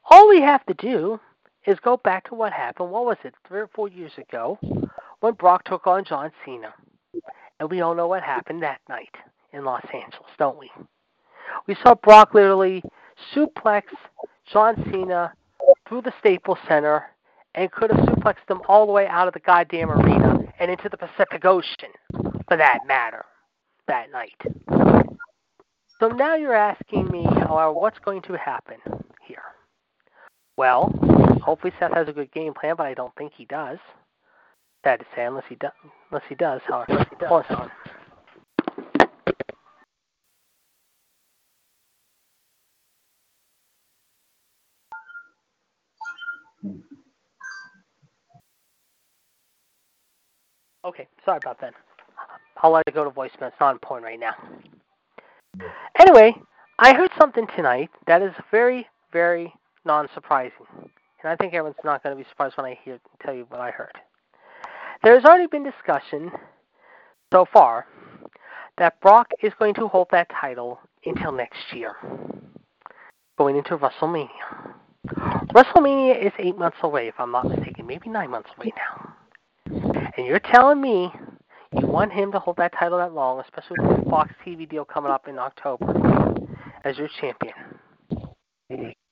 All 0.10 0.30
we 0.30 0.42
have 0.42 0.66
to 0.68 0.74
do 0.76 1.20
is 1.66 1.80
go 1.80 1.98
back 1.98 2.30
to 2.30 2.36
what 2.36 2.54
happened, 2.54 2.92
what 2.92 3.06
was 3.06 3.18
it, 3.24 3.34
three 3.48 3.60
or 3.60 3.70
four 3.74 3.88
years 3.88 4.12
ago, 4.18 4.58
when 5.20 5.34
Brock 5.34 5.64
took 5.66 5.88
on 5.88 6.06
John 6.06 6.32
Cena. 6.46 6.74
And 7.60 7.70
we 7.70 7.82
all 7.82 7.96
know 7.96 8.08
what 8.08 8.24
happened 8.24 8.64
that 8.64 8.82
night 8.88 9.16
in 9.54 9.66
Los 9.66 9.86
Angeles, 9.94 10.30
don't 10.38 10.58
we? 10.58 10.72
We 11.68 11.76
saw 11.84 11.96
Brock 11.96 12.34
literally 12.34 12.84
suplex 13.34 13.84
John 14.52 14.76
Cena 14.92 15.34
through 15.88 16.04
the 16.04 16.14
Staples 16.20 16.60
Center 16.68 17.08
and 17.56 17.72
could 17.72 17.92
have 17.92 18.06
suplexed 18.06 18.46
them 18.48 18.62
all 18.68 18.86
the 18.86 18.92
way 18.92 19.08
out 19.08 19.28
of 19.28 19.34
the 19.34 19.40
goddamn 19.40 19.92
arena 19.92 20.40
and 20.60 20.72
into 20.72 20.90
the 20.90 20.98
Pacific 20.98 21.44
Ocean, 21.46 21.92
for 22.48 22.58
that 22.58 22.80
matter, 22.88 23.26
that 23.88 24.12
night. 24.12 24.42
So 26.00 26.08
now 26.08 26.36
you're 26.36 26.56
asking 26.56 27.10
me, 27.10 27.24
however, 27.24 27.74
what's 27.74 28.00
going 28.00 28.22
to 28.24 28.38
happen 28.38 28.78
here? 29.26 29.44
Well, 30.56 30.94
hopefully 31.42 31.74
Seth 31.80 31.94
has 31.94 32.08
a 32.08 32.14
good 32.14 32.32
game 32.32 32.54
plan, 32.54 32.76
but 32.78 32.86
I 32.86 32.94
don't 32.94 33.16
think 33.16 33.34
he 33.36 33.46
does. 33.46 33.80
Sad 34.84 35.00
to 35.00 35.06
say, 35.16 35.26
unless 35.26 35.44
he 35.50 35.56
does. 35.56 35.72
Unless 36.12 36.26
he 36.30 36.36
does, 36.36 36.62
however. 36.68 37.06
Hold 37.28 37.46
on. 37.50 37.72
Okay, 50.90 51.08
sorry 51.24 51.38
about 51.38 51.62
that. 51.62 51.76
I'll 52.64 52.72
let 52.72 52.84
it 52.88 52.96
go 52.96 53.04
to 53.04 53.12
voicemail. 53.12 53.50
It's 53.50 53.60
not 53.60 53.74
important 53.74 54.06
right 54.06 54.20
now. 54.20 54.34
Anyway, 56.00 56.34
I 56.80 56.96
heard 56.96 57.12
something 57.20 57.46
tonight 57.56 57.92
that 58.08 58.24
is 58.24 58.32
very, 58.50 58.88
very 59.14 59.54
non-surprising, 59.86 60.66
and 60.72 61.32
I 61.32 61.36
think 61.36 61.54
everyone's 61.54 61.78
not 61.84 62.02
going 62.02 62.18
to 62.18 62.24
be 62.24 62.28
surprised 62.28 62.58
when 62.58 62.66
I 62.66 62.80
hear 62.84 63.00
tell 63.24 63.36
you 63.36 63.46
what 63.50 63.62
I 63.62 63.70
heard. 63.70 63.92
There's 65.04 65.26
already 65.26 65.46
been 65.46 65.64
discussion 65.64 66.32
so 67.32 67.46
far 67.54 67.86
that 68.80 69.00
Brock 69.00 69.30
is 69.44 69.54
going 69.60 69.76
to 69.76 69.88
hold 69.88 70.08
that 70.12 70.28
title 70.42 70.80
until 71.06 71.32
next 71.32 71.72
year, 71.72 71.98
going 73.38 73.58
into 73.58 73.78
WrestleMania. 73.78 74.28
WrestleMania 75.54 76.26
is 76.26 76.34
eight 76.40 76.58
months 76.58 76.78
away, 76.82 77.08
if 77.08 77.16
I'm 77.20 77.32
not 77.32 77.48
mistaken, 77.48 77.86
maybe 77.86 78.10
nine 78.10 78.32
months 78.32 78.50
away 78.58 78.74
now. 78.76 79.09
And 80.18 80.26
you're 80.26 80.40
telling 80.40 80.82
me 80.82 81.12
you 81.74 81.88
want 81.88 82.12
him 82.12 82.32
to 82.32 82.40
hold 82.40 82.58
that 82.58 82.74
title 82.74 82.98
that 82.98 83.14
long, 83.14 83.40
especially 83.40 83.78
with 83.80 84.04
the 84.04 84.10
Fox 84.10 84.32
TV 84.46 84.68
deal 84.70 84.86
coming 84.86 85.12
up 85.12 85.28
in 85.28 85.38
October 85.38 86.36
as 86.84 86.98
your 86.98 87.10
champion. 87.20 87.54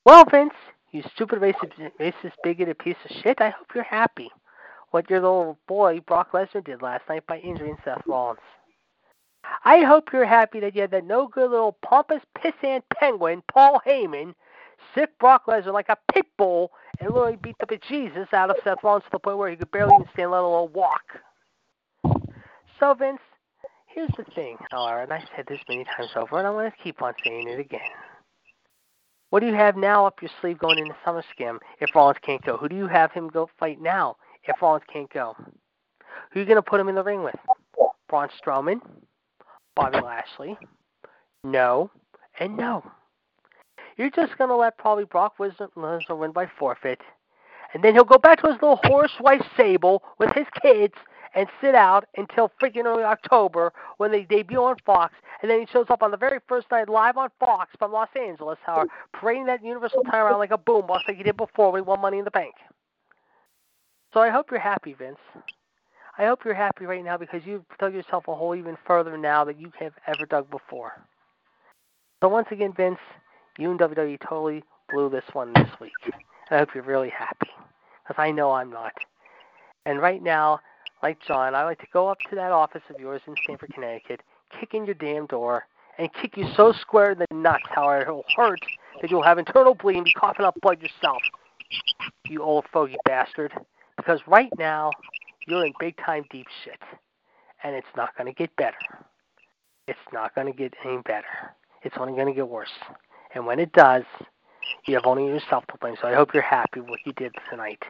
Well, 0.05 0.25
Vince, 0.29 0.53
you 0.91 1.03
stupid 1.13 1.39
racist, 1.39 1.73
racist 1.99 2.33
bigoted 2.43 2.79
piece 2.79 2.95
of 3.09 3.15
shit, 3.21 3.41
I 3.41 3.49
hope 3.49 3.67
you're 3.75 3.83
happy 3.83 4.29
what 4.91 5.09
your 5.09 5.19
little 5.19 5.59
boy 5.67 5.99
Brock 6.01 6.31
Lesnar 6.31 6.63
did 6.63 6.81
last 6.81 7.03
night 7.09 7.25
by 7.27 7.39
injuring 7.39 7.77
Seth 7.83 8.01
Rollins. 8.07 8.39
I 9.63 9.83
hope 9.83 10.09
you're 10.11 10.25
happy 10.25 10.59
that 10.59 10.75
you 10.75 10.81
had 10.81 10.91
that 10.91 11.05
no 11.05 11.27
good 11.27 11.51
little 11.51 11.77
pompous 11.83 12.21
pissant 12.37 12.83
penguin, 12.93 13.43
Paul 13.51 13.81
Heyman, 13.85 14.33
sick 14.93 15.09
Brock 15.19 15.45
Lesnar 15.47 15.73
like 15.73 15.89
a 15.89 15.97
pit 16.13 16.25
bull 16.37 16.71
and 16.99 17.09
literally 17.09 17.37
beat 17.41 17.55
the 17.59 17.65
bejesus 17.65 18.33
out 18.33 18.49
of 18.49 18.57
Seth 18.63 18.83
Rollins 18.83 19.03
to 19.05 19.09
the 19.11 19.19
point 19.19 19.37
where 19.37 19.49
he 19.49 19.55
could 19.55 19.71
barely 19.71 19.95
even 19.95 20.07
stand, 20.13 20.31
let 20.31 20.41
alone 20.41 20.71
walk. 20.73 21.03
So 22.79 22.93
Vince, 22.93 23.19
here's 23.87 24.11
the 24.17 24.25
thing, 24.35 24.57
however, 24.71 25.01
and 25.01 25.13
I 25.13 25.23
said 25.35 25.45
this 25.47 25.59
many 25.67 25.83
times 25.83 26.11
over, 26.15 26.37
and 26.37 26.47
I'm 26.47 26.53
going 26.53 26.71
to 26.71 26.77
keep 26.83 27.01
on 27.01 27.13
saying 27.23 27.47
it 27.47 27.59
again. 27.59 27.81
What 29.29 29.41
do 29.41 29.47
you 29.47 29.53
have 29.53 29.75
now 29.75 30.05
up 30.05 30.21
your 30.21 30.31
sleeve 30.39 30.57
going 30.59 30.77
into 30.77 30.95
SummerSlam 31.05 31.57
if 31.81 31.93
Rollins 31.93 32.17
can't 32.21 32.43
go? 32.45 32.57
Who 32.57 32.69
do 32.69 32.75
you 32.75 32.87
have 32.87 33.11
him 33.11 33.27
go 33.27 33.49
fight 33.59 33.81
now 33.81 34.15
if 34.43 34.61
Rollins 34.61 34.85
can't 34.91 35.11
go? 35.11 35.35
Who 36.31 36.39
are 36.39 36.43
you 36.43 36.45
going 36.45 36.55
to 36.55 36.61
put 36.61 36.79
him 36.79 36.87
in 36.87 36.95
the 36.95 37.03
ring 37.03 37.23
with? 37.23 37.35
Braun 38.07 38.29
Strowman? 38.41 38.79
Bobby 39.75 39.99
Lashley? 39.99 40.57
No, 41.43 41.91
and 42.39 42.55
no. 42.55 42.83
You're 43.97 44.11
just 44.11 44.37
going 44.37 44.49
to 44.49 44.55
let 44.55 44.77
probably 44.77 45.05
Brock 45.05 45.37
Lesnar 45.39 46.17
win 46.17 46.31
by 46.31 46.47
forfeit, 46.59 47.01
and 47.73 47.83
then 47.83 47.93
he'll 47.93 48.03
go 48.03 48.17
back 48.17 48.41
to 48.41 48.47
his 48.47 48.61
little 48.61 48.79
horse 48.83 49.13
wife 49.19 49.45
Sable 49.55 50.03
with 50.19 50.31
his 50.33 50.45
kids 50.61 50.93
and 51.35 51.47
sit 51.61 51.75
out 51.75 52.05
until 52.15 52.51
freaking 52.61 52.85
early 52.85 53.03
October 53.03 53.73
when 53.97 54.11
they 54.11 54.23
debut 54.23 54.61
on 54.61 54.75
Fox, 54.85 55.13
and 55.41 55.51
then 55.51 55.59
he 55.59 55.65
shows 55.67 55.87
up 55.89 56.01
on 56.01 56.11
the 56.11 56.17
very 56.17 56.39
first 56.47 56.67
night 56.71 56.89
live 56.89 57.17
on 57.17 57.29
Fox 57.39 57.71
from 57.77 57.91
Los 57.91 58.09
Angeles, 58.19 58.57
however, 58.65 58.89
parading 59.13 59.45
that 59.45 59.63
Universal 59.63 60.03
title 60.03 60.27
around 60.27 60.39
like 60.39 60.51
a 60.51 60.57
boombox 60.57 60.99
like 61.07 61.17
he 61.17 61.23
did 61.23 61.37
before 61.37 61.71
when 61.71 61.83
he 61.83 61.87
won 61.87 61.99
Money 61.99 62.19
in 62.19 62.25
the 62.25 62.31
Bank. 62.31 62.53
So 64.13 64.21
I 64.21 64.29
hope 64.29 64.49
you're 64.51 64.59
happy, 64.59 64.93
Vince. 64.93 65.19
I 66.17 66.25
hope 66.25 66.45
you're 66.45 66.53
happy 66.55 66.85
right 66.85 67.03
now 67.03 67.17
because 67.17 67.41
you've 67.45 67.65
dug 67.79 67.93
yourself 67.93 68.27
a 68.27 68.35
hole 68.35 68.55
even 68.55 68.77
further 68.87 69.17
now 69.17 69.43
than 69.43 69.59
you 69.59 69.71
have 69.79 69.93
ever 70.07 70.25
dug 70.25 70.49
before. 70.49 70.93
So 72.21 72.29
once 72.29 72.47
again, 72.49 72.73
Vince, 72.75 72.97
you 73.57 73.71
and 73.71 73.79
WWE 73.79 74.19
totally 74.27 74.63
blew 74.91 75.09
this 75.09 75.23
one 75.33 75.53
this 75.53 75.69
week. 75.81 75.91
I 76.49 76.57
hope 76.57 76.69
you're 76.73 76.83
really 76.83 77.09
happy 77.09 77.49
because 78.03 78.21
I 78.21 78.31
know 78.31 78.51
I'm 78.51 78.69
not. 78.69 78.93
And 79.85 79.99
right 80.01 80.21
now, 80.21 80.59
like 81.03 81.17
John, 81.27 81.55
I 81.55 81.63
like 81.63 81.79
to 81.79 81.87
go 81.91 82.07
up 82.07 82.17
to 82.29 82.35
that 82.35 82.51
office 82.51 82.81
of 82.89 82.99
yours 82.99 83.21
in 83.27 83.35
Stamford, 83.43 83.73
Connecticut, 83.73 84.21
kick 84.59 84.73
in 84.73 84.85
your 84.85 84.95
damn 84.95 85.25
door, 85.27 85.65
and 85.97 86.09
kick 86.21 86.37
you 86.37 86.45
so 86.55 86.73
square 86.79 87.11
in 87.11 87.19
the 87.19 87.35
nuts 87.35 87.63
how 87.69 87.99
it'll 87.99 88.23
hurt 88.35 88.59
that 89.01 89.11
you'll 89.11 89.23
have 89.23 89.37
internal 89.37 89.75
bleeding, 89.75 90.03
be 90.03 90.13
coughing 90.13 90.45
up 90.45 90.55
blood 90.61 90.81
yourself. 90.81 91.21
You 92.27 92.43
old 92.43 92.65
fogey 92.71 92.97
bastard. 93.05 93.51
Because 93.97 94.19
right 94.27 94.51
now, 94.57 94.91
you're 95.47 95.65
in 95.65 95.73
big 95.79 95.97
time 95.97 96.23
deep 96.29 96.47
shit. 96.63 96.79
And 97.63 97.75
it's 97.75 97.87
not 97.95 98.15
going 98.15 98.27
to 98.27 98.33
get 98.33 98.55
better. 98.55 98.77
It's 99.87 99.97
not 100.13 100.35
going 100.35 100.47
to 100.47 100.53
get 100.53 100.73
any 100.85 101.01
better. 101.01 101.55
It's 101.83 101.95
only 101.99 102.13
going 102.13 102.27
to 102.27 102.33
get 102.33 102.47
worse. 102.47 102.69
And 103.33 103.45
when 103.45 103.59
it 103.59 103.71
does, 103.73 104.03
you 104.87 104.95
have 104.95 105.05
only 105.05 105.25
yourself 105.25 105.65
to 105.67 105.77
blame. 105.79 105.95
So 106.01 106.07
I 106.07 106.13
hope 106.13 106.33
you're 106.33 106.43
happy 106.43 106.79
with 106.79 106.89
what 106.89 106.99
you 107.05 107.13
did 107.13 107.33
tonight 107.49 107.83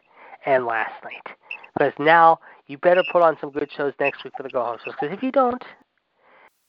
and 0.46 0.66
last 0.66 0.94
night. 1.04 1.36
Because 1.78 1.94
now 2.00 2.40
you 2.68 2.78
better 2.78 3.04
put 3.12 3.22
on 3.22 3.38
some 3.40 3.52
good 3.52 3.72
shows 3.72 3.94
next 4.00 4.24
week 4.24 4.34
for 4.36 4.44
the 4.44 4.50
go 4.50 4.64
home 4.64 4.78
shows. 4.84 4.96
Because 5.00 5.16
if 5.16 5.24
you 5.24 5.32
don't, 5.32 5.64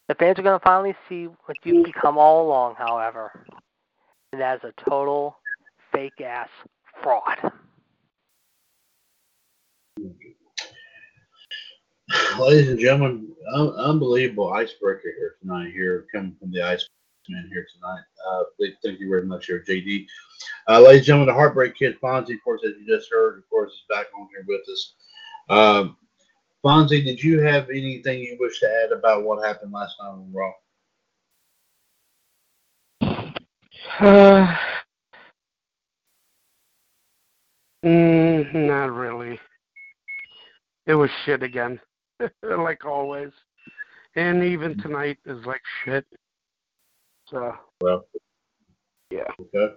the 0.09 0.15
fans 0.15 0.39
are 0.39 0.43
going 0.43 0.59
to 0.59 0.65
finally 0.65 0.95
see 1.09 1.27
what 1.47 1.57
you've 1.65 1.85
become 1.85 2.19
all 2.19 2.47
along, 2.47 2.75
however. 2.77 3.45
And 4.33 4.41
that 4.41 4.57
is 4.57 4.65
a 4.65 4.91
total 4.91 5.37
fake 5.93 6.21
ass 6.21 6.49
fraud. 7.03 7.53
Ladies 12.39 12.69
and 12.71 12.79
gentlemen, 12.79 13.29
un- 13.55 13.75
unbelievable 13.77 14.53
icebreaker 14.53 15.13
here 15.17 15.37
tonight. 15.41 15.73
Here 15.73 16.07
coming 16.15 16.37
from 16.39 16.51
the 16.53 16.63
Here 17.29 17.67
tonight. 17.75 18.01
Uh, 18.27 18.45
thank 18.83 19.01
you 19.01 19.09
very 19.11 19.25
much, 19.25 19.47
here, 19.47 19.63
JD. 19.69 20.07
Uh, 20.67 20.81
ladies 20.81 21.01
and 21.01 21.07
gentlemen, 21.07 21.27
the 21.27 21.35
Heartbreak 21.35 21.77
Kid 21.77 22.01
Fonzie, 22.01 22.35
of 22.35 22.43
course, 22.43 22.63
as 22.65 22.73
you 22.81 22.87
just 22.87 23.11
heard, 23.11 23.37
of 23.37 23.49
course, 23.51 23.71
is 23.71 23.83
back 23.91 24.07
on 24.19 24.29
here 24.31 24.47
with 24.49 24.63
us. 24.67 24.95
Um, 25.51 25.99
Fonzie, 26.65 27.05
did 27.05 27.23
you 27.23 27.41
have 27.41 27.69
anything 27.69 28.21
you 28.21 28.39
wish 28.41 28.59
to 28.61 28.83
add 28.83 28.93
about 28.93 29.25
what 29.25 29.47
happened 29.47 29.73
last 29.73 29.97
night 30.01 30.09
on 30.09 30.33
Raw? 30.33 30.53
Uh, 34.01 34.57
mm, 37.85 38.55
not 38.55 38.91
really. 38.91 39.39
It 40.87 40.95
was 40.95 41.11
shit 41.27 41.43
again, 41.43 41.79
like 42.43 42.87
always. 42.87 43.33
And 44.17 44.43
even 44.43 44.79
tonight 44.79 45.19
is 45.27 45.45
like 45.45 45.61
shit. 45.85 46.07
So. 47.31 47.55
Well. 47.81 48.07
Yeah. 49.11 49.25
Okay. 49.41 49.75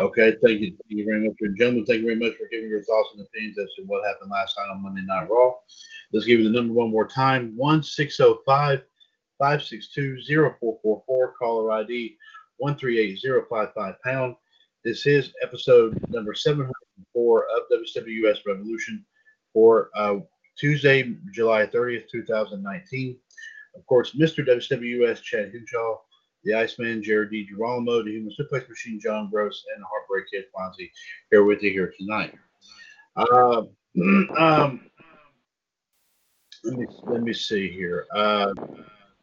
Okay, 0.00 0.34
thank 0.42 0.60
you, 0.60 0.70
thank 0.70 0.88
you 0.88 1.04
very 1.04 1.26
much, 1.26 1.36
and 1.40 1.58
gentlemen. 1.58 1.84
Thank 1.84 2.00
you 2.00 2.06
very 2.06 2.18
much 2.18 2.38
for 2.38 2.48
giving 2.50 2.70
your 2.70 2.82
thoughts 2.82 3.10
and 3.12 3.26
opinions 3.26 3.58
as 3.58 3.68
to 3.76 3.82
what 3.82 4.06
happened 4.06 4.30
last 4.30 4.56
night 4.56 4.70
on 4.72 4.82
Monday 4.82 5.02
Night 5.02 5.28
Raw. 5.28 5.52
Let's 6.10 6.24
give 6.24 6.40
you 6.40 6.50
the 6.50 6.56
number 6.56 6.72
one 6.72 6.90
more 6.90 7.06
time: 7.06 7.52
one 7.54 7.82
six 7.82 8.16
zero 8.16 8.38
five 8.46 8.82
five 9.38 9.62
six 9.62 9.92
two 9.92 10.20
zero 10.22 10.56
four 10.58 10.78
four 10.82 11.02
four. 11.06 11.34
Caller 11.34 11.70
ID 11.72 12.16
one 12.56 12.76
three 12.76 12.98
eight 12.98 13.18
zero 13.18 13.44
five 13.50 13.74
five 13.74 13.96
pound. 14.02 14.36
This 14.84 15.04
is 15.04 15.34
episode 15.42 16.02
number 16.08 16.32
seven 16.32 16.62
hundred 16.62 17.06
four 17.12 17.44
of 17.54 17.64
WCWUS 17.70 18.46
Revolution 18.46 19.04
for 19.52 19.90
uh, 19.94 20.16
Tuesday, 20.58 21.14
July 21.30 21.66
thirtieth, 21.66 22.10
two 22.10 22.24
thousand 22.24 22.62
nineteen. 22.62 23.18
Of 23.76 23.84
course, 23.86 24.16
Mr. 24.16 24.46
WWS 24.46 25.20
Chad 25.22 25.52
Hinshaw 25.52 25.98
the 26.44 26.54
Iceman, 26.54 27.02
Jared 27.02 27.30
D. 27.30 27.46
Girolamo, 27.46 28.02
the 28.02 28.12
Human 28.12 28.32
Suplex 28.38 28.68
Machine, 28.68 29.00
John 29.00 29.28
Gross, 29.30 29.64
and 29.74 29.82
the 29.82 29.86
Heartbreak 29.86 30.24
Kid 30.30 30.44
Fonzie 30.54 30.90
here 31.30 31.44
with 31.44 31.62
you 31.62 31.70
here 31.70 31.92
tonight. 31.98 32.34
Uh, 33.16 33.62
um, 34.38 34.90
let 36.64 36.78
me 36.78 36.86
let 37.04 37.22
me 37.22 37.32
see 37.32 37.70
here. 37.70 38.06
Uh, 38.14 38.52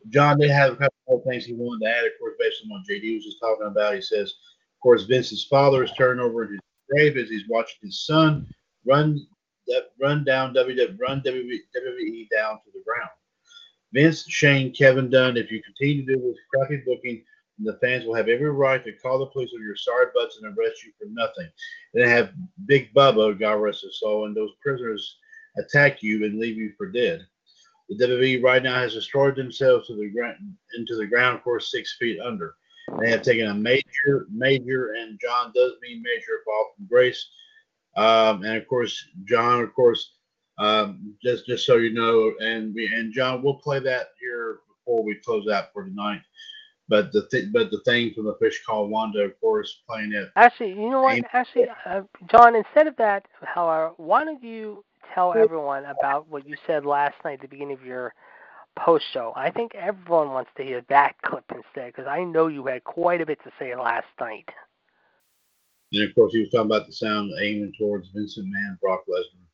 John 0.09 0.39
did 0.39 0.51
have 0.51 0.73
a 0.73 0.75
couple 0.75 0.97
more 1.07 1.23
things 1.23 1.45
he 1.45 1.53
wanted 1.53 1.85
to 1.85 1.91
add, 1.91 2.05
of 2.05 2.11
course, 2.19 2.35
based 2.39 2.63
on 2.63 2.69
what 2.69 2.87
JD 2.89 3.15
was 3.15 3.25
just 3.25 3.39
talking 3.39 3.67
about. 3.67 3.95
He 3.95 4.01
says, 4.01 4.29
of 4.29 4.81
course, 4.81 5.03
Vince's 5.03 5.45
father 5.45 5.83
is 5.83 5.91
turning 5.97 6.23
over 6.23 6.45
in 6.45 6.51
his 6.51 6.59
grave 6.89 7.17
as 7.17 7.29
he's 7.29 7.47
watching 7.49 7.77
his 7.81 8.05
son 8.05 8.47
run 8.85 9.19
run 9.99 10.23
down 10.23 10.53
WWE, 10.53 10.97
run 10.99 11.21
WWE 11.21 12.29
down 12.29 12.55
to 12.55 12.71
the 12.73 12.81
ground. 12.85 13.09
Vince, 13.93 14.25
Shane, 14.27 14.73
Kevin 14.73 15.09
Dunn, 15.09 15.37
if 15.37 15.51
you 15.51 15.61
continue 15.63 16.05
to 16.05 16.15
do 16.15 16.21
this 16.21 16.37
crappy 16.53 16.83
booking, 16.85 17.23
the 17.59 17.77
fans 17.81 18.05
will 18.05 18.13
have 18.15 18.27
every 18.27 18.51
right 18.51 18.83
to 18.83 18.91
call 18.93 19.19
the 19.19 19.25
police 19.27 19.51
on 19.55 19.61
your 19.61 19.75
sorry 19.75 20.07
butts 20.13 20.37
and 20.37 20.45
arrest 20.45 20.83
you 20.83 20.91
for 20.99 21.07
nothing. 21.09 21.49
Then 21.93 22.07
have 22.07 22.33
Big 22.65 22.93
Bubba, 22.93 23.39
God 23.39 23.53
rest 23.53 23.83
his 23.83 23.99
soul, 23.99 24.25
and 24.25 24.35
those 24.35 24.51
prisoners 24.61 25.17
attack 25.57 26.03
you 26.03 26.25
and 26.25 26.39
leave 26.39 26.57
you 26.57 26.73
for 26.77 26.91
dead. 26.91 27.25
The 27.89 28.05
WWE 28.05 28.43
right 28.43 28.61
now 28.61 28.75
has 28.75 28.93
destroyed 28.93 29.35
themselves 29.35 29.87
to 29.87 29.95
the 29.95 30.09
ground, 30.09 30.35
into 30.77 30.95
the 30.95 31.07
ground, 31.07 31.37
of 31.37 31.43
course, 31.43 31.71
six 31.71 31.95
feet 31.97 32.19
under. 32.19 32.55
They 32.99 33.09
have 33.09 33.21
taken 33.21 33.47
a 33.47 33.53
major, 33.53 34.27
major, 34.29 34.93
and 34.93 35.19
John 35.19 35.51
does 35.55 35.73
mean 35.81 36.01
major 36.03 36.41
fall 36.45 36.73
from 36.75 36.87
grace. 36.87 37.27
Um, 37.95 38.43
and 38.43 38.57
of 38.57 38.67
course, 38.67 39.03
John, 39.25 39.61
of 39.61 39.73
course, 39.73 40.16
um, 40.57 41.15
just 41.23 41.45
just 41.45 41.65
so 41.65 41.77
you 41.77 41.93
know, 41.93 42.33
and 42.39 42.73
we 42.73 42.87
and 42.87 43.13
John, 43.13 43.43
we'll 43.43 43.55
play 43.55 43.79
that 43.79 44.07
here 44.19 44.59
before 44.67 45.03
we 45.03 45.15
close 45.15 45.47
out 45.47 45.71
for 45.73 45.83
tonight. 45.83 46.21
But 46.89 47.11
the 47.11 47.27
th- 47.29 47.51
but 47.51 47.69
the 47.69 47.81
thing 47.81 48.13
from 48.13 48.25
the 48.25 48.37
fish 48.39 48.63
called 48.65 48.89
Wanda, 48.89 49.19
of 49.19 49.39
course, 49.39 49.81
playing 49.87 50.13
it. 50.13 50.29
Actually, 50.35 50.69
you 50.69 50.89
know 50.89 51.01
what? 51.01 51.21
Actually, 51.33 51.67
uh, 51.85 52.01
John, 52.31 52.55
instead 52.55 52.87
of 52.87 52.95
that, 52.97 53.25
however, 53.41 53.93
why 53.97 54.23
don't 54.23 54.41
you 54.41 54.83
tell 55.13 55.33
everyone 55.33 55.85
about 55.85 56.27
what 56.29 56.47
you 56.47 56.55
said 56.65 56.85
last 56.85 57.15
night 57.23 57.35
at 57.35 57.41
the 57.41 57.47
beginning 57.47 57.77
of 57.77 57.85
your 57.85 58.13
post 58.77 59.05
show? 59.11 59.33
I 59.35 59.51
think 59.51 59.75
everyone 59.75 60.29
wants 60.29 60.51
to 60.57 60.63
hear 60.63 60.81
that 60.89 61.15
clip 61.25 61.43
instead, 61.53 61.93
because 61.93 62.07
I 62.07 62.23
know 62.23 62.47
you 62.47 62.65
had 62.65 62.83
quite 62.83 63.21
a 63.21 63.25
bit 63.25 63.39
to 63.43 63.51
say 63.59 63.75
last 63.75 64.07
night. 64.19 64.49
And 65.93 66.03
of 66.03 66.15
course, 66.15 66.33
he 66.33 66.39
was 66.39 66.49
talking 66.49 66.71
about 66.71 66.87
the 66.87 66.93
sound 66.93 67.31
aiming 67.41 67.73
towards 67.77 68.09
Vincent 68.09 68.47
Mann, 68.49 68.77
Brock 68.81 69.03
Lesnar, 69.09 69.46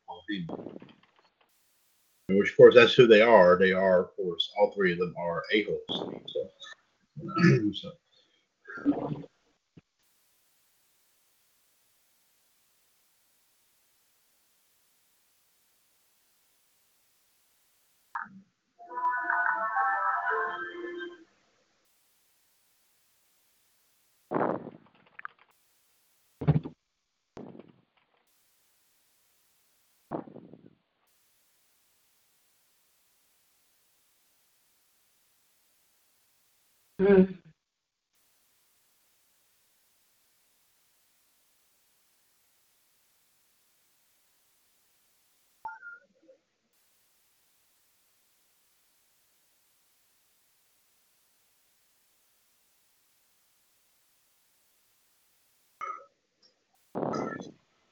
Which, 2.28 2.50
of 2.50 2.56
course, 2.56 2.74
that's 2.74 2.94
who 2.94 3.06
they 3.06 3.22
are. 3.22 3.58
They 3.58 3.72
are, 3.72 4.04
of 4.04 4.16
course, 4.16 4.50
all 4.58 4.72
three 4.72 4.92
of 4.92 4.98
them 4.98 5.14
are 5.18 5.42
a-holes. 5.52 6.22
So, 6.32 6.50
so. 7.72 7.90
Mm. 37.00 37.38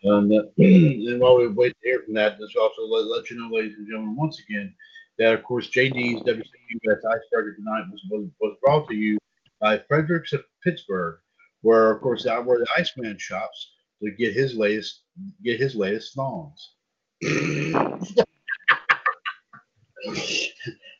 And, 0.04 0.32
uh, 0.32 0.42
and 0.58 1.20
while 1.20 1.38
we 1.38 1.48
wait 1.48 1.74
to 1.82 1.88
hear 1.88 2.02
from 2.04 2.14
that, 2.14 2.40
let's 2.40 2.56
also 2.56 2.82
let, 2.82 3.06
let 3.06 3.30
you 3.30 3.38
know, 3.38 3.54
ladies 3.54 3.76
and 3.76 3.86
gentlemen, 3.86 4.16
once 4.16 4.40
again, 4.40 4.74
that 5.22 5.34
of 5.34 5.42
course 5.42 5.70
JD's 5.70 6.22
WCWUS 6.22 7.04
Icebreaker 7.04 7.54
tonight 7.54 7.84
was, 7.90 8.02
was 8.10 8.28
was 8.40 8.56
brought 8.62 8.88
to 8.88 8.94
you 8.94 9.18
by 9.60 9.78
Fredericks 9.88 10.32
of 10.32 10.44
Pittsburgh, 10.64 11.18
where 11.62 11.90
of 11.90 12.00
course 12.00 12.26
out 12.26 12.46
where 12.46 12.58
the 12.58 12.66
Iceman 12.76 13.18
shops 13.18 13.72
to 14.02 14.10
get 14.10 14.34
his 14.34 14.54
latest 14.54 15.02
get 15.44 15.60
his 15.60 15.74
latest 15.74 16.12
songs. 16.14 16.72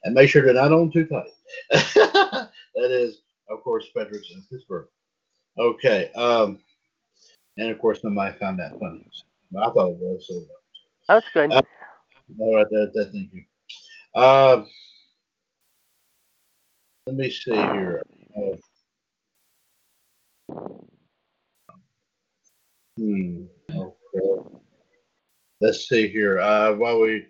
and 0.04 0.14
make 0.14 0.30
sure 0.30 0.42
they're 0.42 0.54
not 0.54 0.72
on 0.72 0.90
too 0.90 1.06
tight. 1.06 1.26
that 1.70 2.50
is, 2.76 3.22
of 3.50 3.62
course, 3.62 3.86
Fredericks 3.92 4.30
of 4.36 4.48
Pittsburgh. 4.50 4.86
Okay. 5.58 6.10
Um, 6.12 6.60
and 7.58 7.70
of 7.70 7.78
course, 7.78 8.00
nobody 8.02 8.36
found 8.38 8.58
that 8.58 8.78
funny. 8.78 9.06
I 9.58 9.70
thought 9.70 9.90
it 9.90 9.96
was. 9.98 10.26
So, 10.26 10.42
That's 11.08 11.26
good. 11.34 11.52
Uh, 11.52 11.62
all 12.38 12.56
right, 12.56 12.66
that, 12.70 12.92
that, 12.94 13.12
thank 13.12 13.32
you. 13.32 13.44
Um, 14.14 14.66
let 17.06 17.16
me 17.16 17.30
see 17.30 17.52
here. 17.52 18.02
Uh, 18.36 18.56
hmm. 22.98 23.44
Okay. 23.70 24.56
Let's 25.60 25.89
see 25.89 26.09
here. 26.09 26.40
Uh, 26.40 26.74
while 26.74 27.01
we, 27.01 27.16
of 27.16 27.22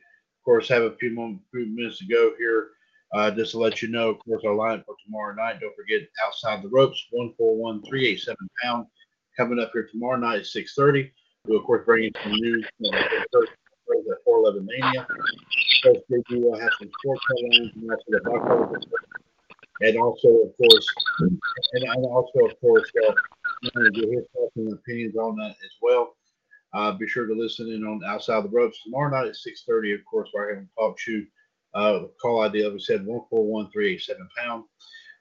course, 0.44 0.68
have 0.68 0.82
a 0.82 0.96
few 0.96 1.10
more 1.10 1.38
few 1.52 1.66
minutes 1.66 1.98
to 1.98 2.06
go 2.06 2.32
here, 2.38 2.70
uh, 3.14 3.30
just 3.30 3.52
to 3.52 3.58
let 3.58 3.80
you 3.82 3.88
know, 3.88 4.08
of 4.08 4.18
course, 4.20 4.42
our 4.44 4.54
line 4.54 4.82
for 4.84 4.96
tomorrow 5.04 5.34
night. 5.34 5.60
Don't 5.60 5.76
forget, 5.76 6.08
outside 6.24 6.62
the 6.62 6.68
ropes, 6.68 7.06
one 7.10 7.32
four 7.38 7.56
one 7.56 7.82
three 7.88 8.08
eight 8.08 8.20
seven 8.20 8.48
pound, 8.62 8.86
coming 9.36 9.60
up 9.60 9.70
here 9.72 9.86
tomorrow 9.90 10.16
night 10.16 10.40
at 10.40 10.46
six 10.46 10.74
thirty. 10.74 11.12
We'll 11.46 11.58
of 11.58 11.64
course 11.64 11.84
bring 11.84 12.04
you 12.04 12.10
some 12.22 12.32
news 12.32 12.66
the 12.80 14.16
four 14.24 14.38
eleven 14.38 14.66
mania. 14.66 15.06
Coach 15.82 15.98
JD 16.10 16.42
will 16.42 16.58
have 16.58 16.70
some 16.78 16.90
sports 17.00 17.22
headlines 17.28 17.72
and 17.74 17.90
that's 17.90 18.02
the 18.08 18.80
and 19.80 19.98
also 19.98 20.28
of 20.28 20.56
course 20.56 20.86
and, 21.20 21.40
and 21.74 22.06
also 22.06 22.46
of 22.46 22.60
course 22.60 22.90
uh, 23.08 23.12
to 23.80 23.90
get 23.90 24.08
his 24.08 24.24
thoughts 24.34 24.56
and 24.56 24.72
opinions 24.72 25.16
on 25.16 25.36
that 25.36 25.50
as 25.50 25.72
well. 25.80 26.16
Uh, 26.74 26.92
be 26.92 27.06
sure 27.06 27.26
to 27.26 27.34
listen 27.34 27.68
in 27.70 27.84
on 27.84 28.00
Outside 28.06 28.44
the 28.44 28.48
Ropes 28.48 28.82
tomorrow 28.82 29.10
night 29.10 29.28
at 29.28 29.34
6:30. 29.34 29.94
Of 29.94 30.04
course, 30.06 30.30
we're 30.32 30.48
having 30.48 30.68
talk 30.78 30.98
show. 30.98 31.20
Uh, 31.74 32.04
call 32.20 32.42
ID, 32.42 32.64
like 32.64 32.72
we 32.74 32.80
said, 32.80 33.04
one 33.04 33.22
four 33.28 33.44
one 33.44 33.70
three 33.70 33.94
eight 33.94 34.02
seven 34.02 34.28
pound. 34.36 34.64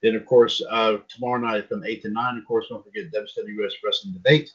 Then, 0.01 0.15
of 0.15 0.25
course, 0.25 0.61
uh, 0.69 0.97
tomorrow 1.09 1.39
night 1.39 1.69
from 1.69 1.83
8 1.85 2.01
to 2.01 2.09
9, 2.09 2.37
of 2.37 2.45
course, 2.45 2.65
don't 2.69 2.83
forget 2.83 3.11
WWS 3.13 3.73
Wrestling 3.85 4.13
Debate, 4.13 4.51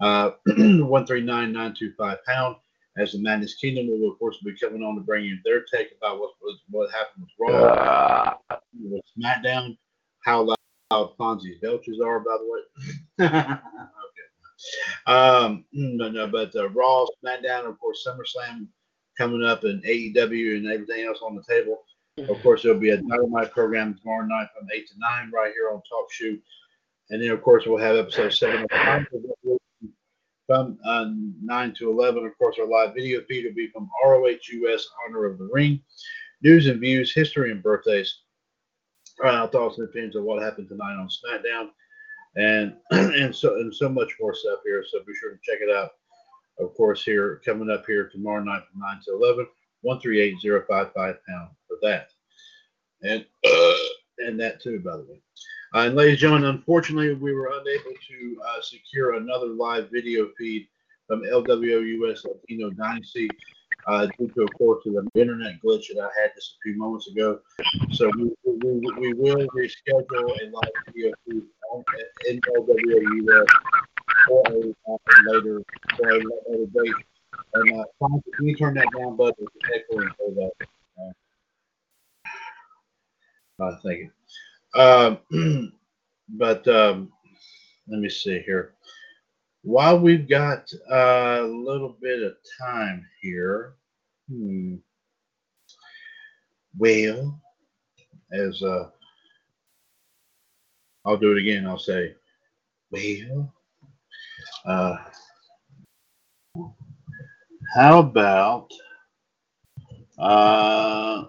uh, 0.00 0.30
139.925 0.48 2.18
pound. 2.24 2.56
As 2.98 3.12
the 3.12 3.18
Madness 3.18 3.54
Kingdom 3.56 3.88
will, 3.88 4.10
of 4.10 4.18
course, 4.18 4.38
be 4.42 4.56
coming 4.58 4.82
on 4.82 4.94
to 4.94 5.02
bring 5.02 5.24
you 5.24 5.36
their 5.44 5.62
take 5.62 5.88
about 5.96 6.18
what 6.18 6.30
what, 6.40 6.56
what 6.70 6.90
happened 6.90 7.26
with 7.38 7.52
Raw, 7.52 8.36
with 8.80 9.02
SmackDown, 9.18 9.76
how 10.24 10.42
loud 10.42 11.16
Fonzie's 11.18 11.60
belches 11.60 12.00
are, 12.00 12.20
by 12.20 12.38
the 12.38 12.50
way. 12.50 12.60
okay. 13.26 13.60
Um, 15.06 15.64
no, 15.72 16.08
no, 16.08 16.26
but 16.26 16.54
uh, 16.56 16.68
Raw, 16.70 17.06
SmackDown, 17.22 17.66
of 17.66 17.78
course, 17.78 18.06
SummerSlam 18.06 18.66
coming 19.16 19.44
up, 19.44 19.64
and 19.64 19.82
AEW 19.84 20.56
and 20.56 20.66
everything 20.66 21.04
else 21.04 21.18
on 21.22 21.34
the 21.34 21.42
table. 21.42 21.84
Of 22.18 22.42
course, 22.42 22.62
there'll 22.62 22.80
be 22.80 22.90
a 22.90 22.96
Dynamite 22.96 23.50
program 23.52 23.94
tomorrow 23.94 24.26
night 24.26 24.48
from 24.56 24.68
8 24.72 24.88
to 24.88 24.94
9 24.98 25.30
right 25.32 25.52
here 25.52 25.70
on 25.70 25.82
TalkShoe. 25.82 26.40
And 27.10 27.22
then, 27.22 27.30
of 27.30 27.42
course, 27.42 27.64
we'll 27.66 27.76
have 27.76 27.96
episode 27.96 28.32
7 28.32 28.66
from 30.46 30.78
uh, 30.84 31.06
9 31.42 31.74
to 31.78 31.90
11. 31.90 32.24
Of 32.24 32.38
course, 32.38 32.56
our 32.58 32.66
live 32.66 32.94
video 32.94 33.20
feed 33.28 33.44
will 33.44 33.54
be 33.54 33.68
from 33.68 33.90
ROHUS 34.04 34.86
Honor 35.06 35.24
of 35.24 35.38
the 35.38 35.48
Ring. 35.52 35.80
News 36.42 36.66
and 36.66 36.80
views, 36.80 37.12
history 37.12 37.50
and 37.50 37.62
birthdays. 37.62 38.20
Uh, 39.24 39.46
thoughts 39.48 39.78
and 39.78 39.88
opinions 39.88 40.14
of 40.14 40.24
what 40.24 40.42
happened 40.42 40.68
tonight 40.68 40.94
on 40.94 41.08
SmackDown. 41.08 41.70
And 42.36 42.74
and 42.90 43.34
so 43.34 43.56
and 43.56 43.74
so 43.74 43.88
much 43.88 44.12
more 44.20 44.34
stuff 44.34 44.60
here. 44.64 44.84
So 44.86 45.00
be 45.00 45.14
sure 45.14 45.32
to 45.32 45.38
check 45.42 45.60
it 45.60 45.74
out. 45.74 45.92
Of 46.58 46.74
course, 46.74 47.02
here 47.02 47.40
coming 47.44 47.70
up 47.70 47.84
here 47.86 48.08
tomorrow 48.08 48.42
night 48.42 48.62
from 48.70 48.80
9 48.80 49.00
to 49.06 49.14
11. 49.14 49.46
138055 49.82 51.16
pound 51.26 51.50
for 51.68 51.78
that. 51.82 52.10
And 53.02 53.24
uh, 53.44 53.74
and 54.26 54.38
that 54.40 54.60
too, 54.60 54.80
by 54.80 54.96
the 54.96 55.02
way. 55.02 55.20
Uh, 55.76 55.80
and 55.80 55.94
ladies 55.94 56.12
and 56.12 56.20
gentlemen, 56.20 56.48
unfortunately, 56.48 57.12
we 57.12 57.34
were 57.34 57.48
unable 57.48 57.92
to 58.08 58.40
uh, 58.48 58.62
secure 58.62 59.16
another 59.16 59.48
live 59.48 59.90
video 59.92 60.26
feed 60.38 60.66
from 61.06 61.20
LWOUS 61.20 62.24
Latino 62.24 62.70
Dynasty 62.70 63.28
uh, 63.86 64.06
due 64.18 64.26
to, 64.28 64.44
of 64.44 64.54
course, 64.54 64.86
an 64.86 65.06
internet 65.14 65.60
glitch 65.62 65.88
that 65.94 66.00
I 66.00 66.08
had 66.18 66.30
just 66.34 66.52
a 66.52 66.56
few 66.62 66.78
moments 66.78 67.08
ago. 67.10 67.40
So 67.92 68.10
we, 68.16 68.32
we, 68.46 68.90
we 68.98 69.12
will 69.12 69.46
reschedule 69.48 70.30
a 70.40 70.48
live 70.50 70.72
video 70.86 71.12
feed 71.28 71.42
on, 71.70 71.84
in 72.26 72.40
LWOUS 72.56 73.46
for 74.28 74.42
a 74.46 74.58
uh, 74.90 74.96
later, 75.28 75.62
for 75.98 76.08
a 76.08 76.14
later 76.14 76.66
date. 76.72 76.94
And 77.52 77.80
uh, 77.80 77.84
can 78.00 78.46
you 78.46 78.56
turn 78.56 78.74
that 78.76 78.88
down. 78.96 79.18
Uh, 79.20 79.30
uh, 83.62 83.76
thank 83.82 83.98
you. 83.98 84.10
Um, 84.76 85.18
but 86.28 86.66
um, 86.68 87.10
let 87.88 88.00
me 88.00 88.08
see 88.08 88.40
here. 88.40 88.74
While 89.62 89.98
we've 89.98 90.28
got 90.28 90.70
a 90.90 91.42
little 91.42 91.96
bit 92.00 92.22
of 92.22 92.34
time 92.60 93.04
here, 93.20 93.74
hmm, 94.30 94.76
well, 96.78 97.40
as 98.32 98.62
uh, 98.62 98.90
I'll 101.04 101.16
do 101.16 101.32
it 101.32 101.38
again. 101.38 101.66
I'll 101.66 101.78
say, 101.78 102.14
well, 102.90 103.52
uh, 104.66 104.96
how 107.74 107.98
about 108.00 108.70
uh, 110.18 111.24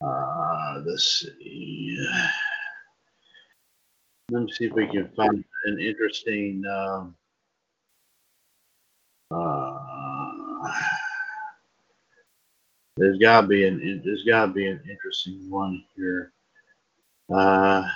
uh, 0.00 0.82
let's 0.84 1.20
see. 1.20 2.06
Let 4.30 4.42
me 4.42 4.52
see 4.52 4.66
if 4.66 4.72
we 4.72 4.86
can 4.86 5.10
find 5.16 5.44
an 5.64 5.80
interesting. 5.80 6.62
Um, 6.66 7.16
uh, 9.30 9.78
there's 12.96 13.18
got 13.18 13.42
to 13.42 13.46
be 13.46 13.66
an 13.66 14.02
there's 14.04 14.24
got 14.24 14.46
to 14.46 14.52
be 14.52 14.66
an 14.66 14.80
interesting 14.88 15.48
one 15.48 15.84
here. 15.96 16.32
Uh, 17.32 17.88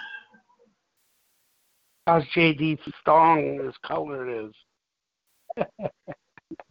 How's 2.06 2.24
JD 2.34 2.78
Stong 3.00 3.68
as 3.68 3.74
color 3.78 4.46
is? 4.46 4.52
it 5.56 5.92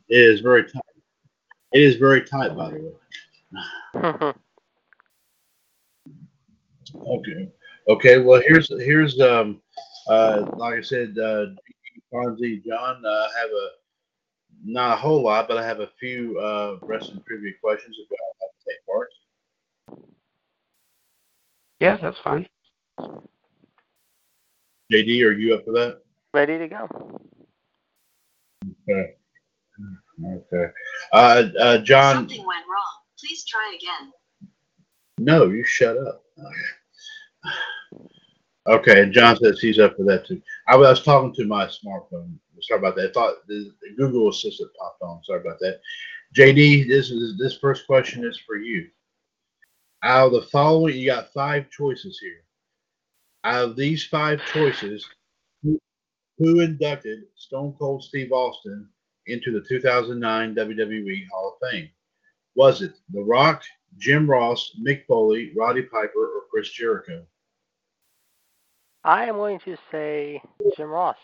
is 0.09 0.41
very 0.41 0.63
tight. 0.63 0.81
It 1.71 1.83
is 1.83 1.95
very 1.95 2.23
tight, 2.23 2.55
by 2.55 2.71
the 2.71 2.93
way. 3.93 4.33
okay. 6.95 7.51
Okay. 7.88 8.19
Well, 8.19 8.41
here's 8.45 8.69
here's 8.81 9.19
um 9.19 9.61
uh 10.07 10.45
like 10.55 10.76
I 10.80 10.81
said, 10.81 11.18
uh 11.18 11.47
Fonzie 12.13 12.63
John, 12.65 13.03
uh, 13.05 13.27
have 13.39 13.49
a 13.49 13.69
not 14.63 14.93
a 14.93 14.95
whole 14.95 15.23
lot, 15.23 15.47
but 15.47 15.57
I 15.57 15.65
have 15.65 15.80
a 15.80 15.89
few 15.99 16.39
uh 16.39 16.77
wrestling 16.81 17.23
trivia 17.27 17.53
questions 17.63 17.97
if 17.99 18.09
y'all 18.09 18.18
like 18.41 18.51
to 18.51 18.65
take 18.69 18.85
part. 18.85 19.09
Yeah, 21.80 21.97
that's 21.97 22.19
fine. 22.19 22.47
JD, 24.91 25.26
are 25.26 25.31
you 25.31 25.55
up 25.55 25.65
for 25.65 25.72
that? 25.72 26.01
Ready 26.34 26.57
to 26.57 26.68
go. 26.68 26.88
Okay. 28.89 29.15
Okay. 30.23 30.72
Uh, 31.13 31.43
uh, 31.59 31.77
John. 31.80 32.15
Something 32.15 32.45
went 32.45 32.65
wrong. 32.68 33.01
Please 33.19 33.43
try 33.45 33.77
again. 33.77 34.11
No, 35.18 35.49
you 35.49 35.63
shut 35.63 35.97
up. 35.97 36.23
Okay, 36.38 36.49
and 38.65 39.13
John 39.13 39.38
says 39.38 39.59
he's 39.59 39.80
up 39.80 39.97
for 39.97 40.03
that 40.03 40.26
too. 40.26 40.41
I 40.68 40.77
was 40.77 41.03
talking 41.03 41.34
to 41.35 41.45
my 41.45 41.65
smartphone. 41.65 42.38
Sorry 42.61 42.80
about 42.80 42.95
that. 42.95 43.09
I 43.09 43.13
thought 43.13 43.47
the, 43.47 43.72
the 43.81 43.95
Google 43.97 44.30
Assistant 44.30 44.69
popped 44.80 45.01
on. 45.01 45.23
Sorry 45.23 45.41
about 45.41 45.59
that. 45.59 45.80
JD, 46.35 46.88
this 46.88 47.09
is 47.09 47.38
this 47.38 47.57
first 47.57 47.85
question 47.88 48.23
is 48.26 48.39
for 48.45 48.55
you. 48.55 48.88
Out 50.03 50.27
of 50.27 50.34
the 50.34 50.47
following, 50.49 50.95
you 50.95 51.07
got 51.07 51.34
five 51.34 51.69
choices 51.69 52.18
here. 52.19 52.43
Out 53.43 53.69
of 53.69 53.76
these 53.76 54.05
five 54.05 54.39
choices, 54.45 55.07
who, 55.63 55.80
who 56.38 56.61
inducted 56.61 57.23
Stone 57.35 57.76
Cold 57.77 58.03
Steve 58.03 58.31
Austin 58.31 58.88
into 59.27 59.51
the 59.51 59.61
2009 59.68 60.55
WWE 60.55 61.27
Hall 61.31 61.57
of 61.61 61.69
Fame? 61.69 61.89
Was 62.55 62.81
it 62.81 62.93
The 63.11 63.23
Rock, 63.23 63.63
Jim 63.97 64.30
Ross, 64.30 64.72
Mick 64.81 65.05
Foley, 65.05 65.51
Roddy 65.55 65.84
Piper, 65.84 66.26
or 66.26 66.43
Chris 66.49 66.69
Jericho? 66.69 67.26
I 69.03 69.25
am 69.25 69.35
going 69.35 69.59
to 69.65 69.75
say 69.91 70.41
Jim 70.77 70.89
Ross. 70.89 71.17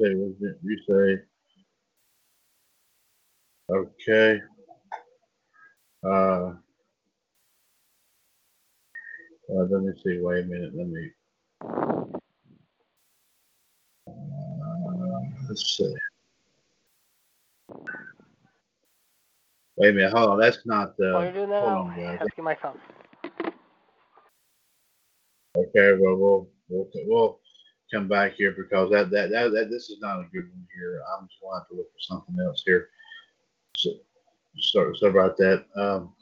Say, 0.00 0.14
what 0.14 0.38
did 0.40 0.56
you 0.62 0.78
say? 0.88 1.22
Okay. 3.74 4.40
Uh, 6.04 6.08
uh, 6.08 6.52
let 9.48 9.82
me 9.82 9.92
see. 10.04 10.18
Wait 10.20 10.44
a 10.44 10.46
minute. 10.46 10.72
Let 10.76 10.86
me. 10.86 11.10
Uh, 14.08 15.20
let's 15.48 15.76
see. 15.76 15.94
Wait 19.76 19.90
a 19.90 19.92
minute. 19.92 20.12
Hold 20.12 20.30
on. 20.30 20.38
That's 20.38 20.64
not 20.66 20.96
the. 20.96 21.12
While 21.12 21.24
you're 21.24 21.32
doing 21.32 21.50
that, 21.50 21.62
hold 21.64 21.88
on, 21.88 21.96
guys. 21.96 22.18
ask 22.20 22.36
you 22.36 22.44
my 22.44 22.54
phone. 22.54 22.78
Okay. 25.76 26.00
Well, 26.00 26.16
we'll 26.16 26.48
we'll 26.68 26.88
we'll 27.06 27.40
come 27.92 28.08
back 28.08 28.32
here 28.34 28.52
because 28.52 28.90
that 28.90 29.10
that 29.10 29.30
that, 29.30 29.50
that 29.52 29.70
this 29.70 29.90
is 29.90 29.98
not 30.00 30.20
a 30.20 30.28
good 30.32 30.48
one 30.50 30.66
here. 30.74 31.02
I'm 31.18 31.28
just 31.28 31.40
going 31.40 31.52
to 31.52 31.58
have 31.58 31.68
to 31.68 31.74
look 31.74 31.92
for 31.92 32.00
something 32.00 32.36
else 32.42 32.62
here. 32.64 32.88
So, 33.76 33.90
sorry, 34.58 34.94
about 35.10 35.36
that. 35.36 35.66
Um, 35.76 36.14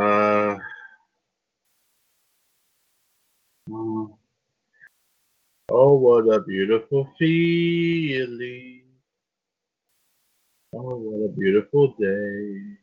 uh, 0.00 0.58
oh, 5.70 5.94
what 5.94 6.34
a 6.34 6.40
beautiful 6.40 7.08
feeling. 7.16 8.82
Oh, 10.74 10.96
what 10.96 11.30
a 11.30 11.32
beautiful 11.32 11.94
day. 11.98 12.76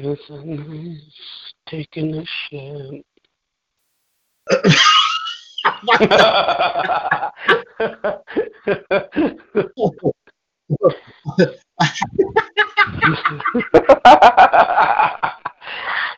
It's 0.00 0.28
a 0.28 0.44
nice 0.44 1.53
taking 1.74 2.14
a 2.14 2.24
shit. 2.24 3.04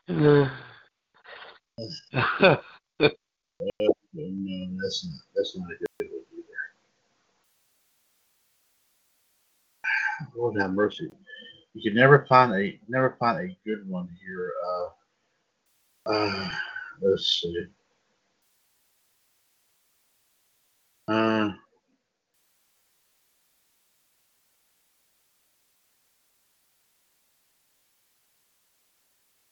no, 0.09 0.49
that's 4.77 5.05
not 5.05 5.21
that's 5.35 5.57
not 5.57 5.71
a 5.71 5.77
good 5.99 6.09
one. 6.11 6.23
Lord 10.35 10.59
have 10.61 10.71
mercy. 10.71 11.09
You 11.73 11.81
can 11.81 11.95
never 11.95 12.25
find 12.29 12.53
a 12.53 12.79
never 12.87 13.15
find 13.19 13.39
a 13.39 13.57
good 13.67 13.87
one 13.89 14.07
here. 14.23 14.51
Uh, 14.65 14.89
uh 16.07 16.49
let's 17.01 17.41
see. 17.41 17.65
Uh, 21.07 21.49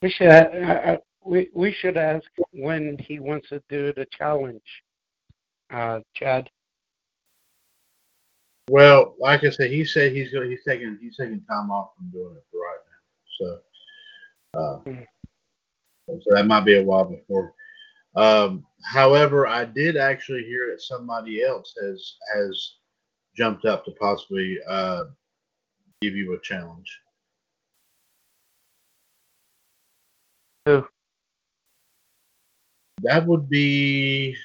we 0.01 0.09
should 0.09 0.99
we 1.25 1.49
we 1.53 1.71
should 1.73 1.97
ask 1.97 2.25
when 2.51 2.97
he 2.99 3.19
wants 3.19 3.49
to 3.49 3.61
do 3.69 3.93
the 3.93 4.05
challenge, 4.11 4.61
uh, 5.71 5.99
Chad. 6.13 6.49
well, 8.69 9.15
like 9.19 9.43
I 9.43 9.49
said, 9.49 9.71
he 9.71 9.85
said 9.85 10.11
he's 10.11 10.31
going 10.31 10.49
he's 10.49 10.63
taking 10.67 10.97
he's 11.01 11.17
taking 11.17 11.41
time 11.49 11.71
off 11.71 11.91
from 11.97 12.09
doing 12.11 12.35
it 12.35 12.43
for 12.51 12.59
right 12.59 12.79
now. 12.89 13.61
So, 14.53 14.59
uh, 14.59 14.77
Hmm. 14.79 15.03
So 16.07 16.19
that 16.29 16.45
might 16.45 16.65
be 16.65 16.77
a 16.77 16.83
while 16.83 17.05
before. 17.05 17.53
Um, 18.15 18.65
however, 18.83 19.47
I 19.47 19.65
did 19.65 19.97
actually 19.97 20.43
hear 20.43 20.69
that 20.71 20.81
somebody 20.81 21.43
else 21.43 21.73
has 21.81 22.15
has 22.33 22.75
jumped 23.35 23.65
up 23.65 23.83
to 23.85 23.91
possibly 23.91 24.59
uh, 24.67 25.05
give 26.01 26.15
you 26.15 26.33
a 26.33 26.41
challenge. 26.41 26.99
Who? 30.65 30.85
That 33.01 33.25
would 33.27 33.49
be 33.49 34.37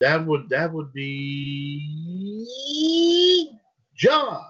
that 0.00 0.24
would 0.24 0.48
that 0.50 0.72
would 0.72 0.92
be 0.92 1.88
John. 3.96 4.44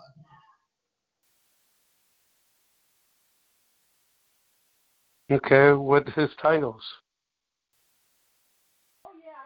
Okay, 5.30 5.72
what 5.72 6.09
his 6.09 6.30
titles? 6.40 6.82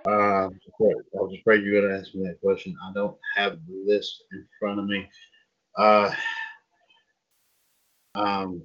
Uh, 0.06 0.46
I 0.46 0.50
was 1.12 1.36
afraid 1.40 1.64
you 1.64 1.74
were 1.74 1.80
going 1.80 1.92
to 1.92 1.98
ask 1.98 2.14
me 2.14 2.22
that 2.24 2.40
question. 2.40 2.76
I 2.88 2.92
don't 2.92 3.16
have 3.34 3.58
the 3.66 3.82
list 3.84 4.22
in 4.32 4.46
front 4.60 4.78
of 4.78 4.86
me. 4.86 5.08
Uh, 5.76 6.12
um, 8.14 8.62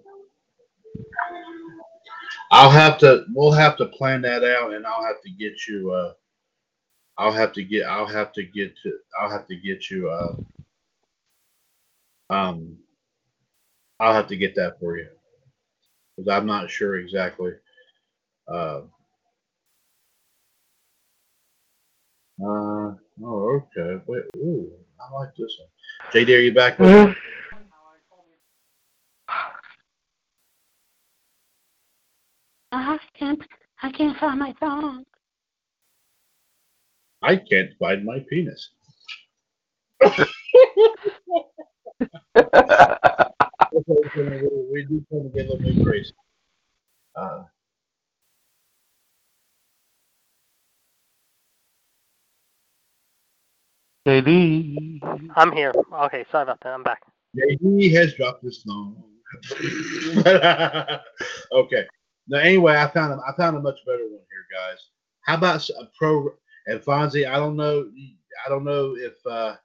I'll 2.52 2.70
have 2.70 3.00
to. 3.00 3.26
We'll 3.34 3.52
have 3.52 3.78
to 3.78 3.88
plan 3.88 4.22
that 4.22 4.44
out, 4.44 4.74
and 4.74 4.86
I'll 4.86 5.04
have 5.04 5.22
to 5.24 5.32
get 5.32 5.68
you. 5.68 5.92
Uh, 5.92 6.14
I'll 7.18 7.34
have 7.34 7.52
to 7.54 7.64
get. 7.64 7.88
I'll 7.88 8.06
have 8.06 8.32
to 8.34 8.44
get 8.44 8.76
to. 8.84 8.94
I'll 9.20 9.32
have 9.32 9.48
to 9.48 9.56
get 9.56 9.90
you. 9.90 10.10
Uh, 10.10 10.36
um, 12.30 12.78
I'll 14.00 14.14
have 14.14 14.28
to 14.28 14.38
get 14.38 14.54
that 14.56 14.80
for 14.80 14.98
you 14.98 15.08
because 16.18 16.32
I'm 16.32 16.48
not 16.48 16.70
sure 16.70 16.98
exactly. 16.98 17.54
Uh, 18.48 18.82
Uh, 22.40 22.94
oh, 23.24 23.64
okay. 23.76 24.00
Wait, 24.06 24.22
ooh, 24.38 24.72
I 25.02 25.12
like 25.20 25.30
this 25.36 25.58
one. 25.60 26.14
JD, 26.14 26.38
are 26.38 26.40
you 26.40 26.54
back 26.54 26.78
with 26.78 27.08
me? 27.08 27.16
I 32.72 33.00
can't. 33.18 33.42
I 33.82 33.92
can't 33.92 34.16
find 34.20 34.40
my 34.40 34.54
phone. 34.60 35.04
I 37.24 37.38
can't 37.38 37.72
find 37.80 38.06
my 38.06 38.20
penis. 38.30 38.70
we 43.74 44.86
do 44.86 45.06
kind 45.12 45.26
of 45.26 45.34
get 45.34 45.48
a 45.48 45.54
little 45.54 45.58
bit 45.58 45.84
crazy. 45.86 46.14
Uh, 47.16 47.44
JD. 54.08 55.00
I'm 55.36 55.52
here. 55.52 55.74
Okay, 55.94 56.26
sorry 56.32 56.44
about 56.44 56.62
that. 56.62 56.70
I'm 56.70 56.84
back. 56.84 57.02
JD 57.36 57.94
has 57.94 58.14
dropped 58.14 58.44
his 58.44 58.64
song. 58.64 59.04
okay. 61.52 61.86
Now, 62.30 62.40
anyway, 62.40 62.78
I 62.78 62.88
found 62.88 63.14
a, 63.14 63.18
I 63.28 63.36
found 63.36 63.58
a 63.58 63.60
much 63.60 63.80
better 63.86 64.04
one 64.04 64.12
here, 64.12 64.48
guys. 64.54 64.78
How 65.26 65.36
about 65.36 65.68
a 65.70 65.90
pro 65.98 66.30
and 66.68 66.80
Fonzie? 66.82 67.28
I 67.28 67.36
don't 67.36 67.58
know. 67.58 67.90
I 68.46 68.50
don't 68.50 68.64
know 68.64 68.96
if 68.98 69.14
uh, 69.30 69.56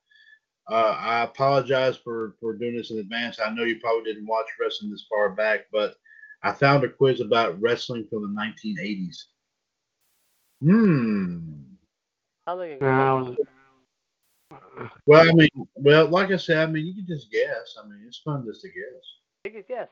uh, 0.71 0.97
I 0.99 1.23
apologize 1.23 1.97
for 1.97 2.35
for 2.41 2.55
doing 2.55 2.77
this 2.77 2.91
in 2.91 2.99
advance. 2.99 3.39
I 3.41 3.51
know 3.51 3.65
you 3.65 3.81
probably 3.81 4.05
didn't 4.13 4.27
watch 4.27 4.47
wrestling 4.61 4.91
this 4.91 5.07
far 5.09 5.31
back, 5.31 5.67
but 5.73 5.97
I 6.43 6.53
found 6.53 6.85
a 6.85 6.89
quiz 6.89 7.21
about 7.21 7.61
wrestling 7.61 8.07
from 8.09 8.23
the 8.23 8.41
1980s. 8.41 9.17
Hmm. 10.63 11.39
Sounds 12.47 12.59
like 12.59 12.71
a 12.71 12.75
good 12.75 12.83
Now, 12.83 13.25
one. 13.25 13.37
Well, 15.07 15.29
I 15.29 15.33
mean, 15.33 15.49
well, 15.75 16.07
like 16.09 16.31
I 16.31 16.37
said, 16.37 16.59
I 16.59 16.67
mean, 16.71 16.87
you 16.87 16.95
can 16.95 17.07
just 17.07 17.31
guess. 17.31 17.77
I 17.83 17.87
mean, 17.89 18.05
it's 18.07 18.19
fun 18.19 18.45
just 18.47 18.61
to 18.63 18.69
guess. 18.69 19.05
Take 19.45 19.57
a 19.57 19.63
guess. 19.63 19.89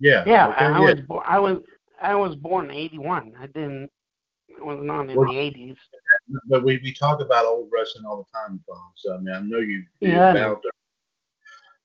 Yeah. 0.00 0.24
yeah, 0.26 0.48
okay, 0.48 0.64
I 0.64 0.70
yeah. 0.80 0.80
was 0.80 1.00
bo- 1.02 1.18
I 1.18 1.38
was 1.38 1.58
I 2.02 2.14
was 2.14 2.36
born 2.36 2.66
in 2.66 2.76
'81. 2.76 3.34
I 3.38 3.46
didn't 3.46 3.90
I 4.60 4.64
was 4.64 4.78
not 4.82 5.00
on 5.00 5.10
in 5.10 5.16
Well- 5.16 5.28
the 5.32 5.38
'80s. 5.38 5.76
But 6.48 6.64
we, 6.64 6.80
we 6.82 6.92
talk 6.92 7.20
about 7.20 7.44
old 7.44 7.68
wrestling 7.72 8.06
all 8.06 8.16
the 8.16 8.38
time, 8.38 8.62
Bob. 8.66 8.92
So 8.96 9.14
I 9.14 9.18
mean, 9.18 9.34
I 9.34 9.40
know 9.40 9.58
you 9.58 9.84
Yeah, 10.00 10.32
bound 10.32 10.58
to, 10.62 10.70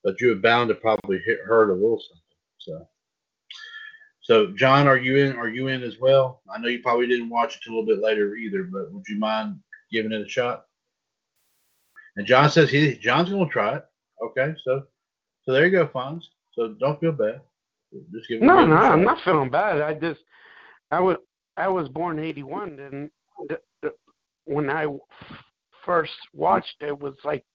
but 0.03 0.19
you're 0.21 0.35
bound 0.35 0.69
to 0.69 0.75
probably 0.75 1.19
hit, 1.25 1.39
heard 1.45 1.69
a 1.69 1.73
little 1.73 1.99
something. 1.99 2.23
So, 2.59 2.87
so 4.21 4.53
John, 4.55 4.87
are 4.87 4.97
you 4.97 5.17
in? 5.17 5.35
Are 5.35 5.49
you 5.49 5.67
in 5.67 5.83
as 5.83 5.99
well? 5.99 6.41
I 6.53 6.59
know 6.59 6.69
you 6.69 6.81
probably 6.81 7.07
didn't 7.07 7.29
watch 7.29 7.55
it 7.55 7.61
till 7.63 7.73
a 7.73 7.75
little 7.79 7.95
bit 7.95 8.03
later 8.03 8.35
either, 8.35 8.63
but 8.63 8.91
would 8.93 9.07
you 9.07 9.17
mind 9.17 9.59
giving 9.91 10.11
it 10.11 10.25
a 10.25 10.29
shot? 10.29 10.65
And 12.15 12.25
John 12.25 12.49
says 12.49 12.69
he 12.69 12.95
John's 12.95 13.29
going 13.29 13.45
to 13.45 13.51
try 13.51 13.75
it. 13.75 13.85
Okay, 14.23 14.53
so 14.63 14.83
so 15.43 15.53
there 15.53 15.65
you 15.65 15.71
go, 15.71 15.87
Fonz. 15.87 16.23
So 16.53 16.75
don't 16.79 16.99
feel 16.99 17.11
bad. 17.11 17.41
Just 18.13 18.27
give 18.27 18.41
it 18.41 18.45
No, 18.45 18.65
no. 18.65 18.75
I'm 18.75 19.03
not 19.03 19.21
feeling 19.23 19.49
bad. 19.49 19.81
I 19.81 19.93
just 19.93 20.21
I 20.91 20.99
was 20.99 21.17
I 21.57 21.67
was 21.67 21.89
born 21.89 22.19
'81, 22.19 22.79
and 22.79 23.09
when 24.49 24.69
I 24.69 24.87
first 25.85 26.17
watched 26.33 26.81
it 26.81 26.97
was 26.97 27.13
like 27.23 27.45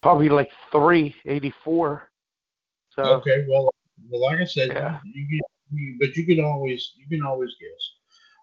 probably 0.00 0.28
like 0.28 0.50
three 0.70 1.14
eighty 1.26 1.52
four. 1.64 2.08
So 2.90 3.02
Okay, 3.02 3.44
well, 3.48 3.68
well, 4.10 4.20
like 4.22 4.38
I 4.38 4.44
said, 4.44 4.68
Yeah. 4.68 5.00
you, 5.04 5.26
can, 5.26 5.40
you 5.78 5.96
but 5.98 6.16
you 6.16 6.24
can 6.24 6.44
always 6.44 6.92
you 6.96 7.06
can 7.08 7.26
always 7.26 7.50
guess. 7.60 7.82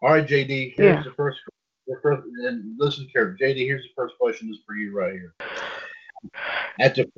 All 0.02 0.12
right, 0.12 0.28
JD. 0.28 0.74
Here's 0.76 0.98
Yeah. 0.98 1.04
the 1.04 1.14
first 1.16 1.40
the 1.88 1.96
first, 2.04 2.22
and 2.46 2.76
listen 2.78 3.08
carefully, 3.12 3.38
JD. 3.42 3.66
Here's 3.66 3.84
the 3.84 3.90
first 3.96 4.16
question. 4.20 4.50
Is 4.52 4.60
for 4.66 4.76
you 4.76 4.94
right 4.96 5.14
here. 5.14 5.34
At 6.80 6.96
the 6.96 7.10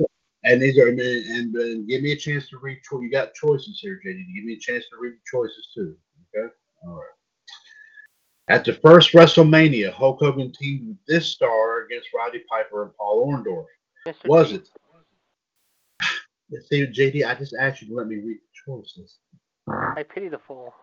and 0.43 0.61
these 0.61 0.77
are 0.77 0.87
and, 0.87 0.99
and, 0.99 1.55
and 1.55 1.87
give 1.87 2.01
me 2.03 2.11
a 2.11 2.15
chance 2.15 2.47
to 2.49 2.57
read. 2.59 2.79
cho- 2.87 3.01
You 3.01 3.09
got 3.11 3.33
choices 3.33 3.79
here, 3.81 3.99
JD. 4.05 4.35
Give 4.35 4.43
me 4.45 4.53
a 4.53 4.59
chance 4.59 4.85
to 4.91 4.97
read 5.01 5.13
the 5.13 5.19
choices 5.31 5.69
too. 5.73 5.95
Okay. 6.35 6.47
All 6.85 6.93
right. 6.95 7.05
At 8.49 8.65
the 8.65 8.73
first 8.73 9.13
WrestleMania, 9.13 9.93
Hulk 9.93 10.19
Hogan 10.19 10.51
teamed 10.51 10.87
with 10.89 10.97
this 11.07 11.27
star 11.27 11.83
against 11.83 12.09
Roddy 12.13 12.43
Piper 12.49 12.83
and 12.83 12.95
Paul 12.97 13.27
Orndorff. 13.27 13.65
Was 14.25 14.51
it? 14.51 14.69
See, 16.69 16.85
JD, 16.85 17.25
I 17.25 17.35
just 17.35 17.55
asked 17.57 17.81
you 17.81 17.89
to 17.89 17.95
let 17.95 18.07
me 18.07 18.17
read 18.17 18.37
the 18.37 18.61
choices. 18.65 19.19
I 19.69 20.03
pity 20.03 20.27
the 20.27 20.39
fool. 20.39 20.73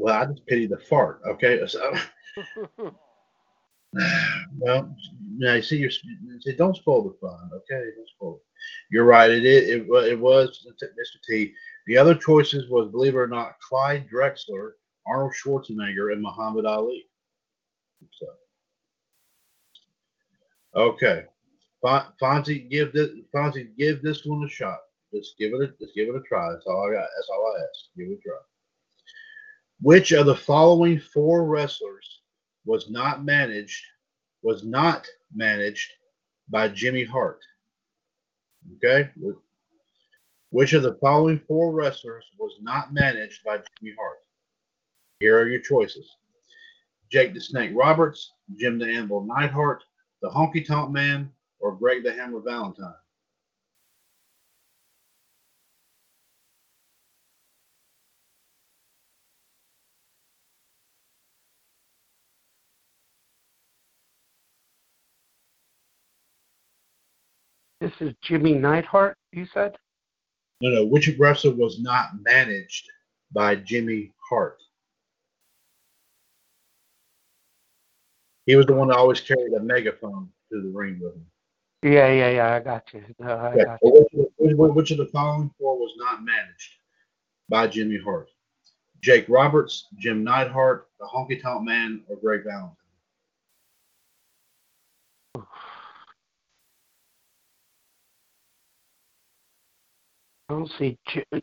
Well, 0.00 0.20
I 0.20 0.26
just 0.26 0.44
pity 0.46 0.66
the 0.66 0.78
fart. 0.78 1.20
Okay. 1.26 1.64
So, 1.66 1.94
well, 4.58 4.96
now 5.36 5.54
you 5.54 5.62
see, 5.62 5.76
you're, 5.76 5.90
see, 5.90 6.56
don't 6.56 6.76
spoil 6.76 7.04
the 7.04 7.16
fun. 7.20 7.50
Okay, 7.54 7.90
don't 7.96 8.08
spoil 8.08 8.36
it. 8.36 8.42
You're 8.90 9.04
right. 9.04 9.30
It 9.30 9.44
is. 9.44 9.68
It, 9.68 9.86
it 10.10 10.18
was 10.18 10.66
Mr. 10.82 11.20
T. 11.28 11.52
The 11.86 11.98
other 11.98 12.14
choices 12.14 12.68
was, 12.70 12.90
believe 12.90 13.14
it 13.14 13.18
or 13.18 13.26
not, 13.26 13.60
Clyde 13.60 14.08
Drexler, 14.12 14.72
Arnold 15.06 15.32
Schwarzenegger, 15.34 16.12
and 16.12 16.22
Muhammad 16.22 16.66
Ali. 16.66 17.06
So, 18.12 18.26
okay, 20.76 21.24
Fon- 21.82 22.12
Fonzie, 22.20 22.68
give 22.68 22.92
this 22.92 23.10
Fonzie, 23.34 23.76
give 23.76 24.02
this 24.02 24.24
one 24.24 24.44
a 24.44 24.48
shot. 24.48 24.78
Just 25.12 25.38
give 25.38 25.52
it 25.52 25.60
a, 25.60 25.66
just 25.80 25.94
give 25.94 26.08
it 26.08 26.16
a 26.16 26.22
try. 26.22 26.50
That's 26.50 26.66
all 26.66 26.88
I 26.88 26.94
got. 26.94 27.08
That's 27.16 27.28
all 27.30 27.54
I 27.56 27.60
ask. 27.62 27.90
Give 27.96 28.08
it 28.08 28.18
a 28.18 28.28
try. 28.28 28.38
Which 29.80 30.12
of 30.12 30.26
the 30.26 30.34
following 30.34 30.98
four 30.98 31.44
wrestlers 31.44 32.22
was 32.64 32.90
not 32.90 33.24
managed 33.24 33.84
was 34.42 34.64
not 34.64 35.06
managed 35.34 35.90
by 36.48 36.68
Jimmy 36.68 37.04
Hart? 37.04 37.40
Okay. 38.76 39.10
Which 40.50 40.72
of 40.72 40.82
the 40.82 40.94
following 41.00 41.40
four 41.46 41.72
wrestlers 41.72 42.24
was 42.38 42.52
not 42.60 42.92
managed 42.92 43.44
by 43.44 43.58
Jimmy 43.58 43.94
Hart? 43.98 44.18
Here 45.20 45.38
are 45.38 45.48
your 45.48 45.60
choices. 45.60 46.16
Jake 47.10 47.34
the 47.34 47.40
Snake 47.40 47.70
Roberts, 47.74 48.32
Jim 48.56 48.78
the 48.78 48.86
Anvil 48.86 49.24
Neidhart, 49.24 49.84
the 50.22 50.28
Honky 50.28 50.66
Tonk 50.66 50.90
Man, 50.90 51.30
or 51.60 51.76
Greg 51.76 52.02
the 52.02 52.12
Hammer 52.12 52.40
Valentine? 52.40 52.94
This 67.80 67.92
is 68.00 68.14
Jimmy 68.22 68.54
Neidhart, 68.54 69.14
you 69.30 69.46
said? 69.52 69.76
No, 70.62 70.70
no. 70.70 70.86
Which 70.86 71.10
wrestler 71.18 71.54
was 71.54 71.80
not 71.80 72.10
managed 72.22 72.88
by 73.32 73.56
Jimmy 73.56 74.12
Hart? 74.28 74.56
He 78.46 78.56
was 78.56 78.66
the 78.66 78.74
one 78.74 78.88
that 78.88 78.96
always 78.96 79.20
carried 79.20 79.52
a 79.54 79.60
megaphone 79.60 80.28
to 80.52 80.60
the 80.62 80.68
ring 80.68 81.00
with 81.00 81.14
him. 81.14 81.26
Yeah, 81.82 82.10
yeah, 82.12 82.30
yeah. 82.30 82.54
I 82.54 82.60
got 82.60 82.92
you. 82.92 83.04
No, 83.18 83.36
I 83.36 83.56
Yeah. 83.56 83.64
got 83.64 83.80
you. 83.82 84.30
Which, 84.38 84.90
of 84.90 84.98
the 84.98 85.06
following 85.06 85.50
four 85.58 85.78
was 85.78 85.94
not 85.96 86.22
managed 86.22 86.76
by 87.48 87.66
Jimmy 87.66 87.98
Hart? 88.02 88.30
Jake 89.02 89.26
Roberts, 89.28 89.88
Jim 89.98 90.24
Neidhart, 90.24 90.88
the 90.98 91.06
Honky 91.06 91.40
Tonk 91.40 91.64
Man, 91.64 92.02
or 92.08 92.16
Greg 92.16 92.44
Valentine? 92.44 92.76
I 100.48 100.52
don't 100.54 100.70
see 100.78 100.98
J- 101.08 101.42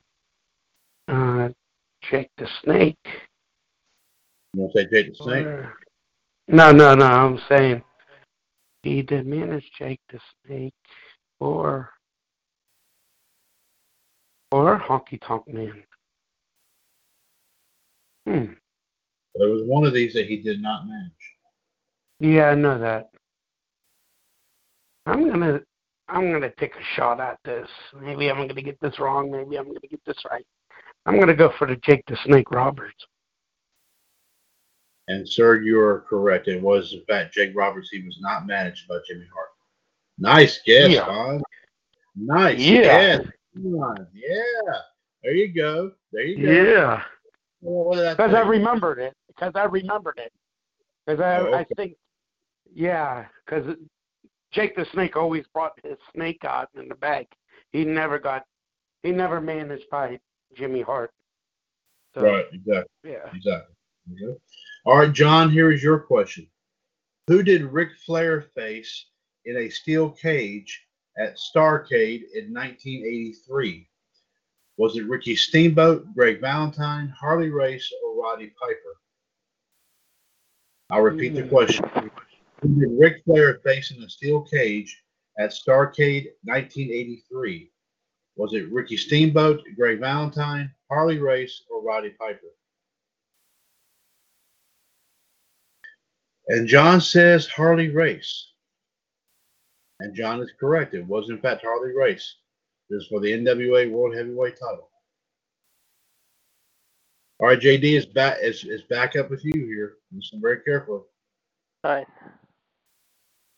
uh, 1.07 1.49
Jake 2.02 2.32
the 2.38 2.48
Snake. 2.64 2.98
You 4.53 4.61
want 4.61 4.73
to 4.73 4.80
say 4.80 4.88
Jake 4.90 5.10
the 5.18 5.23
Snake? 5.23 5.45
Or- 5.45 5.78
No, 6.52 6.73
no, 6.73 6.94
no. 6.95 7.06
I'm 7.06 7.40
saying 7.48 7.82
he 8.84 9.02
did 9.02 9.26
manage 9.26 9.72
Jake 9.80 10.02
the 10.11 10.19
Snake 10.45 10.73
or 11.40 11.90
or 14.52 14.78
Honky 14.78 15.18
Tonk 15.26 15.48
Man. 15.48 15.82
Hmm. 18.28 18.53
There 19.36 19.48
was 19.48 19.61
one 19.65 19.86
of 19.86 19.94
these 19.94 20.14
that 20.14 20.26
he 20.26 20.41
did 20.41 20.61
not 20.61 20.88
manage. 20.88 21.11
Yeah, 22.19 22.49
I 22.49 22.56
know 22.56 22.78
that. 22.78 23.11
I'm 25.06 25.30
gonna 25.30 25.61
I'm 26.10 26.34
gonna 26.34 26.52
take 26.60 26.76
a 26.76 26.95
shot 26.98 27.22
at 27.22 27.40
this. 27.45 27.69
Maybe 27.98 28.30
I'm 28.30 28.45
gonna 28.45 28.61
get 28.61 28.80
this 28.82 28.99
wrong. 28.99 29.32
Maybe 29.32 29.57
I'm 29.57 29.68
gonna 29.68 29.80
get 29.90 30.03
this 30.06 30.22
right. 30.30 30.45
I'm 31.06 31.18
gonna 31.18 31.34
go 31.34 31.53
for 31.57 31.65
the 31.65 31.78
Jake 31.78 32.03
the 32.07 32.18
Snake 32.26 32.52
Roberts. 32.52 33.06
And 35.07 35.28
sir, 35.28 35.61
you 35.61 35.80
are 35.80 36.02
correct. 36.02 36.48
It 36.48 36.61
was 36.61 36.94
in 36.94 37.03
fact 37.06 37.34
Jake 37.34 37.52
Roberts. 37.56 37.90
He 37.91 38.03
was 38.06 38.18
not 38.22 38.45
managed 38.45 38.88
by 38.88 38.98
Jimmy 39.07 39.26
Hart. 39.34 39.49
Nice 40.18 40.61
guess, 40.65 40.91
Yeah. 40.91 41.06
Fonz. 41.06 41.41
Nice 42.15 42.60
Yeah. 42.60 42.82
guess. 43.18 43.28
Yeah. 43.56 44.78
There 45.23 45.34
you 45.34 45.53
go. 45.53 45.91
There 46.11 46.23
you 46.23 46.45
go. 46.45 46.52
Yeah. 46.52 47.03
Because 47.61 48.34
I 48.34 48.41
remembered 48.41 48.99
it. 48.99 49.14
Because 49.28 49.53
I 49.56 49.65
remembered 49.65 50.18
it. 50.19 50.32
Because 51.06 51.19
I, 51.19 51.38
Oh, 51.40 51.53
I 51.53 51.64
think, 51.76 51.95
yeah, 52.73 53.26
because 53.45 53.76
Jake 54.52 54.76
the 54.76 54.86
Snake 54.86 55.15
always 55.18 55.45
brought 55.53 55.73
his 55.84 55.98
snake 56.14 56.44
out 56.45 56.69
in 56.76 56.88
the 56.88 56.95
bag. 56.95 57.28
He 57.72 57.86
never 57.86 58.19
got, 58.19 58.45
he 59.03 59.11
never 59.11 59.41
managed 59.41 59.90
by 59.90 60.19
Jimmy 60.56 60.82
Hart. 60.82 61.11
So, 62.14 62.22
Right, 62.23 62.45
exactly. 62.52 63.11
Yeah. 63.11 63.30
Exactly. 63.34 63.76
Okay. 64.14 64.40
All 64.86 64.98
right, 64.98 65.14
John, 65.14 65.49
here 65.52 65.72
is 65.72 65.84
your 65.84 65.99
question. 65.99 66.48
Who 67.28 67.44
did 67.44 67.64
Ric 67.64 67.90
Flair 68.03 68.41
face 68.41 69.06
in 69.45 69.58
a 69.58 69.70
steel 69.70 70.10
cage 70.10 70.84
at 71.18 71.38
Starcade 71.38 72.24
in 72.34 72.52
1983? 72.52 73.88
Was 74.78 74.98
it 74.98 75.06
Ricky 75.08 75.36
Steamboat, 75.36 76.06
Greg 76.16 76.41
Valentine, 76.41 77.10
Harley 77.10 77.49
Race, 77.49 77.91
or 78.03 78.20
Roddy 78.24 78.52
Piper? 78.60 78.98
I'll 80.90 81.02
repeat 81.02 81.36
the 81.36 81.44
Hmm. 81.44 81.49
question. 81.49 81.86
Who 82.62 82.80
did 82.80 82.99
Ric 82.99 83.24
Flair 83.24 83.60
face 83.64 83.91
in 83.91 84.02
a 84.03 84.10
steel 84.10 84.41
cage 84.41 85.03
at 85.38 85.52
Starcade 85.52 86.32
1983? 86.44 87.72
Was 88.36 88.53
it 88.53 88.72
Ricky 88.72 88.98
Steamboat, 88.98 89.64
Greg 89.76 89.99
Valentine, 89.99 90.74
Harley 90.90 91.20
Race, 91.20 91.64
or 91.70 91.84
Roddy 91.84 92.12
Piper? 92.12 92.48
And 96.47 96.68
John 96.68 97.01
says 97.01 97.47
Harley 97.47 97.89
Race. 97.89 98.47
And 99.99 100.15
John 100.15 100.41
is 100.41 100.51
correct. 100.59 100.93
It 100.93 101.05
was, 101.05 101.30
in 101.30 101.39
fact, 101.39 101.61
Harley 101.63 101.93
Race. 101.95 102.38
This 102.89 103.03
is 103.03 103.07
for 103.07 103.19
the 103.19 103.31
NWA 103.31 103.89
World 103.91 104.15
Heavyweight 104.15 104.59
title. 104.59 104.89
All 107.39 107.47
right, 107.47 107.59
JD 107.59 107.84
is 107.97 108.05
back 108.05 108.38
is, 108.41 108.63
is 108.65 108.84
back 108.84 109.15
up 109.15 109.30
with 109.30 109.43
you 109.43 109.53
here. 109.65 109.95
Listen 110.13 110.39
very 110.41 110.61
carefully. 110.61 111.01
All 111.84 111.95
right. 111.95 112.07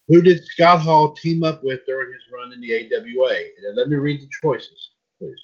Who 0.07 0.22
did 0.22 0.45
Scott 0.45 0.80
Hall 0.81 1.14
team 1.14 1.43
up 1.43 1.64
with 1.64 1.85
during 1.85 2.14
his 2.14 2.22
run 2.31 2.53
in 2.53 2.61
the 2.61 2.73
AWA? 2.73 3.35
And 3.68 3.76
let 3.76 3.89
me 3.89 3.95
read 3.95 4.22
the 4.22 4.30
choices, 4.41 4.91
please. 5.19 5.39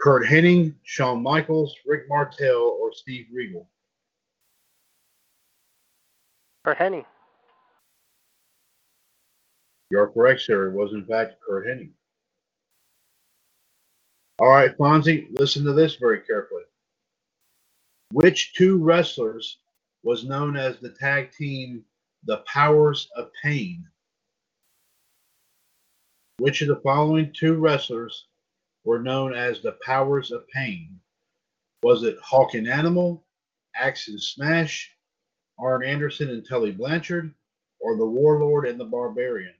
Curt 0.00 0.24
Hennig, 0.26 0.74
Shawn 0.82 1.22
Michaels, 1.22 1.74
Rick 1.86 2.04
Martel, 2.08 2.78
or 2.80 2.90
Steve 2.92 3.26
Regal? 3.32 3.68
For 6.70 6.76
Henny. 6.76 7.04
You're 9.90 10.06
correct, 10.06 10.42
sir. 10.42 10.68
It 10.68 10.72
was, 10.72 10.92
in 10.92 11.04
fact, 11.04 11.34
Curt 11.44 11.66
Hennig. 11.66 11.90
All 14.38 14.50
right, 14.50 14.78
Fonzie, 14.78 15.26
listen 15.36 15.64
to 15.64 15.72
this 15.72 15.96
very 15.96 16.20
carefully. 16.20 16.62
Which 18.12 18.54
two 18.54 18.78
wrestlers 18.78 19.58
was 20.04 20.22
known 20.22 20.56
as 20.56 20.78
the 20.78 20.90
tag 20.90 21.32
team 21.32 21.84
The 22.22 22.44
Powers 22.46 23.08
of 23.16 23.32
Pain? 23.42 23.84
Which 26.38 26.62
of 26.62 26.68
the 26.68 26.80
following 26.84 27.32
two 27.36 27.54
wrestlers 27.54 28.28
were 28.84 29.00
known 29.00 29.34
as 29.34 29.60
the 29.60 29.76
Powers 29.84 30.30
of 30.30 30.46
Pain? 30.50 31.00
Was 31.82 32.04
it 32.04 32.16
Hawk 32.22 32.54
and 32.54 32.68
Animal, 32.68 33.26
Axe 33.74 34.06
and 34.06 34.22
Smash, 34.22 34.94
Arn 35.60 35.84
Anderson 35.84 36.30
and 36.30 36.46
Tully 36.48 36.72
Blanchard, 36.72 37.34
or 37.80 37.96
the 37.96 38.06
Warlord 38.06 38.66
and 38.66 38.78
the 38.78 38.84
Barbarian? 38.84 39.54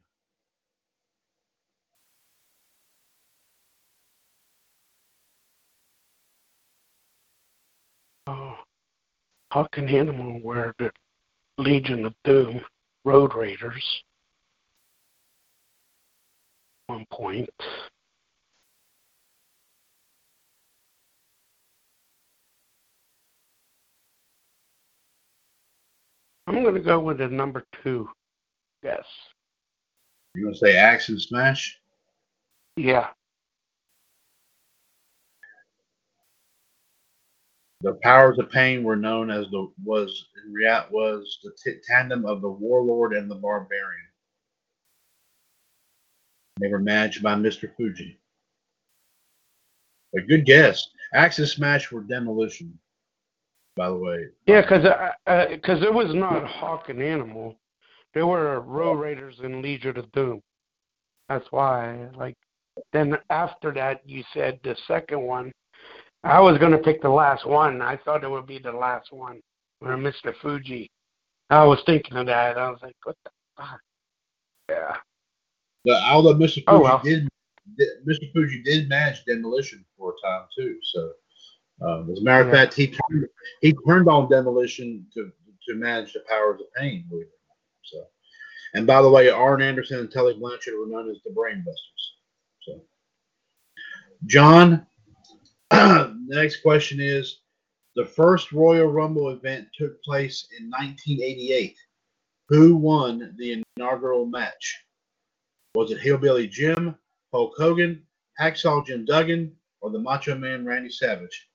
Oh. 8.27 8.57
Hawk 9.51 9.79
and 9.79 9.91
Animal 9.91 10.41
were 10.43 10.75
the 10.79 10.93
Legion 11.59 12.07
of 12.07 12.15
Doom, 12.25 12.61
Road 13.05 13.35
Raiders. 13.35 14.03
One 16.87 17.07
point. 17.11 17.51
I'm 26.51 26.65
going 26.65 26.75
to 26.75 26.81
go 26.81 26.99
with 26.99 27.19
the 27.19 27.29
number 27.29 27.65
two. 27.85 28.11
Yes. 28.83 29.05
You're 30.35 30.47
gonna 30.47 30.57
say 30.57 30.77
Axe 30.77 31.09
and 31.09 31.23
Smash? 31.23 31.79
Yeah. 32.77 33.11
The 37.83 37.95
powers 38.03 38.41
of 38.41 38.51
pain 38.51 38.83
were 38.83 38.97
known 38.97 39.31
as 39.31 39.47
the 39.53 39.71
was 39.85 40.27
in 40.45 40.53
real 40.53 40.87
was 40.91 41.39
the 41.45 41.53
t- 41.63 41.79
tandem 41.87 42.27
of 42.27 42.43
the 42.43 42.51
warlord 42.51 43.13
and 43.13 43.31
the 43.31 43.37
barbarian. 43.37 44.09
They 46.59 46.67
were 46.67 46.81
managed 46.81 47.23
by 47.23 47.37
Mr. 47.37 47.73
Fuji. 47.77 48.19
A 50.17 50.21
good 50.21 50.45
guess. 50.45 50.89
Axe 51.15 51.39
and 51.39 51.49
Smash 51.49 51.93
were 51.93 52.03
demolition. 52.03 52.77
By 53.77 53.89
the 53.89 53.97
way, 53.97 54.27
Yeah, 54.47 54.63
because 54.63 54.85
uh, 54.85 55.47
cause 55.65 55.83
it 55.83 55.93
was 55.93 56.15
not 56.15 56.45
Hawk 56.47 56.89
and 56.89 57.03
Animal. 57.03 57.57
They 58.15 58.23
were 58.23 58.61
Road 58.61 58.97
Warriors 58.97 59.37
and 59.43 59.63
Legion 59.63 59.97
of 59.97 60.11
Doom. 60.13 60.41
That's 61.29 61.47
why, 61.51 62.09
like, 62.17 62.35
then 62.93 63.17
after 63.31 63.73
that, 63.75 64.01
you 64.05 64.25
said 64.35 64.59
the 64.65 64.77
second 64.89 65.21
one. 65.23 65.53
I 66.25 66.41
was 66.41 66.59
going 66.59 66.73
to 66.73 66.79
pick 66.79 67.01
the 67.01 67.09
last 67.09 67.47
one. 67.47 67.81
I 67.81 67.97
thought 67.97 68.25
it 68.25 68.31
would 68.31 68.47
be 68.47 68.59
the 68.59 68.73
last 68.73 69.13
one, 69.13 69.41
or 69.81 69.91
Mr. 69.97 70.35
Fuji. 70.43 70.91
I 71.49 71.65
was 71.65 71.81
thinking 71.87 72.17
of 72.17 72.27
that. 72.27 72.59
I 72.59 72.69
was 72.71 72.81
like, 72.83 72.97
what 73.05 73.17
the 73.25 73.31
fuck? 73.57 73.81
Yeah. 74.69 74.97
the, 75.85 76.01
although 76.05 76.35
Mr. 76.35 76.55
Fuji 76.55 76.65
Oh, 76.67 76.81
well. 76.81 77.01
did, 77.03 77.29
did 77.79 77.89
Mr. 78.07 78.31
Fuji 78.33 78.63
did 78.63 78.89
manage 78.89 79.25
demolition 79.25 79.85
for 79.97 80.11
a 80.13 80.27
time 80.29 80.47
too. 80.57 80.77
So, 80.93 81.13
um, 81.83 82.11
as 82.11 82.21
a 82.21 82.23
matter 82.23 82.43
of 82.43 82.49
Yeah. 82.49 82.53
fact, 82.53 82.75
he 82.75 82.89
turned, 82.89 83.29
he 83.61 83.73
turned 83.87 84.09
on 84.09 84.29
demolition 84.31 85.07
to 85.15 85.33
to 85.67 85.75
manage 85.75 86.15
the 86.15 86.21
powers 86.21 86.61
of 86.61 86.73
pain. 86.75 87.05
believe 87.09 87.27
it 87.27 87.29
or 87.29 87.45
not. 87.49 87.59
So, 87.83 88.07
and 88.75 88.87
by 88.87 89.03
the 89.03 89.11
way, 89.11 89.29
Arn 89.29 89.61
Anderson 89.63 90.01
and 90.01 90.11
Tully 90.11 90.35
Blanchard 90.35 90.75
were 90.79 90.87
known 90.87 91.11
as 91.11 91.19
the 91.25 91.31
Brainbusters. 91.31 92.03
So, 92.63 92.83
John, 94.27 94.87
the 95.71 96.17
next 96.27 96.63
question 96.63 96.99
is: 97.01 97.41
the 97.95 98.05
first 98.07 98.53
Royal 98.53 98.87
Rumble 98.89 99.31
event 99.31 99.69
took 99.77 100.03
place 100.03 100.49
in 100.59 100.71
1988. 100.71 101.77
Who 102.49 102.77
won 102.77 103.35
the 103.39 103.63
inaugural 103.77 104.27
match? 104.27 104.85
Was 105.75 105.93
it 105.93 106.01
Hillbilly 106.01 106.49
Jim, 106.49 106.97
Hulk 107.33 107.55
Hogan, 107.57 108.05
Hacksaw 108.41 108.85
Jim 108.87 109.05
Duggan, 109.05 109.55
or 109.81 109.91
the 109.91 110.01
Macho 110.01 110.35
Man 110.37 110.65
Randy 110.65 110.91
Savage? 110.91 111.49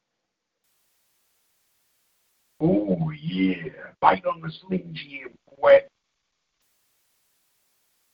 Oh, 2.60 3.12
yeah. 3.12 3.70
Bite 4.00 4.26
on 4.26 4.42
the 4.42 4.78
Jim, 4.94 5.30
boy. 5.60 5.82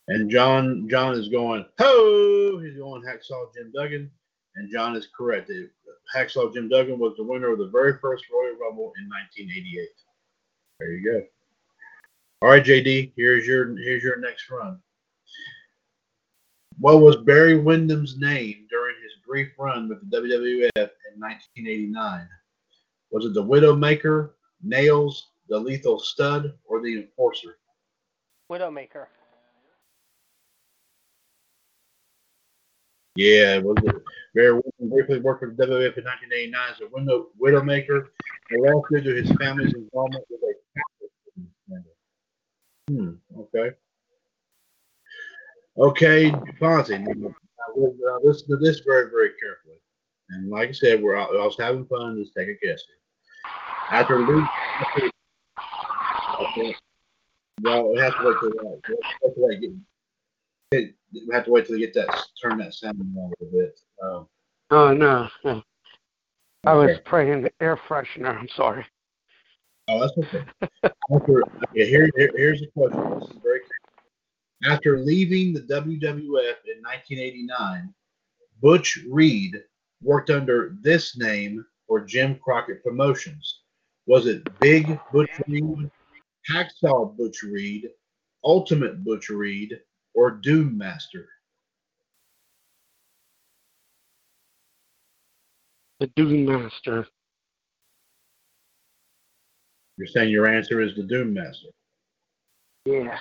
And 0.07 0.30
John 0.30 0.88
John 0.89 1.13
is 1.13 1.30
going, 1.30 1.65
ho! 1.80 2.59
He's 2.59 2.77
going 2.77 3.03
Hacksaw 3.03 3.53
Jim 3.55 3.72
Duggan. 3.73 4.11
And 4.55 4.72
John 4.72 4.95
is 4.95 5.07
correct. 5.15 5.49
Hacksaw 6.13 6.53
Jim 6.53 6.68
Duggan 6.68 6.99
was 6.99 7.13
the 7.18 7.23
winner 7.23 7.51
of 7.53 7.59
the 7.59 7.69
very 7.69 7.97
first 8.01 8.26
Royal 8.31 8.57
Rumble 8.57 8.91
in 8.99 9.07
1988. 9.07 9.88
There 10.80 10.91
you 10.91 11.03
go. 11.03 11.26
All 12.41 12.49
right, 12.49 12.63
JD, 12.63 13.13
here's 13.15 13.45
your 13.45 13.77
here's 13.77 14.03
your 14.03 14.19
next 14.19 14.49
run. 14.49 14.80
What 16.80 17.01
was 17.01 17.18
Barry 17.18 17.57
Windham's 17.57 18.18
name 18.18 18.65
during 18.69 18.95
his 19.03 19.13
brief 19.26 19.49
run 19.59 19.88
with 19.88 19.99
the 20.09 20.18
WWF 20.18 20.72
in 20.76 21.19
1989? 21.19 22.27
Was 23.12 23.26
it 23.26 23.34
the 23.34 23.44
Widowmaker, 23.44 24.32
Nails, 24.64 25.32
the 25.50 25.60
Lethal 25.60 26.00
Stud, 26.00 26.54
or 26.66 26.82
the 26.82 27.02
Enforcer? 27.02 27.58
Widowmaker. 28.50 29.08
Yeah, 33.16 33.56
it 33.56 33.64
was 33.64 33.76
it. 33.84 33.96
Barry 34.34 34.54
Windham 34.54 34.90
briefly 34.90 35.20
worked 35.20 35.42
for 35.42 35.48
the 35.48 35.66
WWF 35.66 35.98
in 35.98 36.06
1989 36.06 36.62
as 36.72 36.80
a 36.80 36.88
window, 36.94 37.28
Widowmaker, 37.42 38.08
and 38.50 38.62
last 38.64 38.86
due 38.90 39.02
to 39.02 39.14
his 39.14 39.30
family's 39.38 39.74
involvement 39.74 40.24
with 40.30 40.42
a. 40.42 40.54
Hmm, 42.90 43.12
okay. 43.38 43.72
Okay, 45.78 46.32
Fonzie, 46.60 47.34
listen 48.24 48.48
to 48.50 48.58
this 48.58 48.82
very, 48.82 49.10
very 49.10 49.32
carefully. 49.42 49.78
And 50.30 50.50
like 50.50 50.70
I 50.70 50.72
said, 50.74 51.02
we're 51.02 51.18
I 51.18 51.26
was 51.28 51.58
having 51.58 51.86
fun. 51.86 52.22
Just 52.22 52.34
take 52.36 52.50
a 52.50 52.66
guess. 52.66 52.82
After 53.89 54.19
Luke, 54.19 54.47
well, 57.63 57.91
we 57.91 57.99
have 57.99 58.18
to 58.18 58.23
wait 58.26 58.35
till 58.39 58.49
that. 58.51 58.81
We 58.88 58.95
have 59.23 59.35
to 59.35 59.41
wait, 59.41 59.61
get, 60.72 60.95
we 61.13 61.34
have 61.34 61.45
to 61.45 61.51
wait 61.51 61.65
till 61.68 61.76
we 61.76 61.81
get 61.81 61.93
that 61.93 62.26
turn 62.41 62.57
that 62.59 62.73
sound 62.73 62.99
a 62.99 63.03
little 63.03 63.59
bit. 63.59 63.80
Um, 64.03 64.27
Oh, 64.73 64.93
no. 64.93 65.27
I 66.63 66.73
was 66.73 66.91
Okay. 66.91 67.01
praying 67.03 67.41
the 67.41 67.51
air 67.59 67.76
freshener. 67.76 68.38
I'm 68.38 68.47
sorry. 68.55 68.85
Oh, 69.89 69.99
that's 69.99 70.18
okay. 70.18 70.45
After, 71.13 71.43
okay, 71.43 71.89
here, 71.89 72.09
here, 72.15 72.31
here's 72.35 72.61
the 72.61 72.68
question. 72.68 73.19
This 73.19 73.30
is 73.30 73.38
very 73.43 73.59
clear. 73.59 74.72
After 74.73 74.99
leaving 74.99 75.53
the 75.53 75.61
WWF 75.61 76.63
in 76.65 76.81
1989, 76.81 77.93
Butch 78.61 78.99
Reed 79.09 79.61
worked 80.01 80.30
under 80.30 80.77
this 80.81 81.18
name 81.18 81.65
for 81.91 81.99
Jim 81.99 82.39
Crockett 82.41 82.81
Promotions. 82.85 83.63
Was 84.05 84.26
it 84.26 84.47
Big 84.61 84.97
Butch 85.11 85.41
Reed, 85.45 85.91
Hacksaw 86.49 87.18
Butch 87.18 87.43
Reed, 87.43 87.89
Ultimate 88.45 89.03
Butch 89.03 89.27
Reed, 89.27 89.77
or 90.13 90.31
Doom 90.31 90.77
Master? 90.77 91.27
The 95.99 96.07
Doom 96.15 96.45
Master. 96.45 97.05
You're 99.97 100.07
saying 100.07 100.30
your 100.30 100.47
answer 100.47 100.80
is 100.80 100.95
the 100.95 101.03
Doom 101.03 101.34
Master. 101.34 101.68
Yeah. 102.85 103.19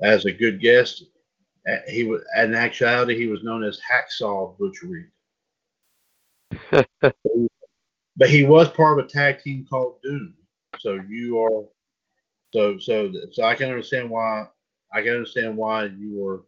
As 0.00 0.26
a 0.26 0.32
good 0.32 0.60
guess, 0.60 1.02
he 1.88 2.04
was 2.04 2.22
in 2.36 2.54
actuality 2.54 3.18
he 3.18 3.26
was 3.26 3.42
known 3.42 3.64
as 3.64 3.80
Hacksaw 3.80 4.56
Butch 4.58 4.80
Reed. 4.84 5.11
but 8.16 8.30
he 8.30 8.44
was 8.44 8.68
part 8.70 8.98
of 8.98 9.04
a 9.04 9.08
tag 9.08 9.40
team 9.40 9.66
called 9.68 9.96
Doom. 10.02 10.34
So 10.78 10.98
you 11.08 11.40
are 11.40 11.64
so 12.52 12.78
so 12.78 13.12
so 13.30 13.44
I 13.44 13.54
can 13.54 13.68
understand 13.68 14.10
why 14.10 14.46
I 14.92 15.02
can 15.02 15.12
understand 15.12 15.56
why 15.56 15.84
you 15.86 16.18
were 16.18 16.44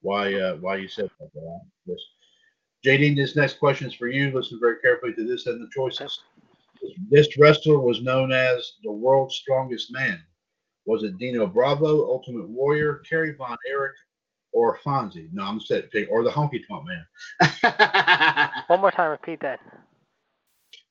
why 0.00 0.34
uh, 0.34 0.56
why 0.56 0.76
you 0.76 0.88
said 0.88 1.10
that. 1.18 1.60
Yes. 1.86 1.98
JD, 2.84 3.16
this 3.16 3.34
next 3.34 3.58
question 3.58 3.86
is 3.86 3.94
for 3.94 4.08
you. 4.08 4.30
Listen 4.30 4.58
very 4.60 4.76
carefully 4.80 5.14
to 5.14 5.26
this 5.26 5.46
and 5.46 5.60
the 5.60 5.70
choices. 5.74 6.20
This 7.10 7.38
wrestler 7.38 7.78
was 7.78 8.02
known 8.02 8.30
as 8.30 8.74
the 8.82 8.92
world's 8.92 9.36
strongest 9.36 9.90
man. 9.90 10.22
Was 10.84 11.02
it 11.02 11.16
Dino 11.16 11.46
Bravo, 11.46 12.06
Ultimate 12.10 12.46
Warrior, 12.46 13.00
Kerry 13.08 13.32
Von 13.32 13.56
Erich, 13.70 13.96
or 14.54 14.78
Fonzie? 14.78 15.28
No, 15.32 15.42
I'm 15.42 15.60
set 15.60 15.90
pick 15.90 16.08
or 16.10 16.22
the 16.22 16.30
Honky 16.30 16.66
Tonk 16.66 16.86
Man. 16.86 18.52
One 18.68 18.80
more 18.80 18.90
time, 18.90 19.10
repeat 19.10 19.40
that. 19.40 19.60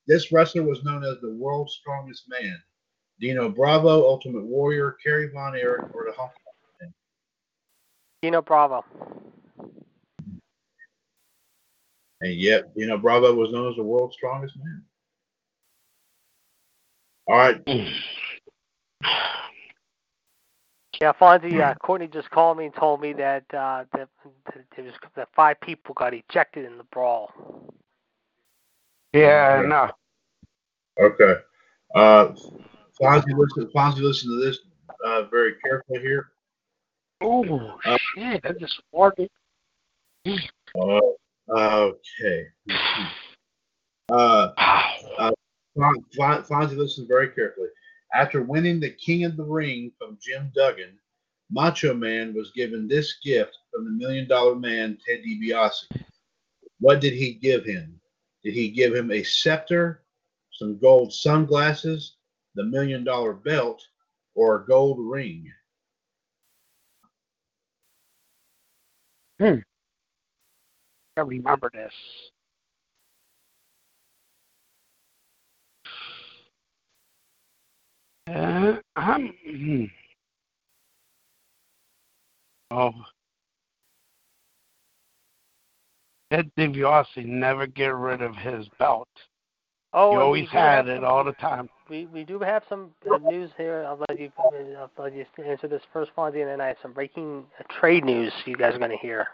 This 0.06 0.30
wrestler 0.30 0.62
was 0.62 0.84
known 0.84 1.02
as 1.02 1.16
the 1.20 1.34
world's 1.34 1.74
strongest 1.74 2.24
man. 2.28 2.62
Dino 3.20 3.48
Bravo, 3.48 4.06
Ultimate 4.06 4.44
Warrior, 4.44 4.96
Kerry 5.02 5.30
Von 5.32 5.56
Erich, 5.56 5.94
or 5.94 6.04
the 6.04 6.12
Honky 6.12 6.36
Tonk 6.44 6.80
Man. 6.80 6.94
Dino 8.22 8.42
Bravo. 8.42 8.84
And 12.20 12.34
yet, 12.34 12.74
Dino 12.76 12.98
Bravo 12.98 13.34
was 13.34 13.50
known 13.50 13.70
as 13.70 13.76
the 13.76 13.82
world's 13.82 14.14
strongest 14.14 14.56
man. 14.56 14.82
All 17.26 17.36
right. 17.36 17.60
Yeah, 21.00 21.12
Fonzie, 21.12 21.60
uh, 21.60 21.74
Courtney 21.74 22.08
just 22.08 22.30
called 22.30 22.58
me 22.58 22.66
and 22.66 22.74
told 22.74 23.00
me 23.00 23.12
that 23.14 23.44
uh, 23.52 23.84
that, 23.92 24.08
that, 24.24 24.64
there 24.76 24.84
was, 24.84 24.94
that 25.16 25.28
five 25.34 25.60
people 25.60 25.94
got 25.94 26.14
ejected 26.14 26.64
in 26.64 26.78
the 26.78 26.84
brawl. 26.84 27.30
Yeah, 29.12 29.62
no. 29.66 29.90
Okay. 31.00 31.34
Uh, 31.94 32.32
Fonzie, 33.00 33.36
listen, 33.36 33.70
Fonzie, 33.74 34.00
listen 34.00 34.30
to 34.30 34.44
this 34.44 34.58
uh, 35.04 35.22
very 35.24 35.54
carefully 35.64 36.00
here. 36.00 36.30
Oh, 37.20 37.78
Uh, 37.84 37.96
shit. 38.14 38.40
I 38.44 38.52
just 38.52 38.80
farted. 38.92 39.28
Uh, 40.26 41.00
okay. 41.56 42.46
Uh, 44.12 44.52
uh, 45.18 45.32
Fon- 45.74 46.04
Fon- 46.14 46.44
Fonzie 46.44 46.76
listen 46.76 47.06
very 47.08 47.28
carefully. 47.30 47.68
After 48.14 48.42
winning 48.42 48.78
the 48.78 48.90
King 48.90 49.24
of 49.24 49.36
the 49.36 49.44
Ring 49.44 49.90
from 49.98 50.18
Jim 50.22 50.52
Duggan, 50.54 50.98
Macho 51.50 51.92
Man 51.92 52.32
was 52.32 52.52
given 52.52 52.86
this 52.86 53.18
gift 53.24 53.58
from 53.72 53.84
the 53.84 53.90
Million 53.90 54.28
Dollar 54.28 54.54
Man, 54.54 54.96
Ted 55.04 55.20
DiBiase. 55.24 56.04
What 56.78 57.00
did 57.00 57.12
he 57.12 57.34
give 57.34 57.64
him? 57.64 58.00
Did 58.44 58.54
he 58.54 58.70
give 58.70 58.94
him 58.94 59.10
a 59.10 59.22
scepter, 59.24 60.04
some 60.52 60.78
gold 60.78 61.12
sunglasses, 61.12 62.16
the 62.54 62.64
Million 62.64 63.02
Dollar 63.02 63.32
Belt, 63.32 63.82
or 64.34 64.56
a 64.56 64.66
gold 64.66 64.98
ring? 65.00 65.50
Hmm. 69.40 69.56
I 71.16 71.20
remember 71.20 71.70
this. 71.72 71.92
Uh, 78.26 78.76
I'm. 78.96 79.32
hmm. 79.46 79.84
Oh. 82.70 82.92
Ted 86.30 86.50
DiBiase 86.58 87.24
never 87.26 87.66
get 87.66 87.94
rid 87.94 88.22
of 88.22 88.34
his 88.34 88.66
belt. 88.78 89.08
Oh, 89.92 90.10
he 90.10 90.16
always 90.16 90.48
had 90.48 90.88
it 90.88 90.96
some- 90.96 91.04
all 91.04 91.22
the 91.22 91.32
time. 91.34 91.68
We 91.88 92.06
we 92.06 92.24
do 92.24 92.38
have 92.40 92.64
some 92.68 92.92
uh, 93.08 93.18
news 93.18 93.50
here. 93.56 93.84
I'll 93.86 94.02
let 94.08 94.18
you 94.18 94.32
I'll 94.38 94.90
let 94.98 95.14
you 95.14 95.24
answer 95.44 95.68
this 95.68 95.82
first, 95.92 96.10
Fonzie, 96.16 96.40
and 96.40 96.48
then 96.48 96.60
I 96.60 96.68
have 96.68 96.78
some 96.82 96.92
breaking 96.92 97.44
uh, 97.60 97.62
trade 97.78 98.04
news 98.04 98.32
you 98.46 98.56
guys 98.56 98.74
are 98.74 98.78
going 98.78 98.90
to 98.90 98.96
hear. 98.96 99.28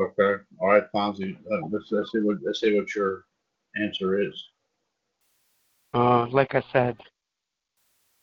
Okay. 0.00 0.42
All 0.58 0.68
right, 0.68 0.84
Fonzie. 0.92 1.36
Uh, 1.36 1.66
let's, 1.70 1.84
let's 1.90 2.10
see 2.12 2.20
what 2.20 2.38
let's 2.42 2.60
see 2.60 2.74
what 2.74 2.92
your 2.94 3.24
answer 3.76 4.20
is. 4.20 4.42
Uh, 5.94 6.26
like 6.28 6.54
I 6.54 6.64
said, 6.72 6.96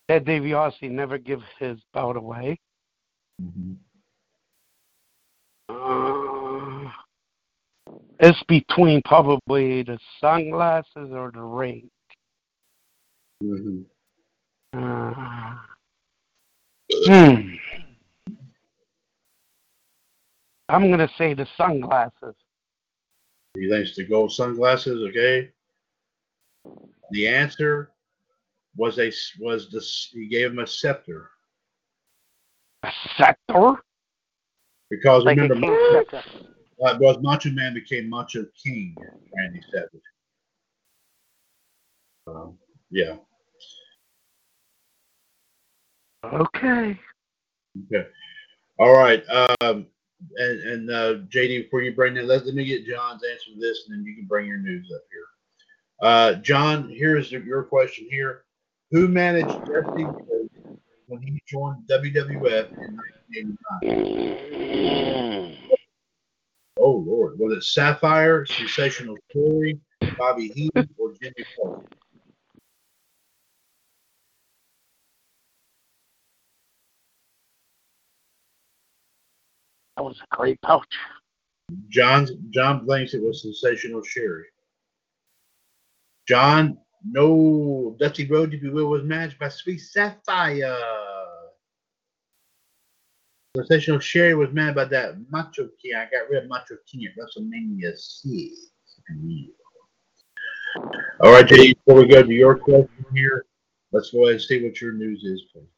Ted 0.08 0.24
DiBiase 0.26 0.90
never 0.90 1.18
gives 1.18 1.44
his 1.58 1.78
belt 1.94 2.16
away. 2.16 2.58
Uh, 5.68 6.90
it's 8.20 8.42
between 8.48 9.00
probably 9.04 9.82
the 9.82 9.98
sunglasses 10.20 11.10
or 11.10 11.30
the 11.32 11.40
ring. 11.40 11.90
Mm-hmm. 13.42 13.80
Uh, 14.76 15.54
hmm. 17.06 17.54
I'm 20.68 20.90
gonna 20.90 21.10
say 21.16 21.34
the 21.34 21.46
sunglasses. 21.56 22.34
He 23.54 23.68
thinks 23.68 23.96
the 23.96 24.04
gold 24.04 24.32
sunglasses. 24.32 25.00
Okay. 25.10 25.50
The 27.10 27.28
answer 27.28 27.90
was 28.76 28.98
a 28.98 29.12
was 29.40 29.70
the 29.70 29.80
he 30.18 30.26
gave 30.28 30.50
him 30.50 30.58
a 30.58 30.66
scepter 30.66 31.30
A 32.82 32.90
scepter? 33.16 33.76
because 34.90 35.24
Like 35.24 35.38
remember 35.38 35.78
scepter. 35.92 36.22
uh, 36.84 36.96
was 37.00 37.18
Macho 37.20 37.50
Man 37.50 37.74
became 37.74 38.08
Macho 38.08 38.44
King 38.62 38.96
Randy 39.36 39.60
Savage. 39.72 40.00
Um, 42.26 42.56
yeah. 42.90 43.16
Okay. 46.24 46.98
Okay. 47.92 48.08
All 48.78 48.92
right. 48.96 49.22
Um, 49.28 49.86
and 50.36 50.60
and 50.60 50.90
uh, 50.90 51.14
JD, 51.28 51.64
before 51.64 51.82
you 51.82 51.94
bring 51.94 52.14
that, 52.14 52.24
let, 52.24 52.46
let 52.46 52.54
me 52.54 52.64
get 52.64 52.86
John's 52.86 53.22
answer 53.30 53.50
to 53.52 53.60
this, 53.60 53.84
and 53.86 53.98
then 53.98 54.06
you 54.06 54.14
can 54.14 54.24
bring 54.26 54.46
your 54.46 54.58
news 54.58 54.90
up 54.94 55.02
here. 55.12 55.26
Uh, 56.08 56.34
John, 56.36 56.88
here's 56.88 57.30
your 57.30 57.62
question 57.64 58.06
here. 58.10 58.43
Who 58.94 59.08
managed 59.08 59.68
Rhodes 59.68 59.88
when 61.08 61.20
he 61.20 61.42
joined 61.48 61.82
WWF 61.90 62.70
in 62.78 62.96
1989? 63.82 65.58
Oh 66.78 66.92
Lord, 66.92 67.36
was 67.36 67.56
it 67.56 67.64
Sapphire, 67.64 68.46
Sensational 68.46 69.16
Sherri, 69.32 69.80
Bobby 70.16 70.46
Heenan, 70.54 70.88
or 70.96 71.12
Jimmy 71.20 71.44
Hart? 71.60 71.92
That 79.96 80.04
was 80.04 80.20
a 80.20 80.36
great 80.36 80.60
pouch. 80.62 80.86
John's 81.88 82.30
John 82.50 82.86
thinks 82.86 83.12
it 83.12 83.24
was 83.24 83.42
Sensational 83.42 84.04
Sherri. 84.04 84.46
John, 86.28 86.78
no, 87.04 87.96
Dusty 88.00 88.26
Rhodes, 88.26 88.54
if 88.54 88.62
you 88.62 88.72
will, 88.72 88.86
was 88.86 89.04
managed 89.04 89.38
by 89.38 89.48
Sweet 89.48 89.78
Sapphire. 89.78 90.78
Sensational 93.56 94.00
Sherri 94.00 94.34
was 94.34 94.50
managed 94.52 94.76
by 94.76 94.86
that 94.86 95.14
Macho 95.30 95.68
King. 95.80 95.94
I 95.94 96.08
got 96.10 96.28
rid 96.28 96.42
of 96.42 96.48
Macho 96.48 96.76
King 96.90 97.06
at 97.06 97.12
WrestleMania 97.16 97.96
6. 97.96 98.70
All 101.20 101.30
right, 101.32 101.46
JD, 101.46 101.76
before 101.84 102.00
we 102.00 102.08
go 102.08 102.22
to 102.22 102.32
your 102.32 102.56
question 102.58 103.04
here, 103.14 103.46
let's 103.92 104.10
go 104.10 104.22
ahead 104.24 104.32
and 104.32 104.42
see 104.42 104.62
what 104.64 104.80
your 104.80 104.92
news 104.92 105.22
is, 105.22 105.44
please. 105.52 105.73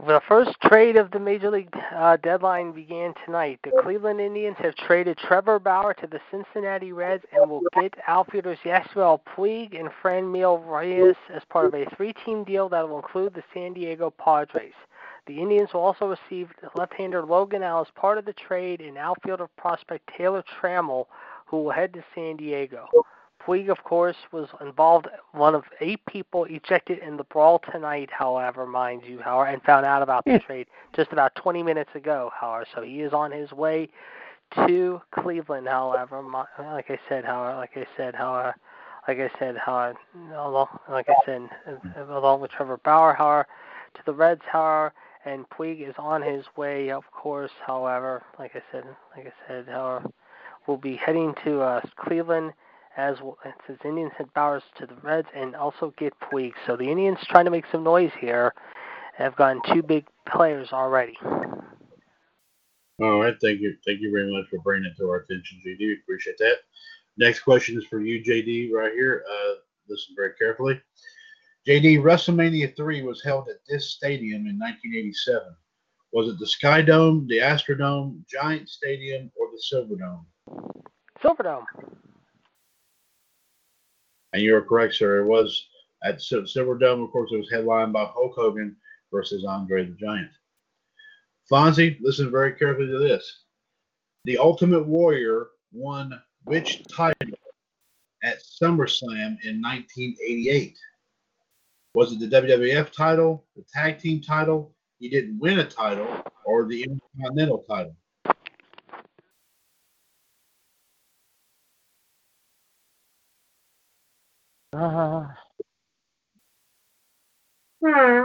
The 0.00 0.20
first 0.28 0.60
trade 0.60 0.96
of 0.96 1.12
the 1.12 1.20
Major 1.20 1.50
League 1.50 1.72
uh, 1.94 2.16
deadline 2.16 2.72
began 2.72 3.14
tonight. 3.24 3.60
The 3.62 3.70
Cleveland 3.80 4.20
Indians 4.20 4.56
have 4.58 4.74
traded 4.74 5.16
Trevor 5.16 5.60
Bauer 5.60 5.94
to 5.94 6.06
the 6.08 6.20
Cincinnati 6.32 6.92
Reds 6.92 7.24
and 7.32 7.48
will 7.48 7.62
get 7.72 7.94
outfielders 8.08 8.58
Yasiel 8.64 9.20
Puig 9.24 9.78
and 9.78 9.88
Franmil 10.02 10.66
Reyes 10.66 11.14
as 11.32 11.42
part 11.48 11.66
of 11.66 11.74
a 11.74 11.86
three-team 11.96 12.42
deal 12.42 12.68
that 12.70 12.88
will 12.88 12.96
include 12.96 13.34
the 13.34 13.44
San 13.54 13.72
Diego 13.72 14.10
Padres. 14.10 14.74
The 15.26 15.40
Indians 15.40 15.72
will 15.72 15.82
also 15.82 16.06
receive 16.06 16.50
left-hander 16.74 17.24
Logan 17.24 17.62
Allen 17.62 17.86
as 17.86 17.92
part 17.94 18.18
of 18.18 18.24
the 18.24 18.34
trade 18.34 18.80
and 18.80 18.98
outfielder 18.98 19.48
prospect 19.56 20.10
Taylor 20.18 20.42
Trammell, 20.60 21.06
who 21.46 21.62
will 21.62 21.70
head 21.70 21.94
to 21.94 22.04
San 22.16 22.36
Diego. 22.36 22.88
Puig, 23.46 23.68
of 23.68 23.84
course, 23.84 24.16
was 24.32 24.48
involved, 24.60 25.06
one 25.32 25.54
of 25.54 25.64
eight 25.80 26.00
people 26.06 26.44
ejected 26.44 26.98
in 26.98 27.16
the 27.16 27.24
brawl 27.24 27.60
tonight, 27.70 28.08
however, 28.10 28.64
mind 28.64 29.02
you, 29.04 29.20
however, 29.20 29.50
and 29.50 29.62
found 29.62 29.84
out 29.84 30.02
about 30.02 30.24
the 30.24 30.38
trade 30.38 30.66
just 30.96 31.12
about 31.12 31.34
20 31.34 31.62
minutes 31.62 31.90
ago, 31.94 32.30
however. 32.38 32.66
So 32.74 32.82
he 32.82 33.02
is 33.02 33.12
on 33.12 33.30
his 33.30 33.52
way 33.52 33.88
to 34.66 35.02
Cleveland, 35.10 35.68
however. 35.68 36.22
My, 36.22 36.46
like 36.58 36.90
I 36.90 36.98
said, 37.08 37.24
however, 37.24 37.56
like 37.56 37.76
I 37.76 37.86
said, 37.96 38.14
however, 38.14 38.54
like 39.06 39.18
I 39.18 39.30
said, 39.38 39.56
however, 39.56 39.98
along, 40.34 40.68
like 40.88 41.08
I 41.08 41.14
said, 41.26 41.48
along 42.08 42.40
with 42.40 42.50
Trevor 42.50 42.78
Bauer, 42.78 43.12
however, 43.12 43.46
to 43.94 44.00
the 44.06 44.12
Reds, 44.14 44.42
however, 44.50 44.94
and 45.26 45.48
Puig 45.50 45.86
is 45.86 45.94
on 45.98 46.22
his 46.22 46.44
way, 46.56 46.90
of 46.90 47.04
course, 47.10 47.52
however, 47.66 48.22
like 48.38 48.52
I 48.54 48.62
said, 48.72 48.84
like 49.16 49.26
I 49.26 49.32
said, 49.48 49.66
however, 49.68 50.10
will 50.66 50.76
be 50.78 50.96
heading 50.96 51.34
to 51.44 51.60
uh, 51.60 51.80
Cleveland 51.96 52.52
as 52.96 53.20
well, 53.20 53.38
since 53.66 53.78
Indians 53.84 54.12
sent 54.16 54.32
Bowers 54.34 54.62
to 54.78 54.86
the 54.86 54.94
Reds 54.96 55.28
and 55.34 55.56
also 55.56 55.92
get 55.98 56.12
Puig. 56.20 56.52
So 56.66 56.76
the 56.76 56.90
Indians 56.90 57.18
trying 57.28 57.44
to 57.44 57.50
make 57.50 57.64
some 57.70 57.82
noise 57.82 58.12
here 58.20 58.54
have 59.16 59.36
gotten 59.36 59.60
two 59.72 59.82
big 59.82 60.06
players 60.28 60.68
already. 60.72 61.16
All 63.00 63.20
right, 63.20 63.34
thank 63.42 63.60
you, 63.60 63.76
thank 63.84 64.00
you 64.00 64.12
very 64.12 64.32
much 64.32 64.48
for 64.48 64.60
bringing 64.60 64.90
it 64.90 64.96
to 64.98 65.08
our 65.08 65.16
attention, 65.16 65.60
JD. 65.66 66.02
Appreciate 66.02 66.38
that. 66.38 66.58
Next 67.16 67.40
question 67.40 67.76
is 67.76 67.84
for 67.86 68.00
you, 68.00 68.22
JD, 68.22 68.72
right 68.72 68.92
here. 68.92 69.24
Uh, 69.28 69.54
listen 69.88 70.14
very 70.16 70.34
carefully. 70.34 70.80
JD, 71.66 72.02
WrestleMania 72.02 72.76
three 72.76 73.02
was 73.02 73.22
held 73.22 73.48
at 73.48 73.56
this 73.68 73.90
stadium 73.90 74.46
in 74.46 74.58
1987. 74.58 75.42
Was 76.12 76.28
it 76.28 76.38
the 76.38 76.46
Sky 76.46 76.82
Dome, 76.82 77.26
the 77.28 77.38
Astrodome, 77.38 78.24
Giant 78.28 78.68
Stadium, 78.68 79.32
or 79.36 79.48
the 79.50 79.60
Silverdome? 79.60 80.24
Silverdome. 81.22 81.64
And 84.34 84.42
you're 84.42 84.62
correct, 84.62 84.94
sir. 84.94 85.20
It 85.20 85.28
was 85.28 85.68
at 86.02 86.20
Sil- 86.20 86.42
Silverdome. 86.42 87.04
Of 87.04 87.12
course, 87.12 87.30
it 87.32 87.36
was 87.38 87.50
headlined 87.52 87.92
by 87.92 88.04
Hulk 88.04 88.34
Hogan 88.34 88.74
versus 89.12 89.44
Andre 89.44 89.86
the 89.86 89.92
Giant. 89.92 90.32
Fonzie, 91.48 91.98
listen 92.02 92.32
very 92.32 92.52
carefully 92.52 92.88
to 92.88 92.98
this. 92.98 93.44
The 94.24 94.36
Ultimate 94.38 94.86
Warrior 94.86 95.46
won 95.72 96.20
which 96.46 96.82
title 96.88 97.38
at 98.24 98.42
SummerSlam 98.42 99.38
in 99.44 99.62
1988? 99.62 100.76
Was 101.94 102.12
it 102.12 102.18
the 102.18 102.26
WWF 102.26 102.90
title, 102.90 103.44
the 103.54 103.64
tag 103.72 104.00
team 104.00 104.20
title, 104.20 104.74
he 104.98 105.08
didn't 105.08 105.38
win 105.38 105.60
a 105.60 105.64
title, 105.64 106.08
or 106.44 106.66
the 106.66 106.82
Intercontinental 106.82 107.64
title? 107.68 107.94
Ah. 114.76 115.30
Hmm. 117.80 117.88
Uh, 117.88 118.24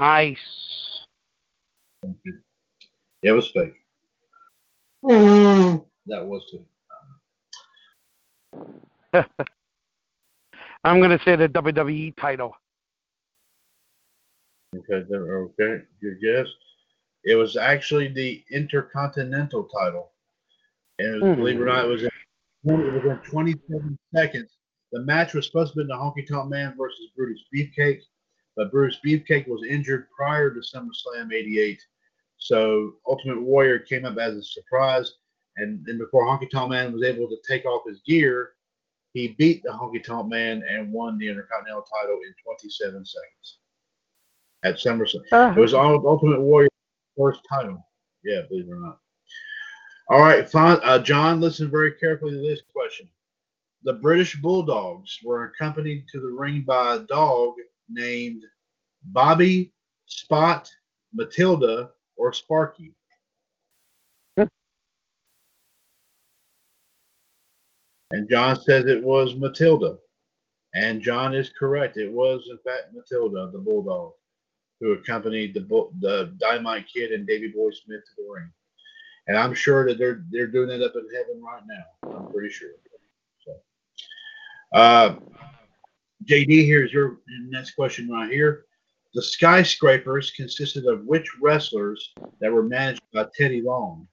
nice. 0.00 0.38
It 3.22 3.30
was 3.30 3.48
fake. 3.52 3.74
Hmm. 5.06 5.76
That 6.06 6.26
was 6.26 6.42
fake. 6.50 6.66
I'm 10.84 10.98
going 10.98 11.16
to 11.16 11.24
say 11.24 11.36
the 11.36 11.48
WWE 11.48 12.16
title. 12.16 12.56
Okay, 14.76 15.04
okay, 15.14 15.84
good 16.00 16.20
guess. 16.20 16.46
It 17.24 17.36
was 17.36 17.56
actually 17.56 18.08
the 18.08 18.42
Intercontinental 18.50 19.64
title, 19.64 20.10
and 20.98 21.16
it 21.16 21.22
was, 21.22 21.36
believe 21.36 21.56
it 21.56 21.62
or 21.62 21.66
not, 21.66 21.84
it 21.84 21.88
was 21.88 22.02
in, 22.02 22.09
it 22.64 23.04
was 23.04 23.04
in 23.04 23.30
27 23.30 23.98
seconds. 24.14 24.56
The 24.92 25.02
match 25.02 25.34
was 25.34 25.46
supposed 25.46 25.72
to 25.74 25.80
be 25.80 25.86
the 25.86 25.94
Honky 25.94 26.26
Tonk 26.26 26.50
Man 26.50 26.74
versus 26.76 27.10
Brutus 27.16 27.42
Beefcake, 27.54 28.00
but 28.56 28.72
Brutus 28.72 28.98
Beefcake 29.04 29.46
was 29.46 29.64
injured 29.68 30.08
prior 30.14 30.52
to 30.52 30.60
SummerSlam 30.60 31.32
'88, 31.32 31.80
so 32.38 32.94
Ultimate 33.06 33.40
Warrior 33.40 33.78
came 33.78 34.04
up 34.04 34.18
as 34.18 34.34
a 34.34 34.42
surprise, 34.42 35.12
and 35.56 35.84
then 35.86 35.98
before 35.98 36.26
Honky 36.26 36.50
Tonk 36.50 36.70
Man 36.70 36.92
was 36.92 37.04
able 37.04 37.28
to 37.28 37.36
take 37.46 37.64
off 37.66 37.88
his 37.88 38.00
gear, 38.04 38.52
he 39.12 39.28
beat 39.38 39.62
the 39.62 39.70
Honky 39.70 40.02
Tonk 40.02 40.28
Man 40.28 40.62
and 40.68 40.92
won 40.92 41.18
the 41.18 41.28
Intercontinental 41.28 41.84
title 42.00 42.18
in 42.26 42.34
27 42.44 43.04
seconds 43.04 43.58
at 44.64 44.76
SummerSlam. 44.76 45.22
Uh-huh. 45.32 45.54
It 45.56 45.60
was 45.60 45.74
all 45.74 46.06
Ultimate 46.06 46.40
Warrior's 46.40 46.70
first 47.16 47.40
title. 47.48 47.86
Yeah, 48.24 48.42
believe 48.48 48.68
it 48.68 48.72
or 48.72 48.80
not. 48.80 48.98
All 50.10 50.20
right. 50.20 50.44
Uh, 50.52 50.98
John, 50.98 51.40
listen 51.40 51.70
very 51.70 51.92
carefully 51.92 52.32
to 52.32 52.40
this 52.40 52.62
question. 52.74 53.08
The 53.84 53.92
British 53.92 54.34
Bulldogs 54.34 55.20
were 55.24 55.44
accompanied 55.44 56.04
to 56.08 56.20
the 56.20 56.26
ring 56.28 56.62
by 56.66 56.96
a 56.96 56.98
dog 56.98 57.54
named 57.88 58.42
Bobby, 59.04 59.72
Spot, 60.06 60.68
Matilda, 61.14 61.90
or 62.16 62.32
Sparky. 62.32 62.92
And 68.10 68.28
John 68.28 68.60
says 68.60 68.86
it 68.86 69.04
was 69.04 69.36
Matilda. 69.36 69.96
And 70.74 71.00
John 71.00 71.36
is 71.36 71.52
correct. 71.56 71.96
It 71.96 72.10
was, 72.10 72.48
in 72.50 72.58
fact, 72.58 72.92
Matilda, 72.92 73.48
the 73.52 73.58
Bulldog, 73.58 74.12
who 74.80 74.92
accompanied 74.92 75.54
the, 75.54 75.60
the 76.00 76.34
Dynamite 76.40 76.86
Kid 76.92 77.12
and 77.12 77.28
Davy 77.28 77.48
Boy 77.48 77.70
Smith 77.70 78.00
to 78.04 78.10
the 78.16 78.28
ring. 78.28 78.50
And 79.30 79.38
I'm 79.38 79.54
sure 79.54 79.86
that 79.86 79.96
they're 79.96 80.24
they're 80.32 80.48
doing 80.48 80.66
that 80.70 80.84
up 80.84 80.96
in 80.96 81.06
heaven 81.14 81.40
right 81.40 81.62
now. 81.64 82.16
I'm 82.18 82.32
pretty 82.32 82.52
sure. 82.52 82.70
So, 83.46 83.52
uh, 84.74 85.14
JD, 86.24 86.66
here's 86.66 86.92
your 86.92 87.18
next 87.46 87.76
question 87.76 88.10
right 88.10 88.28
here. 88.28 88.64
The 89.14 89.22
skyscrapers 89.22 90.32
consisted 90.32 90.86
of 90.86 91.04
which 91.04 91.30
wrestlers 91.40 92.12
that 92.40 92.52
were 92.52 92.64
managed 92.64 93.02
by 93.14 93.28
Teddy 93.32 93.62
Long? 93.62 94.08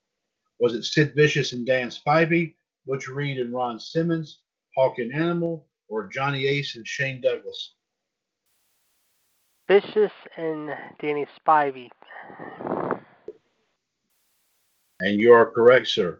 Was 0.60 0.76
it 0.76 0.84
Sid 0.84 1.16
Vicious 1.16 1.52
and 1.52 1.66
Dan 1.66 1.90
Spivey, 1.90 2.54
Butch 2.86 3.08
Reed 3.08 3.40
and 3.40 3.52
Ron 3.52 3.80
Simmons, 3.80 4.42
Hawk 4.76 5.00
and 5.00 5.12
Animal, 5.12 5.66
or 5.88 6.06
Johnny 6.10 6.46
Ace 6.46 6.76
and 6.76 6.88
Shane 6.88 7.22
Douglas? 7.22 7.74
Vicious 9.68 10.14
and 10.38 10.70
Danny 11.02 11.26
Spivey. 11.44 11.90
And 15.00 15.20
you 15.20 15.34
are 15.34 15.52
correct, 15.52 15.88
sir. 15.88 16.20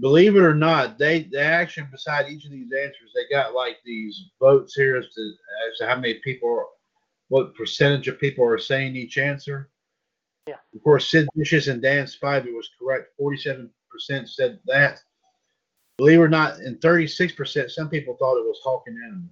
Believe 0.00 0.36
it 0.36 0.42
or 0.42 0.54
not, 0.54 0.98
they, 0.98 1.24
they 1.24 1.38
actually 1.38 1.88
beside 1.90 2.30
each 2.30 2.44
of 2.44 2.52
these 2.52 2.72
answers, 2.72 3.12
they 3.14 3.34
got 3.34 3.54
like 3.54 3.78
these 3.84 4.30
votes 4.40 4.74
here 4.74 4.96
as 4.96 5.06
to 5.14 5.32
as 5.70 5.78
to 5.78 5.86
how 5.86 5.96
many 5.96 6.14
people, 6.24 6.68
what 7.28 7.54
percentage 7.54 8.06
of 8.06 8.20
people 8.20 8.44
are 8.44 8.58
saying 8.58 8.94
each 8.94 9.18
answer. 9.18 9.70
Yeah. 10.46 10.56
Of 10.74 10.82
course, 10.84 11.10
Sid 11.10 11.28
Vicious 11.34 11.68
and 11.68 11.82
Dan 11.82 12.06
Spivey 12.06 12.54
was 12.54 12.68
correct. 12.78 13.16
Forty-seven 13.18 13.70
percent 13.90 14.28
said 14.28 14.60
that. 14.66 15.00
Believe 15.96 16.20
it 16.20 16.22
or 16.22 16.28
not, 16.28 16.60
in 16.60 16.78
thirty-six 16.78 17.32
percent, 17.32 17.70
some 17.70 17.88
people 17.88 18.16
thought 18.16 18.38
it 18.38 18.46
was 18.46 18.60
Hawk 18.62 18.84
and 18.86 18.96
Animal. 19.04 19.30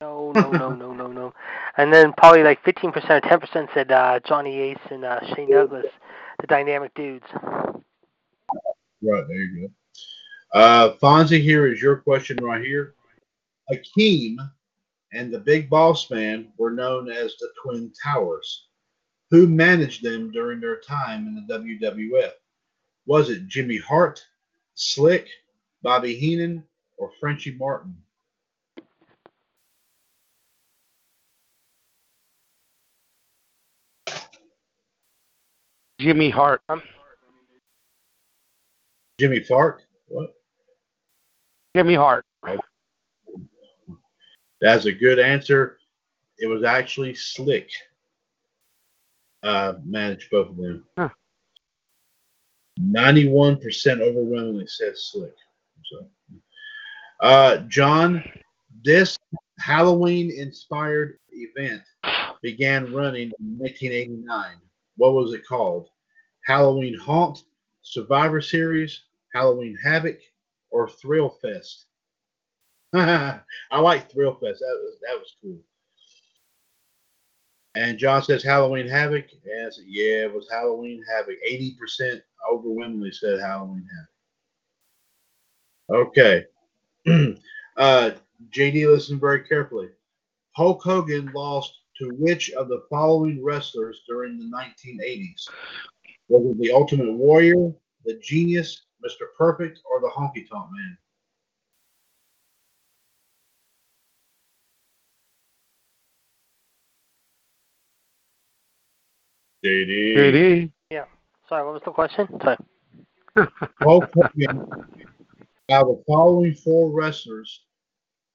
No, 0.00 0.32
no, 0.32 0.50
no, 0.50 0.70
no, 0.74 0.92
no, 0.92 1.06
no. 1.06 1.34
And 1.78 1.92
then 1.92 2.12
probably 2.12 2.42
like 2.42 2.62
15% 2.64 2.94
or 2.94 3.20
10% 3.20 3.68
said 3.72 3.90
uh, 3.90 4.20
Johnny 4.26 4.58
Ace 4.58 4.78
and 4.90 5.04
uh, 5.04 5.20
Shane 5.34 5.50
Douglas, 5.50 5.86
the 6.44 6.54
dynamic 6.54 6.92
dudes. 6.94 7.24
Right, 7.32 9.24
there 9.26 9.36
you 9.36 9.68
go. 10.52 10.58
Uh, 10.58 10.92
Fonzie, 11.02 11.40
here 11.40 11.72
is 11.72 11.80
your 11.80 11.96
question 11.96 12.36
right 12.42 12.62
here. 12.62 12.94
Akeem 13.72 14.36
and 15.14 15.32
the 15.32 15.38
Big 15.38 15.70
Boss 15.70 16.10
Man 16.10 16.52
were 16.58 16.70
known 16.70 17.10
as 17.10 17.34
the 17.40 17.48
Twin 17.62 17.90
Towers. 18.02 18.66
Who 19.30 19.46
managed 19.46 20.02
them 20.02 20.30
during 20.32 20.60
their 20.60 20.80
time 20.80 21.26
in 21.26 21.46
the 21.46 21.58
WWF? 21.58 22.32
Was 23.06 23.30
it 23.30 23.48
Jimmy 23.48 23.78
Hart, 23.78 24.22
Slick, 24.74 25.26
Bobby 25.82 26.14
Heenan, 26.14 26.62
or 26.98 27.10
Frenchy 27.20 27.52
Martin? 27.52 27.96
Jimmy 36.04 36.28
Hart. 36.28 36.60
Jimmy 39.18 39.40
Fark? 39.40 39.84
What? 40.08 40.34
Jimmy 41.74 41.94
Hart. 41.94 42.26
That's 44.60 44.84
a 44.84 44.92
good 44.92 45.18
answer. 45.18 45.78
It 46.36 46.46
was 46.46 46.62
actually 46.62 47.14
Slick. 47.14 47.70
Uh, 49.42 49.74
managed 49.82 50.30
both 50.30 50.50
of 50.50 50.58
them. 50.58 50.84
Huh. 50.98 51.08
91% 52.80 54.00
overwhelmingly 54.02 54.66
said 54.66 54.98
Slick. 54.98 55.34
So, 55.90 56.06
uh, 57.20 57.56
John, 57.68 58.22
this 58.84 59.18
Halloween 59.58 60.30
inspired 60.30 61.18
event 61.32 61.80
began 62.42 62.92
running 62.92 63.32
in 63.40 63.58
1989. 63.58 64.56
What 64.96 65.14
was 65.14 65.32
it 65.32 65.46
called? 65.46 65.88
Halloween 66.44 66.98
Haunt, 66.98 67.44
Survivor 67.82 68.40
Series, 68.40 69.02
Halloween 69.32 69.76
Havoc, 69.82 70.18
or 70.70 70.88
Thrill 70.88 71.30
Fest? 71.42 71.86
I 72.94 73.40
like 73.72 74.10
Thrill 74.10 74.34
Fest. 74.34 74.60
That 74.60 74.80
was 74.82 74.96
that 75.02 75.18
was 75.18 75.36
cool. 75.42 75.58
And 77.74 77.98
John 77.98 78.22
says 78.22 78.42
Halloween 78.42 78.86
Havoc. 78.86 79.26
And 79.50 79.74
said, 79.74 79.84
yeah, 79.86 80.24
it 80.24 80.32
was 80.32 80.48
Halloween 80.50 81.02
Havoc. 81.10 81.34
80% 81.50 82.20
overwhelmingly 82.50 83.10
said 83.10 83.40
Halloween 83.40 83.86
Havoc. 85.90 86.08
Okay. 86.08 86.44
uh, 87.76 88.10
JD, 88.50 88.86
listen 88.86 89.18
very 89.18 89.40
carefully. 89.40 89.88
Hulk 90.52 90.82
Hogan 90.82 91.32
lost 91.34 91.80
to 91.98 92.10
which 92.14 92.50
of 92.52 92.68
the 92.68 92.84
following 92.88 93.42
wrestlers 93.42 94.02
during 94.06 94.38
the 94.38 94.44
1980s? 94.44 95.48
Was 96.28 96.46
it 96.46 96.58
the 96.58 96.72
Ultimate 96.72 97.12
Warrior, 97.12 97.72
the 98.04 98.18
Genius, 98.22 98.86
Mr. 99.04 99.26
Perfect, 99.36 99.80
or 99.90 100.00
the 100.00 100.08
Honky 100.08 100.48
Tonk 100.48 100.68
Man? 100.72 100.98
JD. 109.64 110.16
JD. 110.16 110.72
Yeah. 110.90 111.04
Sorry, 111.48 111.64
what 111.64 111.74
was 111.74 111.82
the 111.84 111.90
question? 111.90 112.28
Sorry. 112.42 112.56
Hulk 113.80 114.10
Hogan. 114.14 114.66
Out 115.70 115.88
of 115.88 115.88
the 115.88 116.02
following 116.06 116.54
four 116.54 116.90
wrestlers, 116.90 117.64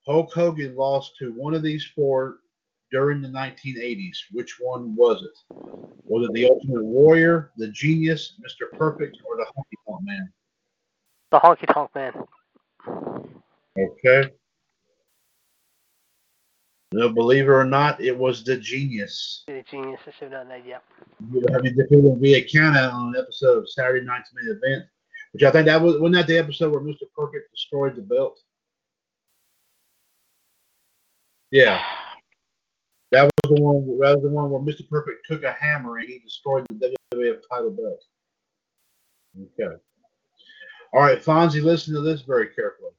Hulk 0.07 0.33
Hogan 0.33 0.75
lost 0.75 1.13
to 1.19 1.31
one 1.33 1.53
of 1.53 1.61
these 1.61 1.85
four 1.95 2.37
during 2.91 3.21
the 3.21 3.27
1980s. 3.29 4.17
Which 4.31 4.57
one 4.59 4.95
was 4.95 5.23
it? 5.23 5.55
Was 6.05 6.27
it 6.27 6.33
the 6.33 6.45
Ultimate 6.47 6.83
Warrior, 6.83 7.51
the 7.57 7.69
Genius, 7.69 8.35
Mr. 8.39 8.77
Perfect, 8.77 9.17
or 9.25 9.37
the 9.37 9.45
Honky 9.45 9.77
Tonk 9.87 10.03
Man? 10.03 10.31
The 11.31 11.39
Honky 11.39 11.73
Tonk 11.73 11.93
Man. 11.95 12.13
Okay. 13.77 14.31
No, 16.91 17.09
believe 17.09 17.45
it 17.45 17.49
or 17.49 17.65
not, 17.65 18.01
it 18.01 18.17
was 18.17 18.43
the 18.43 18.57
Genius. 18.57 19.43
The 19.45 19.63
genius. 19.69 19.99
I 20.07 20.11
should 20.11 20.31
have 20.31 20.47
done 20.47 20.49
that. 20.49 20.65
Yep. 20.65 20.83
I 21.53 21.61
mean, 21.61 21.75
there 21.77 21.99
will 21.99 22.15
be 22.15 22.33
a 22.35 22.41
count 22.41 22.75
out 22.75 22.93
on 22.93 23.13
an 23.13 23.21
episode 23.21 23.59
of 23.59 23.69
Saturday 23.69 24.03
Night's 24.03 24.31
Main 24.33 24.57
Event, 24.57 24.85
which 25.33 25.43
I 25.43 25.51
think 25.51 25.67
that 25.67 25.79
was 25.79 25.99
wasn't 25.99 26.15
that 26.15 26.27
the 26.27 26.39
episode 26.39 26.71
where 26.71 26.81
Mr. 26.81 27.03
Perfect 27.15 27.51
destroyed 27.51 27.95
the 27.95 28.01
belt. 28.01 28.39
Yeah, 31.51 31.79
the 33.49 33.61
one. 33.61 33.85
That 33.99 34.15
was 34.15 34.23
the 34.23 34.29
one 34.29 34.49
where 34.49 34.61
Mr. 34.61 34.87
Perfect 34.89 35.25
took 35.27 35.43
a 35.43 35.51
hammer 35.53 35.97
and 35.97 36.07
he 36.07 36.19
destroyed 36.19 36.65
the 36.69 36.95
WWF 37.13 37.39
title 37.49 37.71
belt. 37.71 38.03
Okay. 39.59 39.75
All 40.93 41.01
right, 41.01 41.23
Fonzie, 41.23 41.61
listen 41.61 41.93
to 41.93 42.01
this 42.01 42.21
very 42.21 42.47
carefully. 42.47 42.91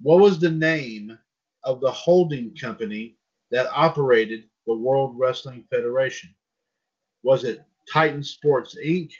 What 0.00 0.20
was 0.20 0.38
the 0.38 0.50
name 0.50 1.18
of 1.64 1.80
the 1.80 1.90
holding 1.90 2.54
company 2.54 3.16
that 3.50 3.70
operated 3.72 4.44
the 4.66 4.74
World 4.74 5.14
Wrestling 5.16 5.64
Federation? 5.70 6.34
Was 7.22 7.44
it 7.44 7.64
Titan 7.90 8.22
Sports 8.22 8.76
Inc., 8.84 9.12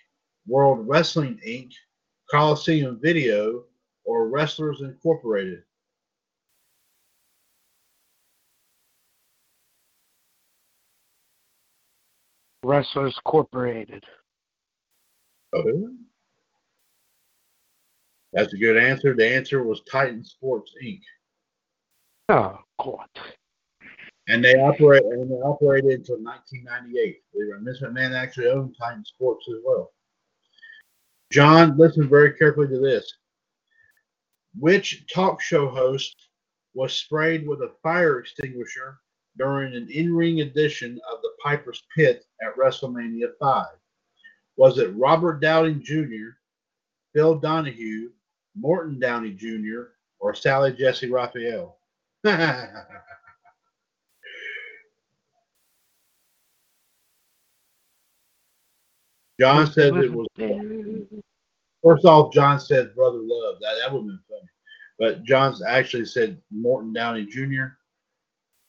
World 0.47 0.87
Wrestling 0.87 1.41
Inc., 1.47 1.73
Coliseum 2.31 2.99
Video, 3.01 3.65
or 4.05 4.29
Wrestlers 4.29 4.83
Incorporated? 4.83 5.63
Wrestlers 12.67 13.15
Incorporated. 13.25 14.05
Oh. 15.55 15.91
That's 18.33 18.53
a 18.53 18.57
good 18.57 18.77
answer. 18.77 19.15
The 19.15 19.35
answer 19.37 19.63
was 19.63 19.83
Titan 19.91 20.25
Sports 20.25 20.73
Inc. 20.85 21.01
Oh 22.29 22.59
God. 22.83 23.09
And 24.27 24.45
they 24.45 24.55
operate 24.55 25.05
and 25.05 25.31
they 25.31 25.37
operated 25.37 25.93
until 25.93 26.17
1998. 26.17 27.23
Believe 27.33 27.55
it, 27.55 27.61
Vince 27.63 27.81
McMahon 27.81 28.21
actually 28.21 28.49
owned 28.49 28.75
Titan 28.77 29.05
Sports 29.05 29.47
as 29.49 29.63
well. 29.65 29.93
John, 31.31 31.79
listen 31.79 32.09
very 32.09 32.33
carefully 32.33 32.67
to 32.67 32.81
this. 32.81 33.15
Which 34.59 35.07
talk 35.07 35.41
show 35.41 35.69
host 35.69 36.17
was 36.75 36.93
sprayed 36.93 37.47
with 37.47 37.61
a 37.61 37.71
fire 37.83 38.19
extinguisher 38.19 38.99
during 39.39 39.75
an 39.75 39.89
in-ring 39.91 40.41
edition 40.41 41.01
of 41.13 41.21
the 41.23 41.31
Piper's 41.43 41.83
Pit 41.95 42.25
at 42.43 42.57
WrestleMania 42.57 43.29
5? 43.41 43.67
Was 44.57 44.79
it 44.79 44.95
Robert 44.97 45.41
Downey 45.41 45.75
Jr., 45.75 46.37
Phil 47.15 47.39
Donahue, 47.39 48.11
Morton 48.59 48.99
Downey 48.99 49.33
Jr., 49.33 49.93
or 50.19 50.35
Sally 50.35 50.73
Jessy 50.73 51.11
Raphael? 51.11 51.79
John 59.39 59.67
says 59.67 59.93
it 59.97 60.13
was. 60.13 60.27
First 61.85 62.05
off, 62.05 62.33
John 62.33 62.59
said 62.59 62.95
Brother 62.95 63.19
Love. 63.21 63.57
That 63.61 63.75
that 63.81 63.93
would 63.93 64.01
have 64.01 64.07
been 64.07 64.21
funny. 64.29 64.49
But 64.99 65.25
John's 65.25 65.63
actually 65.63 66.07
said 66.07 66.41
Morton 66.51 66.93
Downey 66.93 67.27
Jr. 67.27 67.67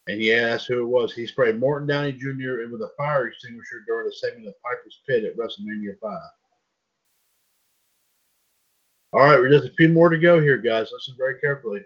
And 0.08 0.18
he 0.18 0.32
asked 0.32 0.68
who 0.68 0.80
it 0.80 0.86
was. 0.86 1.12
He 1.12 1.26
sprayed 1.26 1.60
Morton 1.60 1.86
Downey 1.86 2.12
Jr. 2.12 2.62
in 2.62 2.72
with 2.72 2.80
a 2.80 2.90
fire 2.96 3.28
extinguisher 3.28 3.84
during 3.86 4.08
a 4.08 4.12
segment 4.12 4.48
of 4.48 4.54
Piper's 4.62 5.02
Pit 5.06 5.24
at 5.24 5.36
WrestleMania 5.36 5.98
5. 6.00 6.18
All 9.12 9.20
right, 9.20 9.38
we're 9.38 9.50
just 9.50 9.68
a 9.68 9.74
few 9.74 9.90
more 9.90 10.08
to 10.08 10.18
go 10.18 10.40
here, 10.40 10.56
guys. 10.56 10.88
Listen 10.92 11.14
very 11.18 11.38
carefully. 11.40 11.82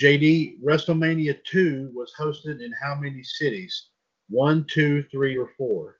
JD, 0.00 0.62
WrestleMania 0.62 1.44
2 1.44 1.90
was 1.92 2.12
hosted 2.16 2.64
in 2.64 2.72
how 2.80 2.94
many 2.94 3.24
cities? 3.24 3.88
One, 4.28 4.64
two, 4.68 5.02
three, 5.10 5.36
or 5.36 5.50
four? 5.58 5.96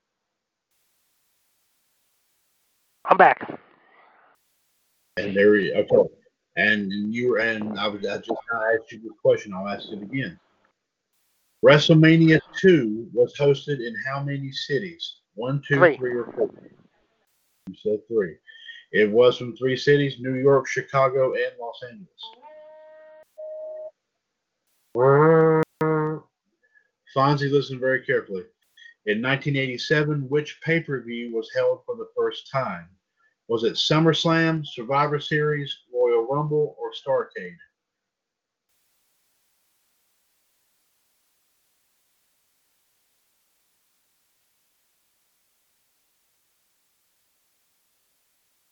I'm 3.07 3.17
back. 3.17 3.59
And 5.17 5.35
there 5.35 5.51
we 5.51 5.73
okay. 5.73 6.15
And 6.57 7.13
you 7.13 7.31
were, 7.31 7.39
and 7.39 7.79
I 7.79 7.89
was 7.89 8.07
I 8.07 8.19
just 8.19 8.31
I 8.53 8.75
asked 8.75 8.93
you 8.93 9.01
the 9.01 9.11
question. 9.21 9.55
I'll 9.55 9.67
ask 9.67 9.89
it 9.89 10.03
again. 10.03 10.39
WrestleMania 11.65 12.41
two 12.61 13.09
was 13.13 13.35
hosted 13.37 13.85
in 13.85 13.95
how 14.07 14.23
many 14.23 14.53
cities? 14.53 15.17
One, 15.35 15.61
two, 15.67 15.77
Three. 15.77 15.97
three, 15.97 16.15
or 16.15 16.33
four? 16.33 16.51
You 17.69 17.75
said 17.83 17.99
three. 18.07 18.37
It 18.93 19.11
was 19.11 19.37
from 19.37 19.57
three 19.57 19.77
cities: 19.77 20.17
New 20.21 20.35
York, 20.35 20.69
Chicago, 20.69 21.33
and 21.35 21.53
Los 21.61 21.81
Angeles. 21.83 22.09
Fonzie, 27.15 27.51
listen 27.51 27.81
very 27.81 28.03
carefully. 28.05 28.45
In 29.07 29.23
1987, 29.23 30.29
which 30.29 30.61
pay 30.63 30.81
per 30.81 31.03
view 31.03 31.35
was 31.35 31.51
held 31.55 31.81
for 31.85 31.97
the 31.97 32.09
first 32.17 32.51
time? 32.51 32.89
Was 33.49 33.65
it 33.65 33.75
SummerSlam, 33.75 34.65
Survivor 34.67 35.19
Series, 35.19 35.75
Royal 35.93 36.27
Rumble, 36.27 36.77
or 36.79 36.93
Starcade? 36.93 37.57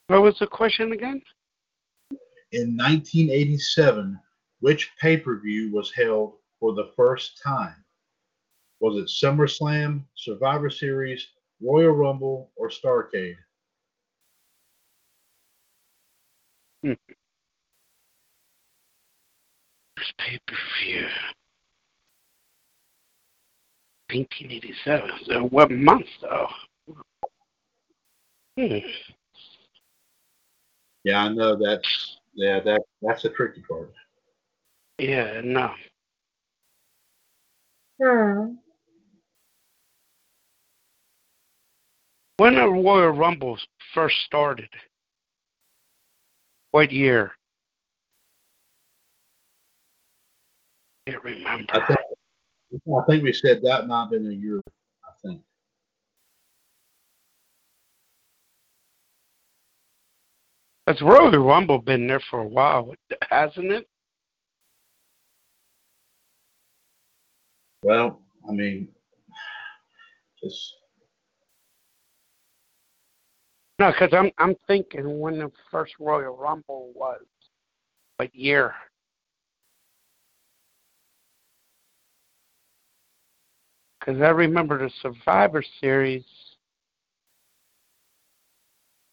What 0.08 0.22
was 0.22 0.38
the 0.38 0.46
question 0.46 0.92
again? 0.92 1.20
In 2.52 2.76
1987, 2.76 4.18
which 4.60 4.90
pay 5.00 5.16
per 5.16 5.40
view 5.40 5.72
was 5.72 5.92
held 5.92 6.34
for 6.60 6.74
the 6.74 6.92
first 6.96 7.40
time? 7.42 7.84
Was 8.80 8.96
it 8.96 9.08
SummerSlam, 9.08 10.04
Survivor 10.14 10.70
Series, 10.70 11.26
Royal 11.60 11.92
Rumble, 11.92 12.50
or 12.56 12.70
Starcade? 12.70 13.36
First 19.96 20.18
pay 20.18 20.38
per 20.46 20.56
view. 20.84 21.06
1987. 24.12 25.10
So 25.26 25.42
what 25.46 25.70
month 25.70 26.06
though? 26.20 26.48
Hmm. 28.56 28.78
Yeah, 31.06 31.22
I 31.22 31.28
know 31.28 31.54
that's 31.54 32.18
yeah 32.34 32.58
that 32.58 32.82
that's 33.00 33.22
the 33.22 33.28
tricky 33.28 33.62
part. 33.68 33.92
Yeah, 34.98 35.40
no. 35.44 35.72
Hmm. 38.02 38.54
When 42.38 42.56
the 42.56 42.66
Royal 42.66 43.10
Rumbles 43.12 43.64
first 43.94 44.16
started? 44.24 44.68
What 46.72 46.90
year? 46.90 47.30
Can't 51.06 51.22
remember. 51.22 51.66
I 51.72 51.86
think 51.86 52.00
I 52.88 53.04
think 53.06 53.22
we 53.22 53.32
said 53.32 53.62
that 53.62 53.86
might 53.86 54.00
have 54.00 54.10
been 54.10 54.26
a 54.26 54.34
year. 54.34 54.60
I 55.04 55.12
think. 55.22 55.40
Has 60.86 61.00
Royal 61.02 61.36
Rumble 61.38 61.78
been 61.78 62.06
there 62.06 62.22
for 62.30 62.40
a 62.40 62.46
while, 62.46 62.94
hasn't 63.28 63.72
it? 63.72 63.88
Well, 67.82 68.22
I 68.48 68.52
mean, 68.52 68.88
just 70.42 70.74
No, 73.78 73.92
because 73.92 74.12
I'm 74.12 74.30
I'm 74.38 74.56
thinking 74.66 75.18
when 75.18 75.38
the 75.38 75.52
first 75.70 75.94
Royal 75.98 76.36
Rumble 76.36 76.92
was. 76.94 77.20
What 78.16 78.34
year? 78.34 78.74
Because 84.00 84.22
I 84.22 84.30
remember 84.30 84.78
the 84.78 84.90
Survivor 85.02 85.62
Series 85.80 86.24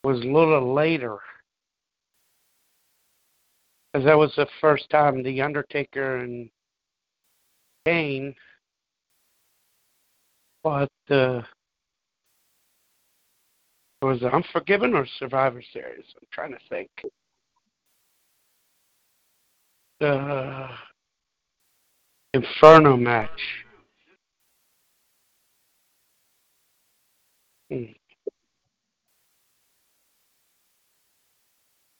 was 0.04 0.22
a 0.22 0.28
little 0.28 0.74
later. 0.74 1.18
Because 3.94 4.06
that 4.07 4.18
was 4.18 4.34
the 4.36 4.48
first 4.60 4.90
time 4.90 5.22
The 5.22 5.41
Undertaker 5.41 6.18
and 6.18 6.49
Kane 7.86 8.34
fought 10.64 10.90
the. 11.07 11.44
Was 14.02 14.22
it 14.22 14.34
Unforgiven 14.34 14.95
or 14.95 15.06
Survivor 15.20 15.61
Series? 15.72 16.06
I'm 16.20 16.28
trying 16.32 16.52
to 16.52 16.60
think. 16.70 16.90
The 19.99 20.70
Inferno 22.34 22.98
match. 22.98 23.30
Hmm. 27.70 27.84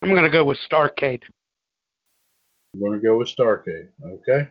I'm 0.02 0.10
going 0.10 0.24
to 0.24 0.30
go 0.30 0.44
with 0.44 0.58
Starcade. 0.70 1.22
We're 2.74 2.90
gonna 2.90 3.02
go 3.02 3.18
with 3.18 3.28
Starcade. 3.28 3.90
Okay. 4.04 4.50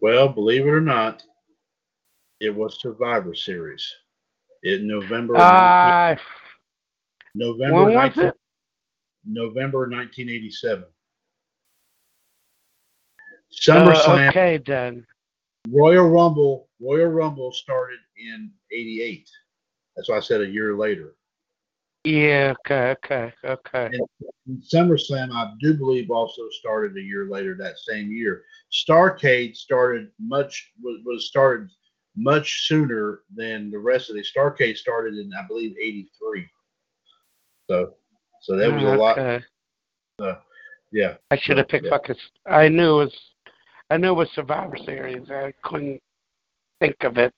Well, 0.00 0.28
believe 0.28 0.66
it 0.66 0.70
or 0.70 0.80
not, 0.80 1.22
it 2.40 2.54
was 2.54 2.80
Survivor 2.80 3.34
Series. 3.34 3.92
In 4.62 4.86
November. 4.86 5.36
Uh, 5.36 6.16
November. 7.34 7.84
when 7.84 7.84
was 7.86 7.94
19 7.94 8.24
it? 8.24 8.34
November 9.24 9.88
1987. 9.88 10.84
Uh, 10.84 10.86
SummerSlam. 13.50 14.28
okay, 14.28 14.58
then. 14.58 15.06
Royal 15.68 16.08
Rumble. 16.08 16.68
Royal 16.80 17.08
Rumble 17.08 17.52
started 17.52 17.98
in 18.16 18.50
'88. 18.72 19.28
That's 19.96 20.08
why 20.08 20.16
I 20.16 20.20
said 20.20 20.40
a 20.40 20.46
year 20.46 20.76
later. 20.76 21.14
Yeah, 22.04 22.54
okay, 22.60 22.96
okay, 23.04 23.32
okay. 23.44 23.90
And 24.46 24.62
SummerSlam, 24.62 25.32
I 25.32 25.52
do 25.60 25.74
believe, 25.74 26.10
also 26.10 26.42
started 26.50 26.96
a 26.96 27.02
year 27.02 27.26
later 27.28 27.54
that 27.58 27.78
same 27.78 28.10
year. 28.10 28.42
Starcade 28.72 29.54
started 29.54 30.10
much 30.18 30.72
was, 30.82 31.00
was 31.04 31.26
started 31.26 31.68
much 32.16 32.66
sooner 32.66 33.20
than 33.34 33.70
the 33.70 33.78
rest 33.78 34.08
of 34.08 34.16
the 34.16 34.24
Starcade 34.24 34.76
started 34.76 35.14
in 35.14 35.30
I 35.38 35.46
believe 35.46 35.76
'83. 35.78 36.46
So 37.68 37.94
So 38.40 38.56
that 38.56 38.72
was 38.72 38.82
a 38.82 38.96
lot. 38.96 39.18
Okay. 39.18 39.44
Uh, 40.18 40.36
yeah. 40.92 41.14
I 41.30 41.36
should 41.36 41.58
have 41.58 41.68
picked 41.68 41.84
Yeah. 41.84 41.90
fucking. 41.90 42.16
I 42.46 42.68
knew 42.68 43.00
it 43.00 43.04
was. 43.04 43.20
I 43.90 43.96
knew 43.96 44.10
it 44.10 44.16
was 44.16 44.30
Survivor 44.34 44.76
Series. 44.84 45.30
I 45.30 45.52
couldn't 45.62 46.00
think 46.80 46.96
of 47.02 47.18
it. 47.18 47.34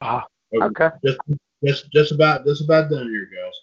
Ah, 0.00 0.24
okay. 0.54 0.90
Just, 1.04 1.18
just, 1.64 1.90
just 1.92 2.12
about, 2.12 2.44
just 2.44 2.62
about 2.62 2.90
done 2.90 3.08
here, 3.08 3.28
guys. 3.32 3.54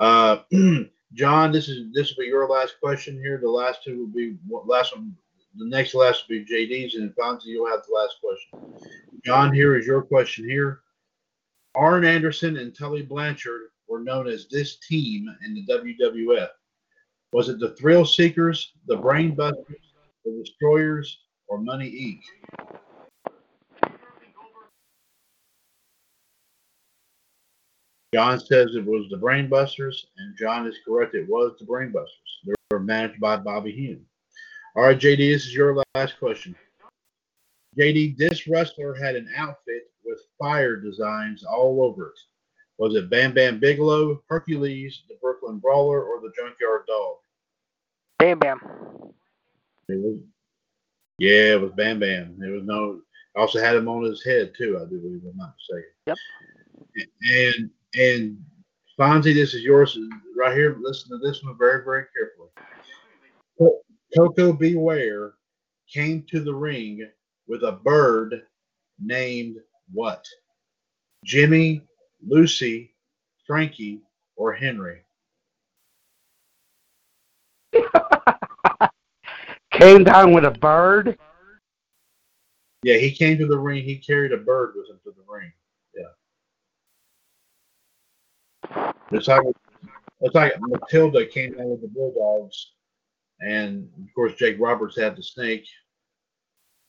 Uh, 0.00 0.38
John, 1.12 1.50
this 1.50 1.68
is 1.68 1.92
this 1.92 2.14
will 2.14 2.24
be 2.24 2.28
your 2.28 2.48
last 2.48 2.76
question 2.80 3.18
here. 3.18 3.38
The 3.38 3.50
last 3.50 3.82
two 3.82 3.98
will 3.98 4.06
be 4.06 4.36
last 4.48 4.96
one. 4.96 5.16
The 5.56 5.66
next 5.66 5.94
last 5.94 6.24
will 6.28 6.38
be 6.38 6.44
JD's, 6.44 6.94
and 6.94 7.14
Fonzie, 7.16 7.46
you'll 7.46 7.68
have 7.68 7.82
the 7.86 7.94
last 7.94 8.16
question. 8.22 8.90
John, 9.24 9.52
here 9.52 9.76
is 9.76 9.86
your 9.86 10.02
question 10.02 10.48
here. 10.48 10.80
Arn 11.74 12.04
Anderson 12.04 12.56
and 12.58 12.74
Tully 12.74 13.02
Blanchard 13.02 13.70
were 13.88 14.00
known 14.00 14.28
as 14.28 14.46
this 14.48 14.78
team 14.88 15.28
in 15.44 15.54
the 15.54 15.66
WWF. 15.66 16.48
Was 17.32 17.48
it 17.48 17.58
the 17.58 17.70
Thrill 17.70 18.04
Seekers, 18.04 18.72
the 18.86 18.96
Brain 18.96 19.34
Busters, 19.34 19.92
the 20.24 20.42
Destroyers, 20.44 21.18
or 21.48 21.58
Money 21.58 21.90
Inc.? 21.90 22.78
John 28.12 28.40
says 28.40 28.74
it 28.74 28.84
was 28.84 29.08
the 29.08 29.16
Brainbusters, 29.16 30.06
and 30.18 30.36
John 30.36 30.66
is 30.66 30.76
correct. 30.84 31.14
It 31.14 31.28
was 31.28 31.52
the 31.58 31.66
Brainbusters. 31.66 32.06
They 32.44 32.52
were 32.70 32.80
managed 32.80 33.20
by 33.20 33.36
Bobby 33.36 33.70
Heenan. 33.70 34.04
All 34.74 34.84
right, 34.84 34.98
JD, 34.98 35.18
this 35.18 35.46
is 35.46 35.54
your 35.54 35.82
last 35.94 36.18
question. 36.18 36.56
JD, 37.78 38.16
this 38.16 38.48
wrestler 38.48 38.94
had 38.94 39.14
an 39.14 39.28
outfit 39.36 39.90
with 40.04 40.20
fire 40.38 40.76
designs 40.76 41.44
all 41.44 41.84
over 41.84 42.08
it. 42.08 42.18
Was 42.78 42.96
it 42.96 43.10
Bam 43.10 43.32
Bam 43.32 43.60
Bigelow, 43.60 44.22
Hercules, 44.28 45.02
the 45.08 45.16
Brooklyn 45.20 45.58
Brawler, 45.58 46.02
or 46.02 46.20
the 46.20 46.32
Junkyard 46.36 46.86
Dog? 46.88 47.16
Bam 48.18 48.38
Bam. 48.38 48.60
It 49.88 49.98
was, 49.98 50.18
yeah, 51.18 51.52
it 51.52 51.60
was 51.60 51.72
Bam 51.72 52.00
Bam. 52.00 52.36
There 52.38 52.52
was 52.52 52.64
no. 52.64 53.02
Also 53.36 53.60
had 53.60 53.76
him 53.76 53.86
on 53.86 54.02
his 54.02 54.24
head 54.24 54.52
too. 54.56 54.78
I 54.80 54.88
do 54.88 54.98
believe. 54.98 55.22
I'm 55.30 55.36
not 55.36 55.54
mistaken. 55.56 55.90
Yep. 56.06 56.16
And 57.22 57.70
and 57.94 58.38
Fonzie, 58.98 59.34
this 59.34 59.54
is 59.54 59.62
yours 59.62 59.98
right 60.36 60.56
here. 60.56 60.76
Listen 60.80 61.10
to 61.10 61.18
this 61.18 61.42
one 61.42 61.56
very 61.58 61.84
very 61.84 62.04
carefully. 62.16 62.48
Koko 64.16 64.52
B. 64.52 64.74
Ware 64.74 65.34
came 65.92 66.24
to 66.30 66.40
the 66.40 66.54
ring 66.54 67.06
with 67.46 67.62
a 67.62 67.72
bird 67.72 68.42
named 68.98 69.58
what? 69.92 70.24
Jimmy, 71.24 71.82
Lucy, 72.26 72.94
Frankie, 73.46 74.00
or 74.36 74.52
Henry? 74.52 75.02
Came 79.72 80.04
down 80.04 80.32
with 80.32 80.44
a 80.44 80.50
bird. 80.50 81.18
Yeah, 82.82 82.96
he 82.96 83.12
came 83.12 83.38
to 83.38 83.46
the 83.46 83.58
ring. 83.58 83.84
He 83.84 83.96
carried 83.96 84.32
a 84.32 84.38
bird 84.38 84.74
with 84.74 84.90
him 84.90 84.98
to 85.04 85.12
the 85.12 85.22
ring. 85.26 85.52
Yeah. 85.94 86.08
It's 89.10 89.28
like 89.28 89.42
it's 90.20 90.34
like 90.34 90.54
Matilda 90.60 91.26
came 91.26 91.54
down 91.54 91.70
with 91.70 91.80
the 91.80 91.88
Bulldogs, 91.88 92.72
and 93.40 93.88
of 93.98 94.14
course 94.14 94.34
Jake 94.34 94.56
Roberts 94.60 94.98
had 94.98 95.16
the 95.16 95.22
snake. 95.22 95.66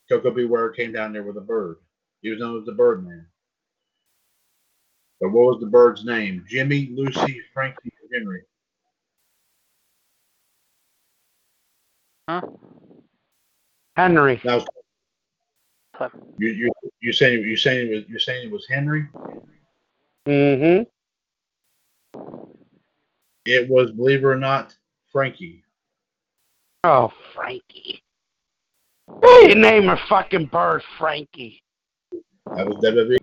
Koko 0.09 0.31
B. 0.31 0.45
Ware 0.45 0.69
came 0.71 0.91
down 0.91 1.13
there 1.13 1.23
with 1.23 1.37
a 1.37 1.41
bird. 1.41 1.77
He 2.21 2.29
was 2.29 2.39
known 2.39 2.59
as 2.59 2.65
the 2.65 2.73
Birdman. 2.73 3.25
But 5.21 5.29
what 5.29 5.45
was 5.45 5.59
the 5.59 5.67
bird's 5.67 6.03
name? 6.03 6.43
Jimmy, 6.49 6.89
Lucy, 6.93 7.41
Frankie, 7.53 7.89
or 7.89 8.17
Henry? 8.17 8.41
Huh? 12.27 12.41
Henry. 13.95 14.41
Now, 14.43 14.65
you 16.39 16.49
you 16.49 16.71
you 17.01 17.13
saying 17.13 17.43
you 17.43 17.55
saying 17.55 17.87
it 17.87 17.95
was 17.95 18.03
you 18.09 18.19
saying 18.19 18.47
it 18.47 18.51
was 18.51 18.65
Henry? 18.67 19.07
Mm-hmm. 20.25 20.83
It 23.45 23.69
was, 23.69 23.91
believe 23.91 24.19
it 24.19 24.25
or 24.25 24.35
not, 24.35 24.75
Frankie. 25.11 25.63
Oh, 26.83 27.11
Frankie. 27.35 28.03
Hey, 29.21 29.53
name 29.53 29.89
a 29.89 29.97
fucking 30.07 30.45
bird 30.47 30.83
Frankie. 30.97 31.61
That 32.55 32.67
was 32.67 32.77
WWF. 32.83 33.17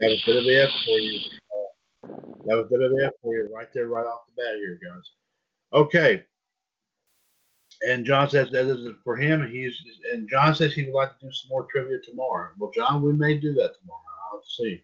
That 0.00 0.10
was 0.10 0.22
WWF 0.26 0.84
for 0.84 0.98
you. 0.98 1.20
That 2.46 2.56
was 2.56 2.66
WWF 2.70 3.10
for 3.22 3.34
you 3.34 3.48
right 3.54 3.68
there, 3.72 3.88
right 3.88 4.06
off 4.06 4.26
the 4.26 4.42
bat 4.42 4.56
here, 4.56 4.78
guys. 4.82 5.10
Okay. 5.72 6.22
And 7.86 8.04
John 8.04 8.30
says 8.30 8.50
that 8.50 8.66
is 8.66 8.86
for 9.02 9.16
him. 9.16 9.50
He's 9.50 9.76
and 10.12 10.28
John 10.28 10.54
says 10.54 10.72
he 10.72 10.84
would 10.84 10.94
like 10.94 11.18
to 11.18 11.26
do 11.26 11.32
some 11.32 11.48
more 11.50 11.66
trivia 11.70 11.98
tomorrow. 12.02 12.50
Well, 12.58 12.70
John, 12.74 13.02
we 13.02 13.12
may 13.12 13.36
do 13.36 13.52
that 13.54 13.74
tomorrow. 13.80 14.00
I'll 14.32 14.42
see. 14.42 14.82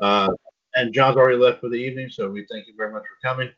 Uh, 0.00 0.28
and 0.74 0.92
John's 0.92 1.16
already 1.16 1.38
left 1.38 1.60
for 1.60 1.68
the 1.68 1.76
evening, 1.76 2.08
so 2.10 2.28
we 2.28 2.46
thank 2.50 2.66
you 2.66 2.74
very 2.76 2.92
much 2.92 3.02
for 3.02 3.28
coming. 3.28 3.50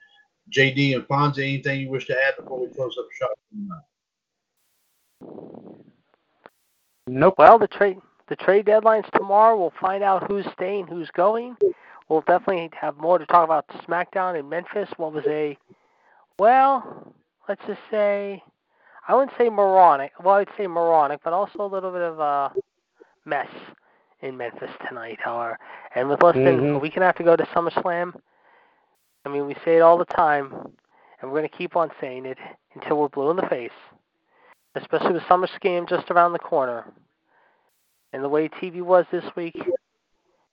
JD 0.50 0.94
and 0.94 1.06
Fonzie, 1.06 1.54
anything 1.54 1.80
you 1.80 1.90
wish 1.90 2.06
to 2.06 2.14
add 2.14 2.34
before 2.36 2.60
we 2.60 2.72
close 2.74 2.96
up 2.98 3.06
shop? 3.12 3.30
Nope. 7.06 7.34
Well, 7.38 7.58
the 7.58 7.68
trade 7.68 7.98
the 8.28 8.36
trade 8.36 8.66
deadline's 8.66 9.06
tomorrow. 9.12 9.58
We'll 9.58 9.72
find 9.80 10.02
out 10.02 10.30
who's 10.30 10.46
staying, 10.52 10.86
who's 10.86 11.10
going. 11.10 11.56
We'll 12.08 12.22
definitely 12.22 12.70
have 12.80 12.96
more 12.96 13.18
to 13.18 13.26
talk 13.26 13.44
about 13.44 13.68
SmackDown 13.68 14.38
in 14.38 14.48
Memphis. 14.48 14.88
What 14.96 15.12
was 15.12 15.24
a 15.26 15.56
well, 16.38 17.12
let's 17.48 17.62
just 17.66 17.80
say 17.90 18.42
I 19.08 19.14
wouldn't 19.14 19.36
say 19.36 19.48
moronic. 19.48 20.12
Well, 20.22 20.36
I'd 20.36 20.48
say 20.56 20.66
moronic, 20.66 21.20
but 21.24 21.32
also 21.32 21.64
a 21.64 21.66
little 21.66 21.90
bit 21.90 22.02
of 22.02 22.20
a 22.20 22.52
mess 23.24 23.48
in 24.22 24.36
Memphis 24.36 24.70
tonight. 24.88 25.18
However, 25.22 25.58
and 25.94 26.08
with 26.08 26.22
less 26.22 26.34
than 26.34 26.58
a 26.58 26.62
Mhm. 26.62 26.80
week 26.80 26.94
and 26.96 27.02
a 27.02 27.06
half 27.06 27.16
to 27.16 27.24
go 27.24 27.36
to 27.36 27.44
SummerSlam, 27.46 28.14
I 29.24 29.28
mean, 29.28 29.46
we 29.46 29.54
say 29.64 29.76
it 29.76 29.80
all 29.80 29.98
the 29.98 30.04
time, 30.04 30.52
and 31.20 31.30
we're 31.30 31.38
going 31.38 31.48
to 31.48 31.56
keep 31.56 31.76
on 31.76 31.90
saying 32.00 32.26
it 32.26 32.38
until 32.74 32.98
we're 32.98 33.08
blue 33.08 33.30
in 33.30 33.36
the 33.36 33.46
face. 33.48 33.72
Especially 34.74 35.12
with 35.12 35.22
SummerSlam 35.24 35.88
just 35.88 36.10
around 36.10 36.32
the 36.32 36.38
corner. 36.38 36.92
And 38.12 38.22
the 38.24 38.28
way 38.28 38.48
TV 38.48 38.82
was 38.82 39.06
this 39.10 39.24
week, 39.36 39.60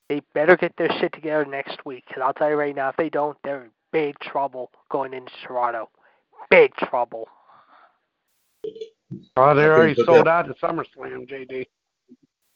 they 0.10 0.22
better 0.34 0.56
get 0.56 0.76
their 0.78 0.92
shit 1.00 1.14
together 1.14 1.46
next 1.46 1.86
week. 1.86 2.06
Because 2.08 2.24
I'll 2.24 2.34
tell 2.34 2.50
you 2.50 2.56
right 2.56 2.76
now, 2.76 2.90
if 2.90 2.96
they 2.98 3.10
don't, 3.10 3.38
they're 3.44 3.64
in 3.64 3.72
big 3.92 4.20
trouble 4.20 4.72
going 4.90 5.14
into 5.14 5.32
Toronto. 5.44 5.90
Big 6.50 6.74
trouble. 6.76 7.28
Oh, 9.38 9.56
they're 9.56 9.76
already 9.76 10.04
sold 10.04 10.28
out 10.28 10.48
to 10.48 10.54
SummerSlam, 10.56 11.28
JD. 11.28 11.68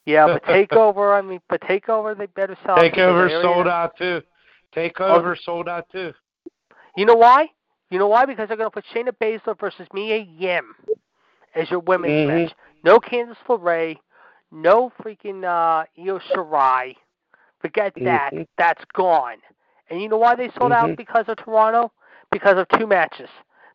Yeah, 0.05 0.27
but 0.27 0.43
Takeover, 0.45 1.17
I 1.17 1.21
mean, 1.21 1.39
but 1.49 1.61
Takeover, 1.61 2.17
they 2.17 2.25
better 2.27 2.57
sell. 2.65 2.75
out 2.79 2.79
Takeover 2.79 3.41
sold 3.41 3.67
out 3.67 3.97
too. 3.97 4.21
Takeover 4.75 5.35
sold 5.43 5.67
out 5.67 5.85
too. 5.91 6.13
You 6.95 7.05
know 7.05 7.15
why? 7.15 7.47
You 7.89 7.99
know 7.99 8.07
why? 8.07 8.25
Because 8.25 8.47
they're 8.47 8.57
going 8.57 8.69
to 8.69 8.73
put 8.73 8.85
Shayna 8.93 9.11
Baszler 9.21 9.59
versus 9.59 9.87
Mia 9.93 10.17
Yim 10.17 10.75
as 11.55 11.69
your 11.69 11.79
women's 11.81 12.11
Mhm. 12.29 12.43
match. 12.45 12.53
No 12.83 12.99
Candice 12.99 13.35
LeRae, 13.47 13.97
no 14.51 14.91
freaking 15.01 15.43
uh, 15.43 15.85
Io 15.99 16.19
Shirai. 16.19 16.95
Forget 17.59 17.93
that. 18.01 18.31
Mhm. 18.33 18.47
That's 18.57 18.83
gone. 18.93 19.37
And 19.89 20.01
you 20.01 20.07
know 20.09 20.17
why 20.17 20.35
they 20.35 20.49
sold 20.57 20.71
out 20.71 20.89
Mhm. 20.89 20.97
because 20.97 21.27
of 21.27 21.37
Toronto? 21.37 21.91
Because 22.31 22.57
of 22.57 22.67
two 22.69 22.87
matches. 22.87 23.29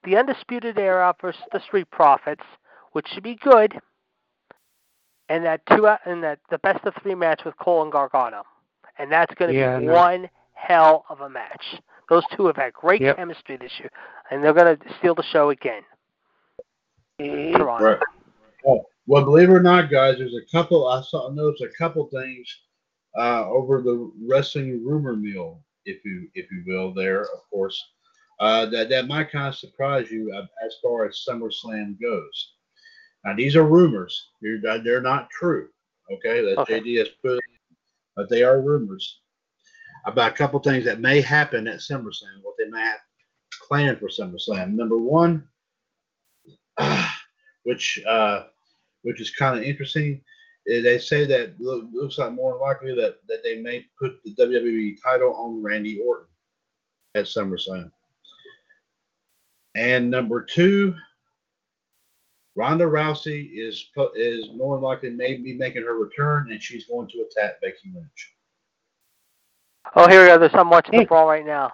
The 0.05 0.17
Undisputed 0.17 0.79
Era 0.79 1.15
versus 1.21 1.43
the 1.53 1.61
Street 1.61 1.91
Profits, 1.91 2.45
which 2.93 3.07
should 3.09 3.23
be 3.23 3.35
good, 3.37 3.79
and 5.29 5.45
that 5.45 5.61
two 5.67 5.87
and 5.87 6.23
that 6.23 6.39
the 6.51 6.59
best 6.59 6.85
of 6.85 6.95
three 7.03 7.15
match 7.15 7.43
with 7.45 7.57
Cole 7.59 7.83
and 7.83 7.93
Gargano. 7.93 8.45
And 8.99 9.11
that's 9.13 9.35
going 9.35 9.53
to 9.53 9.59
Yeah, 9.59 9.79
be 9.79 9.87
no. 9.87 9.93
one 9.93 10.29
hell 10.55 11.05
of 11.09 11.21
a 11.21 11.29
match. 11.29 11.77
Those 12.09 12.25
two 12.37 12.47
have 12.47 12.57
had 12.57 12.73
great 12.73 13.03
Yep. 13.03 13.17
chemistry 13.17 13.57
this 13.57 13.79
year, 13.79 13.91
and 14.31 14.43
they're 14.43 14.55
going 14.55 14.77
to 14.77 14.95
steal 14.99 15.15
the 15.15 15.23
show 15.25 15.51
again. 15.51 15.83
Toronto. 17.19 17.85
Right. 17.85 17.99
Oh, 18.67 18.85
well, 19.07 19.25
believe 19.25 19.49
it 19.49 19.53
or 19.53 19.63
not, 19.63 19.91
guys, 19.91 20.19
there's 20.19 20.35
a 20.35 20.51
couple. 20.51 20.89
I 20.89 21.01
saw 21.03 21.31
noticed 21.31 21.63
a 21.63 21.69
couple 21.79 22.07
things 22.09 22.49
uh, 23.17 23.49
over 23.49 23.81
the 23.81 24.11
wrestling 24.29 24.85
rumor 24.85 25.17
mill, 25.17 25.61
if 25.85 26.05
you 26.05 26.29
if 26.35 26.51
you 26.51 26.63
will. 26.67 26.93
There, 26.93 27.23
of 27.23 27.49
course, 27.51 27.83
uh, 28.41 28.67
that 28.67 28.89
that 28.91 29.07
might 29.09 29.31
kind 29.31 29.49
of 29.49 29.55
surprise 29.57 30.11
you 30.11 30.33
uh, 30.35 30.47
as 30.65 30.75
far 30.83 31.07
as 31.07 31.25
SummerSlam 31.29 32.01
goes. 32.01 32.53
Now, 33.27 33.35
these 33.35 33.57
are 33.57 33.65
rumors. 33.65 34.29
They're, 34.41 34.79
they're 34.79 35.03
not 35.03 35.29
true. 35.31 35.69
Okay, 36.13 36.43
that 36.43 36.59
Okay. 36.61 36.81
JD 36.81 36.99
has 36.99 37.09
put, 37.21 37.41
but 38.15 38.31
they 38.31 38.45
are 38.45 38.61
rumors 38.63 39.21
about 40.07 40.31
a 40.31 40.35
couple 40.35 40.61
things 40.61 40.85
that 40.85 41.01
may 41.01 41.21
happen 41.21 41.67
at 41.67 41.81
SummerSlam. 41.81 42.43
What 42.43 42.55
they 42.57 42.69
may 42.69 42.81
have 42.81 43.01
planned 43.67 43.99
for 43.99 44.09
SummerSlam. 44.09 44.75
Number 44.75 44.97
one, 44.97 45.49
which 47.65 48.01
uh, 48.09 48.45
which 49.03 49.21
is 49.21 49.31
kind 49.31 49.59
of 49.59 49.65
interesting. 49.65 50.23
They 50.67 50.99
say 50.99 51.25
that 51.27 51.55
lo- 51.61 51.89
looks 51.93 52.19
like 52.19 52.33
more 52.33 52.59
likely 52.59 52.95
that, 52.97 53.19
that 53.29 53.45
they 53.45 53.61
may 53.61 53.87
put 54.01 54.21
the 54.25 54.35
WWE 54.35 54.97
title 55.01 55.33
on 55.35 55.63
Randy 55.63 56.01
Orton 56.05 56.27
at 57.15 57.27
SummerSlam. 57.27 57.91
And 59.77 60.11
number 60.11 60.43
two, 60.43 60.93
Ronda 62.57 62.85
Rousey 62.85 63.51
is 63.55 63.91
is 64.17 64.49
more 64.55 64.77
than 64.77 64.83
likely 64.83 65.11
may 65.11 65.37
be 65.37 65.53
making 65.53 65.83
her 65.83 65.95
return, 65.99 66.51
and 66.51 66.63
she's 66.63 66.87
going 66.87 67.07
to 67.09 67.19
attack 67.19 67.61
Becky 67.61 67.93
Lynch. 67.95 68.35
Oh, 69.95 70.09
here 70.09 70.23
we 70.23 70.29
go. 70.29 70.39
There's 70.39 70.53
some 70.53 70.71
watching 70.71 70.99
the 70.99 71.05
brawl 71.05 71.29
right 71.29 71.47
now. 71.47 71.73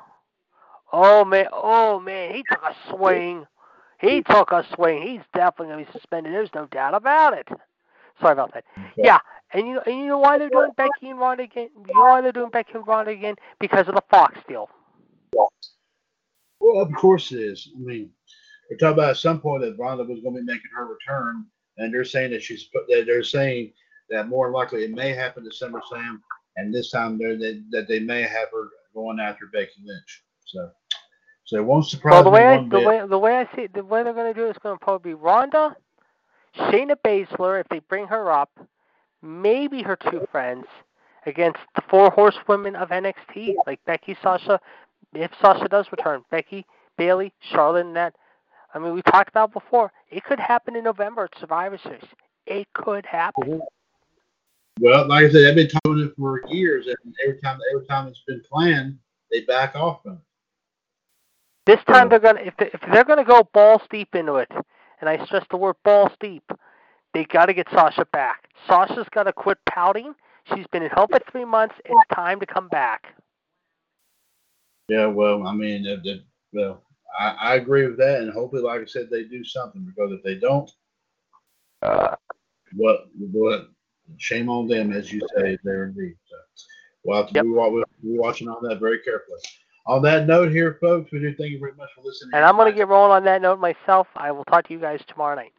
Oh 0.92 1.24
man, 1.24 1.46
oh 1.52 2.00
man, 2.00 2.34
he 2.34 2.42
took 2.50 2.62
a 2.62 2.74
swing. 2.90 3.46
He 4.00 4.22
took 4.22 4.50
a 4.50 4.66
swing. 4.74 5.02
He's 5.02 5.22
definitely 5.32 5.72
gonna 5.72 5.84
be 5.86 5.92
suspended. 5.92 6.34
There's 6.34 6.50
no 6.54 6.66
doubt 6.66 6.94
about 6.94 7.38
it. 7.38 7.48
Sorry 8.20 8.32
about 8.32 8.52
that. 8.52 8.64
Yeah, 8.96 9.18
and 9.52 9.66
you 9.66 9.80
and 9.86 9.96
you 9.96 10.06
know 10.06 10.18
why 10.18 10.36
they're 10.36 10.50
doing 10.50 10.72
Becky 10.76 11.08
and 11.10 11.18
Ronda 11.18 11.44
again? 11.44 11.70
You 11.76 11.94
know 11.94 12.00
why 12.00 12.20
they're 12.20 12.32
doing 12.32 12.50
Becky 12.50 12.72
and 12.74 12.86
Ronda 12.86 13.12
again? 13.12 13.36
Because 13.60 13.88
of 13.88 13.94
the 13.94 14.02
Fox 14.10 14.38
deal. 14.48 14.68
Well, 15.32 16.80
of 16.80 16.92
course 16.94 17.32
it 17.32 17.40
is. 17.40 17.70
I 17.74 17.78
mean, 17.78 18.10
we're 18.72 18.78
talking 18.78 18.98
about 18.98 19.10
at 19.10 19.16
some 19.18 19.40
point 19.40 19.62
that 19.62 19.76
Ronda 19.78 20.04
was 20.04 20.20
going 20.20 20.34
to 20.34 20.40
be 20.40 20.46
making 20.46 20.70
her 20.74 20.86
return, 20.86 21.44
and 21.76 21.92
they're 21.92 22.04
saying 22.04 22.30
that 22.30 22.42
she's 22.42 22.68
that 22.72 23.04
they're 23.06 23.22
saying 23.22 23.72
that 24.08 24.28
more 24.28 24.50
likely 24.50 24.84
it 24.84 24.92
may 24.92 25.12
happen 25.12 25.44
to 25.44 25.50
SummerSlam, 25.50 26.20
and 26.56 26.72
this 26.72 26.90
time 26.90 27.18
they're 27.18 27.36
that, 27.36 27.62
that 27.70 27.88
they 27.88 28.00
may 28.00 28.22
have 28.22 28.48
her 28.52 28.68
going 28.94 29.20
after 29.20 29.46
Becky 29.52 29.82
Lynch. 29.84 30.24
So, 30.46 30.70
so 31.44 31.56
it 31.58 31.64
won't 31.64 31.86
surprise 31.86 32.14
Well, 32.14 32.24
the 32.24 32.30
way 32.30 32.46
I, 32.46 32.56
the 32.56 32.64
bit. 32.64 32.86
way 32.86 33.06
the 33.06 33.18
way 33.18 33.36
I 33.36 33.56
see 33.56 33.62
it, 33.62 33.74
the 33.74 33.84
way 33.84 34.02
they're 34.02 34.14
gonna 34.14 34.32
do 34.32 34.46
it 34.46 34.50
is 34.50 34.58
gonna 34.62 34.78
probably 34.78 35.10
be 35.10 35.14
Ronda, 35.14 35.76
Shayna 36.56 36.96
Baszler 37.04 37.60
if 37.60 37.68
they 37.68 37.80
bring 37.80 38.06
her 38.06 38.32
up, 38.32 38.58
maybe 39.20 39.82
her 39.82 39.96
two 39.96 40.26
friends 40.32 40.64
against 41.26 41.60
the 41.74 41.82
four 41.90 42.10
horsewomen 42.10 42.74
of 42.74 42.88
NXT 42.88 43.54
like 43.66 43.84
Becky, 43.84 44.16
Sasha. 44.22 44.58
If 45.14 45.30
Sasha 45.42 45.68
does 45.68 45.92
return, 45.92 46.24
Becky, 46.30 46.64
Bayley, 46.96 47.34
Charlotte, 47.40 47.84
and 47.84 47.96
that. 47.96 48.14
I 48.74 48.78
mean, 48.78 48.94
we 48.94 49.02
talked 49.02 49.28
about 49.28 49.52
before. 49.52 49.92
It 50.10 50.24
could 50.24 50.40
happen 50.40 50.76
in 50.76 50.84
November 50.84 51.24
at 51.24 51.38
Survivor 51.38 51.78
Series. 51.78 52.04
It 52.46 52.66
could 52.72 53.04
happen. 53.06 53.44
Mhm. 53.44 53.60
Well, 54.80 55.06
like 55.06 55.26
I 55.26 55.30
said, 55.30 55.44
they've 55.44 55.54
been 55.54 55.68
talking 55.68 56.00
it 56.00 56.14
for 56.16 56.42
years, 56.48 56.86
and 56.86 57.14
every 57.22 57.38
time 57.40 57.58
every 57.72 57.86
time 57.86 58.08
it's 58.08 58.22
been 58.26 58.42
planned, 58.42 58.98
they 59.30 59.42
back 59.42 59.76
off 59.76 60.02
from 60.02 60.14
it. 60.14 60.18
This 61.66 61.84
time 61.84 62.08
they're 62.08 62.18
gonna 62.18 62.40
if 62.40 62.56
they, 62.56 62.70
if 62.72 62.80
they're 62.80 63.04
gonna 63.04 63.24
go 63.24 63.48
balls 63.52 63.82
deep 63.90 64.14
into 64.14 64.36
it, 64.36 64.50
and 65.00 65.08
I 65.08 65.24
stress 65.26 65.44
the 65.50 65.56
word 65.58 65.76
balls 65.84 66.12
deep, 66.20 66.50
they 67.12 67.24
got 67.24 67.46
to 67.46 67.54
get 67.54 67.68
Sasha 67.70 68.06
back. 68.06 68.48
Sasha's 68.66 69.08
got 69.10 69.24
to 69.24 69.32
quit 69.32 69.58
pouting. 69.68 70.14
She's 70.54 70.66
been 70.68 70.82
in 70.82 70.90
home 70.90 71.08
for 71.08 71.20
three 71.30 71.44
months. 71.44 71.74
It's 71.84 72.08
time 72.14 72.40
to 72.40 72.46
come 72.46 72.68
back. 72.68 73.14
Yeah, 74.88 75.06
well, 75.06 75.46
I 75.46 75.54
mean, 75.54 75.86
if, 75.86 76.20
well, 76.52 76.82
I, 77.18 77.28
I 77.40 77.54
agree 77.56 77.86
with 77.86 77.98
that, 77.98 78.20
and 78.20 78.32
hopefully, 78.32 78.62
like 78.62 78.80
I 78.80 78.86
said, 78.86 79.08
they 79.10 79.24
do 79.24 79.44
something 79.44 79.82
because 79.84 80.12
if 80.12 80.22
they 80.22 80.36
don't, 80.36 80.70
uh, 81.82 82.14
what 82.74 83.06
what 83.16 83.68
shame 84.18 84.48
on 84.48 84.66
them, 84.66 84.92
as 84.92 85.12
you 85.12 85.20
say, 85.36 85.58
there 85.64 85.86
indeed. 85.86 86.14
So, 86.24 86.36
we'll 87.04 87.16
have 87.18 87.32
to 87.32 87.42
be, 87.42 87.48
we'll 87.48 87.84
be 88.02 88.18
watching 88.18 88.48
on 88.48 88.62
that 88.68 88.80
very 88.80 89.00
carefully. 89.00 89.38
On 89.86 90.00
that 90.02 90.26
note, 90.26 90.52
here, 90.52 90.78
folks, 90.80 91.10
we 91.10 91.18
do 91.18 91.34
thank 91.34 91.50
you 91.50 91.58
very 91.58 91.74
much 91.74 91.90
for 91.94 92.02
listening. 92.02 92.30
And 92.34 92.44
I'm 92.44 92.56
gonna 92.56 92.72
get 92.72 92.88
rolling 92.88 93.12
on 93.12 93.24
that 93.24 93.42
note 93.42 93.58
myself. 93.58 94.06
I 94.14 94.30
will 94.30 94.44
talk 94.44 94.66
to 94.68 94.72
you 94.72 94.80
guys 94.80 95.00
tomorrow 95.06 95.34
night. 95.34 95.52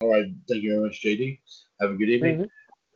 All 0.00 0.10
right, 0.10 0.26
thank 0.48 0.62
you 0.62 0.72
very 0.72 0.82
much, 0.82 1.02
JD. 1.02 1.38
Have 1.80 1.90
a 1.90 1.94
good 1.94 2.10
evening. 2.10 2.48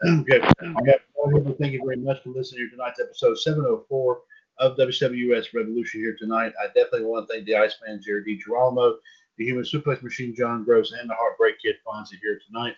Okay, 0.02 0.40
on 0.40 0.85
that 0.86 1.01
note, 1.27 1.57
thank 1.59 1.73
you 1.73 1.82
very 1.85 1.98
much 1.98 2.23
for 2.23 2.31
listening 2.31 2.69
to 2.69 2.77
tonight's 2.77 3.01
episode 3.01 3.39
704 3.39 4.20
of 4.61 4.77
WWS 4.77 5.55
Revolution 5.55 6.01
here 6.01 6.16
tonight. 6.19 6.53
I 6.62 6.66
definitely 6.69 7.05
want 7.05 7.27
to 7.27 7.35
thank 7.35 7.47
the 7.47 7.57
Iceman, 7.57 8.01
Jared 8.05 8.27
D. 8.27 8.39
Girolamo, 8.39 8.97
the 9.39 9.45
Human 9.45 9.65
Suplex 9.65 10.03
Machine, 10.03 10.35
John 10.35 10.65
Gross, 10.65 10.93
and 10.93 11.09
the 11.09 11.15
Heartbreak 11.15 11.57
Kid 11.65 11.77
Fonzie 11.87 12.19
here 12.23 12.39
tonight. 12.47 12.74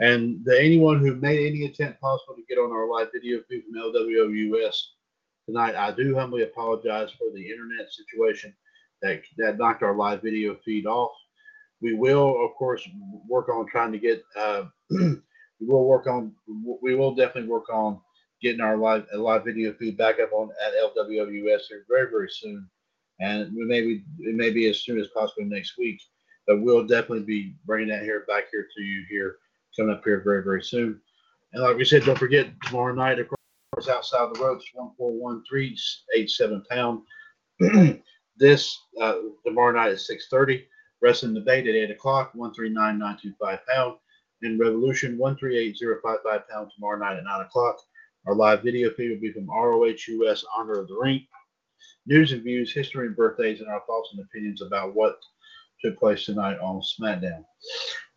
And 0.00 0.42
the, 0.44 0.58
anyone 0.58 0.98
who 0.98 1.14
made 1.16 1.46
any 1.46 1.66
attempt 1.66 2.00
possible 2.00 2.34
to 2.34 2.42
get 2.48 2.58
on 2.58 2.72
our 2.72 2.88
live 2.88 3.08
video 3.12 3.40
feed 3.48 3.64
from 3.64 3.92
LWOUS 3.92 4.74
tonight, 5.46 5.74
I 5.74 5.92
do 5.92 6.16
humbly 6.16 6.42
apologize 6.42 7.10
for 7.18 7.30
the 7.34 7.50
internet 7.50 7.92
situation 7.92 8.54
that, 9.02 9.20
that 9.36 9.58
knocked 9.58 9.82
our 9.82 9.94
live 9.94 10.22
video 10.22 10.56
feed 10.64 10.86
off. 10.86 11.12
We 11.82 11.94
will, 11.94 12.42
of 12.44 12.54
course, 12.54 12.86
work 13.28 13.50
on 13.50 13.66
trying 13.66 13.92
to 13.92 13.98
get. 13.98 14.22
Uh, 14.36 14.64
we 14.90 15.66
will 15.66 15.86
work 15.86 16.06
on. 16.06 16.32
We 16.82 16.94
will 16.94 17.14
definitely 17.14 17.50
work 17.50 17.68
on 17.70 18.00
getting 18.42 18.60
our 18.60 18.76
live 18.76 19.06
live 19.14 19.44
video 19.44 19.72
feed 19.74 19.96
back 19.96 20.16
up 20.20 20.32
on 20.32 20.50
at 20.64 20.72
LWWS 20.74 21.62
here 21.68 21.84
very 21.88 22.10
very 22.10 22.28
soon, 22.30 22.68
and 23.20 23.54
we 23.54 23.64
may 23.64 23.80
be 23.80 24.04
it 24.20 24.34
may 24.34 24.50
be 24.50 24.68
as 24.68 24.80
soon 24.80 25.00
as 25.00 25.08
possible 25.08 25.44
next 25.44 25.78
week. 25.78 26.00
But 26.46 26.62
we'll 26.62 26.86
definitely 26.86 27.24
be 27.24 27.54
bringing 27.64 27.88
that 27.88 28.02
here 28.02 28.24
back 28.26 28.44
here 28.50 28.66
to 28.76 28.82
you 28.82 29.04
here 29.08 29.36
coming 29.76 29.94
up 29.94 30.02
here 30.04 30.22
very 30.24 30.42
very 30.42 30.62
soon. 30.62 31.00
And 31.52 31.62
like 31.62 31.76
we 31.76 31.84
said, 31.84 32.04
don't 32.04 32.18
forget 32.18 32.48
tomorrow 32.64 32.94
night, 32.94 33.18
of 33.18 33.28
course, 33.28 33.88
outside 33.88 34.34
the 34.34 34.40
ropes, 34.40 34.64
one 34.74 34.92
four 34.96 35.12
one 35.12 35.42
three 35.48 35.76
eight 36.14 36.30
seven 36.30 36.62
pound. 36.70 37.02
this 38.36 38.78
uh, 39.00 39.16
tomorrow 39.44 39.72
night 39.72 39.92
at 39.92 40.00
six 40.00 40.28
thirty. 40.28 40.66
Wrestling 41.02 41.32
debate 41.32 41.66
at 41.66 41.74
eight 41.74 41.90
o'clock, 41.90 42.30
one 42.34 42.52
three 42.52 42.68
nine 42.68 42.98
nine 42.98 43.16
two 43.20 43.32
five 43.40 43.60
pound. 43.66 43.96
And 44.42 44.60
Revolution 44.60 45.18
one 45.18 45.36
three 45.36 45.58
eight 45.58 45.76
zero 45.76 45.98
five 46.02 46.18
five 46.24 46.48
pound 46.48 46.70
tomorrow 46.74 46.98
night 46.98 47.16
at 47.16 47.24
nine 47.24 47.40
o'clock. 47.42 47.76
Our 48.26 48.34
live 48.34 48.62
video 48.62 48.90
feed 48.90 49.10
will 49.10 49.20
be 49.20 49.32
from 49.32 49.48
ROH 49.48 49.94
US 50.08 50.44
Honor 50.56 50.78
of 50.80 50.88
the 50.88 50.96
Ring. 51.00 51.26
News 52.06 52.32
and 52.32 52.42
views, 52.42 52.72
history 52.72 53.06
and 53.06 53.16
birthdays, 53.16 53.60
and 53.60 53.68
our 53.68 53.82
thoughts 53.86 54.10
and 54.12 54.20
opinions 54.22 54.60
about 54.60 54.94
what 54.94 55.18
took 55.82 55.98
place 55.98 56.26
tonight 56.26 56.58
on 56.58 56.82
SmackDown. 56.82 57.44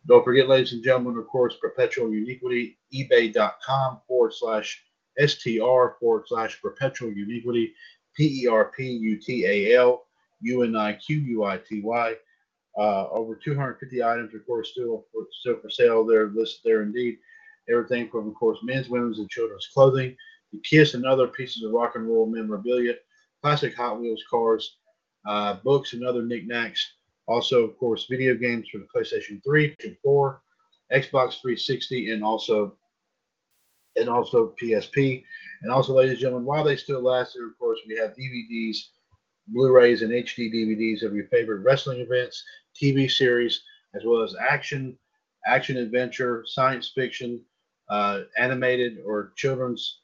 Don't 0.06 0.24
forget, 0.24 0.48
ladies 0.48 0.74
and 0.74 0.84
gentlemen, 0.84 1.18
of 1.18 1.26
course, 1.28 1.56
Perpetual 1.58 2.12
Uniquity, 2.12 2.78
ebay.com 2.92 4.00
forward 4.06 4.34
slash 4.34 4.82
STR 5.18 5.96
forward 5.98 6.24
slash 6.26 6.60
Perpetual 6.60 7.10
Uniquity, 7.10 7.72
P 8.14 8.42
E 8.42 8.46
R 8.46 8.72
P 8.76 8.84
U 8.84 9.16
T 9.18 9.46
A 9.46 9.76
L 9.76 10.04
U 10.42 10.62
N 10.62 10.76
I 10.76 10.92
Q 10.94 11.16
U 11.16 11.44
I 11.44 11.58
T 11.58 11.80
Y. 11.80 12.14
Uh, 12.76 13.08
over 13.08 13.36
250 13.36 14.02
items, 14.02 14.34
of 14.34 14.44
course, 14.46 14.72
still 14.72 15.06
for, 15.12 15.26
still 15.40 15.56
for 15.60 15.70
sale. 15.70 16.04
They're 16.04 16.28
listed 16.28 16.60
there 16.64 16.82
indeed. 16.82 17.18
Everything 17.70 18.08
from, 18.08 18.28
of 18.28 18.34
course, 18.34 18.58
men's, 18.62 18.88
women's, 18.88 19.18
and 19.18 19.28
children's 19.30 19.68
clothing, 19.72 20.16
the 20.52 20.60
Kiss 20.60 20.94
and 20.94 21.04
other 21.04 21.28
pieces 21.28 21.62
of 21.64 21.72
rock 21.72 21.96
and 21.96 22.06
roll 22.06 22.26
memorabilia, 22.26 22.94
classic 23.42 23.74
Hot 23.74 24.00
Wheels 24.00 24.22
cars, 24.30 24.76
uh, 25.26 25.54
books 25.64 25.92
and 25.92 26.04
other 26.04 26.22
knickknacks. 26.22 26.94
Also, 27.26 27.64
of 27.64 27.76
course, 27.78 28.06
video 28.08 28.34
games 28.34 28.68
for 28.70 28.78
the 28.78 28.86
PlayStation 28.94 29.42
3 29.44 29.74
and 29.84 29.96
4, 30.02 30.42
Xbox 30.92 31.40
360, 31.40 32.10
and 32.10 32.22
also 32.22 32.76
and 33.96 34.08
also 34.08 34.54
PSP. 34.60 35.24
And 35.62 35.72
also, 35.72 35.94
ladies 35.94 36.12
and 36.12 36.20
gentlemen, 36.20 36.46
while 36.46 36.64
they 36.64 36.76
still 36.76 37.00
last, 37.00 37.36
of 37.36 37.58
course, 37.58 37.78
we 37.86 37.96
have 37.96 38.14
DVDs, 38.16 38.76
Blu-rays, 39.48 40.02
and 40.02 40.12
HD 40.12 40.52
DVDs 40.52 41.02
of 41.02 41.14
your 41.14 41.26
favorite 41.28 41.60
wrestling 41.60 42.00
events, 42.00 42.44
TV 42.80 43.10
series, 43.10 43.62
as 43.94 44.02
well 44.04 44.22
as 44.22 44.34
action, 44.50 44.98
action 45.46 45.76
adventure, 45.76 46.44
science 46.46 46.92
fiction, 46.94 47.40
uh, 47.88 48.22
animated 48.38 48.98
or 49.04 49.32
children's 49.36 50.00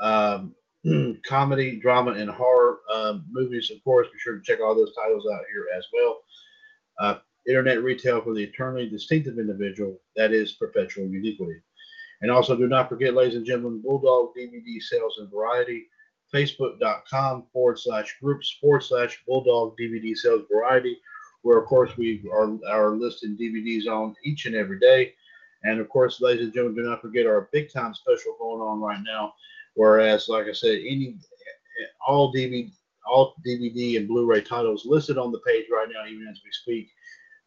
um, 0.00 0.54
comedy, 1.26 1.80
drama, 1.80 2.12
and 2.12 2.30
horror 2.30 2.80
um, 2.92 3.24
movies. 3.30 3.70
Of 3.70 3.82
course, 3.82 4.06
be 4.12 4.18
sure 4.18 4.36
to 4.36 4.42
check 4.42 4.60
all 4.60 4.74
those 4.74 4.94
titles 4.94 5.26
out 5.32 5.44
here 5.52 5.66
as 5.76 5.86
well. 5.92 6.20
Uh, 6.98 7.18
internet 7.48 7.82
retail 7.82 8.20
for 8.20 8.34
the 8.34 8.42
eternally 8.42 8.88
distinctive 8.88 9.38
individual 9.38 10.00
that 10.16 10.32
is 10.32 10.52
perpetual 10.52 11.06
uniquity. 11.06 11.60
And 12.22 12.30
also, 12.30 12.56
do 12.56 12.66
not 12.66 12.88
forget, 12.88 13.14
ladies 13.14 13.36
and 13.36 13.44
gentlemen, 13.44 13.82
Bulldog 13.82 14.30
DVD 14.36 14.80
sales 14.80 15.18
and 15.18 15.30
variety. 15.30 15.86
Facebook.com 16.34 17.44
forward 17.52 17.78
slash 17.78 18.16
groups 18.20 18.56
forward 18.60 18.82
slash 18.82 19.22
Bulldog 19.26 19.76
DVD 19.78 20.16
sales 20.16 20.44
variety, 20.50 20.98
where 21.42 21.58
of 21.58 21.66
course 21.66 21.96
we 21.96 22.22
are, 22.32 22.58
are 22.68 22.96
listing 22.96 23.36
DVDs 23.40 23.86
on 23.86 24.14
each 24.24 24.46
and 24.46 24.54
every 24.54 24.78
day. 24.80 25.14
And 25.66 25.80
of 25.80 25.88
course, 25.88 26.20
ladies 26.20 26.44
and 26.44 26.54
gentlemen, 26.54 26.84
do 26.84 26.88
not 26.88 27.02
forget 27.02 27.26
our 27.26 27.48
big 27.52 27.72
time 27.72 27.94
special 27.94 28.36
going 28.38 28.60
on 28.60 28.80
right 28.80 29.02
now. 29.04 29.34
Whereas, 29.74 30.28
like 30.28 30.46
I 30.46 30.52
said, 30.52 30.78
any 30.78 31.16
all 32.06 32.32
DVD 32.32 32.70
all 33.06 33.34
DVD 33.46 33.96
and 33.96 34.08
Blu-ray 34.08 34.42
titles 34.42 34.84
listed 34.84 35.18
on 35.18 35.30
the 35.32 35.40
page 35.46 35.66
right 35.70 35.88
now, 35.92 36.10
even 36.10 36.26
as 36.28 36.40
we 36.44 36.50
speak, 36.50 36.90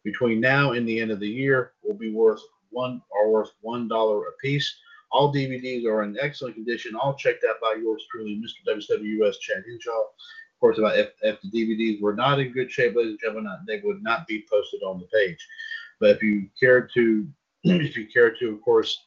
between 0.04 0.40
now 0.40 0.72
and 0.72 0.88
the 0.88 1.00
end 1.00 1.10
of 1.10 1.20
the 1.20 1.28
year, 1.28 1.72
will 1.82 1.96
be 1.96 2.12
worth 2.12 2.42
one 2.70 3.02
are 3.14 3.28
worth 3.28 3.50
one 3.60 3.88
dollar 3.88 4.22
a 4.28 4.32
piece. 4.40 4.74
All 5.12 5.34
DVDs 5.34 5.84
are 5.86 6.02
in 6.02 6.16
excellent 6.20 6.54
condition, 6.54 6.94
all 6.94 7.14
checked 7.14 7.44
out 7.48 7.56
by 7.60 7.76
yours 7.80 8.04
truly, 8.10 8.40
Mr. 8.40 8.78
WWS 8.78 9.40
Chad 9.40 9.64
Hinshaw. 9.66 9.90
Of 9.90 10.60
course, 10.60 10.78
if, 10.78 11.10
if 11.22 11.40
the 11.40 11.50
DVDs 11.50 12.00
were 12.00 12.14
not 12.14 12.38
in 12.38 12.52
good 12.52 12.70
shape, 12.70 12.94
ladies 12.94 13.12
and 13.12 13.20
gentlemen, 13.20 13.50
they 13.66 13.80
would 13.80 14.02
not 14.02 14.26
be 14.26 14.44
posted 14.48 14.82
on 14.82 15.00
the 15.00 15.06
page. 15.06 15.44
But 15.98 16.10
if 16.10 16.22
you 16.22 16.48
care 16.58 16.86
to, 16.94 17.26
if 17.64 17.96
you 17.96 18.06
care 18.06 18.34
to, 18.36 18.50
of 18.50 18.62
course, 18.62 18.98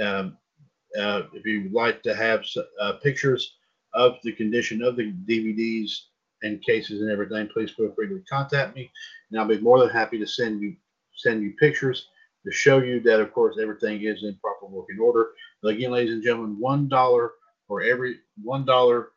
um, 0.00 0.36
uh, 0.98 1.22
if 1.32 1.46
you 1.46 1.64
would 1.64 1.72
like 1.72 2.02
to 2.02 2.14
have 2.14 2.44
uh, 2.80 2.94
pictures 3.02 3.56
of 3.94 4.16
the 4.22 4.32
condition 4.32 4.82
of 4.82 4.96
the 4.96 5.12
DVDs 5.28 5.90
and 6.42 6.62
cases 6.62 7.00
and 7.00 7.10
everything, 7.10 7.48
please 7.48 7.70
feel 7.70 7.92
free 7.94 8.08
to 8.08 8.22
contact 8.28 8.74
me, 8.74 8.90
and 9.30 9.40
I'll 9.40 9.46
be 9.46 9.60
more 9.60 9.78
than 9.78 9.90
happy 9.90 10.18
to 10.18 10.26
send 10.26 10.60
you 10.60 10.76
send 11.14 11.42
you 11.42 11.52
pictures 11.60 12.08
to 12.44 12.52
show 12.52 12.78
you 12.78 13.00
that, 13.00 13.20
of 13.20 13.32
course, 13.32 13.56
everything 13.60 14.02
is 14.02 14.24
in 14.24 14.36
proper 14.40 14.66
working 14.66 14.98
order. 14.98 15.30
But 15.62 15.74
again, 15.74 15.92
ladies 15.92 16.12
and 16.12 16.22
gentlemen, 16.22 16.58
one 16.58 16.88
dollar 16.88 17.32
for 17.68 17.82
every 17.82 18.16
one 18.42 18.64
dollar 18.64 19.10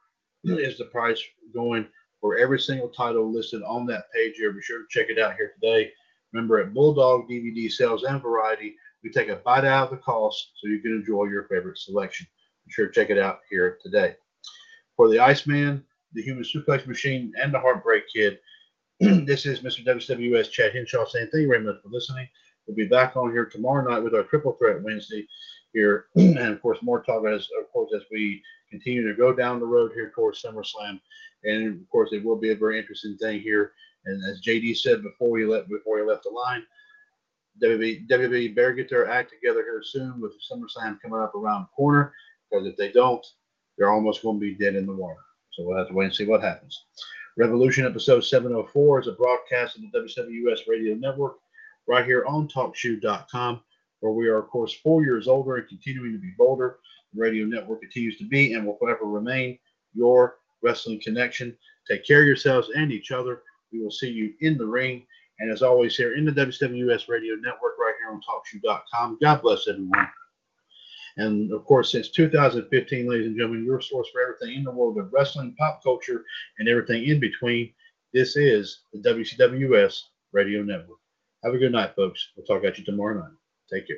is 0.43 0.77
the 0.77 0.85
price 0.85 1.21
going 1.53 1.87
for 2.21 2.37
every 2.37 2.59
single 2.59 2.89
title 2.89 3.31
listed 3.31 3.63
on 3.63 3.85
that 3.87 4.11
page 4.13 4.35
here. 4.35 4.51
Be 4.51 4.61
sure 4.61 4.79
to 4.79 4.85
check 4.89 5.09
it 5.09 5.19
out 5.19 5.35
here 5.35 5.53
today. 5.55 5.91
Remember, 6.33 6.59
at 6.59 6.73
Bulldog 6.73 7.29
DVD 7.29 7.71
Sales 7.71 8.03
and 8.03 8.21
Variety, 8.21 8.75
we 9.03 9.11
take 9.11 9.29
a 9.29 9.37
bite 9.37 9.65
out 9.65 9.85
of 9.85 9.91
the 9.91 10.03
cost 10.03 10.51
so 10.55 10.67
you 10.67 10.79
can 10.79 10.91
enjoy 10.91 11.25
your 11.25 11.43
favorite 11.43 11.77
selection. 11.77 12.27
Be 12.65 12.71
sure 12.71 12.87
to 12.87 12.91
check 12.91 13.09
it 13.09 13.19
out 13.19 13.39
here 13.49 13.77
today. 13.81 14.15
For 14.97 15.09
the 15.09 15.19
Iceman, 15.19 15.83
the 16.13 16.23
Human 16.23 16.43
Suplex 16.43 16.87
Machine, 16.87 17.31
and 17.41 17.53
the 17.53 17.59
Heartbreak 17.59 18.05
Kid, 18.13 18.39
this 18.99 19.45
is 19.45 19.59
Mr. 19.59 19.85
WWS 19.85 20.51
Chad 20.51 20.73
Henshaw 20.73 21.05
saying 21.05 21.27
thank 21.31 21.41
you 21.41 21.47
very 21.49 21.63
much 21.63 21.81
for 21.83 21.89
listening. 21.89 22.27
We'll 22.65 22.75
be 22.75 22.87
back 22.87 23.15
on 23.15 23.31
here 23.31 23.45
tomorrow 23.45 23.87
night 23.87 24.03
with 24.03 24.15
our 24.15 24.23
Triple 24.23 24.53
Threat 24.53 24.81
Wednesday 24.81 25.27
here, 25.73 26.05
and 26.15 26.39
of 26.39 26.61
course 26.61 26.79
more 26.81 27.03
talk 27.03 27.25
as 27.27 27.47
of 27.59 27.71
course 27.71 27.91
as 27.95 28.03
we 28.11 28.41
continue 28.71 29.07
to 29.07 29.13
go 29.13 29.33
down 29.33 29.59
the 29.59 29.65
road 29.65 29.91
here 29.93 30.11
towards 30.15 30.41
SummerSlam, 30.41 30.99
and 31.43 31.81
of 31.81 31.89
course 31.89 32.11
it 32.13 32.23
will 32.23 32.37
be 32.37 32.51
a 32.51 32.55
very 32.55 32.79
interesting 32.79 33.17
thing 33.17 33.41
here. 33.41 33.73
And 34.05 34.23
as 34.25 34.41
JD 34.41 34.77
said 34.77 35.03
before 35.03 35.29
we 35.29 35.45
left 35.45 35.69
before 35.69 35.97
he 35.99 36.05
left 36.05 36.23
the 36.23 36.29
line, 36.29 36.63
WWE, 37.61 38.07
WWE 38.07 38.55
better 38.55 38.73
get 38.73 38.89
their 38.89 39.09
act 39.09 39.31
together 39.31 39.61
here 39.61 39.81
soon 39.83 40.19
with 40.19 40.33
SummerSlam 40.51 41.01
coming 41.01 41.19
up 41.19 41.35
around 41.35 41.63
the 41.63 41.75
corner. 41.75 42.13
Because 42.49 42.67
if 42.67 42.75
they 42.77 42.91
don't, 42.91 43.25
they're 43.77 43.91
almost 43.91 44.21
going 44.21 44.39
to 44.39 44.45
be 44.45 44.53
dead 44.55 44.75
in 44.75 44.85
the 44.85 44.93
water. 44.93 45.21
So 45.53 45.63
we'll 45.63 45.77
have 45.77 45.87
to 45.87 45.93
wait 45.93 46.05
and 46.05 46.15
see 46.15 46.25
what 46.25 46.43
happens. 46.43 46.85
Revolution 47.37 47.85
episode 47.85 48.21
704 48.21 49.01
is 49.01 49.07
a 49.07 49.13
broadcast 49.13 49.77
of 49.77 49.83
the 49.83 49.99
WWS 49.99 50.67
Radio 50.67 50.95
Network 50.95 51.37
right 51.87 52.05
here 52.05 52.25
on 52.25 52.47
TalkShoe.com, 52.47 53.61
where 53.99 54.13
we 54.13 54.27
are, 54.27 54.37
of 54.37 54.47
course, 54.49 54.73
four 54.73 55.03
years 55.03 55.27
older 55.27 55.57
and 55.57 55.67
continuing 55.67 56.13
to 56.13 56.17
be 56.17 56.33
bolder. 56.37 56.79
The 57.13 57.21
radio 57.21 57.45
network 57.45 57.81
continues 57.81 58.17
to 58.17 58.25
be 58.25 58.53
and 58.53 58.65
will 58.65 58.77
forever 58.77 59.05
remain 59.05 59.59
your 59.93 60.37
wrestling 60.61 61.01
connection. 61.01 61.55
Take 61.87 62.05
care 62.05 62.21
of 62.21 62.27
yourselves 62.27 62.69
and 62.75 62.91
each 62.91 63.11
other. 63.11 63.43
We 63.75 63.83
will 63.83 63.91
see 63.91 64.09
you 64.09 64.33
in 64.41 64.57
the 64.57 64.65
ring. 64.65 65.05
And 65.39 65.51
as 65.51 65.61
always, 65.61 65.97
here 65.97 66.15
in 66.15 66.25
the 66.25 66.31
WWS 66.31 67.09
Radio 67.09 67.35
Network, 67.35 67.77
right 67.77 67.93
here 67.99 68.11
on 68.11 68.21
TalkShoe.com. 68.21 69.17
God 69.21 69.41
bless 69.41 69.67
everyone. 69.67 70.07
And 71.17 71.51
of 71.51 71.65
course, 71.65 71.91
since 71.91 72.09
2015, 72.09 73.07
ladies 73.07 73.27
and 73.27 73.37
gentlemen, 73.37 73.65
your 73.65 73.81
source 73.81 74.07
for 74.11 74.21
everything 74.21 74.57
in 74.57 74.63
the 74.63 74.71
world 74.71 74.97
of 74.97 75.11
wrestling, 75.13 75.55
pop 75.57 75.81
culture, 75.83 76.23
and 76.59 76.67
everything 76.67 77.05
in 77.05 77.19
between. 77.19 77.73
This 78.13 78.35
is 78.35 78.81
the 78.93 78.99
WCWUS 79.09 80.03
Radio 80.31 80.61
Network. 80.61 80.99
Have 81.43 81.53
a 81.53 81.57
good 81.57 81.71
night, 81.71 81.95
folks. 81.95 82.29
We'll 82.35 82.45
talk 82.45 82.65
at 82.65 82.77
you 82.77 82.85
tomorrow 82.85 83.19
night. 83.19 83.33
Take 83.69 83.87
care. 83.87 83.97